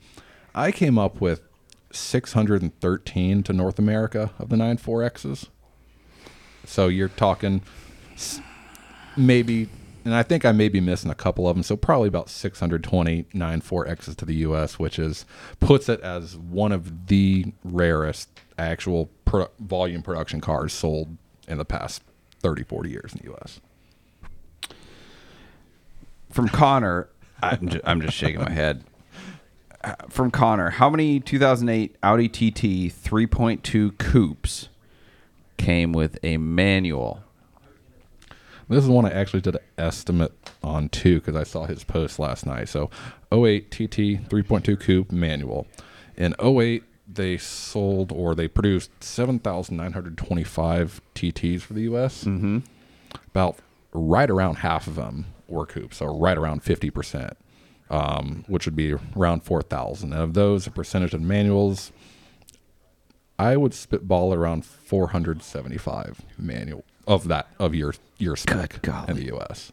I 0.55 0.71
came 0.71 0.97
up 0.97 1.19
with 1.19 1.41
613 1.91 3.43
to 3.43 3.53
North 3.53 3.77
America 3.77 4.31
of 4.39 4.49
the 4.49 4.55
94Xs. 4.55 5.47
So 6.69 6.87
you're 6.87 7.09
talking 7.09 7.63
maybe, 9.17 9.67
and 10.05 10.13
I 10.13 10.21
think 10.21 10.45
I 10.45 10.51
may 10.51 10.69
be 10.69 10.79
missing 10.79 11.09
a 11.09 11.15
couple 11.15 11.49
of 11.49 11.55
them. 11.55 11.63
So 11.63 11.75
probably 11.75 12.07
about 12.07 12.29
620 12.29 13.23
94Xs 13.23 14.15
to 14.17 14.23
the 14.23 14.35
U.S., 14.35 14.77
which 14.77 14.99
is 14.99 15.25
puts 15.59 15.89
it 15.89 15.99
as 16.01 16.37
one 16.37 16.71
of 16.71 17.07
the 17.07 17.53
rarest 17.63 18.29
actual 18.59 19.09
pro- 19.25 19.49
volume 19.59 20.03
production 20.03 20.41
cars 20.41 20.71
sold 20.71 21.17
in 21.47 21.57
the 21.57 21.65
past 21.65 22.03
30, 22.41 22.63
40 22.63 22.89
years 22.89 23.13
in 23.13 23.19
the 23.19 23.31
U.S. 23.31 23.59
From 26.29 26.49
Connor, 26.49 27.09
I'm 27.41 27.67
just, 27.67 27.83
I'm 27.83 27.99
just 27.99 28.15
shaking 28.15 28.41
my 28.41 28.51
head. 28.51 28.83
From 30.09 30.29
Connor, 30.29 30.69
how 30.69 30.89
many 30.89 31.19
2008 31.19 31.95
Audi 32.03 32.29
TT 32.29 32.93
3.2 32.93 33.97
coupes 33.97 34.69
came 35.59 35.93
with 35.93 36.17
a 36.23 36.37
manual? 36.37 37.21
This 38.67 38.83
is 38.83 38.89
one 38.89 39.05
I 39.05 39.11
actually 39.11 39.41
did 39.41 39.55
an 39.55 39.61
estimate 39.77 40.31
on 40.63 40.89
too 40.89 41.19
because 41.19 41.35
I 41.35 41.43
saw 41.43 41.65
his 41.65 41.83
post 41.83 42.19
last 42.19 42.45
night. 42.45 42.69
So 42.69 42.89
08 43.31 43.69
TT 43.71 44.29
3.2 44.29 44.79
coupe 44.79 45.11
manual. 45.11 45.67
In 46.15 46.35
08, 46.39 46.83
they 47.11 47.37
sold 47.37 48.11
or 48.11 48.35
they 48.35 48.47
produced 48.47 48.91
7,925 49.03 51.01
TTs 51.15 51.61
for 51.61 51.73
the 51.73 51.81
US. 51.81 52.23
Mm-hmm. 52.23 52.59
About 53.27 53.57
right 53.91 54.29
around 54.29 54.57
half 54.57 54.85
of 54.85 54.95
them 54.95 55.25
were 55.47 55.65
coupes, 55.65 55.97
so 55.97 56.05
right 56.05 56.37
around 56.37 56.63
50%, 56.63 57.33
um, 57.89 58.45
which 58.47 58.65
would 58.65 58.75
be 58.75 58.93
around 59.17 59.43
4,000. 59.43 60.13
And 60.13 60.21
of 60.21 60.35
those, 60.35 60.67
a 60.67 60.71
percentage 60.71 61.15
of 61.15 61.21
manuals, 61.21 61.91
I 63.39 63.55
would 63.55 63.73
spitball 63.73 64.33
around 64.33 64.65
475 64.65 66.21
manual 66.37 66.83
of 67.07 67.29
that 67.29 67.47
of 67.57 67.73
your 67.73 67.95
your 68.17 68.35
spec 68.35 68.85
in 69.07 69.15
the 69.15 69.33
US. 69.33 69.71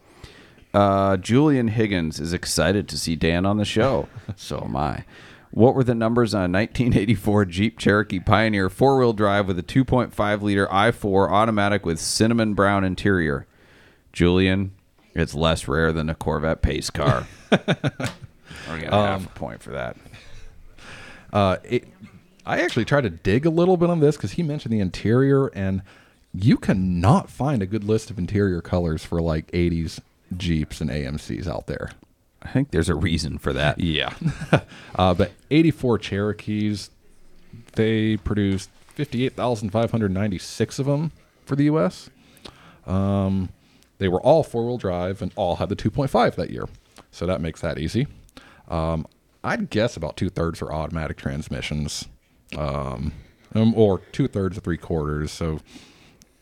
Uh, 0.73 1.17
Julian 1.17 1.67
Higgins 1.67 2.19
is 2.19 2.33
excited 2.33 2.87
to 2.87 2.97
see 2.97 3.17
Dan 3.17 3.45
on 3.45 3.57
the 3.57 3.65
show. 3.65 4.07
so 4.37 4.63
am 4.63 4.75
I. 4.77 5.03
What 5.51 5.75
were 5.75 5.83
the 5.83 5.95
numbers 5.95 6.33
on 6.33 6.39
a 6.39 6.57
1984 6.57 7.45
Jeep 7.45 7.77
Cherokee 7.77 8.19
Pioneer 8.19 8.69
four 8.69 8.97
wheel 8.97 9.13
drive 9.13 9.47
with 9.47 9.59
a 9.59 9.63
2.5 9.63 10.41
liter 10.41 10.67
i4 10.67 11.29
automatic 11.29 11.85
with 11.85 11.99
cinnamon 11.99 12.53
brown 12.53 12.85
interior? 12.85 13.47
Julian, 14.13 14.71
it's 15.13 15.35
less 15.35 15.67
rare 15.67 15.91
than 15.91 16.09
a 16.09 16.15
Corvette 16.15 16.61
pace 16.61 16.89
car. 16.89 17.27
I'm 17.51 17.59
going 18.67 18.81
to 18.81 18.91
half 18.91 19.25
a 19.25 19.29
point 19.29 19.61
for 19.61 19.71
that. 19.71 19.97
Uh, 21.33 21.57
it, 21.63 21.87
I 22.47 22.61
actually 22.61 22.85
tried 22.85 23.01
to 23.01 23.09
dig 23.09 23.45
a 23.45 23.49
little 23.49 23.75
bit 23.75 23.89
on 23.89 23.99
this 23.99 24.15
because 24.15 24.31
he 24.31 24.43
mentioned 24.43 24.73
the 24.73 24.79
interior, 24.79 25.47
and 25.47 25.81
you 26.33 26.57
cannot 26.57 27.29
find 27.29 27.61
a 27.61 27.65
good 27.65 27.83
list 27.83 28.09
of 28.09 28.17
interior 28.17 28.61
colors 28.61 29.03
for 29.03 29.21
like 29.21 29.51
80s 29.51 29.99
Jeeps 30.35 30.79
and 30.79 30.89
AMCs 30.89 31.45
out 31.45 31.67
there. 31.67 31.91
I 32.41 32.47
think 32.47 32.71
there's 32.71 32.87
a 32.87 32.95
reason 32.95 33.37
for 33.37 33.51
that. 33.51 33.79
Yeah. 33.81 34.13
uh, 34.95 35.13
but 35.13 35.33
84 35.51 35.99
Cherokees, 35.99 36.89
they 37.73 38.15
produced 38.15 38.69
58,596 38.95 40.79
of 40.79 40.85
them 40.85 41.11
for 41.45 41.57
the 41.57 41.65
U.S. 41.65 42.09
Um, 42.85 43.49
they 43.97 44.07
were 44.07 44.21
all 44.21 44.43
four 44.43 44.65
wheel 44.65 44.77
drive 44.77 45.21
and 45.21 45.33
all 45.35 45.57
had 45.57 45.67
the 45.67 45.75
2.5 45.75 46.35
that 46.35 46.49
year. 46.49 46.69
So 47.11 47.25
that 47.25 47.41
makes 47.41 47.59
that 47.59 47.77
easy. 47.77 48.07
Um, 48.69 49.05
I'd 49.43 49.69
guess 49.69 49.97
about 49.97 50.15
two 50.15 50.29
thirds 50.29 50.61
are 50.61 50.71
automatic 50.71 51.17
transmissions, 51.17 52.07
um, 52.55 53.13
um, 53.55 53.73
or 53.75 53.99
two 54.11 54.27
thirds 54.27 54.57
or 54.57 54.61
three 54.61 54.77
quarters. 54.77 55.31
So 55.31 55.59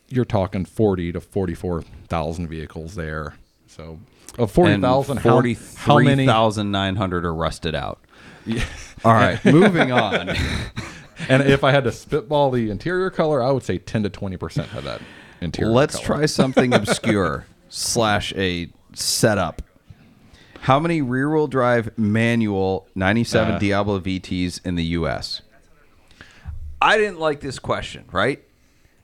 you're 0.09 0.25
talking 0.25 0.65
40 0.65 1.13
to 1.13 1.21
44,000 1.21 2.47
vehicles 2.47 2.95
there. 2.95 3.35
So 3.67 3.99
of 4.37 4.51
40,000, 4.51 5.17
how, 5.17 5.29
how 5.29 5.39
many? 5.39 5.55
43,900 5.55 7.25
are 7.25 7.33
rusted 7.33 7.75
out. 7.75 7.99
All 9.03 9.13
right, 9.13 9.43
moving 9.45 9.91
on. 9.91 10.29
And 11.29 11.43
if 11.43 11.63
I 11.63 11.71
had 11.71 11.85
to 11.85 11.91
spitball 11.91 12.51
the 12.51 12.69
interior 12.69 13.09
color, 13.09 13.41
I 13.41 13.51
would 13.51 13.63
say 13.63 13.77
10 13.77 14.03
to 14.03 14.09
20% 14.09 14.67
have 14.67 14.83
that 14.83 15.01
interior 15.41 15.71
Let's 15.71 15.95
color. 15.95 16.05
try 16.05 16.25
something 16.25 16.73
obscure 16.73 17.45
slash 17.69 18.33
a 18.35 18.69
setup. 18.93 19.61
How 20.61 20.79
many 20.79 21.01
rear-wheel 21.01 21.47
drive 21.47 21.97
manual 21.97 22.87
97 22.95 23.55
Uh. 23.55 23.59
Diablo 23.59 23.99
VTs 23.99 24.65
in 24.65 24.75
the 24.75 24.83
U.S.? 24.85 25.41
I 26.85 26.97
didn't 26.97 27.19
like 27.19 27.39
this 27.39 27.57
question, 27.57 28.05
right? 28.11 28.43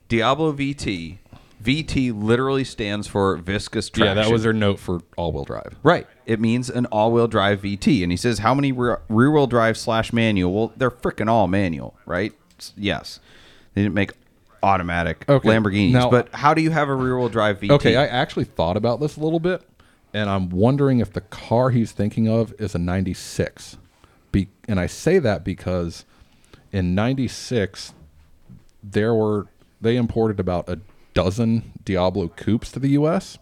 Diablo 0.07 0.53
VT. 0.53 1.17
VT 1.63 2.11
literally 2.23 2.63
stands 2.63 3.07
for 3.07 3.35
viscous 3.37 3.89
Yeah, 3.95 4.13
that 4.13 4.31
was 4.31 4.43
their 4.43 4.53
note 4.53 4.79
for 4.79 5.01
all-wheel 5.17 5.45
drive. 5.45 5.75
Right. 5.83 6.07
It 6.25 6.39
means 6.39 6.69
an 6.69 6.85
all-wheel 6.87 7.27
drive 7.27 7.61
VT, 7.61 8.03
and 8.03 8.11
he 8.11 8.17
says 8.17 8.39
how 8.39 8.53
many 8.53 8.71
rear- 8.71 9.01
rear-wheel 9.09 9.47
drive 9.47 9.77
slash 9.77 10.11
manual? 10.13 10.53
Well, 10.53 10.73
they're 10.77 10.91
freaking 10.91 11.27
all 11.27 11.47
manual, 11.47 11.95
right? 12.05 12.33
Yes. 12.77 13.19
They 13.73 13.81
didn't 13.83 13.95
make 13.95 14.11
automatic 14.63 15.25
Okay. 15.27 15.49
Lamborghinis, 15.49 15.91
Now- 15.91 16.09
but 16.11 16.29
how 16.33 16.53
do 16.53 16.61
you 16.61 16.69
have 16.71 16.87
a 16.87 16.93
rear-wheel 16.95 17.29
drive 17.29 17.59
VT? 17.59 17.71
Okay, 17.71 17.95
I 17.95 18.05
actually 18.05 18.45
thought 18.45 18.77
about 18.77 18.99
this 18.99 19.17
a 19.17 19.19
little 19.19 19.39
bit, 19.39 19.63
and 20.13 20.29
I'm 20.29 20.49
wondering 20.49 20.99
if 20.99 21.13
the 21.13 21.21
car 21.21 21.71
he's 21.71 21.91
thinking 21.91 22.27
of 22.27 22.53
is 22.59 22.75
a 22.75 22.79
96. 22.79 23.77
Be- 24.31 24.49
and 24.67 24.79
I 24.79 24.85
say 24.87 25.17
that 25.19 25.43
because 25.43 26.05
in 26.71 26.95
96, 26.95 27.93
there 28.83 29.13
were, 29.13 29.47
they 29.79 29.95
imported 29.97 30.39
about 30.39 30.69
a 30.69 30.79
dozen 31.13 31.73
Diablo 31.83 32.27
coupes 32.29 32.71
to 32.71 32.79
the 32.79 32.89
U.S. 32.89 33.37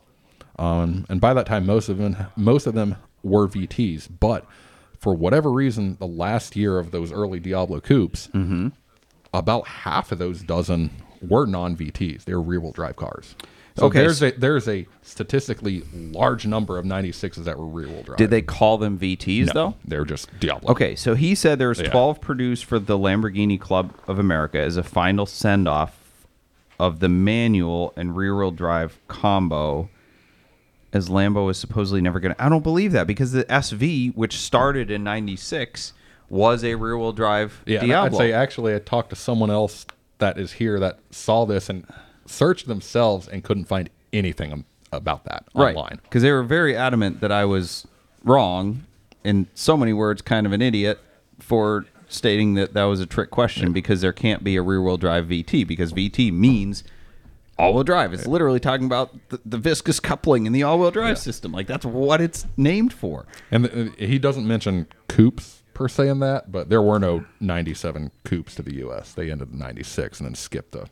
Um, 0.57 1.06
and 1.10 1.22
by 1.22 1.34
that 1.34 1.45
time, 1.45 1.65
most 1.65 1.89
of 1.89 1.97
them, 1.97 2.18
most 2.35 2.68
of 2.68 2.73
them 2.73 2.95
were 3.23 3.47
VTs. 3.47 4.07
But 4.19 4.45
for 4.97 5.14
whatever 5.14 5.51
reason, 5.51 5.95
the 5.99 6.07
last 6.07 6.56
year 6.56 6.80
of 6.80 6.91
those 6.91 7.11
early 7.11 7.39
Diablo 7.39 7.80
coupes, 7.80 8.30
about 9.34 9.68
half 9.68 10.11
of 10.11 10.18
those 10.19 10.41
dozen 10.41 10.89
were 11.22 11.45
non-VTs. 11.45 12.23
They 12.26 12.34
were 12.34 12.41
rear-wheel 12.41 12.72
drive 12.72 12.95
cars. 12.95 13.35
So 13.80 13.88
Okay, 13.88 13.99
there's 13.99 14.22
a 14.22 14.31
there's 14.31 14.68
a 14.68 14.85
statistically 15.01 15.84
large 15.93 16.45
number 16.45 16.77
of 16.77 16.85
96s 16.85 17.35
that 17.45 17.57
were 17.57 17.65
rear-wheel 17.68 18.03
drive. 18.03 18.18
Did 18.18 18.30
they 18.30 18.41
call 18.41 18.77
them 18.77 18.97
VTs 18.97 19.47
No, 19.47 19.53
though? 19.53 19.76
They're 19.85 20.06
just 20.06 20.30
Diablo. 20.39 20.72
Okay, 20.72 20.95
so 20.95 21.15
he 21.15 21.34
said 21.35 21.60
there 21.60 21.69
was 21.69 21.80
Yeah. 21.80 21.89
12 21.89 22.22
produced 22.22 22.65
for 22.65 22.80
the 22.80 22.97
Lamborghini 22.97 23.60
Club 23.60 23.93
of 24.07 24.19
America 24.19 24.60
as 24.60 24.77
a 24.77 24.84
final 24.84 25.26
send-off 25.26 25.97
of 26.80 26.99
the 26.99 27.10
manual 27.10 27.93
and 27.95 28.15
rear-wheel 28.15 28.51
drive 28.51 28.99
combo. 29.07 29.89
As 30.91 31.07
Lambo 31.07 31.51
is 31.51 31.57
supposedly 31.57 32.01
never 32.01 32.19
going 32.19 32.34
to. 32.34 32.43
I 32.43 32.49
don't 32.49 32.64
believe 32.64 32.93
that 32.93 33.06
because 33.06 33.31
the 33.31 33.43
SV, 33.43 34.15
which 34.15 34.38
started 34.38 34.89
in 34.89 35.03
'96, 35.03 35.93
was 36.30 36.64
a 36.64 36.73
rear-wheel 36.76 37.11
drive 37.11 37.61
Yeah, 37.68 37.84
and 37.84 37.93
I'd 37.93 38.15
say 38.15 38.34
actually 38.34 38.73
I 38.73 38.80
talked 38.80 39.11
to 39.11 39.15
someone 39.15 39.51
else 39.51 39.85
that 40.18 40.39
is 40.39 40.53
here 40.53 40.80
that 40.80 40.99
saw 41.11 41.45
this 41.45 41.69
and 41.69 41.85
searched 42.30 42.68
themselves 42.68 43.27
and 43.27 43.43
couldn't 43.43 43.65
find 43.65 43.89
anything 44.14 44.65
about 44.91 45.23
that 45.26 45.45
right 45.53 45.76
online. 45.76 45.99
because 46.03 46.22
they 46.23 46.31
were 46.31 46.43
very 46.43 46.76
adamant 46.76 47.22
that 47.22 47.31
I 47.31 47.45
was 47.45 47.88
wrong 48.23 48.85
in 49.23 49.47
so 49.53 49.76
many 49.77 49.93
words, 49.93 50.22
kind 50.22 50.45
of 50.45 50.51
an 50.53 50.61
idiot 50.61 50.99
for 51.39 51.85
stating 52.07 52.56
that 52.56 52.73
that 52.73 52.84
was 52.85 52.99
a 52.99 53.06
trick 53.06 53.30
question 53.30 53.72
because 53.72 54.01
there 54.01 54.14
can't 54.14 54.43
be 54.43 54.56
a 54.56 54.61
rear-wheel 54.61 54.97
drive 54.97 55.27
VT 55.27 55.68
because 55.68 55.93
VT 55.93 56.34
means 56.34 56.84
all-wheel 57.57 57.84
drive. 57.84 58.14
It's 58.14 58.26
literally 58.26 58.60
talking 58.60 58.85
about 58.85 59.14
the, 59.30 59.39
the 59.45 59.57
viscous 59.57 59.99
coupling 59.99 60.45
in 60.47 60.53
the 60.53 60.64
all-wheel 60.64 60.91
drive 60.91 61.19
system. 61.19 61.51
Like 61.51 61.68
that's 61.68 61.85
what 61.85 62.22
it's 62.22 62.47
named 62.57 62.93
for. 62.93 63.26
And 63.51 63.65
the, 63.65 63.93
he 63.97 64.18
doesn't 64.18 64.47
mention 64.47 64.88
coupes 65.07 65.61
per 65.73 65.88
se 65.88 66.07
in 66.07 66.19
that, 66.22 66.51
but 66.51 66.69
there 66.69 66.81
were 66.81 66.99
no 66.99 67.26
97 67.41 68.11
coupes 68.23 68.56
to 68.56 68.64
the 68.64 68.76
U.S. 68.76 69.14
They 69.14 69.30
ended 69.30 69.51
in 69.51 69.60
96 69.60 70.19
and 70.19 70.27
then 70.27 70.35
skipped 70.35 70.72
the 70.72 70.89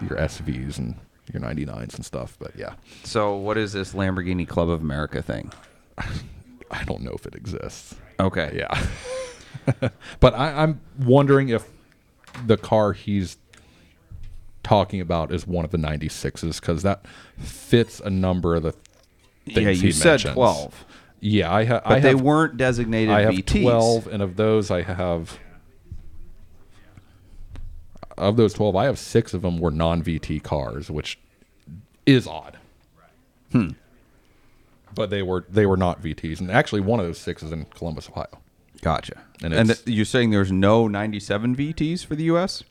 your 0.00 0.18
SVs 0.18 0.78
and 0.78 0.94
your 1.32 1.42
99s 1.42 1.94
and 1.94 2.04
stuff. 2.04 2.36
But 2.38 2.52
yeah, 2.56 2.74
So 3.04 3.36
what 3.36 3.56
is 3.56 3.72
this 3.72 3.94
Lamborghini 3.94 4.46
Club 4.46 4.68
of 4.68 4.80
America 4.82 5.22
thing? 5.22 5.52
I 6.70 6.84
don't 6.84 7.02
know 7.02 7.12
if 7.12 7.26
it 7.26 7.34
exists. 7.34 7.94
Okay. 8.20 8.52
Yeah. 8.56 9.88
but 10.20 10.34
I, 10.34 10.62
I'm 10.62 10.80
wondering 10.98 11.48
if 11.48 11.64
the 12.46 12.56
car 12.56 12.92
he's 12.92 13.36
talking 14.62 15.00
about 15.00 15.32
is 15.32 15.46
one 15.46 15.64
of 15.64 15.70
the 15.70 15.78
96s 15.78 16.60
because 16.60 16.82
that 16.82 17.06
fits 17.38 18.00
a 18.00 18.10
number 18.10 18.54
of 18.56 18.62
the 18.64 18.72
things 18.72 19.56
Yeah, 19.56 19.70
he 19.72 19.86
you 19.86 19.92
said 19.92 20.10
mentions. 20.12 20.34
12. 20.34 20.84
Yeah, 21.20 21.52
I, 21.54 21.64
ha- 21.64 21.80
But 21.84 21.92
I 21.92 22.00
they 22.00 22.14
weren't 22.14 22.56
designated 22.56 23.14
I 23.14 23.22
have 23.22 23.34
VTs. 23.34 23.62
12, 23.62 24.06
and 24.08 24.22
of 24.22 24.36
those, 24.36 24.70
I 24.70 24.82
have. 24.82 25.38
Of 28.16 28.36
those 28.36 28.54
12, 28.54 28.76
I 28.76 28.84
have 28.84 28.98
six 28.98 29.34
of 29.34 29.42
them 29.42 29.58
were 29.58 29.70
non 29.70 30.02
VT 30.02 30.42
cars, 30.42 30.90
which 30.90 31.18
is 32.06 32.26
odd. 32.26 32.58
Hmm. 33.52 33.70
But 34.94 35.10
they 35.10 35.22
were 35.22 35.44
they 35.48 35.66
were 35.66 35.76
not 35.76 36.00
VTs, 36.02 36.38
and 36.40 36.50
actually 36.50 36.80
one 36.80 37.00
of 37.00 37.06
those 37.06 37.18
six 37.18 37.42
is 37.42 37.50
in 37.52 37.64
Columbus, 37.66 38.08
Ohio. 38.08 38.28
Gotcha. 38.80 39.20
And 39.42 39.52
And, 39.54 39.70
it's- 39.70 39.86
you're 39.86 40.04
saying 40.04 40.30
there's 40.30 40.52
no 40.52 40.86
97 40.86 41.56
VTs 41.56 42.04
for 42.04 42.14
the 42.14 42.24
U.S.? 42.24 42.62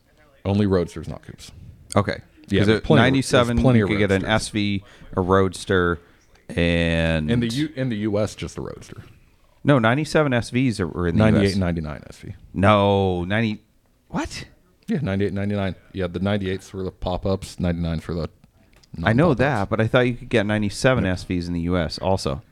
Only 0.45 0.65
roadsters, 0.65 1.07
not 1.07 1.21
coupes. 1.23 1.51
Okay. 1.95 2.17
Yeah, 2.19 2.21
Because 2.49 2.67
there's 2.67 2.77
at 2.79 2.83
plenty 2.83 3.01
97, 3.01 3.55
there's 3.57 3.63
plenty 3.63 3.79
you 3.79 3.87
could 3.87 3.97
get 3.97 4.11
an. 4.11 4.21
SV, 4.23 4.83
a 5.17 5.21
Roadster, 5.21 5.99
and 6.49 7.31
In 7.31 7.39
the 7.39 7.47
U, 7.47 7.69
in 7.75 7.89
the 7.89 7.95
US, 7.99 8.35
just 8.35 8.55
the 8.55 8.61
roadster. 8.61 9.01
no 9.63 9.79
97 9.79 10.31
SVs 10.33 10.79
are, 10.79 10.87
were 10.87 11.07
in 11.07 11.15
the 11.17 11.23
98 11.23 11.45
US. 11.45 11.51
and 11.53 11.61
99 11.61 12.03
SV. 12.09 12.35
No 12.53 13.23
90. 13.25 13.61
What? 14.09 14.45
Yeah, 14.87 14.99
98 15.01 15.33
99. 15.33 15.75
Yeah, 15.93 16.07
the 16.07 16.19
98s 16.19 16.63
for 16.69 16.83
the 16.83 16.91
pop 16.91 17.25
ups, 17.25 17.55
99s 17.57 18.01
for 18.01 18.13
the. 18.13 18.29
I 19.03 19.13
know 19.13 19.33
that, 19.33 19.69
but 19.69 19.81
I 19.81 19.87
thought 19.87 20.01
you 20.01 20.13
could 20.13 20.29
get 20.29 20.45
97 20.45 21.03
SVs 21.03 21.47
in 21.47 21.53
the 21.53 21.61
U.S. 21.61 21.97
also. 21.97 22.43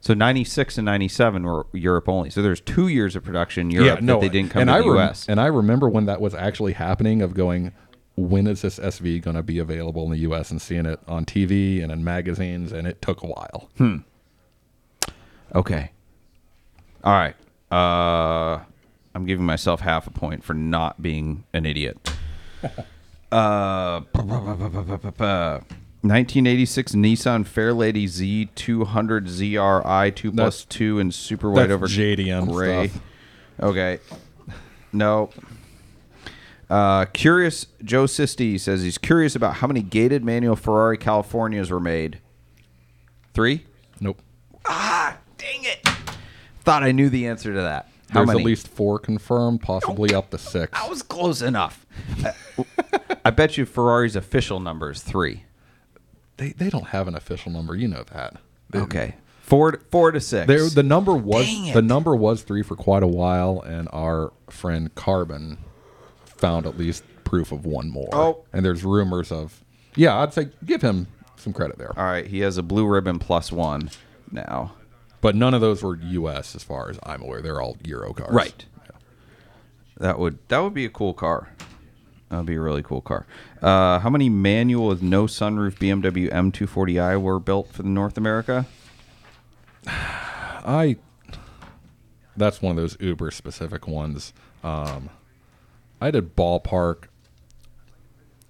So 0.00 0.14
96 0.14 0.78
and 0.78 0.86
97 0.86 1.42
were 1.42 1.66
Europe 1.74 2.08
only. 2.08 2.30
So 2.30 2.40
there's 2.40 2.60
two 2.62 2.88
years 2.88 3.16
of 3.16 3.22
production 3.22 3.66
in 3.66 3.70
Europe 3.70 4.00
that 4.00 4.20
they 4.20 4.30
didn't 4.30 4.50
come 4.50 4.62
and 4.62 4.68
to 4.68 4.74
I 4.74 4.78
the 4.80 4.88
rem- 4.88 4.96
U.S. 4.96 5.26
And 5.28 5.38
I 5.38 5.46
remember 5.46 5.90
when 5.90 6.06
that 6.06 6.22
was 6.22 6.34
actually 6.34 6.72
happening 6.72 7.20
of 7.20 7.34
going, 7.34 7.72
when 8.16 8.46
is 8.46 8.62
this 8.62 8.78
SV 8.78 9.20
going 9.20 9.36
to 9.36 9.42
be 9.42 9.58
available 9.58 10.04
in 10.04 10.10
the 10.10 10.18
U.S. 10.20 10.50
and 10.50 10.60
seeing 10.62 10.86
it 10.86 11.00
on 11.06 11.26
TV 11.26 11.82
and 11.82 11.92
in 11.92 12.02
magazines, 12.02 12.72
and 12.72 12.86
it 12.86 13.02
took 13.02 13.22
a 13.22 13.26
while. 13.26 13.68
Hmm. 13.76 13.96
Okay. 15.54 15.90
All 17.04 17.12
right. 17.12 17.36
Uh, 17.70 18.64
I'm 19.14 19.24
giving 19.26 19.44
myself 19.44 19.80
half 19.80 20.06
a 20.06 20.10
point 20.10 20.44
for 20.44 20.54
not 20.54 21.02
being 21.02 21.44
an 21.52 21.66
idiot. 21.66 21.98
uh, 23.32 24.00
1986 26.02 26.92
Nissan 26.92 27.44
Fairlady 27.44 28.04
Z200 28.04 29.28
ZRI 29.28 30.14
2 30.14 30.30
That's- 30.30 30.64
2 30.64 30.98
and 31.00 31.12
super 31.12 31.50
white 31.50 31.62
that's 31.68 31.72
over 31.72 31.86
JDM 31.86 32.50
gray. 32.50 32.88
stuff. 32.88 33.02
Okay. 33.60 33.98
No. 34.92 35.30
Uh, 36.68 37.04
curious 37.06 37.66
Joe 37.82 38.04
Sisti 38.04 38.58
says 38.58 38.82
he's 38.82 38.96
curious 38.98 39.34
about 39.34 39.56
how 39.56 39.66
many 39.66 39.82
gated 39.82 40.24
manual 40.24 40.54
Ferrari 40.56 40.96
Californias 40.96 41.70
were 41.70 41.80
made. 41.80 42.20
Three? 43.34 43.66
Nope. 44.00 44.22
Ah, 44.64 45.18
dang 45.36 45.64
it. 45.64 45.84
Thought 46.60 46.82
I 46.84 46.92
knew 46.92 47.08
the 47.10 47.26
answer 47.26 47.52
to 47.52 47.60
that. 47.62 47.88
How 48.10 48.20
There's 48.20 48.26
many? 48.28 48.40
at 48.40 48.46
least 48.46 48.68
four 48.68 48.98
confirmed, 48.98 49.60
possibly 49.62 50.14
up 50.14 50.30
to 50.30 50.38
six. 50.38 50.78
I 50.78 50.88
was 50.88 51.02
close 51.02 51.42
enough. 51.42 51.86
Uh, 52.24 52.32
I 53.24 53.30
bet 53.30 53.56
you 53.58 53.66
Ferrari's 53.66 54.16
official 54.16 54.60
number 54.60 54.90
is 54.90 55.02
three. 55.02 55.44
They 56.38 56.50
they 56.52 56.70
don't 56.70 56.88
have 56.88 57.06
an 57.08 57.14
official 57.14 57.52
number. 57.52 57.74
You 57.76 57.88
know 57.88 58.04
that. 58.12 58.36
They- 58.70 58.78
Okay. 58.80 59.14
Four, 59.42 59.72
to- 59.72 59.78
four 59.90 60.10
to 60.12 60.20
six. 60.20 60.46
There, 60.46 60.68
the 60.68 60.82
number 60.82 61.14
was 61.14 61.46
it. 61.48 61.74
the 61.74 61.82
number 61.82 62.14
was 62.14 62.42
three 62.42 62.62
for 62.62 62.76
quite 62.76 63.02
a 63.02 63.06
while, 63.08 63.60
and 63.62 63.88
our 63.92 64.32
friend 64.48 64.94
Carbon 64.94 65.58
found 66.24 66.66
at 66.66 66.78
least 66.78 67.02
proof 67.24 67.50
of 67.52 67.66
one 67.66 67.90
more. 67.90 68.08
Oh. 68.12 68.44
and 68.52 68.64
there's 68.64 68.84
rumors 68.84 69.30
of 69.32 69.62
yeah. 69.96 70.18
I'd 70.20 70.32
say 70.32 70.48
give 70.64 70.82
him 70.82 71.06
some 71.36 71.52
credit 71.52 71.78
there, 71.78 71.92
All 71.98 72.04
right. 72.04 72.26
He 72.26 72.40
has 72.40 72.58
a 72.58 72.62
blue 72.62 72.86
ribbon 72.86 73.18
plus 73.18 73.50
one 73.52 73.90
now. 74.30 74.72
But 75.20 75.34
none 75.34 75.54
of 75.54 75.60
those 75.60 75.82
were 75.82 75.96
U.S. 75.96 76.54
as 76.54 76.62
far 76.62 76.90
as 76.90 76.98
I'm 77.02 77.22
aware. 77.22 77.42
They're 77.42 77.60
all 77.60 77.76
Euro 77.84 78.12
cars. 78.12 78.32
Right. 78.32 78.64
That 79.98 80.18
would 80.18 80.38
that 80.48 80.60
would 80.60 80.74
be 80.74 80.86
a 80.86 80.90
cool 80.90 81.12
car. 81.12 81.50
That 82.30 82.38
would 82.38 82.46
be 82.46 82.54
a 82.54 82.60
really 82.60 82.82
cool 82.82 83.00
car. 83.00 83.26
Uh, 83.60 83.98
how 83.98 84.08
many 84.08 84.28
manual 84.28 84.86
with 84.86 85.02
no 85.02 85.24
sunroof 85.24 85.74
BMW 85.78 86.32
M240i 86.32 87.20
were 87.20 87.38
built 87.38 87.72
for 87.72 87.82
the 87.82 87.88
North 87.88 88.16
America? 88.16 88.66
I. 89.86 90.96
That's 92.36 92.62
one 92.62 92.70
of 92.70 92.76
those 92.76 92.96
Uber 93.00 93.30
specific 93.32 93.86
ones. 93.86 94.32
Um, 94.64 95.10
I 96.00 96.10
did 96.10 96.34
ballpark 96.34 97.04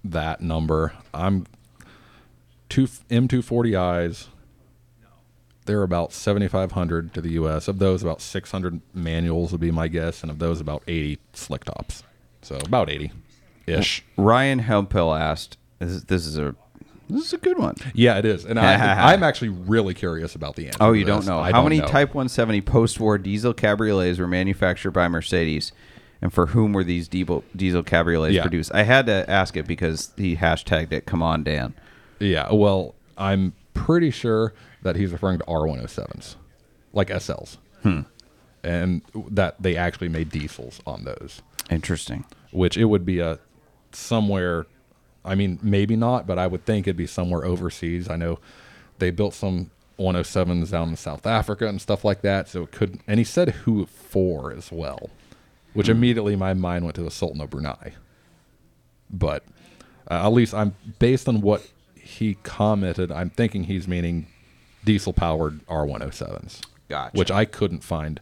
that 0.03 0.39
number. 0.41 0.93
I'm 1.13 1.45
two 2.69 2.85
M240i's. 2.85 4.29
They're 5.71 5.83
about 5.83 6.11
7,500 6.11 7.13
to 7.13 7.21
the 7.21 7.29
U.S. 7.31 7.69
Of 7.69 7.79
those, 7.79 8.03
about 8.03 8.19
600 8.19 8.81
manuals 8.93 9.53
would 9.53 9.61
be 9.61 9.71
my 9.71 9.87
guess, 9.87 10.21
and 10.21 10.29
of 10.29 10.37
those, 10.37 10.59
about 10.59 10.83
80 10.85 11.17
slick 11.31 11.63
tops. 11.63 12.03
So 12.41 12.57
about 12.57 12.89
80 12.89 13.13
ish. 13.67 14.03
Ryan 14.17 14.59
Hempel 14.59 15.13
asked. 15.13 15.57
This 15.79 15.91
is, 15.91 16.03
this 16.03 16.25
is 16.25 16.37
a 16.37 16.55
this 17.09 17.27
is 17.27 17.33
a 17.33 17.37
good 17.37 17.57
one. 17.57 17.75
Yeah, 17.93 18.17
it 18.17 18.25
is. 18.25 18.43
And 18.43 18.59
I, 18.59 19.13
I'm 19.13 19.23
actually 19.23 19.47
really 19.47 19.93
curious 19.93 20.35
about 20.35 20.57
the 20.57 20.67
answer. 20.67 20.77
Oh, 20.81 20.91
you 20.91 21.05
don't 21.05 21.25
know 21.25 21.39
I 21.39 21.51
how 21.51 21.59
don't 21.61 21.69
many 21.69 21.79
know. 21.79 21.87
Type 21.87 22.09
170 22.09 22.59
post-war 22.61 23.17
diesel 23.17 23.53
cabriolets 23.53 24.19
were 24.19 24.27
manufactured 24.27 24.91
by 24.91 25.07
Mercedes, 25.07 25.71
and 26.21 26.33
for 26.33 26.47
whom 26.47 26.73
were 26.73 26.83
these 26.83 27.07
diesel 27.07 27.45
diesel 27.55 27.81
cabriolets 27.81 28.33
Yeah. 28.33 28.41
produced? 28.41 28.73
I 28.73 28.83
had 28.83 29.05
to 29.05 29.23
ask 29.29 29.55
it 29.55 29.67
because 29.67 30.11
he 30.17 30.35
hashtagged 30.35 30.91
it. 30.91 31.05
Come 31.05 31.23
on, 31.23 31.43
Dan. 31.45 31.73
Yeah, 32.19 32.51
well, 32.51 32.93
I'm 33.17 33.53
pretty 33.73 34.11
sure 34.11 34.53
that 34.81 34.95
he's 34.95 35.11
referring 35.11 35.39
to 35.39 35.45
R107s, 35.45 36.35
like 36.93 37.09
SLs. 37.09 37.57
And 38.63 39.01
that 39.31 39.61
they 39.61 39.75
actually 39.75 40.09
made 40.09 40.29
diesels 40.29 40.81
on 40.85 41.03
those, 41.03 41.41
Interesting. 41.71 42.25
which 42.51 42.77
it 42.77 42.85
would 42.85 43.05
be 43.05 43.19
a 43.19 43.39
somewhere, 43.91 44.67
I 45.25 45.33
mean, 45.35 45.57
maybe 45.63 45.95
not, 45.95 46.27
but 46.27 46.37
I 46.37 46.45
would 46.45 46.65
think 46.65 46.85
it'd 46.87 46.95
be 46.95 47.07
somewhere 47.07 47.43
overseas. 47.43 48.07
I 48.09 48.17
know 48.17 48.37
they 48.99 49.09
built 49.09 49.33
some 49.33 49.71
107s 49.97 50.69
down 50.71 50.89
in 50.89 50.95
South 50.95 51.25
Africa 51.25 51.67
and 51.67 51.81
stuff 51.81 52.05
like 52.05 52.21
that. 52.21 52.47
So 52.49 52.63
it 52.63 52.71
could, 52.71 52.99
and 53.07 53.19
he 53.19 53.23
said 53.23 53.49
who 53.49 53.87
for 53.87 54.51
as 54.51 54.71
well, 54.71 55.09
which 55.73 55.89
immediately 55.89 56.35
my 56.35 56.53
mind 56.53 56.85
went 56.85 56.95
to 56.95 57.03
the 57.03 57.11
Sultan 57.11 57.41
of 57.41 57.49
Brunei. 57.49 57.93
But 59.09 59.43
uh, 60.09 60.25
at 60.25 60.33
least 60.33 60.53
I'm 60.53 60.75
based 60.99 61.27
on 61.27 61.41
what 61.41 61.67
he 61.95 62.35
commented. 62.43 63.11
I'm 63.11 63.29
thinking 63.31 63.63
he's 63.63 63.87
meaning 63.87 64.27
diesel 64.85 65.13
powered 65.13 65.65
R107s, 65.67 66.61
Gotcha. 66.89 67.17
which 67.17 67.31
I 67.31 67.45
couldn't 67.45 67.83
find 67.83 68.19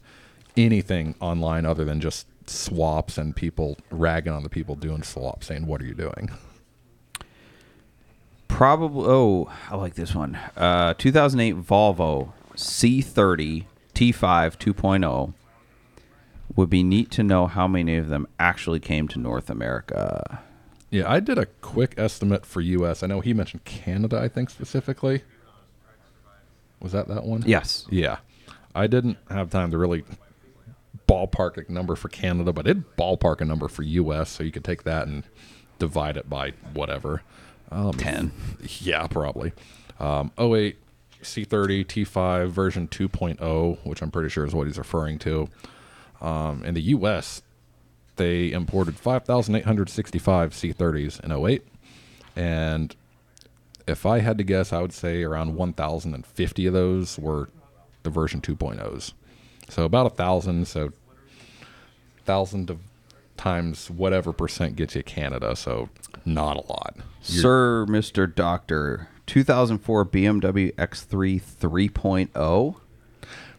anything 0.57 1.15
online 1.19 1.65
other 1.65 1.86
than 1.86 2.02
just 2.02 2.27
swaps 2.48 3.18
and 3.18 3.36
people 3.36 3.77
ragging 3.91 4.34
on 4.34 4.44
the 4.44 4.49
people 4.49 4.76
doing 4.76 5.03
swaps, 5.03 5.48
saying, 5.48 5.65
"What 5.68 5.81
are 5.81 5.86
you 5.86 5.94
doing?" 5.94 6.30
Probably. 8.48 9.06
Oh, 9.07 9.52
I 9.69 9.76
like 9.76 9.94
this 9.95 10.14
one. 10.15 10.36
Uh, 10.57 10.94
2008 10.98 11.56
Volvo 11.64 12.34
C30 12.56 13.65
T5 13.94 14.57
2.0. 14.57 15.06
oh. 15.06 15.34
Would 16.56 16.69
be 16.69 16.84
neat 16.84 17.11
to 17.11 17.23
know 17.23 17.45
how 17.48 17.68
many 17.68 17.95
of 17.95 18.10
them 18.10 18.27
actually 18.40 18.80
came 18.80 19.07
to 19.10 19.19
North 19.19 19.49
America. 19.52 20.41
Yeah, 20.90 21.10
I 21.10 21.19
did 21.19 21.38
a 21.38 21.45
quick 21.45 21.94
estimate 21.95 22.44
for 22.45 22.60
U.S. 22.60 23.03
I 23.03 23.07
know 23.07 23.22
he 23.22 23.34
mentioned 23.34 23.64
Canada. 23.65 24.19
I 24.19 24.27
think 24.27 24.49
specifically. 24.49 25.22
Was 26.81 26.91
that 26.93 27.07
that 27.07 27.23
one? 27.23 27.43
Yes. 27.45 27.85
Yeah, 27.89 28.18
I 28.73 28.88
didn't 28.88 29.18
have 29.30 29.49
time 29.49 29.72
to 29.72 29.77
really 29.77 30.03
ballpark 31.07 31.68
a 31.68 31.72
number 31.72 31.95
for 31.95 32.07
Canada, 32.10 32.53
but 32.53 32.68
it 32.68 32.95
ballpark 32.95 33.41
a 33.41 33.45
number 33.45 33.68
for 33.68 33.84
U.S. 33.84 34.30
So 34.30 34.43
you 34.43 34.51
could 34.51 34.64
take 34.64 34.84
that 34.84 35.07
and 35.07 35.23
divide 35.80 36.18
it 36.18 36.30
by 36.30 36.51
whatever. 36.73 37.23
Um, 37.72 37.93
10. 37.93 38.31
Yeah, 38.81 39.07
probably. 39.07 39.53
Um, 39.99 40.31
08 40.39 40.77
C30 41.22 41.85
T5 41.85 42.49
version 42.49 42.88
2.0, 42.88 43.77
which 43.85 44.01
I'm 44.01 44.11
pretty 44.11 44.30
sure 44.30 44.45
is 44.45 44.53
what 44.53 44.68
he's 44.68 44.77
referring 44.77 45.19
to. 45.19 45.49
Um, 46.22 46.64
in 46.64 46.73
the 46.73 46.81
U.S., 46.81 47.41
they 48.15 48.51
imported 48.51 48.97
5,865 48.97 50.51
C30s 50.53 51.23
in 51.23 51.31
08. 51.31 51.65
And 52.35 52.95
if 53.90 54.06
I 54.06 54.20
had 54.20 54.38
to 54.38 54.44
guess, 54.44 54.72
I 54.74 54.82
would 54.82 54.94
say 54.94 55.24
around 55.24 55.56
1,050 55.56 56.66
of 56.68 56.74
those 56.74 57.18
were 57.20 57.49
the 58.03 58.10
version 58.10 58.41
2.0s. 58.41 59.14
So 59.70 59.84
about 59.86 60.07
a 60.07 60.10
thousand. 60.11 60.68
So 60.68 60.91
thousand 62.26 62.70
of 62.70 62.80
times 63.38 63.90
whatever 63.90 64.34
percent 64.34 64.76
gets 64.76 64.95
you 64.95 65.03
Canada. 65.03 65.56
So 65.56 65.90
not 66.26 66.57
a 66.57 66.61
lot. 66.72 66.95
You're- 67.26 67.41
Sir, 67.41 67.86
Mr. 67.88 68.34
Doctor, 68.34 69.07
2004 69.28 70.06
BMW 70.06 70.74
X3 70.76 71.41
3.0 71.41 72.76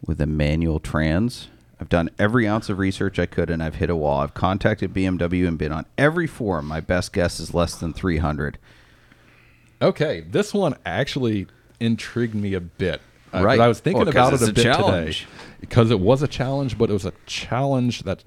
with 0.05 0.21
a 0.21 0.27
manual 0.27 0.81
trans. 0.81 1.49
I've 1.81 1.89
done 1.89 2.11
every 2.19 2.47
ounce 2.47 2.69
of 2.69 2.79
research 2.79 3.19
I 3.19 3.25
could 3.27 3.49
and 3.49 3.63
I've 3.63 3.77
hit 3.77 3.89
a 3.89 3.97
wall. 3.97 4.21
I've 4.21 4.35
contacted 4.35 4.93
BMW 4.93 5.49
and 5.49 5.57
been 5.57 5.73
on 5.73 5.87
every 5.97 6.27
forum. 6.27 6.67
My 6.67 6.81
best 6.81 7.13
guess 7.13 7.41
is 7.41 7.55
less 7.55 7.75
than 7.75 7.93
300. 7.95 8.59
Okay, 9.83 10.21
this 10.21 10.53
one 10.53 10.75
actually 10.85 11.47
intrigued 11.79 12.35
me 12.35 12.55
a 12.55 12.61
bit. 12.61 13.01
Uh, 13.33 13.43
Right. 13.43 13.61
I 13.61 13.69
was 13.69 13.81
thinking 13.81 14.01
Well, 14.01 14.09
about 14.09 14.35
it 14.35 14.43
a 14.43 14.51
a 14.51 14.53
bit 14.53 14.63
challenge. 14.63 15.21
today 15.21 15.31
because 15.61 15.91
it 15.91 16.01
was 16.01 16.23
a 16.23 16.29
challenge, 16.29 16.77
but 16.77 16.91
it 16.91 16.93
was 16.93 17.05
a 17.07 17.13
challenge 17.27 18.03
that's 18.03 18.25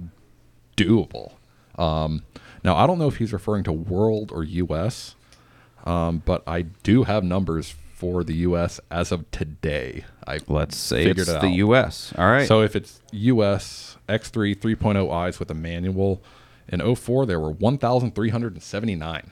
doable. 0.78 1.34
Um, 1.78 2.24
now 2.64 2.76
I 2.76 2.88
don't 2.88 2.98
know 3.00 3.08
if 3.08 3.18
he's 3.18 3.34
referring 3.34 3.64
to 3.66 3.72
world 3.72 4.32
or 4.34 4.44
U.S., 4.44 5.16
um, 5.86 6.22
but 6.26 6.44
I 6.48 6.62
do 6.62 7.04
have 7.04 7.24
numbers 7.24 7.76
for 7.94 8.24
the 8.24 8.34
U.S. 8.36 8.80
as 8.90 9.12
of 9.12 9.30
today. 9.32 10.06
I 10.26 10.40
Let's 10.48 10.78
say 10.78 11.04
figured 11.04 11.28
it's 11.28 11.30
it 11.30 11.42
the. 11.42 11.50
US. 11.66 12.14
All 12.18 12.26
right. 12.28 12.48
So 12.48 12.62
if 12.62 12.76
it's 12.76 13.02
US 13.12 13.98
X3 14.08 14.56
3.0 14.58 15.12
eyes 15.14 15.40
with 15.40 15.52
a 15.52 15.54
manual, 15.54 16.22
in 16.70 16.96
04 16.96 17.26
there 17.26 17.40
were 17.40 17.52
1,379. 17.52 19.30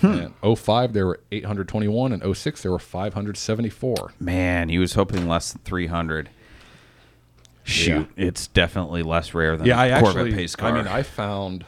Hmm. 0.00 0.32
And 0.42 0.58
05 0.58 0.92
there 0.92 1.06
were 1.06 1.20
821, 1.30 2.12
and 2.12 2.36
06 2.36 2.62
there 2.62 2.72
were 2.72 2.78
574. 2.78 4.14
Man, 4.18 4.68
he 4.68 4.78
was 4.78 4.94
hoping 4.94 5.28
less 5.28 5.52
than 5.52 5.62
300. 5.62 6.30
Shoot, 7.66 8.10
it's 8.16 8.46
definitely 8.48 9.02
less 9.02 9.32
rare 9.32 9.56
than 9.56 9.66
Yeah, 9.66 9.80
I 9.80 10.00
Corvette 10.00 10.26
actually, 10.26 10.34
pace 10.34 10.54
car. 10.54 10.70
I 10.70 10.72
mean, 10.72 10.86
I 10.86 11.02
found, 11.02 11.64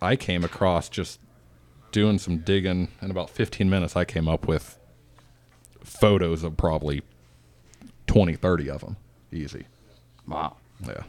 I 0.00 0.16
came 0.16 0.44
across 0.44 0.88
just 0.88 1.20
doing 1.92 2.18
some 2.18 2.38
digging 2.38 2.88
in 3.02 3.10
about 3.10 3.28
15 3.28 3.68
minutes. 3.68 3.96
I 3.96 4.04
came 4.06 4.28
up 4.28 4.48
with 4.48 4.78
photos 5.84 6.42
of 6.42 6.56
probably 6.56 7.02
20, 8.06 8.34
30 8.36 8.70
of 8.70 8.80
them, 8.80 8.96
easy. 9.30 9.66
wow. 10.26 10.56
Yeah. 10.86 11.02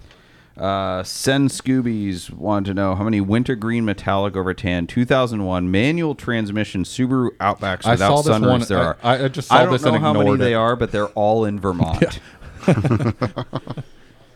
Uh, 0.57 1.03
Sen 1.03 1.49
Scoobies 1.49 2.31
wanted 2.31 2.65
to 2.65 2.73
know 2.73 2.95
how 2.95 3.03
many 3.03 3.21
wintergreen 3.21 3.85
metallic 3.85 4.35
over 4.35 4.53
tan 4.55 4.87
2001 4.87 5.69
manual 5.69 6.15
transmission 6.15 6.83
Subaru 6.83 7.29
Outbacks 7.37 7.85
I 7.85 7.91
without 7.91 8.25
sunroofs 8.25 8.67
there 8.67 8.79
I- 8.79 8.83
are. 8.85 8.97
I- 9.03 9.23
I 9.25 9.27
just 9.27 9.49
saw 9.49 9.55
I 9.55 9.65
don't 9.65 9.81
know 9.83 9.99
how 9.99 10.13
many 10.13 10.21
ignored 10.25 10.39
they 10.39 10.55
are, 10.55 10.75
but 10.75 10.91
they're 10.91 11.07
all 11.09 11.45
in 11.45 11.59
Vermont. 11.59 12.19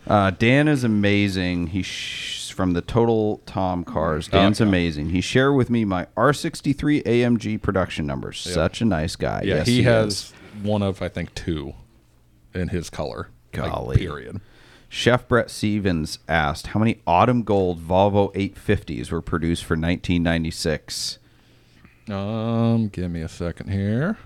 Uh, 0.07 0.31
Dan 0.31 0.68
is 0.68 0.84
amazing. 0.84 1.68
He's 1.68 1.85
sh- 1.85 2.52
from 2.52 2.73
the 2.73 2.81
Total 2.81 3.38
Tom 3.45 3.84
Cars. 3.85 4.27
Dan's 4.27 4.60
Okay. 4.60 4.68
amazing. 4.68 5.10
He 5.11 5.22
shared 5.22 5.56
with 5.56 5.69
me 5.69 5.85
my 5.85 6.07
R63 6.18 7.03
AMG 7.06 7.61
production 7.61 8.07
numbers. 8.07 8.39
Such 8.39 8.81
a 8.81 8.85
nice 8.85 9.15
guy. 9.15 9.43
Yeah, 9.45 9.56
yes, 9.57 9.68
he, 9.68 9.80
is. 9.81 9.85
has 9.85 10.34
one 10.64 10.81
of 10.81 11.02
I 11.02 11.07
think 11.07 11.34
two 11.35 11.76
in 12.53 12.69
his 12.69 12.89
color. 12.89 13.30
like, 13.53 13.72
Golly. 13.72 13.98
period. 13.98 14.41
Chef 14.93 15.26
Brett 15.26 15.49
Stevens 15.49 16.19
asked, 16.27 16.68
"How 16.68 16.80
many 16.81 16.99
autumn 17.07 17.43
gold 17.43 17.80
Volvo 17.80 18.30
850s 18.35 19.09
were 19.09 19.22
produced 19.22 19.63
for 19.63 19.76
1996?" 19.77 21.18
Um, 22.09 22.89
give 22.89 23.09
me 23.09 23.22
a 23.22 23.30
second 23.30 23.69
here. 23.69 24.18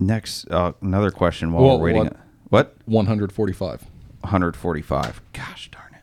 Next, 0.00 0.50
uh, 0.50 0.72
another 0.82 1.12
question 1.12 1.52
while 1.52 1.64
Well, 1.64 1.78
we're 1.78 1.84
waiting. 1.94 2.02
what- 2.06 2.16
What? 2.48 2.76
145. 2.86 3.86
145. 4.22 5.20
Gosh 5.32 5.70
darn 5.70 5.94
it. 5.94 6.02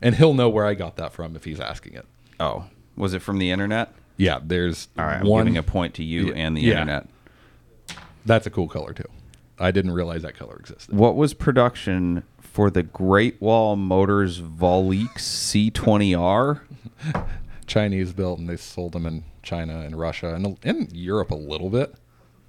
And 0.00 0.14
he'll 0.14 0.34
know 0.34 0.48
where 0.48 0.66
I 0.66 0.74
got 0.74 0.94
that 0.96 1.12
from 1.12 1.34
if 1.34 1.44
he's 1.44 1.58
asking 1.58 1.94
it. 1.94 2.06
Oh, 2.38 2.66
was 2.96 3.12
it 3.12 3.22
from 3.22 3.38
the 3.38 3.50
internet? 3.50 3.92
Yeah, 4.16 4.38
there's 4.40 4.86
All 4.96 5.04
right, 5.04 5.20
I'm 5.20 5.26
one. 5.26 5.44
giving 5.46 5.58
a 5.58 5.62
point 5.64 5.94
to 5.94 6.04
you 6.04 6.28
Yeah, 6.28 6.34
and 6.34 6.56
the 6.56 6.60
yeah. 6.62 6.70
internet. 6.80 7.08
That's 8.24 8.46
a 8.46 8.50
cool 8.50 8.68
color 8.68 8.92
too. 8.92 9.08
I 9.58 9.70
didn't 9.70 9.92
realize 9.92 10.22
that 10.22 10.36
color 10.36 10.56
existed. 10.56 10.94
What 10.94 11.16
was 11.16 11.32
production 11.34 12.22
for 12.40 12.70
the 12.70 12.82
Great 12.82 13.40
Wall 13.40 13.76
Motors 13.76 14.40
Voleex 14.40 15.18
C20R? 15.72 16.60
Chinese 17.66 18.12
built, 18.12 18.38
and 18.38 18.48
they 18.48 18.56
sold 18.56 18.92
them 18.92 19.06
in 19.06 19.24
China 19.42 19.80
and 19.80 19.98
Russia 19.98 20.34
and 20.34 20.56
in 20.62 20.88
Europe 20.92 21.30
a 21.30 21.34
little 21.36 21.70
bit, 21.70 21.94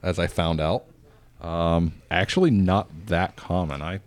as 0.03 0.19
I 0.19 0.27
found 0.27 0.59
out. 0.61 0.85
Um, 1.41 1.93
actually, 2.11 2.51
not 2.51 2.87
that 3.07 3.35
common. 3.35 3.81
I 3.81 3.99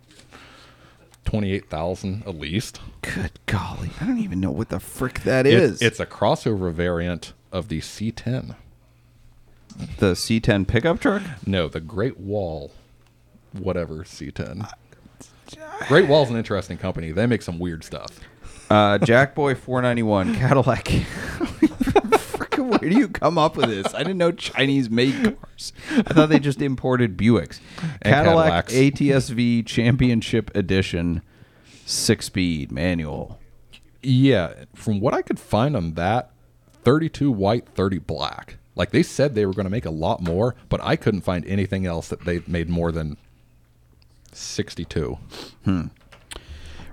twenty-eight 1.25 1.69
thousand 1.69 2.23
at 2.27 2.35
least. 2.35 2.79
Good 3.01 3.31
golly, 3.45 3.91
I 3.99 4.05
don't 4.05 4.19
even 4.19 4.39
know 4.39 4.51
what 4.51 4.69
the 4.69 4.79
frick 4.79 5.21
that 5.21 5.45
It- 5.45 5.53
is. 5.53 5.81
it's 5.81 5.99
a 5.99 6.05
crossover 6.05 6.71
variant 6.73 7.33
of 7.51 7.67
the 7.67 7.79
C10. 7.79 8.55
the 9.99 10.13
C10 10.13 10.67
pickup 10.67 10.99
truck. 10.99 11.23
No, 11.47 11.67
the 11.69 11.79
Great 11.79 12.19
Wall, 12.19 12.71
whatever 13.53 14.03
C10. 14.03 14.69
Great 15.87 16.07
Wall's 16.07 16.29
an 16.29 16.37
interesting 16.37 16.77
company. 16.77 17.11
They 17.11 17.25
make 17.25 17.41
some 17.41 17.59
weird 17.59 17.83
stuff. 17.83 18.19
Uh, 18.69 18.97
Jackboy 18.99 19.57
491 19.57 20.35
Cadillac. 20.35 20.85
Frickin' 22.31 22.69
Where 22.69 22.89
do 22.89 22.97
you 22.97 23.09
come 23.09 23.37
up 23.37 23.57
with 23.57 23.69
this? 23.69 23.93
I 23.93 23.99
didn't 23.99 24.17
know 24.17 24.31
Chinese 24.31 24.89
made 24.89 25.37
cars. 25.37 25.73
I 25.89 26.13
thought 26.13 26.29
they 26.29 26.39
just 26.39 26.61
imported 26.61 27.17
Buicks. 27.17 27.59
Cadillac 28.01 28.67
Cadillacs. 28.67 28.73
ATSV 28.73 29.65
Championship 29.65 30.55
Edition, 30.55 31.21
six 31.85 32.27
speed 32.27 32.71
manual. 32.71 33.39
Yeah, 34.01 34.53
from 34.73 34.99
what 35.01 35.13
I 35.13 35.21
could 35.21 35.39
find 35.39 35.75
on 35.75 35.93
that, 35.95 36.31
32 36.83 37.29
white, 37.31 37.67
30 37.67 37.99
black. 37.99 38.57
Like 38.75 38.91
they 38.91 39.03
said 39.03 39.35
they 39.35 39.45
were 39.45 39.53
going 39.53 39.65
to 39.65 39.69
make 39.69 39.85
a 39.85 39.91
lot 39.91 40.21
more, 40.21 40.55
but 40.69 40.79
I 40.81 40.95
couldn't 40.95 41.21
find 41.21 41.45
anything 41.45 41.85
else 41.85 42.07
that 42.07 42.23
they 42.23 42.41
made 42.47 42.69
more 42.69 42.91
than 42.91 43.17
62. 44.33 45.17
Hmm. 45.65 45.87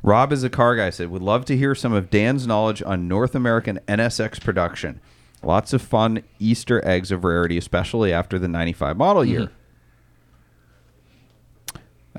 Rob 0.03 0.33
is 0.33 0.45
a 0.45 0.51
car 0.51 0.77
guy. 0.77 0.91
Said 0.91 1.11
would 1.11 1.23
love 1.23 1.45
to 1.47 1.57
hear 1.57 1.75
some 1.75 1.93
of 1.93 2.11
Dan's 2.11 2.47
knowledge 2.47 2.83
on 2.83 3.09
North 3.09 3.35
American 3.35 3.81
NSX 3.89 4.41
production. 4.41 5.01
Lots 5.43 5.73
of 5.73 5.83
fun 5.83 6.23
Easter 6.39 6.85
eggs 6.85 7.11
of 7.11 7.25
rarity, 7.25 7.59
especially 7.59 8.13
after 8.13 8.39
the 8.39 8.49
'95 8.49 8.97
model 8.97 9.25
year. 9.25 9.41
Mm-hmm. 9.41 9.55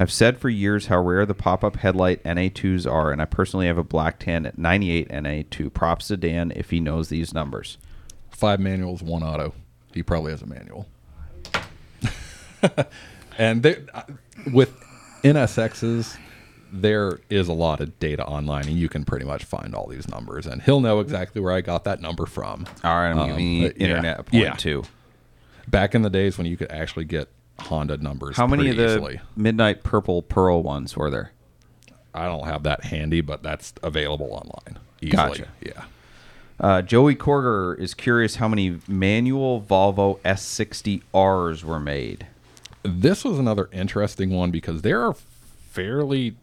I've 0.02 0.12
said 0.12 0.38
for 0.38 0.48
years 0.48 0.86
how 0.86 1.02
rare 1.02 1.26
the 1.26 1.34
pop-up 1.34 1.76
headlight 1.76 2.24
NA2s 2.24 2.90
are, 2.90 3.12
and 3.12 3.22
I 3.22 3.26
personally 3.26 3.68
have 3.68 3.78
a 3.78 3.84
black 3.84 4.18
tan 4.18 4.46
at 4.46 4.58
98 4.58 5.10
NA2. 5.10 5.74
Props 5.74 6.08
to 6.08 6.16
Dan 6.16 6.54
if 6.56 6.70
he 6.70 6.80
knows 6.80 7.10
these 7.10 7.34
numbers. 7.34 7.78
Five 8.30 8.62
manuals, 8.62 9.04
one 9.04 9.24
auto. 9.24 9.54
He 9.94 10.02
probably 10.02 10.32
has 10.32 10.42
a 10.42 10.46
manual. 10.46 10.88
and 13.38 13.62
they, 13.62 13.84
with 14.54 14.74
NSXs, 15.24 16.18
there 16.72 17.20
is 17.30 17.48
a 17.48 17.54
lot 17.54 17.80
of 17.82 17.98
data 18.00 18.26
online, 18.26 18.68
and 18.68 18.78
you 18.78 18.90
can 18.90 19.04
pretty 19.06 19.26
much 19.26 19.44
find 19.44 19.74
all 19.74 19.88
these 19.88 20.08
numbers. 20.08 20.46
And 20.46 20.62
he'll 20.62 20.82
know 20.82 21.00
exactly 21.00 21.42
where 21.42 21.54
I 21.54 21.62
got 21.62 21.84
that 21.86 22.02
number 22.02 22.26
from. 22.26 22.66
All 22.84 22.92
right, 22.96 23.10
I'm 23.12 23.20
Um, 23.20 23.28
giving 23.30 23.60
the 23.62 23.68
but 23.68 23.78
yeah. 23.82 23.88
internet 23.88 24.20
a 24.20 24.24
point 24.24 24.44
Yeah. 24.44 24.54
too. 24.54 24.84
Back 25.68 25.96
in 25.96 26.02
the 26.04 26.10
days 26.10 26.38
when 26.38 26.48
you 26.48 26.58
could 26.58 26.72
actually 26.72 27.06
get 27.06 27.28
Honda 27.60 27.98
numbers. 27.98 28.38
How 28.38 28.48
many 28.48 28.70
of 28.70 28.78
the 28.78 28.86
easily. 28.86 29.20
midnight 29.36 29.84
purple 29.84 30.22
pearl 30.22 30.64
ones 30.64 30.96
were 30.96 31.10
there? 31.10 31.32
I 32.14 32.26
don't 32.26 32.46
have 32.46 32.64
that 32.64 32.86
handy, 32.86 33.22
but 33.22 33.44
that's 33.44 33.74
available 33.84 34.28
online. 34.32 34.80
Easily. 35.02 35.12
Gotcha. 35.16 35.48
Yeah. 35.62 35.84
Uh, 36.60 36.82
Joey 36.82 37.16
Korger 37.16 37.78
is 37.80 37.94
curious 37.94 38.36
how 38.36 38.48
many 38.48 38.80
manual 38.88 39.62
Volvo 39.62 40.20
S60Rs 40.26 41.64
were 41.64 41.80
made. 41.80 42.26
This 42.84 43.24
was 43.26 43.38
another 43.40 43.70
interesting 43.72 44.32
one 44.32 44.52
because 44.52 44.82
there 44.82 45.02
are 45.04 45.14
fairly 45.14 46.36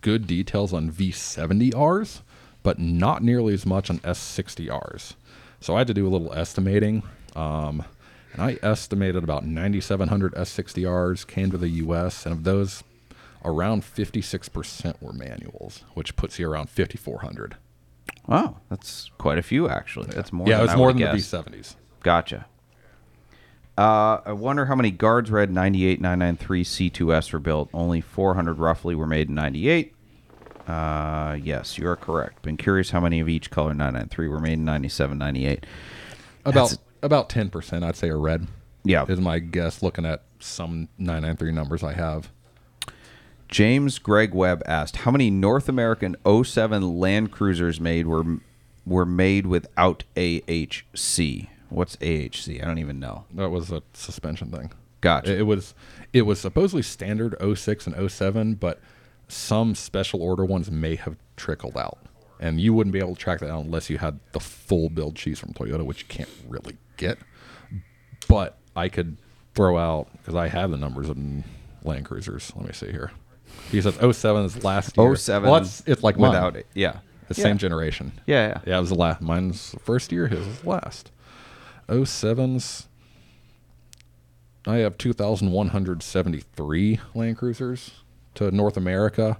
good 0.00 0.26
details 0.26 0.72
on 0.72 0.90
V70Rs, 0.90 2.20
but 2.62 2.78
not 2.78 3.22
nearly 3.22 3.54
as 3.54 3.64
much 3.64 3.90
on 3.90 3.98
S60Rs. 4.00 5.14
So 5.60 5.74
I 5.76 5.78
had 5.78 5.86
to 5.86 5.94
do 5.94 6.06
a 6.06 6.10
little 6.10 6.32
estimating. 6.34 7.02
Um, 7.36 7.84
and 8.32 8.42
I 8.42 8.58
estimated 8.62 9.22
about 9.22 9.46
9,700 9.46 10.34
S60Rs 10.34 11.26
came 11.26 11.50
to 11.52 11.58
the 11.58 11.68
US, 11.68 12.26
and 12.26 12.32
of 12.32 12.44
those, 12.44 12.82
around 13.44 13.82
56% 13.82 15.00
were 15.00 15.12
manuals, 15.12 15.84
which 15.94 16.16
puts 16.16 16.38
you 16.38 16.50
around 16.50 16.68
5,400. 16.68 17.56
Wow, 18.26 18.56
that's 18.68 19.10
quite 19.18 19.38
a 19.38 19.42
few 19.42 19.68
actually. 19.68 20.08
That's 20.08 20.32
more. 20.32 20.48
yeah, 20.48 20.54
than 20.56 20.60
it 20.60 20.66
was 20.66 20.74
I 20.74 20.76
more 20.76 20.92
than 20.92 20.98
guessed. 20.98 21.30
the 21.30 21.38
V70s. 21.38 21.76
Gotcha. 22.02 22.46
Uh, 23.76 24.18
I 24.24 24.32
wonder 24.32 24.66
how 24.66 24.76
many 24.76 24.90
Guards 24.92 25.30
Red 25.30 25.50
98993 25.50 26.64
C2S 26.64 27.32
were 27.32 27.38
built. 27.40 27.70
Only 27.74 28.00
400 28.00 28.58
roughly 28.58 28.94
were 28.94 29.06
made 29.06 29.28
in 29.28 29.34
98. 29.34 29.92
Uh, 30.68 31.36
yes, 31.42 31.76
you 31.76 31.88
are 31.88 31.96
correct. 31.96 32.42
Been 32.42 32.56
curious 32.56 32.90
how 32.90 33.00
many 33.00 33.20
of 33.20 33.28
each 33.28 33.50
color 33.50 33.74
993 33.74 34.28
were 34.28 34.40
made 34.40 34.54
in 34.54 34.64
97, 34.64 35.18
98. 35.18 35.66
About 36.44 36.54
That's- 36.70 36.78
about 37.02 37.28
10%, 37.28 37.84
I'd 37.84 37.96
say, 37.96 38.08
are 38.08 38.18
red. 38.18 38.46
Yeah. 38.84 39.04
Is 39.08 39.20
my 39.20 39.38
guess 39.40 39.82
looking 39.82 40.06
at 40.06 40.22
some 40.40 40.88
993 40.98 41.52
numbers 41.52 41.82
I 41.82 41.92
have. 41.94 42.30
James 43.48 43.98
Greg 43.98 44.34
Webb 44.34 44.62
asked, 44.66 44.96
"How 44.96 45.10
many 45.10 45.30
North 45.30 45.68
American 45.68 46.16
07 46.24 46.98
Land 46.98 47.30
Cruisers 47.30 47.78
made 47.80 48.06
were 48.06 48.24
were 48.86 49.04
made 49.06 49.46
without 49.46 50.04
AHC? 50.16 51.48
What's 51.74 51.96
AHC? 51.96 52.62
I 52.62 52.66
don't 52.66 52.78
even 52.78 53.00
know. 53.00 53.24
That 53.34 53.50
was 53.50 53.70
a 53.72 53.82
suspension 53.92 54.50
thing. 54.50 54.72
Gotcha. 55.00 55.32
It, 55.32 55.40
it 55.40 55.42
was 55.42 55.74
it 56.12 56.22
was 56.22 56.40
supposedly 56.40 56.82
standard 56.82 57.34
06 57.56 57.86
and 57.86 58.10
07, 58.10 58.54
but 58.54 58.80
some 59.28 59.74
special 59.74 60.22
order 60.22 60.44
ones 60.44 60.70
may 60.70 60.96
have 60.96 61.16
trickled 61.36 61.76
out. 61.76 61.98
And 62.40 62.60
you 62.60 62.74
wouldn't 62.74 62.92
be 62.92 62.98
able 62.98 63.14
to 63.14 63.20
track 63.20 63.40
that 63.40 63.50
out 63.50 63.64
unless 63.64 63.88
you 63.88 63.98
had 63.98 64.18
the 64.32 64.40
full 64.40 64.88
build 64.90 65.18
sheets 65.18 65.40
from 65.40 65.52
Toyota, 65.54 65.84
which 65.84 66.00
you 66.02 66.08
can't 66.08 66.28
really 66.48 66.76
get. 66.96 67.18
But 68.28 68.58
I 68.76 68.88
could 68.88 69.16
throw 69.54 69.78
out 69.78 70.08
because 70.18 70.34
I 70.34 70.48
have 70.48 70.70
the 70.70 70.76
numbers 70.76 71.08
in 71.08 71.44
Land 71.84 72.04
Cruisers. 72.06 72.52
Let 72.56 72.66
me 72.66 72.72
see 72.72 72.90
here. 72.90 73.12
He 73.70 73.80
says 73.80 73.94
07 74.16 74.44
is 74.44 74.64
last 74.64 74.96
year. 74.96 75.14
07 75.16 75.48
Well, 75.50 75.60
it's, 75.60 75.82
it's 75.86 76.02
like 76.02 76.18
mine. 76.18 76.30
without 76.30 76.56
it. 76.56 76.66
Yeah. 76.74 76.98
The 77.28 77.34
Yeah. 77.36 77.42
same 77.44 77.58
generation. 77.58 78.12
Yeah, 78.26 78.48
yeah. 78.48 78.60
Yeah, 78.66 78.76
it 78.78 78.80
was 78.80 78.90
the 78.90 78.96
last. 78.96 79.20
Mine's 79.22 79.70
the 79.72 79.78
first 79.80 80.10
year. 80.12 80.26
His 80.28 80.44
was 80.46 80.64
last. 80.64 81.10
07's. 81.88 82.88
I 84.66 84.76
have 84.76 84.96
2,173 84.96 87.00
Land 87.14 87.36
Cruisers 87.36 87.90
to 88.34 88.50
North 88.50 88.76
America. 88.76 89.38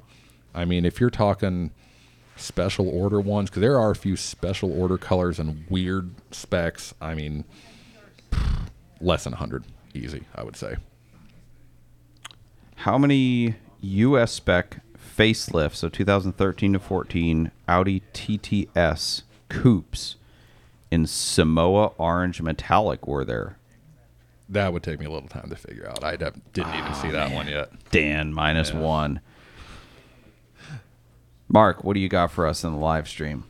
I 0.55 0.65
mean, 0.65 0.85
if 0.85 1.01
you're 1.01 1.11
talking 1.11 1.71
special 2.37 2.89
order 2.89 3.21
ones, 3.21 3.51
because 3.51 3.61
there 3.61 3.79
are 3.79 3.91
a 3.91 3.97
few 3.97 4.17
special 4.17 4.79
order 4.79 4.99
colors 4.99 5.39
and 5.39 5.65
weird 5.69 6.11
specs. 6.31 6.95
I 7.01 7.15
mean, 7.15 7.45
less 9.01 9.25
than 9.25 9.33
100, 9.33 9.65
easy. 9.95 10.25
I 10.35 10.43
would 10.43 10.57
say. 10.57 10.77
How 12.77 12.99
many 12.99 13.57
US 13.81 14.33
spec 14.33 14.81
facelifts, 14.99 15.77
so 15.77 15.89
2013 15.89 16.73
to 16.73 16.79
14 16.79 17.51
Audi 17.69 18.03
TTS 18.13 19.23
coupes 19.49 20.17
in 20.95 21.07
Samoa 21.09 21.89
orange 21.99 22.41
metallic 22.41 23.07
were 23.07 23.25
there? 23.25 23.59
That 24.49 24.73
would 24.73 24.85
take 24.85 25.01
me 25.01 25.07
a 25.07 25.11
little 25.11 25.29
time 25.29 25.51
to 25.51 25.57
figure 25.57 25.89
out. 25.89 26.05
I 26.05 26.15
didn't 26.17 26.45
even 26.57 26.65
ah, 26.65 26.93
see 27.03 27.11
that 27.11 27.33
one 27.33 27.49
yet. 27.49 27.71
Dan 27.91 28.33
minus 28.33 28.73
one. 28.73 29.21
Mark, 31.49 31.83
what 31.83 31.95
do 31.95 32.01
you 32.01 32.09
got 32.09 32.31
for 32.31 32.47
us 32.47 32.63
in 32.63 32.73
the 32.73 32.79
live 32.79 33.09
stream? 33.09 33.45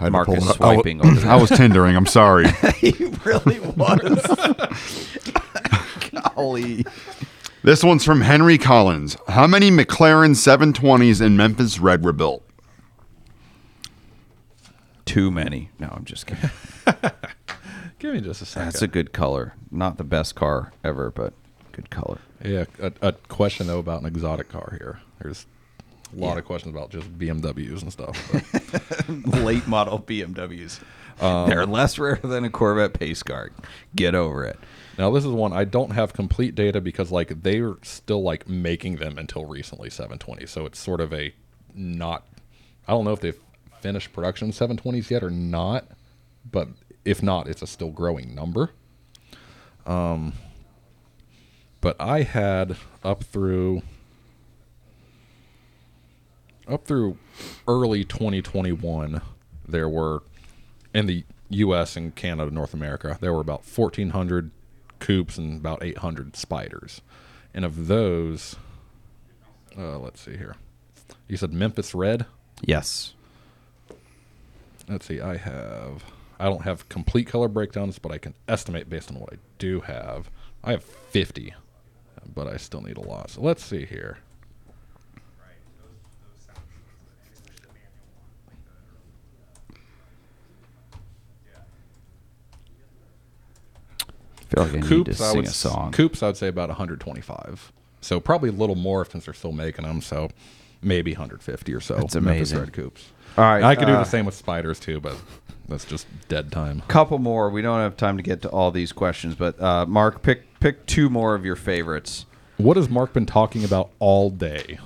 I 0.00 0.08
Mark 0.08 0.30
is 0.30 0.48
up. 0.48 0.60
I 0.60 0.66
wa- 0.66 0.74
swiping 0.74 1.04
over 1.04 1.14
there. 1.14 1.30
I 1.30 1.36
was 1.36 1.50
tendering. 1.50 1.94
I'm 1.94 2.06
sorry. 2.06 2.50
he 2.78 2.92
really 3.24 3.60
was. 3.60 4.26
Golly. 6.34 6.84
This 7.62 7.84
one's 7.84 8.04
from 8.04 8.22
Henry 8.22 8.56
Collins. 8.56 9.16
How 9.28 9.46
many 9.46 9.70
McLaren 9.70 10.30
720s 10.30 11.20
in 11.20 11.36
Memphis 11.36 11.78
Red 11.78 12.02
were 12.02 12.12
built? 12.12 12.42
Too 15.04 15.30
many. 15.30 15.68
No, 15.78 15.88
I'm 15.92 16.04
just 16.04 16.26
kidding. 16.26 16.50
Give 17.98 18.14
me 18.14 18.20
just 18.22 18.40
a 18.40 18.46
second. 18.46 18.66
That's 18.66 18.82
a 18.82 18.88
good 18.88 19.12
color. 19.12 19.54
Not 19.70 19.98
the 19.98 20.04
best 20.04 20.34
car 20.34 20.72
ever, 20.82 21.10
but 21.10 21.34
good 21.72 21.90
color. 21.90 22.18
yeah, 22.42 22.64
a, 22.78 22.92
a 23.02 23.12
question 23.12 23.66
though 23.66 23.78
about 23.78 24.00
an 24.00 24.06
exotic 24.06 24.48
car 24.48 24.76
here. 24.78 25.00
There's 25.20 25.46
a 26.12 26.16
lot 26.20 26.32
Yeah. 26.34 26.38
of 26.38 26.44
questions 26.44 26.74
about 26.74 26.90
just 26.90 27.16
BMWs 27.18 27.82
and 27.82 27.92
stuff. 27.92 28.16
Late 29.44 29.66
model 29.66 29.98
BMWs. 29.98 30.80
They're 31.20 31.66
less 31.66 31.98
rare 31.98 32.16
than 32.22 32.44
a 32.44 32.50
Corvette 32.50 32.94
pace 32.94 33.22
car. 33.22 33.50
Get 33.94 34.14
over 34.14 34.44
it. 34.44 34.58
Now 34.98 35.10
this 35.10 35.24
is 35.24 35.30
one 35.30 35.52
I 35.52 35.64
don't 35.64 35.90
have 35.90 36.12
complete 36.12 36.54
data 36.54 36.80
because 36.80 37.10
like 37.10 37.42
they 37.42 37.60
were 37.60 37.78
still 37.82 38.22
like 38.22 38.48
making 38.48 38.96
them 38.96 39.18
until 39.18 39.44
recently 39.44 39.90
720. 39.90 40.46
So 40.46 40.66
it's 40.66 40.78
sort 40.78 41.00
of 41.00 41.12
a 41.12 41.32
not 41.74 42.26
I 42.88 42.92
don't 42.92 43.04
know 43.04 43.12
if 43.12 43.20
they've 43.20 43.38
finished 43.80 44.12
production 44.12 44.50
720s 44.50 45.10
yet 45.10 45.22
or 45.22 45.30
not, 45.30 45.86
but 46.50 46.68
if 47.04 47.22
not, 47.22 47.48
it's 47.48 47.62
a 47.62 47.66
still 47.66 47.90
growing 47.90 48.34
number. 48.34 48.70
Um 49.86 50.32
but 51.80 51.96
I 52.00 52.22
had 52.22 52.76
up 53.04 53.24
through 53.24 53.82
up 56.70 56.86
through 56.86 57.16
early 57.66 58.04
2021 58.04 59.20
there 59.70 59.88
were 59.88 60.22
in 60.92 61.06
the 61.06 61.24
US 61.50 61.96
and 61.96 62.14
Canada, 62.14 62.50
North 62.50 62.74
America, 62.74 63.18
there 63.20 63.32
were 63.32 63.40
about 63.40 63.64
1,400 63.66 64.50
coupes 64.98 65.38
and 65.38 65.60
about 65.60 65.82
800 65.82 66.36
spiders. 66.36 67.00
And 67.52 67.64
of 67.64 67.88
those, 67.88 68.56
uh, 69.76 69.98
let's 69.98 70.20
see 70.20 70.36
here. 70.36 70.56
You 71.28 71.36
said 71.36 71.52
Memphis 71.52 71.94
Red? 71.94 72.26
Yes. 72.60 73.14
Let's 74.88 75.06
see, 75.06 75.20
I 75.20 75.36
have, 75.36 76.04
I 76.38 76.44
don't 76.44 76.62
have 76.62 76.88
complete 76.88 77.26
color 77.26 77.48
breakdowns, 77.48 77.98
but 77.98 78.12
I 78.12 78.18
can 78.18 78.34
estimate 78.48 78.88
based 78.88 79.10
on 79.10 79.18
what 79.18 79.32
I 79.32 79.36
do 79.58 79.80
have. 79.80 80.30
I 80.62 80.72
have 80.72 80.84
50, 80.84 81.54
but 82.34 82.46
I 82.46 82.56
still 82.56 82.80
need 82.80 82.96
a 82.96 83.00
lot. 83.00 83.30
So 83.30 83.40
let's 83.40 83.64
see 83.64 83.86
here. 83.86 84.18
Feel 94.50 94.64
like 94.64 94.72
I 94.72 94.76
need 94.76 94.82
to 94.82 94.88
Coops, 94.88 95.20
I 95.20 95.28
sing 95.28 95.36
would, 95.36 95.46
a 95.46 95.50
song. 95.50 95.92
Coops, 95.92 96.22
I 96.22 96.26
would 96.26 96.36
say 96.36 96.48
about 96.48 96.68
125. 96.68 97.72
So 98.00 98.20
probably 98.20 98.48
a 98.48 98.52
little 98.52 98.76
more 98.76 99.04
since 99.04 99.24
they're 99.26 99.34
still 99.34 99.52
making 99.52 99.84
them. 99.84 100.00
So 100.00 100.30
maybe 100.82 101.12
150 101.12 101.74
or 101.74 101.80
so. 101.80 101.96
That's 101.96 102.14
Memphis 102.14 102.52
amazing. 102.52 102.58
Red 102.58 102.72
Coops. 102.72 103.12
All 103.38 103.44
right, 103.44 103.62
I 103.62 103.76
could 103.76 103.86
do 103.86 103.92
uh, 103.92 103.98
the 104.00 104.04
same 104.04 104.26
with 104.26 104.34
spiders 104.34 104.80
too, 104.80 105.00
but 105.00 105.16
that's 105.68 105.84
just 105.84 106.06
dead 106.28 106.50
time. 106.50 106.82
Couple 106.88 107.18
more. 107.18 107.48
We 107.48 107.62
don't 107.62 107.78
have 107.78 107.96
time 107.96 108.16
to 108.16 108.22
get 108.22 108.42
to 108.42 108.48
all 108.48 108.72
these 108.72 108.92
questions, 108.92 109.36
but 109.36 109.60
uh, 109.60 109.86
Mark, 109.86 110.22
pick 110.22 110.58
pick 110.58 110.84
two 110.86 111.08
more 111.08 111.34
of 111.34 111.44
your 111.44 111.56
favorites. 111.56 112.26
What 112.56 112.76
has 112.76 112.88
Mark 112.90 113.12
been 113.12 113.26
talking 113.26 113.64
about 113.64 113.90
all 114.00 114.30
day? 114.30 114.78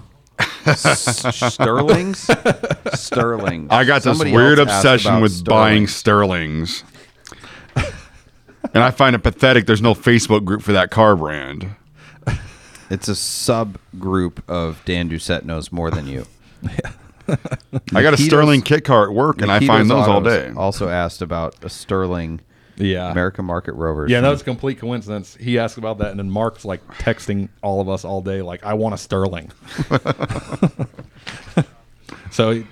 Sterlings. 0.74 2.30
Sterlings. 2.94 3.68
I 3.70 3.84
got 3.84 4.02
Somebody 4.02 4.30
this 4.30 4.36
weird 4.36 4.58
obsession 4.58 5.12
about 5.12 5.22
with 5.22 5.44
buying 5.44 5.86
Sterlings. 5.86 6.76
Sterlings. 6.76 6.93
And 8.74 8.82
I 8.82 8.90
find 8.90 9.16
it 9.16 9.20
pathetic 9.20 9.66
there's 9.66 9.82
no 9.82 9.94
Facebook 9.94 10.44
group 10.44 10.62
for 10.62 10.72
that 10.72 10.90
car 10.90 11.16
brand. 11.16 11.74
It's 12.90 13.08
a 13.08 13.12
subgroup 13.12 14.40
of 14.46 14.82
Dan 14.84 15.08
Doucette 15.08 15.44
knows 15.44 15.72
more 15.72 15.90
than 15.90 16.06
you. 16.06 16.26
I 16.66 16.90
got 17.30 17.32
a 17.32 17.80
Nikita's- 17.92 18.26
Sterling 18.26 18.60
kit 18.62 18.84
car 18.84 19.08
at 19.08 19.14
work 19.14 19.40
and 19.40 19.50
I 19.50 19.54
Nikita's 19.54 19.68
find 19.68 19.90
those 19.90 20.06
all 20.06 20.18
Autos 20.18 20.32
day. 20.32 20.52
Also 20.54 20.88
asked 20.90 21.22
about 21.22 21.56
a 21.64 21.70
Sterling 21.70 22.42
Yeah. 22.76 23.10
American 23.10 23.46
Market 23.46 23.72
Rovers. 23.72 24.10
Yeah, 24.10 24.20
that 24.20 24.28
was 24.28 24.42
a 24.42 24.44
complete 24.44 24.78
coincidence. 24.78 25.34
He 25.40 25.58
asked 25.58 25.78
about 25.78 25.96
that, 25.98 26.10
and 26.10 26.18
then 26.18 26.30
Mark's 26.30 26.64
like 26.66 26.86
texting 26.98 27.48
all 27.62 27.80
of 27.80 27.88
us 27.88 28.04
all 28.04 28.20
day, 28.20 28.42
like, 28.42 28.62
I 28.64 28.74
want 28.74 28.94
a 28.94 28.98
Sterling. 28.98 29.50
so 32.30 32.50
he, 32.50 32.66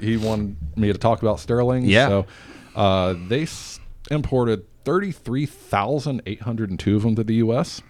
he 0.00 0.16
wanted 0.16 0.56
me 0.76 0.92
to 0.92 0.98
talk 0.98 1.22
about 1.22 1.40
Sterling. 1.40 1.84
Yeah. 1.84 2.08
So 2.08 2.26
uh, 2.74 3.14
they 3.28 3.42
s- 3.42 3.80
imported 4.10 4.64
33,802 4.88 6.96
of 6.96 7.02
them 7.02 7.14
to 7.16 7.24
the 7.24 7.34
U.S. 7.36 7.82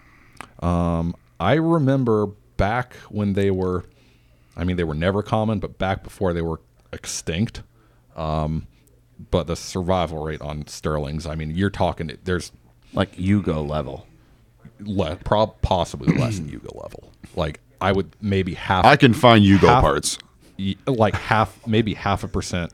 Um, 0.61 1.15
I 1.41 1.55
remember 1.55 2.27
back 2.57 2.95
when 3.09 3.33
they 3.35 3.51
were, 3.51 3.85
I 4.57 4.65
mean, 4.65 4.77
they 4.77 4.85
were 4.85 4.95
never 4.95 5.23
common, 5.23 5.61
but 5.61 5.79
back 5.79 6.03
before 6.03 6.33
they 6.33 6.43
were 6.43 6.61
extinct. 6.93 7.63
Um, 8.17 8.67
but 9.31 9.47
the 9.47 9.57
survival 9.57 10.23
rate 10.25 10.41
on 10.41 10.67
Sterlings, 10.67 11.27
I 11.27 11.35
mean, 11.35 11.51
you're 11.53 11.71
talking, 11.71 12.17
there's 12.25 12.53
like 12.93 13.15
Yugo 13.17 13.69
level. 13.69 14.07
le- 14.81 15.17
prob- 15.17 15.61
possibly 15.63 16.17
less 16.17 16.39
than 16.39 16.49
Yugo 16.49 16.75
level. 16.83 17.13
Like, 17.37 17.61
I 17.81 17.93
would 17.93 18.15
maybe 18.21 18.55
half, 18.55 18.85
I 18.85 18.97
can 18.97 19.13
find 19.15 19.45
Yugo 19.45 19.69
half- 19.69 19.83
parts. 19.83 20.19
y- 20.59 20.75
like 20.87 21.15
half, 21.15 21.65
maybe 21.67 21.95
half 21.95 22.25
a 22.25 22.29
percent 22.29 22.73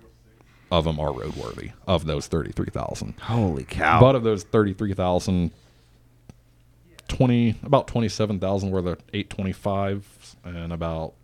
of 0.79 0.85
them 0.85 0.99
are 0.99 1.13
roadworthy 1.13 1.73
of 1.87 2.05
those 2.05 2.27
33,000. 2.27 3.15
Holy 3.21 3.65
cow! 3.65 4.01
But 4.01 4.17
of 4.17 4.25
those 4.25 4.43
33,000, 4.43 5.53
20, 7.07 7.57
about 7.63 7.87
27,000 7.87 8.71
were 8.71 8.83
the 8.83 8.97
825s, 9.13 10.03
and 10.45 10.73
about, 10.73 11.15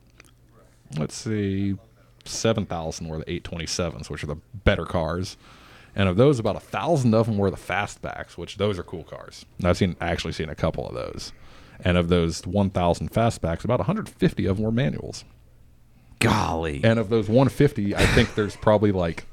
let's 0.97 1.17
see, 1.17 1.77
7,000 2.25 3.09
were 3.09 3.19
the 3.19 3.25
827s, 3.25 4.09
which 4.09 4.23
are 4.23 4.29
the 4.29 4.39
better 4.65 4.85
cars. 4.85 5.37
And 5.97 6.09
of 6.09 6.17
those, 6.17 6.39
about 6.39 6.55
a 6.55 6.61
thousand 6.61 7.13
of 7.15 7.27
them 7.27 7.37
were 7.37 7.51
the 7.51 7.57
fastbacks, 7.57 8.37
which 8.37 8.57
those 8.57 8.79
are 8.79 8.85
cool 8.85 9.03
cars. 9.03 9.45
And 9.59 9.67
I've 9.67 9.77
seen 9.77 9.97
actually 10.01 10.33
seen 10.33 10.49
a 10.49 10.55
couple 10.55 10.87
of 10.87 10.95
those. 10.95 11.33
And 11.83 11.97
of 11.97 12.09
those 12.09 12.47
1,000 12.47 13.11
fastbacks, 13.11 13.65
about 13.65 13.81
150 13.81 14.47
of 14.47 14.57
them 14.59 14.65
were 14.65 14.71
manuals. 14.71 15.25
golly, 16.21 16.83
And 16.85 17.01
of 17.01 17.09
those 17.09 17.27
150, 17.29 17.97
I 17.97 18.07
think 18.07 18.37
there's 18.37 18.55
probably 18.55 18.93
like 18.93 19.25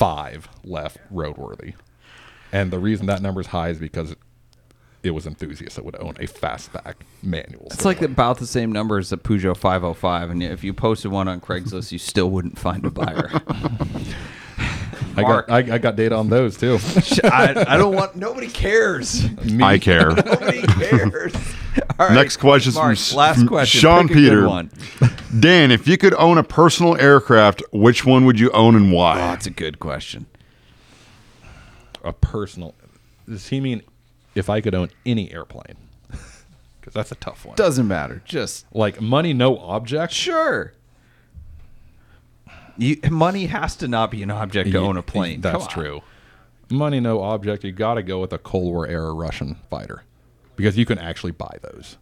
five 0.00 0.48
left 0.64 0.96
roadworthy. 1.12 1.74
And 2.52 2.70
the 2.70 2.78
reason 2.78 3.04
that 3.06 3.20
number 3.20 3.42
is 3.42 3.48
high 3.48 3.68
is 3.68 3.78
because 3.78 4.16
it, 5.02 5.10
was 5.10 5.26
enthusiasts 5.26 5.76
that 5.76 5.84
would 5.84 5.96
own 6.00 6.16
a 6.18 6.26
fastback 6.26 6.94
manual. 7.22 7.66
it's 7.66 7.84
like 7.84 8.00
about 8.00 8.38
the 8.38 8.46
same 8.46 8.72
number 8.72 8.96
as 8.96 9.10
the 9.10 9.18
Peugeot 9.18 9.58
505, 9.58 10.30
and 10.30 10.42
if 10.42 10.64
you 10.64 10.72
posted 10.72 11.10
one 11.10 11.28
on 11.28 11.38
Craigslist, 11.38 11.92
you 11.92 11.98
still 11.98 12.30
wouldn't 12.30 12.58
find 12.58 12.86
a 12.86 12.90
buyer. 12.90 13.30
I 15.16 15.22
got 15.22 15.50
I, 15.50 15.58
I 15.58 15.78
got 15.78 15.96
data 15.96 16.14
on 16.16 16.28
those 16.28 16.56
too. 16.56 16.78
I, 17.24 17.64
I 17.68 17.76
don't 17.76 17.94
want. 17.94 18.16
Nobody 18.16 18.48
cares. 18.48 19.28
Me- 19.44 19.62
I 19.64 19.78
care. 19.78 20.10
Nobody 20.26 20.62
cares. 20.62 21.34
All 21.98 22.06
right, 22.08 22.14
Next 22.14 22.38
question's 22.38 22.74
from 22.76 22.84
Mark, 22.86 22.96
S- 22.96 23.14
last 23.14 23.46
question. 23.46 23.80
Sean 23.80 24.08
Pick 24.08 24.16
Peter. 24.16 24.48
one. 24.48 24.70
Dan, 25.38 25.70
if 25.70 25.86
you 25.86 25.96
could 25.98 26.14
own 26.14 26.38
a 26.38 26.42
personal 26.44 26.96
aircraft, 27.00 27.62
which 27.72 28.04
one 28.04 28.24
would 28.24 28.38
you 28.40 28.50
own 28.50 28.74
and 28.76 28.92
Oh, 28.92 28.96
why? 28.96 29.16
that's 29.18 29.46
a 29.46 29.50
good 29.50 29.78
question. 29.78 30.26
a 32.04 32.12
personal. 32.12 32.74
Does 33.28 33.48
he 33.48 33.60
mean 33.60 33.82
if 34.34 34.48
I 34.50 34.60
could 34.60 34.74
own 34.74 34.90
any 35.06 35.32
airplane? 35.32 35.76
Because 36.80 36.94
that's 36.94 37.12
a 37.12 37.16
tough 37.16 37.44
one. 37.44 37.56
Doesn't 37.56 37.86
matter. 37.86 38.22
Just 38.24 38.64
like 38.72 39.02
money, 39.02 39.34
no 39.34 39.58
object. 39.58 40.14
sure. 40.14 40.72
You, 42.80 42.98
money 43.10 43.46
has 43.46 43.76
to 43.76 43.88
not 43.88 44.10
be 44.10 44.22
an 44.22 44.30
object 44.30 44.72
to 44.72 44.78
own 44.78 44.96
a 44.96 45.02
plane. 45.02 45.42
That's 45.42 45.66
true. 45.66 46.00
Money, 46.70 46.98
no 47.00 47.20
object. 47.20 47.62
You 47.62 47.72
got 47.72 47.94
to 47.94 48.02
go 48.02 48.20
with 48.20 48.32
a 48.32 48.38
Cold 48.38 48.72
War 48.72 48.86
era 48.86 49.12
Russian 49.12 49.56
fighter 49.68 50.04
because 50.56 50.78
you 50.78 50.86
can 50.86 50.98
actually 50.98 51.32
buy 51.32 51.58
those. 51.62 51.98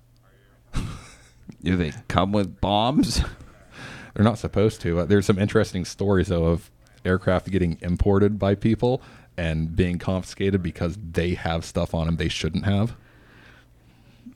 Do 1.62 1.76
they 1.76 1.92
come 2.06 2.30
with 2.30 2.60
bombs? 2.60 3.22
They're 4.14 4.24
not 4.24 4.38
supposed 4.38 4.80
to. 4.82 5.00
Uh, 5.00 5.04
there's 5.04 5.26
some 5.26 5.38
interesting 5.38 5.84
stories 5.84 6.28
though 6.28 6.44
of 6.44 6.70
aircraft 7.04 7.50
getting 7.50 7.78
imported 7.80 8.38
by 8.38 8.54
people 8.54 9.02
and 9.36 9.74
being 9.74 9.98
confiscated 9.98 10.62
because 10.62 10.96
they 11.12 11.34
have 11.34 11.64
stuff 11.64 11.94
on 11.94 12.06
them 12.06 12.16
they 12.16 12.28
shouldn't 12.28 12.64
have. 12.64 12.94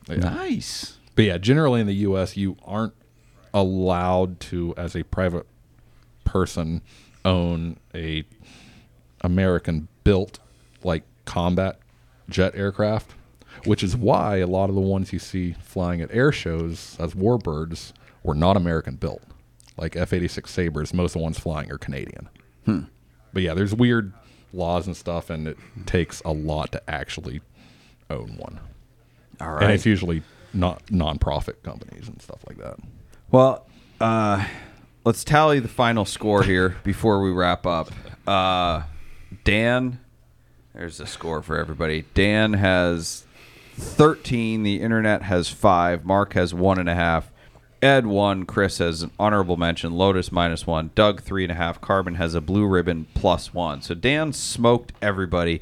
Yeah. 0.08 0.16
Nice. 0.16 0.98
But 1.14 1.24
yeah, 1.26 1.38
generally 1.38 1.80
in 1.80 1.86
the 1.86 1.94
U.S., 1.94 2.36
you 2.36 2.56
aren't 2.64 2.94
allowed 3.52 4.40
to, 4.40 4.74
as 4.76 4.96
a 4.96 5.02
private 5.02 5.46
person, 6.32 6.80
own 7.24 7.76
a 7.94 8.24
American-built 9.20 10.38
like 10.82 11.04
combat 11.26 11.78
jet 12.28 12.54
aircraft, 12.56 13.12
which 13.66 13.82
is 13.82 13.96
why 13.96 14.38
a 14.38 14.46
lot 14.46 14.68
of 14.70 14.74
the 14.74 14.80
ones 14.80 15.12
you 15.12 15.18
see 15.18 15.52
flying 15.62 16.00
at 16.00 16.08
air 16.12 16.32
shows 16.32 16.96
as 16.98 17.14
warbirds 17.14 17.92
were 18.22 18.34
not 18.34 18.56
American-built. 18.56 19.22
Like 19.76 19.94
F-86 19.94 20.48
Sabres, 20.48 20.92
most 20.94 21.10
of 21.10 21.20
the 21.20 21.24
ones 21.24 21.38
flying 21.38 21.70
are 21.70 21.78
Canadian. 21.78 22.28
But 23.32 23.42
yeah, 23.42 23.54
there's 23.54 23.74
weird 23.74 24.12
laws 24.52 24.86
and 24.86 24.96
stuff, 24.96 25.30
and 25.30 25.48
it 25.48 25.58
takes 25.86 26.20
a 26.24 26.32
lot 26.32 26.72
to 26.72 26.90
actually 26.90 27.40
own 28.10 28.36
one. 28.36 28.60
All 29.40 29.48
And 29.64 29.72
it's 29.72 29.86
usually 29.86 30.22
not 30.54 30.84
nonprofit 30.86 31.62
companies 31.62 32.08
and 32.08 32.20
stuff 32.20 32.40
like 32.48 32.58
that. 32.58 32.76
Well, 33.30 33.66
uh, 34.00 34.46
let's 35.04 35.24
tally 35.24 35.58
the 35.58 35.68
final 35.68 36.04
score 36.04 36.42
here 36.42 36.76
before 36.84 37.22
we 37.22 37.30
wrap 37.30 37.66
up. 37.66 37.90
Uh, 38.26 38.82
Dan, 39.44 39.98
there's 40.74 40.98
the 40.98 41.06
score 41.06 41.42
for 41.42 41.58
everybody. 41.58 42.04
Dan 42.14 42.54
has 42.54 43.24
13. 43.74 44.62
The 44.62 44.80
internet 44.80 45.22
has 45.22 45.48
five. 45.48 46.04
Mark 46.04 46.34
has 46.34 46.54
one 46.54 46.78
and 46.78 46.88
a 46.88 46.94
half. 46.94 47.30
Ed 47.80 48.06
one. 48.06 48.44
Chris 48.44 48.78
has 48.78 49.02
an 49.02 49.10
honorable 49.18 49.56
mention. 49.56 49.92
Lotus 49.92 50.30
minus 50.30 50.66
one. 50.66 50.90
Doug 50.94 51.22
three 51.22 51.42
and 51.42 51.50
a 51.50 51.56
half. 51.56 51.80
Carbon 51.80 52.14
has 52.14 52.34
a 52.34 52.40
blue 52.40 52.66
ribbon 52.66 53.06
plus 53.14 53.52
one. 53.52 53.82
So 53.82 53.94
Dan 53.94 54.32
smoked 54.32 54.92
everybody. 55.02 55.60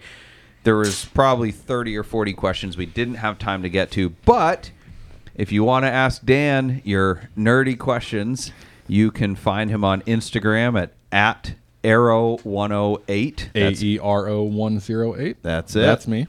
There 0.64 0.76
was 0.76 1.06
probably 1.06 1.50
30 1.50 1.96
or 1.96 2.02
40 2.02 2.34
questions 2.34 2.76
we 2.76 2.84
didn't 2.84 3.14
have 3.14 3.38
time 3.38 3.62
to 3.62 3.70
get 3.70 3.90
to, 3.92 4.10
but 4.10 4.70
if 5.34 5.50
you 5.50 5.64
want 5.64 5.84
to 5.84 5.90
ask 5.90 6.22
Dan 6.22 6.82
your 6.84 7.30
nerdy 7.34 7.78
questions, 7.78 8.52
you 8.90 9.10
can 9.10 9.36
find 9.36 9.70
him 9.70 9.84
on 9.84 10.02
Instagram 10.02 10.80
at 10.80 10.92
at 11.12 11.54
aero108. 11.84 13.48
A 13.54 13.84
E 13.84 13.98
R 13.98 14.28
O 14.28 14.42
one 14.42 14.80
zero 14.80 15.16
eight. 15.16 15.42
That's 15.42 15.74
it. 15.76 15.80
That's 15.80 16.06
me. 16.08 16.26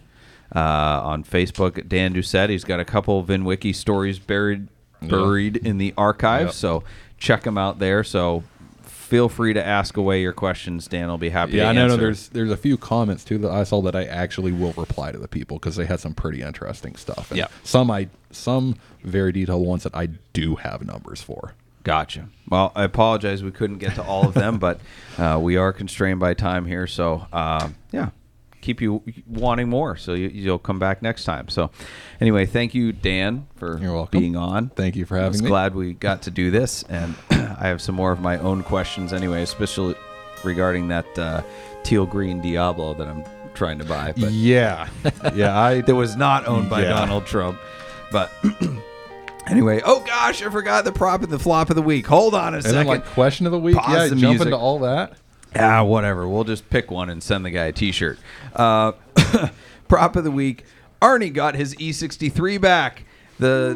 uh, 0.55 0.59
on 0.59 1.23
Facebook, 1.23 1.87
Dan 1.87 2.13
Doucette. 2.13 2.49
He's 2.49 2.63
got 2.63 2.79
a 2.79 2.85
couple 2.85 3.19
of 3.19 3.27
VinWiki 3.27 3.73
stories 3.75 4.19
buried 4.19 4.67
buried 5.01 5.57
in 5.57 5.77
the 5.79 5.93
archive, 5.97 6.47
Yep. 6.47 6.53
so 6.53 6.83
check 7.17 7.41
them 7.43 7.57
out 7.57 7.79
there. 7.79 8.03
So 8.03 8.43
feel 8.83 9.29
free 9.29 9.53
to 9.53 9.65
ask 9.65 9.97
away 9.97 10.21
your 10.21 10.31
questions. 10.33 10.87
Dan 10.87 11.07
will 11.09 11.17
be 11.17 11.29
happy 11.29 11.53
Yeah, 11.53 11.63
to 11.63 11.69
I 11.69 11.73
know. 11.73 11.83
answer. 11.85 11.97
There's 11.97 12.27
there's 12.29 12.51
a 12.51 12.57
few 12.57 12.77
comments 12.77 13.23
too 13.23 13.37
that 13.39 13.49
I 13.51 13.63
saw 13.63 13.81
that 13.81 13.95
I 13.95 14.03
actually 14.05 14.51
will 14.51 14.73
reply 14.73 15.11
to 15.11 15.17
the 15.17 15.27
people 15.27 15.57
because 15.57 15.75
they 15.75 15.85
had 15.85 15.99
some 15.99 16.13
pretty 16.13 16.41
interesting 16.41 16.95
stuff. 16.95 17.31
And 17.31 17.37
Yeah. 17.39 17.47
Some 17.63 17.89
I 17.89 18.09
some 18.31 18.75
very 19.03 19.31
detailed 19.31 19.65
ones 19.65 19.83
that 19.83 19.95
I 19.95 20.07
do 20.33 20.55
have 20.57 20.85
numbers 20.85 21.21
for. 21.21 21.55
Gotcha. 21.83 22.27
Well, 22.49 22.71
I 22.75 22.83
apologize 22.83 23.43
we 23.43 23.51
couldn't 23.51 23.77
get 23.79 23.95
to 23.95 24.03
all 24.03 24.27
of 24.27 24.33
them, 24.33 24.57
but 24.59 24.79
uh, 25.17 25.39
we 25.41 25.57
are 25.57 25.71
constrained 25.73 26.19
by 26.19 26.33
time 26.33 26.65
here. 26.65 26.85
So, 26.85 27.25
uh, 27.33 27.69
yeah, 27.91 28.09
keep 28.61 28.81
you 28.81 29.01
wanting 29.27 29.69
more. 29.69 29.95
So 29.97 30.13
you, 30.13 30.27
you'll 30.27 30.59
come 30.59 30.77
back 30.77 31.01
next 31.01 31.23
time. 31.25 31.49
So, 31.49 31.71
anyway, 32.19 32.45
thank 32.45 32.75
you, 32.75 32.91
Dan, 32.91 33.47
for 33.55 33.79
You're 33.79 33.93
welcome. 33.93 34.19
being 34.19 34.35
on. 34.35 34.69
Thank 34.69 34.95
you 34.95 35.05
for 35.05 35.15
I 35.17 35.21
having 35.21 35.31
was 35.31 35.41
me. 35.43 35.49
glad 35.49 35.73
we 35.73 35.93
got 35.93 36.21
to 36.23 36.31
do 36.31 36.51
this, 36.51 36.83
and 36.83 37.15
I 37.31 37.67
have 37.67 37.81
some 37.81 37.95
more 37.95 38.11
of 38.11 38.19
my 38.19 38.37
own 38.37 38.63
questions 38.63 39.13
anyway, 39.13 39.41
especially 39.43 39.95
regarding 40.43 40.87
that 40.89 41.17
uh, 41.17 41.41
teal 41.83 42.05
green 42.05 42.41
Diablo 42.41 42.93
that 42.95 43.07
I'm 43.07 43.23
trying 43.53 43.79
to 43.79 43.85
buy. 43.85 44.13
But 44.17 44.31
Yeah, 44.31 44.87
yeah. 45.33 45.57
I 45.59 45.81
that 45.87 45.95
was 45.95 46.15
not 46.15 46.47
owned 46.47 46.69
by 46.69 46.81
Yeah. 46.83 46.89
Donald 46.89 47.25
Trump. 47.25 47.59
But 48.11 48.31
anyway, 49.51 49.81
oh 49.83 49.99
gosh, 50.01 50.41
I 50.41 50.49
forgot 50.49 50.85
the 50.85 50.91
prop 50.91 51.21
of 51.23 51.29
the 51.29 51.39
flop 51.39 51.69
of 51.69 51.75
the 51.75 51.81
week. 51.81 52.07
Hold 52.07 52.33
on 52.33 52.53
a 52.53 52.57
and 52.57 52.63
second. 52.63 52.77
then 52.77 52.87
like 52.87 53.05
question 53.05 53.45
of 53.45 53.51
the 53.51 53.59
week. 53.59 53.75
Pause 53.75 53.93
yeah, 53.93 54.03
the 54.03 54.09
jump 54.15 54.21
music. 54.21 54.45
into 54.47 54.57
all 54.57 54.79
that. 54.79 55.13
Ah, 55.55 55.83
whatever. 55.83 56.27
We'll 56.27 56.45
just 56.45 56.69
pick 56.69 56.89
one 56.89 57.09
and 57.09 57.21
send 57.21 57.43
the 57.45 57.51
guy 57.51 57.65
a 57.65 57.71
T-shirt. 57.71 58.17
Uh, 58.55 58.93
prop 59.87 60.15
of 60.15 60.23
the 60.23 60.31
week: 60.31 60.63
Arnie 61.01 61.33
got 61.33 61.55
his 61.55 61.75
E63 61.75 62.59
back. 62.59 63.03
The 63.37 63.75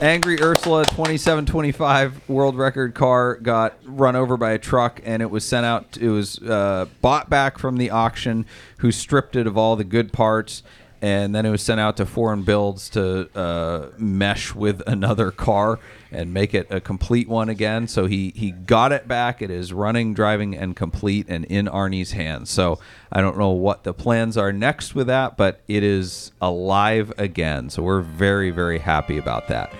Angry 0.00 0.40
Ursula 0.40 0.84
2725 0.84 2.28
world 2.28 2.56
record 2.56 2.94
car 2.94 3.34
got 3.34 3.76
run 3.84 4.16
over 4.16 4.36
by 4.36 4.52
a 4.52 4.58
truck, 4.58 5.00
and 5.04 5.20
it 5.20 5.30
was 5.30 5.44
sent 5.44 5.66
out. 5.66 5.98
It 6.00 6.08
was 6.08 6.38
uh, 6.38 6.86
bought 7.02 7.28
back 7.28 7.58
from 7.58 7.76
the 7.76 7.90
auction, 7.90 8.46
who 8.78 8.92
stripped 8.92 9.36
it 9.36 9.46
of 9.46 9.58
all 9.58 9.76
the 9.76 9.84
good 9.84 10.12
parts. 10.12 10.62
And 11.02 11.34
then 11.34 11.46
it 11.46 11.50
was 11.50 11.62
sent 11.62 11.80
out 11.80 11.96
to 11.96 12.04
foreign 12.06 12.42
builds 12.42 12.90
to 12.90 13.30
uh, 13.34 13.88
mesh 13.96 14.54
with 14.54 14.82
another 14.86 15.30
car 15.30 15.78
and 16.12 16.34
make 16.34 16.52
it 16.52 16.66
a 16.70 16.80
complete 16.80 17.28
one 17.28 17.48
again. 17.48 17.88
So 17.88 18.06
he 18.06 18.32
he 18.36 18.50
got 18.50 18.92
it 18.92 19.08
back. 19.08 19.40
It 19.40 19.50
is 19.50 19.72
running, 19.72 20.12
driving, 20.12 20.54
and 20.54 20.76
complete, 20.76 21.26
and 21.28 21.44
in 21.46 21.66
Arnie's 21.66 22.12
hands. 22.12 22.50
So 22.50 22.78
I 23.10 23.20
don't 23.20 23.38
know 23.38 23.50
what 23.50 23.84
the 23.84 23.94
plans 23.94 24.36
are 24.36 24.52
next 24.52 24.94
with 24.94 25.06
that, 25.06 25.36
but 25.36 25.62
it 25.68 25.82
is 25.82 26.32
alive 26.40 27.12
again. 27.16 27.70
So 27.70 27.82
we're 27.82 28.02
very 28.02 28.50
very 28.50 28.78
happy 28.78 29.16
about 29.16 29.48
that. 29.48 29.72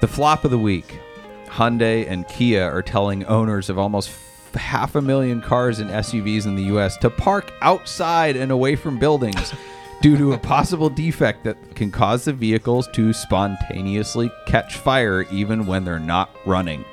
The 0.00 0.08
flop 0.08 0.44
of 0.44 0.50
the 0.50 0.58
week: 0.58 0.98
Hyundai 1.46 2.08
and 2.08 2.26
Kia 2.26 2.64
are 2.64 2.82
telling 2.82 3.24
owners 3.26 3.70
of 3.70 3.78
almost 3.78 4.10
half 4.54 4.94
a 4.94 5.02
million 5.02 5.40
cars 5.40 5.78
and 5.78 5.90
SUVs 5.90 6.46
in 6.46 6.56
the 6.56 6.64
U.S. 6.64 6.96
to 6.98 7.10
park 7.10 7.52
outside 7.60 8.36
and 8.36 8.50
away 8.50 8.76
from 8.76 8.98
buildings 8.98 9.52
due 10.00 10.16
to 10.16 10.32
a 10.32 10.38
possible 10.38 10.88
defect 10.88 11.44
that 11.44 11.74
can 11.74 11.90
cause 11.90 12.24
the 12.24 12.32
vehicles 12.32 12.88
to 12.92 13.12
spontaneously 13.12 14.30
catch 14.46 14.76
fire 14.76 15.22
even 15.30 15.66
when 15.66 15.84
they're 15.84 15.98
not 15.98 16.30
running. 16.46 16.84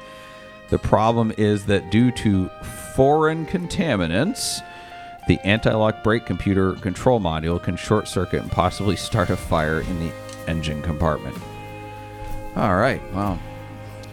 The 0.70 0.80
problem 0.80 1.32
is 1.38 1.66
that 1.68 1.92
due 1.92 2.12
to 2.12 2.50
foreign 2.96 3.46
contaminants, 3.46 4.62
the 5.28 5.40
anti-lock 5.46 6.04
brake 6.04 6.26
computer 6.26 6.74
control 6.74 7.20
module 7.20 7.62
can 7.62 7.76
short 7.76 8.08
circuit 8.08 8.42
and 8.42 8.52
possibly 8.52 8.96
start 8.96 9.30
a 9.30 9.36
fire 9.36 9.82
in 9.82 10.00
the 10.00 10.12
engine 10.48 10.82
compartment. 10.82 11.38
All 12.56 12.76
right, 12.78 13.02
well, 13.14 13.40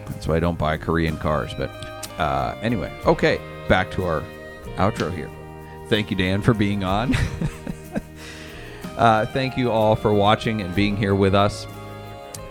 that's 0.07 0.27
why 0.27 0.37
I 0.37 0.41
don't 0.41 0.59
buy 0.59 0.77
Korean 0.77 1.17
cars. 1.17 1.55
But 1.55 1.71
uh, 2.19 2.57
anyway, 2.61 2.93
okay, 3.07 3.41
back 3.69 3.91
to 3.93 4.05
our 4.05 4.23
outro 4.77 5.15
here. 5.15 5.31
Thank 5.89 6.11
you, 6.11 6.17
Dan, 6.17 6.43
for 6.43 6.55
being 6.55 6.85
on. 6.85 7.15
uh, 8.97 9.27
thank 9.27 9.57
you 9.57 9.71
all 9.71 9.97
for 9.97 10.13
watching 10.13 10.61
and 10.61 10.75
being 10.75 10.97
here 10.97 11.15
with 11.15 11.35
us. 11.35 11.67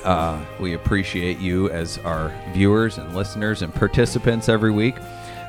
Uh, 0.04 0.44
we 0.60 0.74
appreciate 0.74 1.40
you 1.40 1.70
as 1.70 1.98
our 2.00 2.34
viewers 2.54 2.98
and 2.98 3.16
listeners 3.16 3.62
and 3.62 3.74
participants 3.74 4.50
every 4.50 4.72
week. 4.72 4.96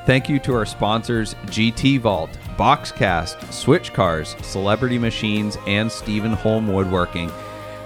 Thank 0.05 0.27
you 0.27 0.37
to 0.39 0.53
our 0.53 0.65
sponsors 0.65 1.33
GT 1.45 1.99
Vault, 1.99 2.29
Boxcast, 2.57 3.51
Switch 3.51 3.93
Cars, 3.93 4.35
Celebrity 4.41 4.97
Machines, 4.97 5.57
and 5.65 5.91
Stephen 5.91 6.33
Holm 6.33 6.67
Woodworking. 6.67 7.31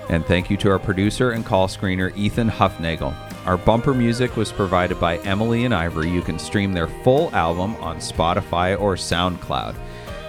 And 0.09 0.25
thank 0.25 0.49
you 0.49 0.57
to 0.57 0.71
our 0.71 0.79
producer 0.79 1.31
and 1.31 1.45
call 1.45 1.67
screener, 1.67 2.15
Ethan 2.17 2.49
Huffnagel. 2.49 3.13
Our 3.45 3.57
bumper 3.57 3.93
music 3.93 4.35
was 4.35 4.51
provided 4.51 4.99
by 4.99 5.17
Emily 5.19 5.65
and 5.65 5.73
Ivory. 5.73 6.09
You 6.09 6.21
can 6.21 6.39
stream 6.39 6.73
their 6.73 6.87
full 6.87 7.33
album 7.35 7.75
on 7.77 7.97
Spotify 7.97 8.79
or 8.79 8.95
SoundCloud. 8.95 9.75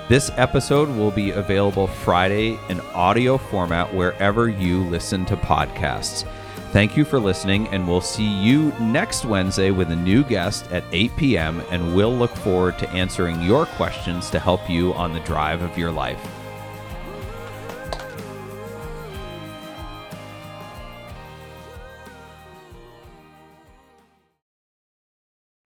This 0.08 0.30
episode 0.38 0.88
will 0.88 1.10
be 1.10 1.32
available 1.32 1.86
Friday 1.86 2.58
in 2.70 2.80
audio 2.94 3.36
format 3.36 3.92
wherever 3.92 4.48
you 4.48 4.82
listen 4.84 5.26
to 5.26 5.36
podcasts. 5.36 6.26
Thank 6.72 6.96
you 6.96 7.04
for 7.04 7.20
listening, 7.20 7.68
and 7.68 7.86
we'll 7.86 8.00
see 8.00 8.26
you 8.26 8.72
next 8.80 9.26
Wednesday 9.26 9.70
with 9.70 9.90
a 9.90 9.96
new 9.96 10.24
guest 10.24 10.72
at 10.72 10.84
8 10.92 11.14
p.m. 11.18 11.62
And 11.70 11.94
we'll 11.94 12.16
look 12.16 12.34
forward 12.36 12.78
to 12.78 12.88
answering 12.88 13.42
your 13.42 13.66
questions 13.66 14.30
to 14.30 14.40
help 14.40 14.70
you 14.70 14.94
on 14.94 15.12
the 15.12 15.20
drive 15.20 15.60
of 15.60 15.76
your 15.76 15.92
life. 15.92 16.37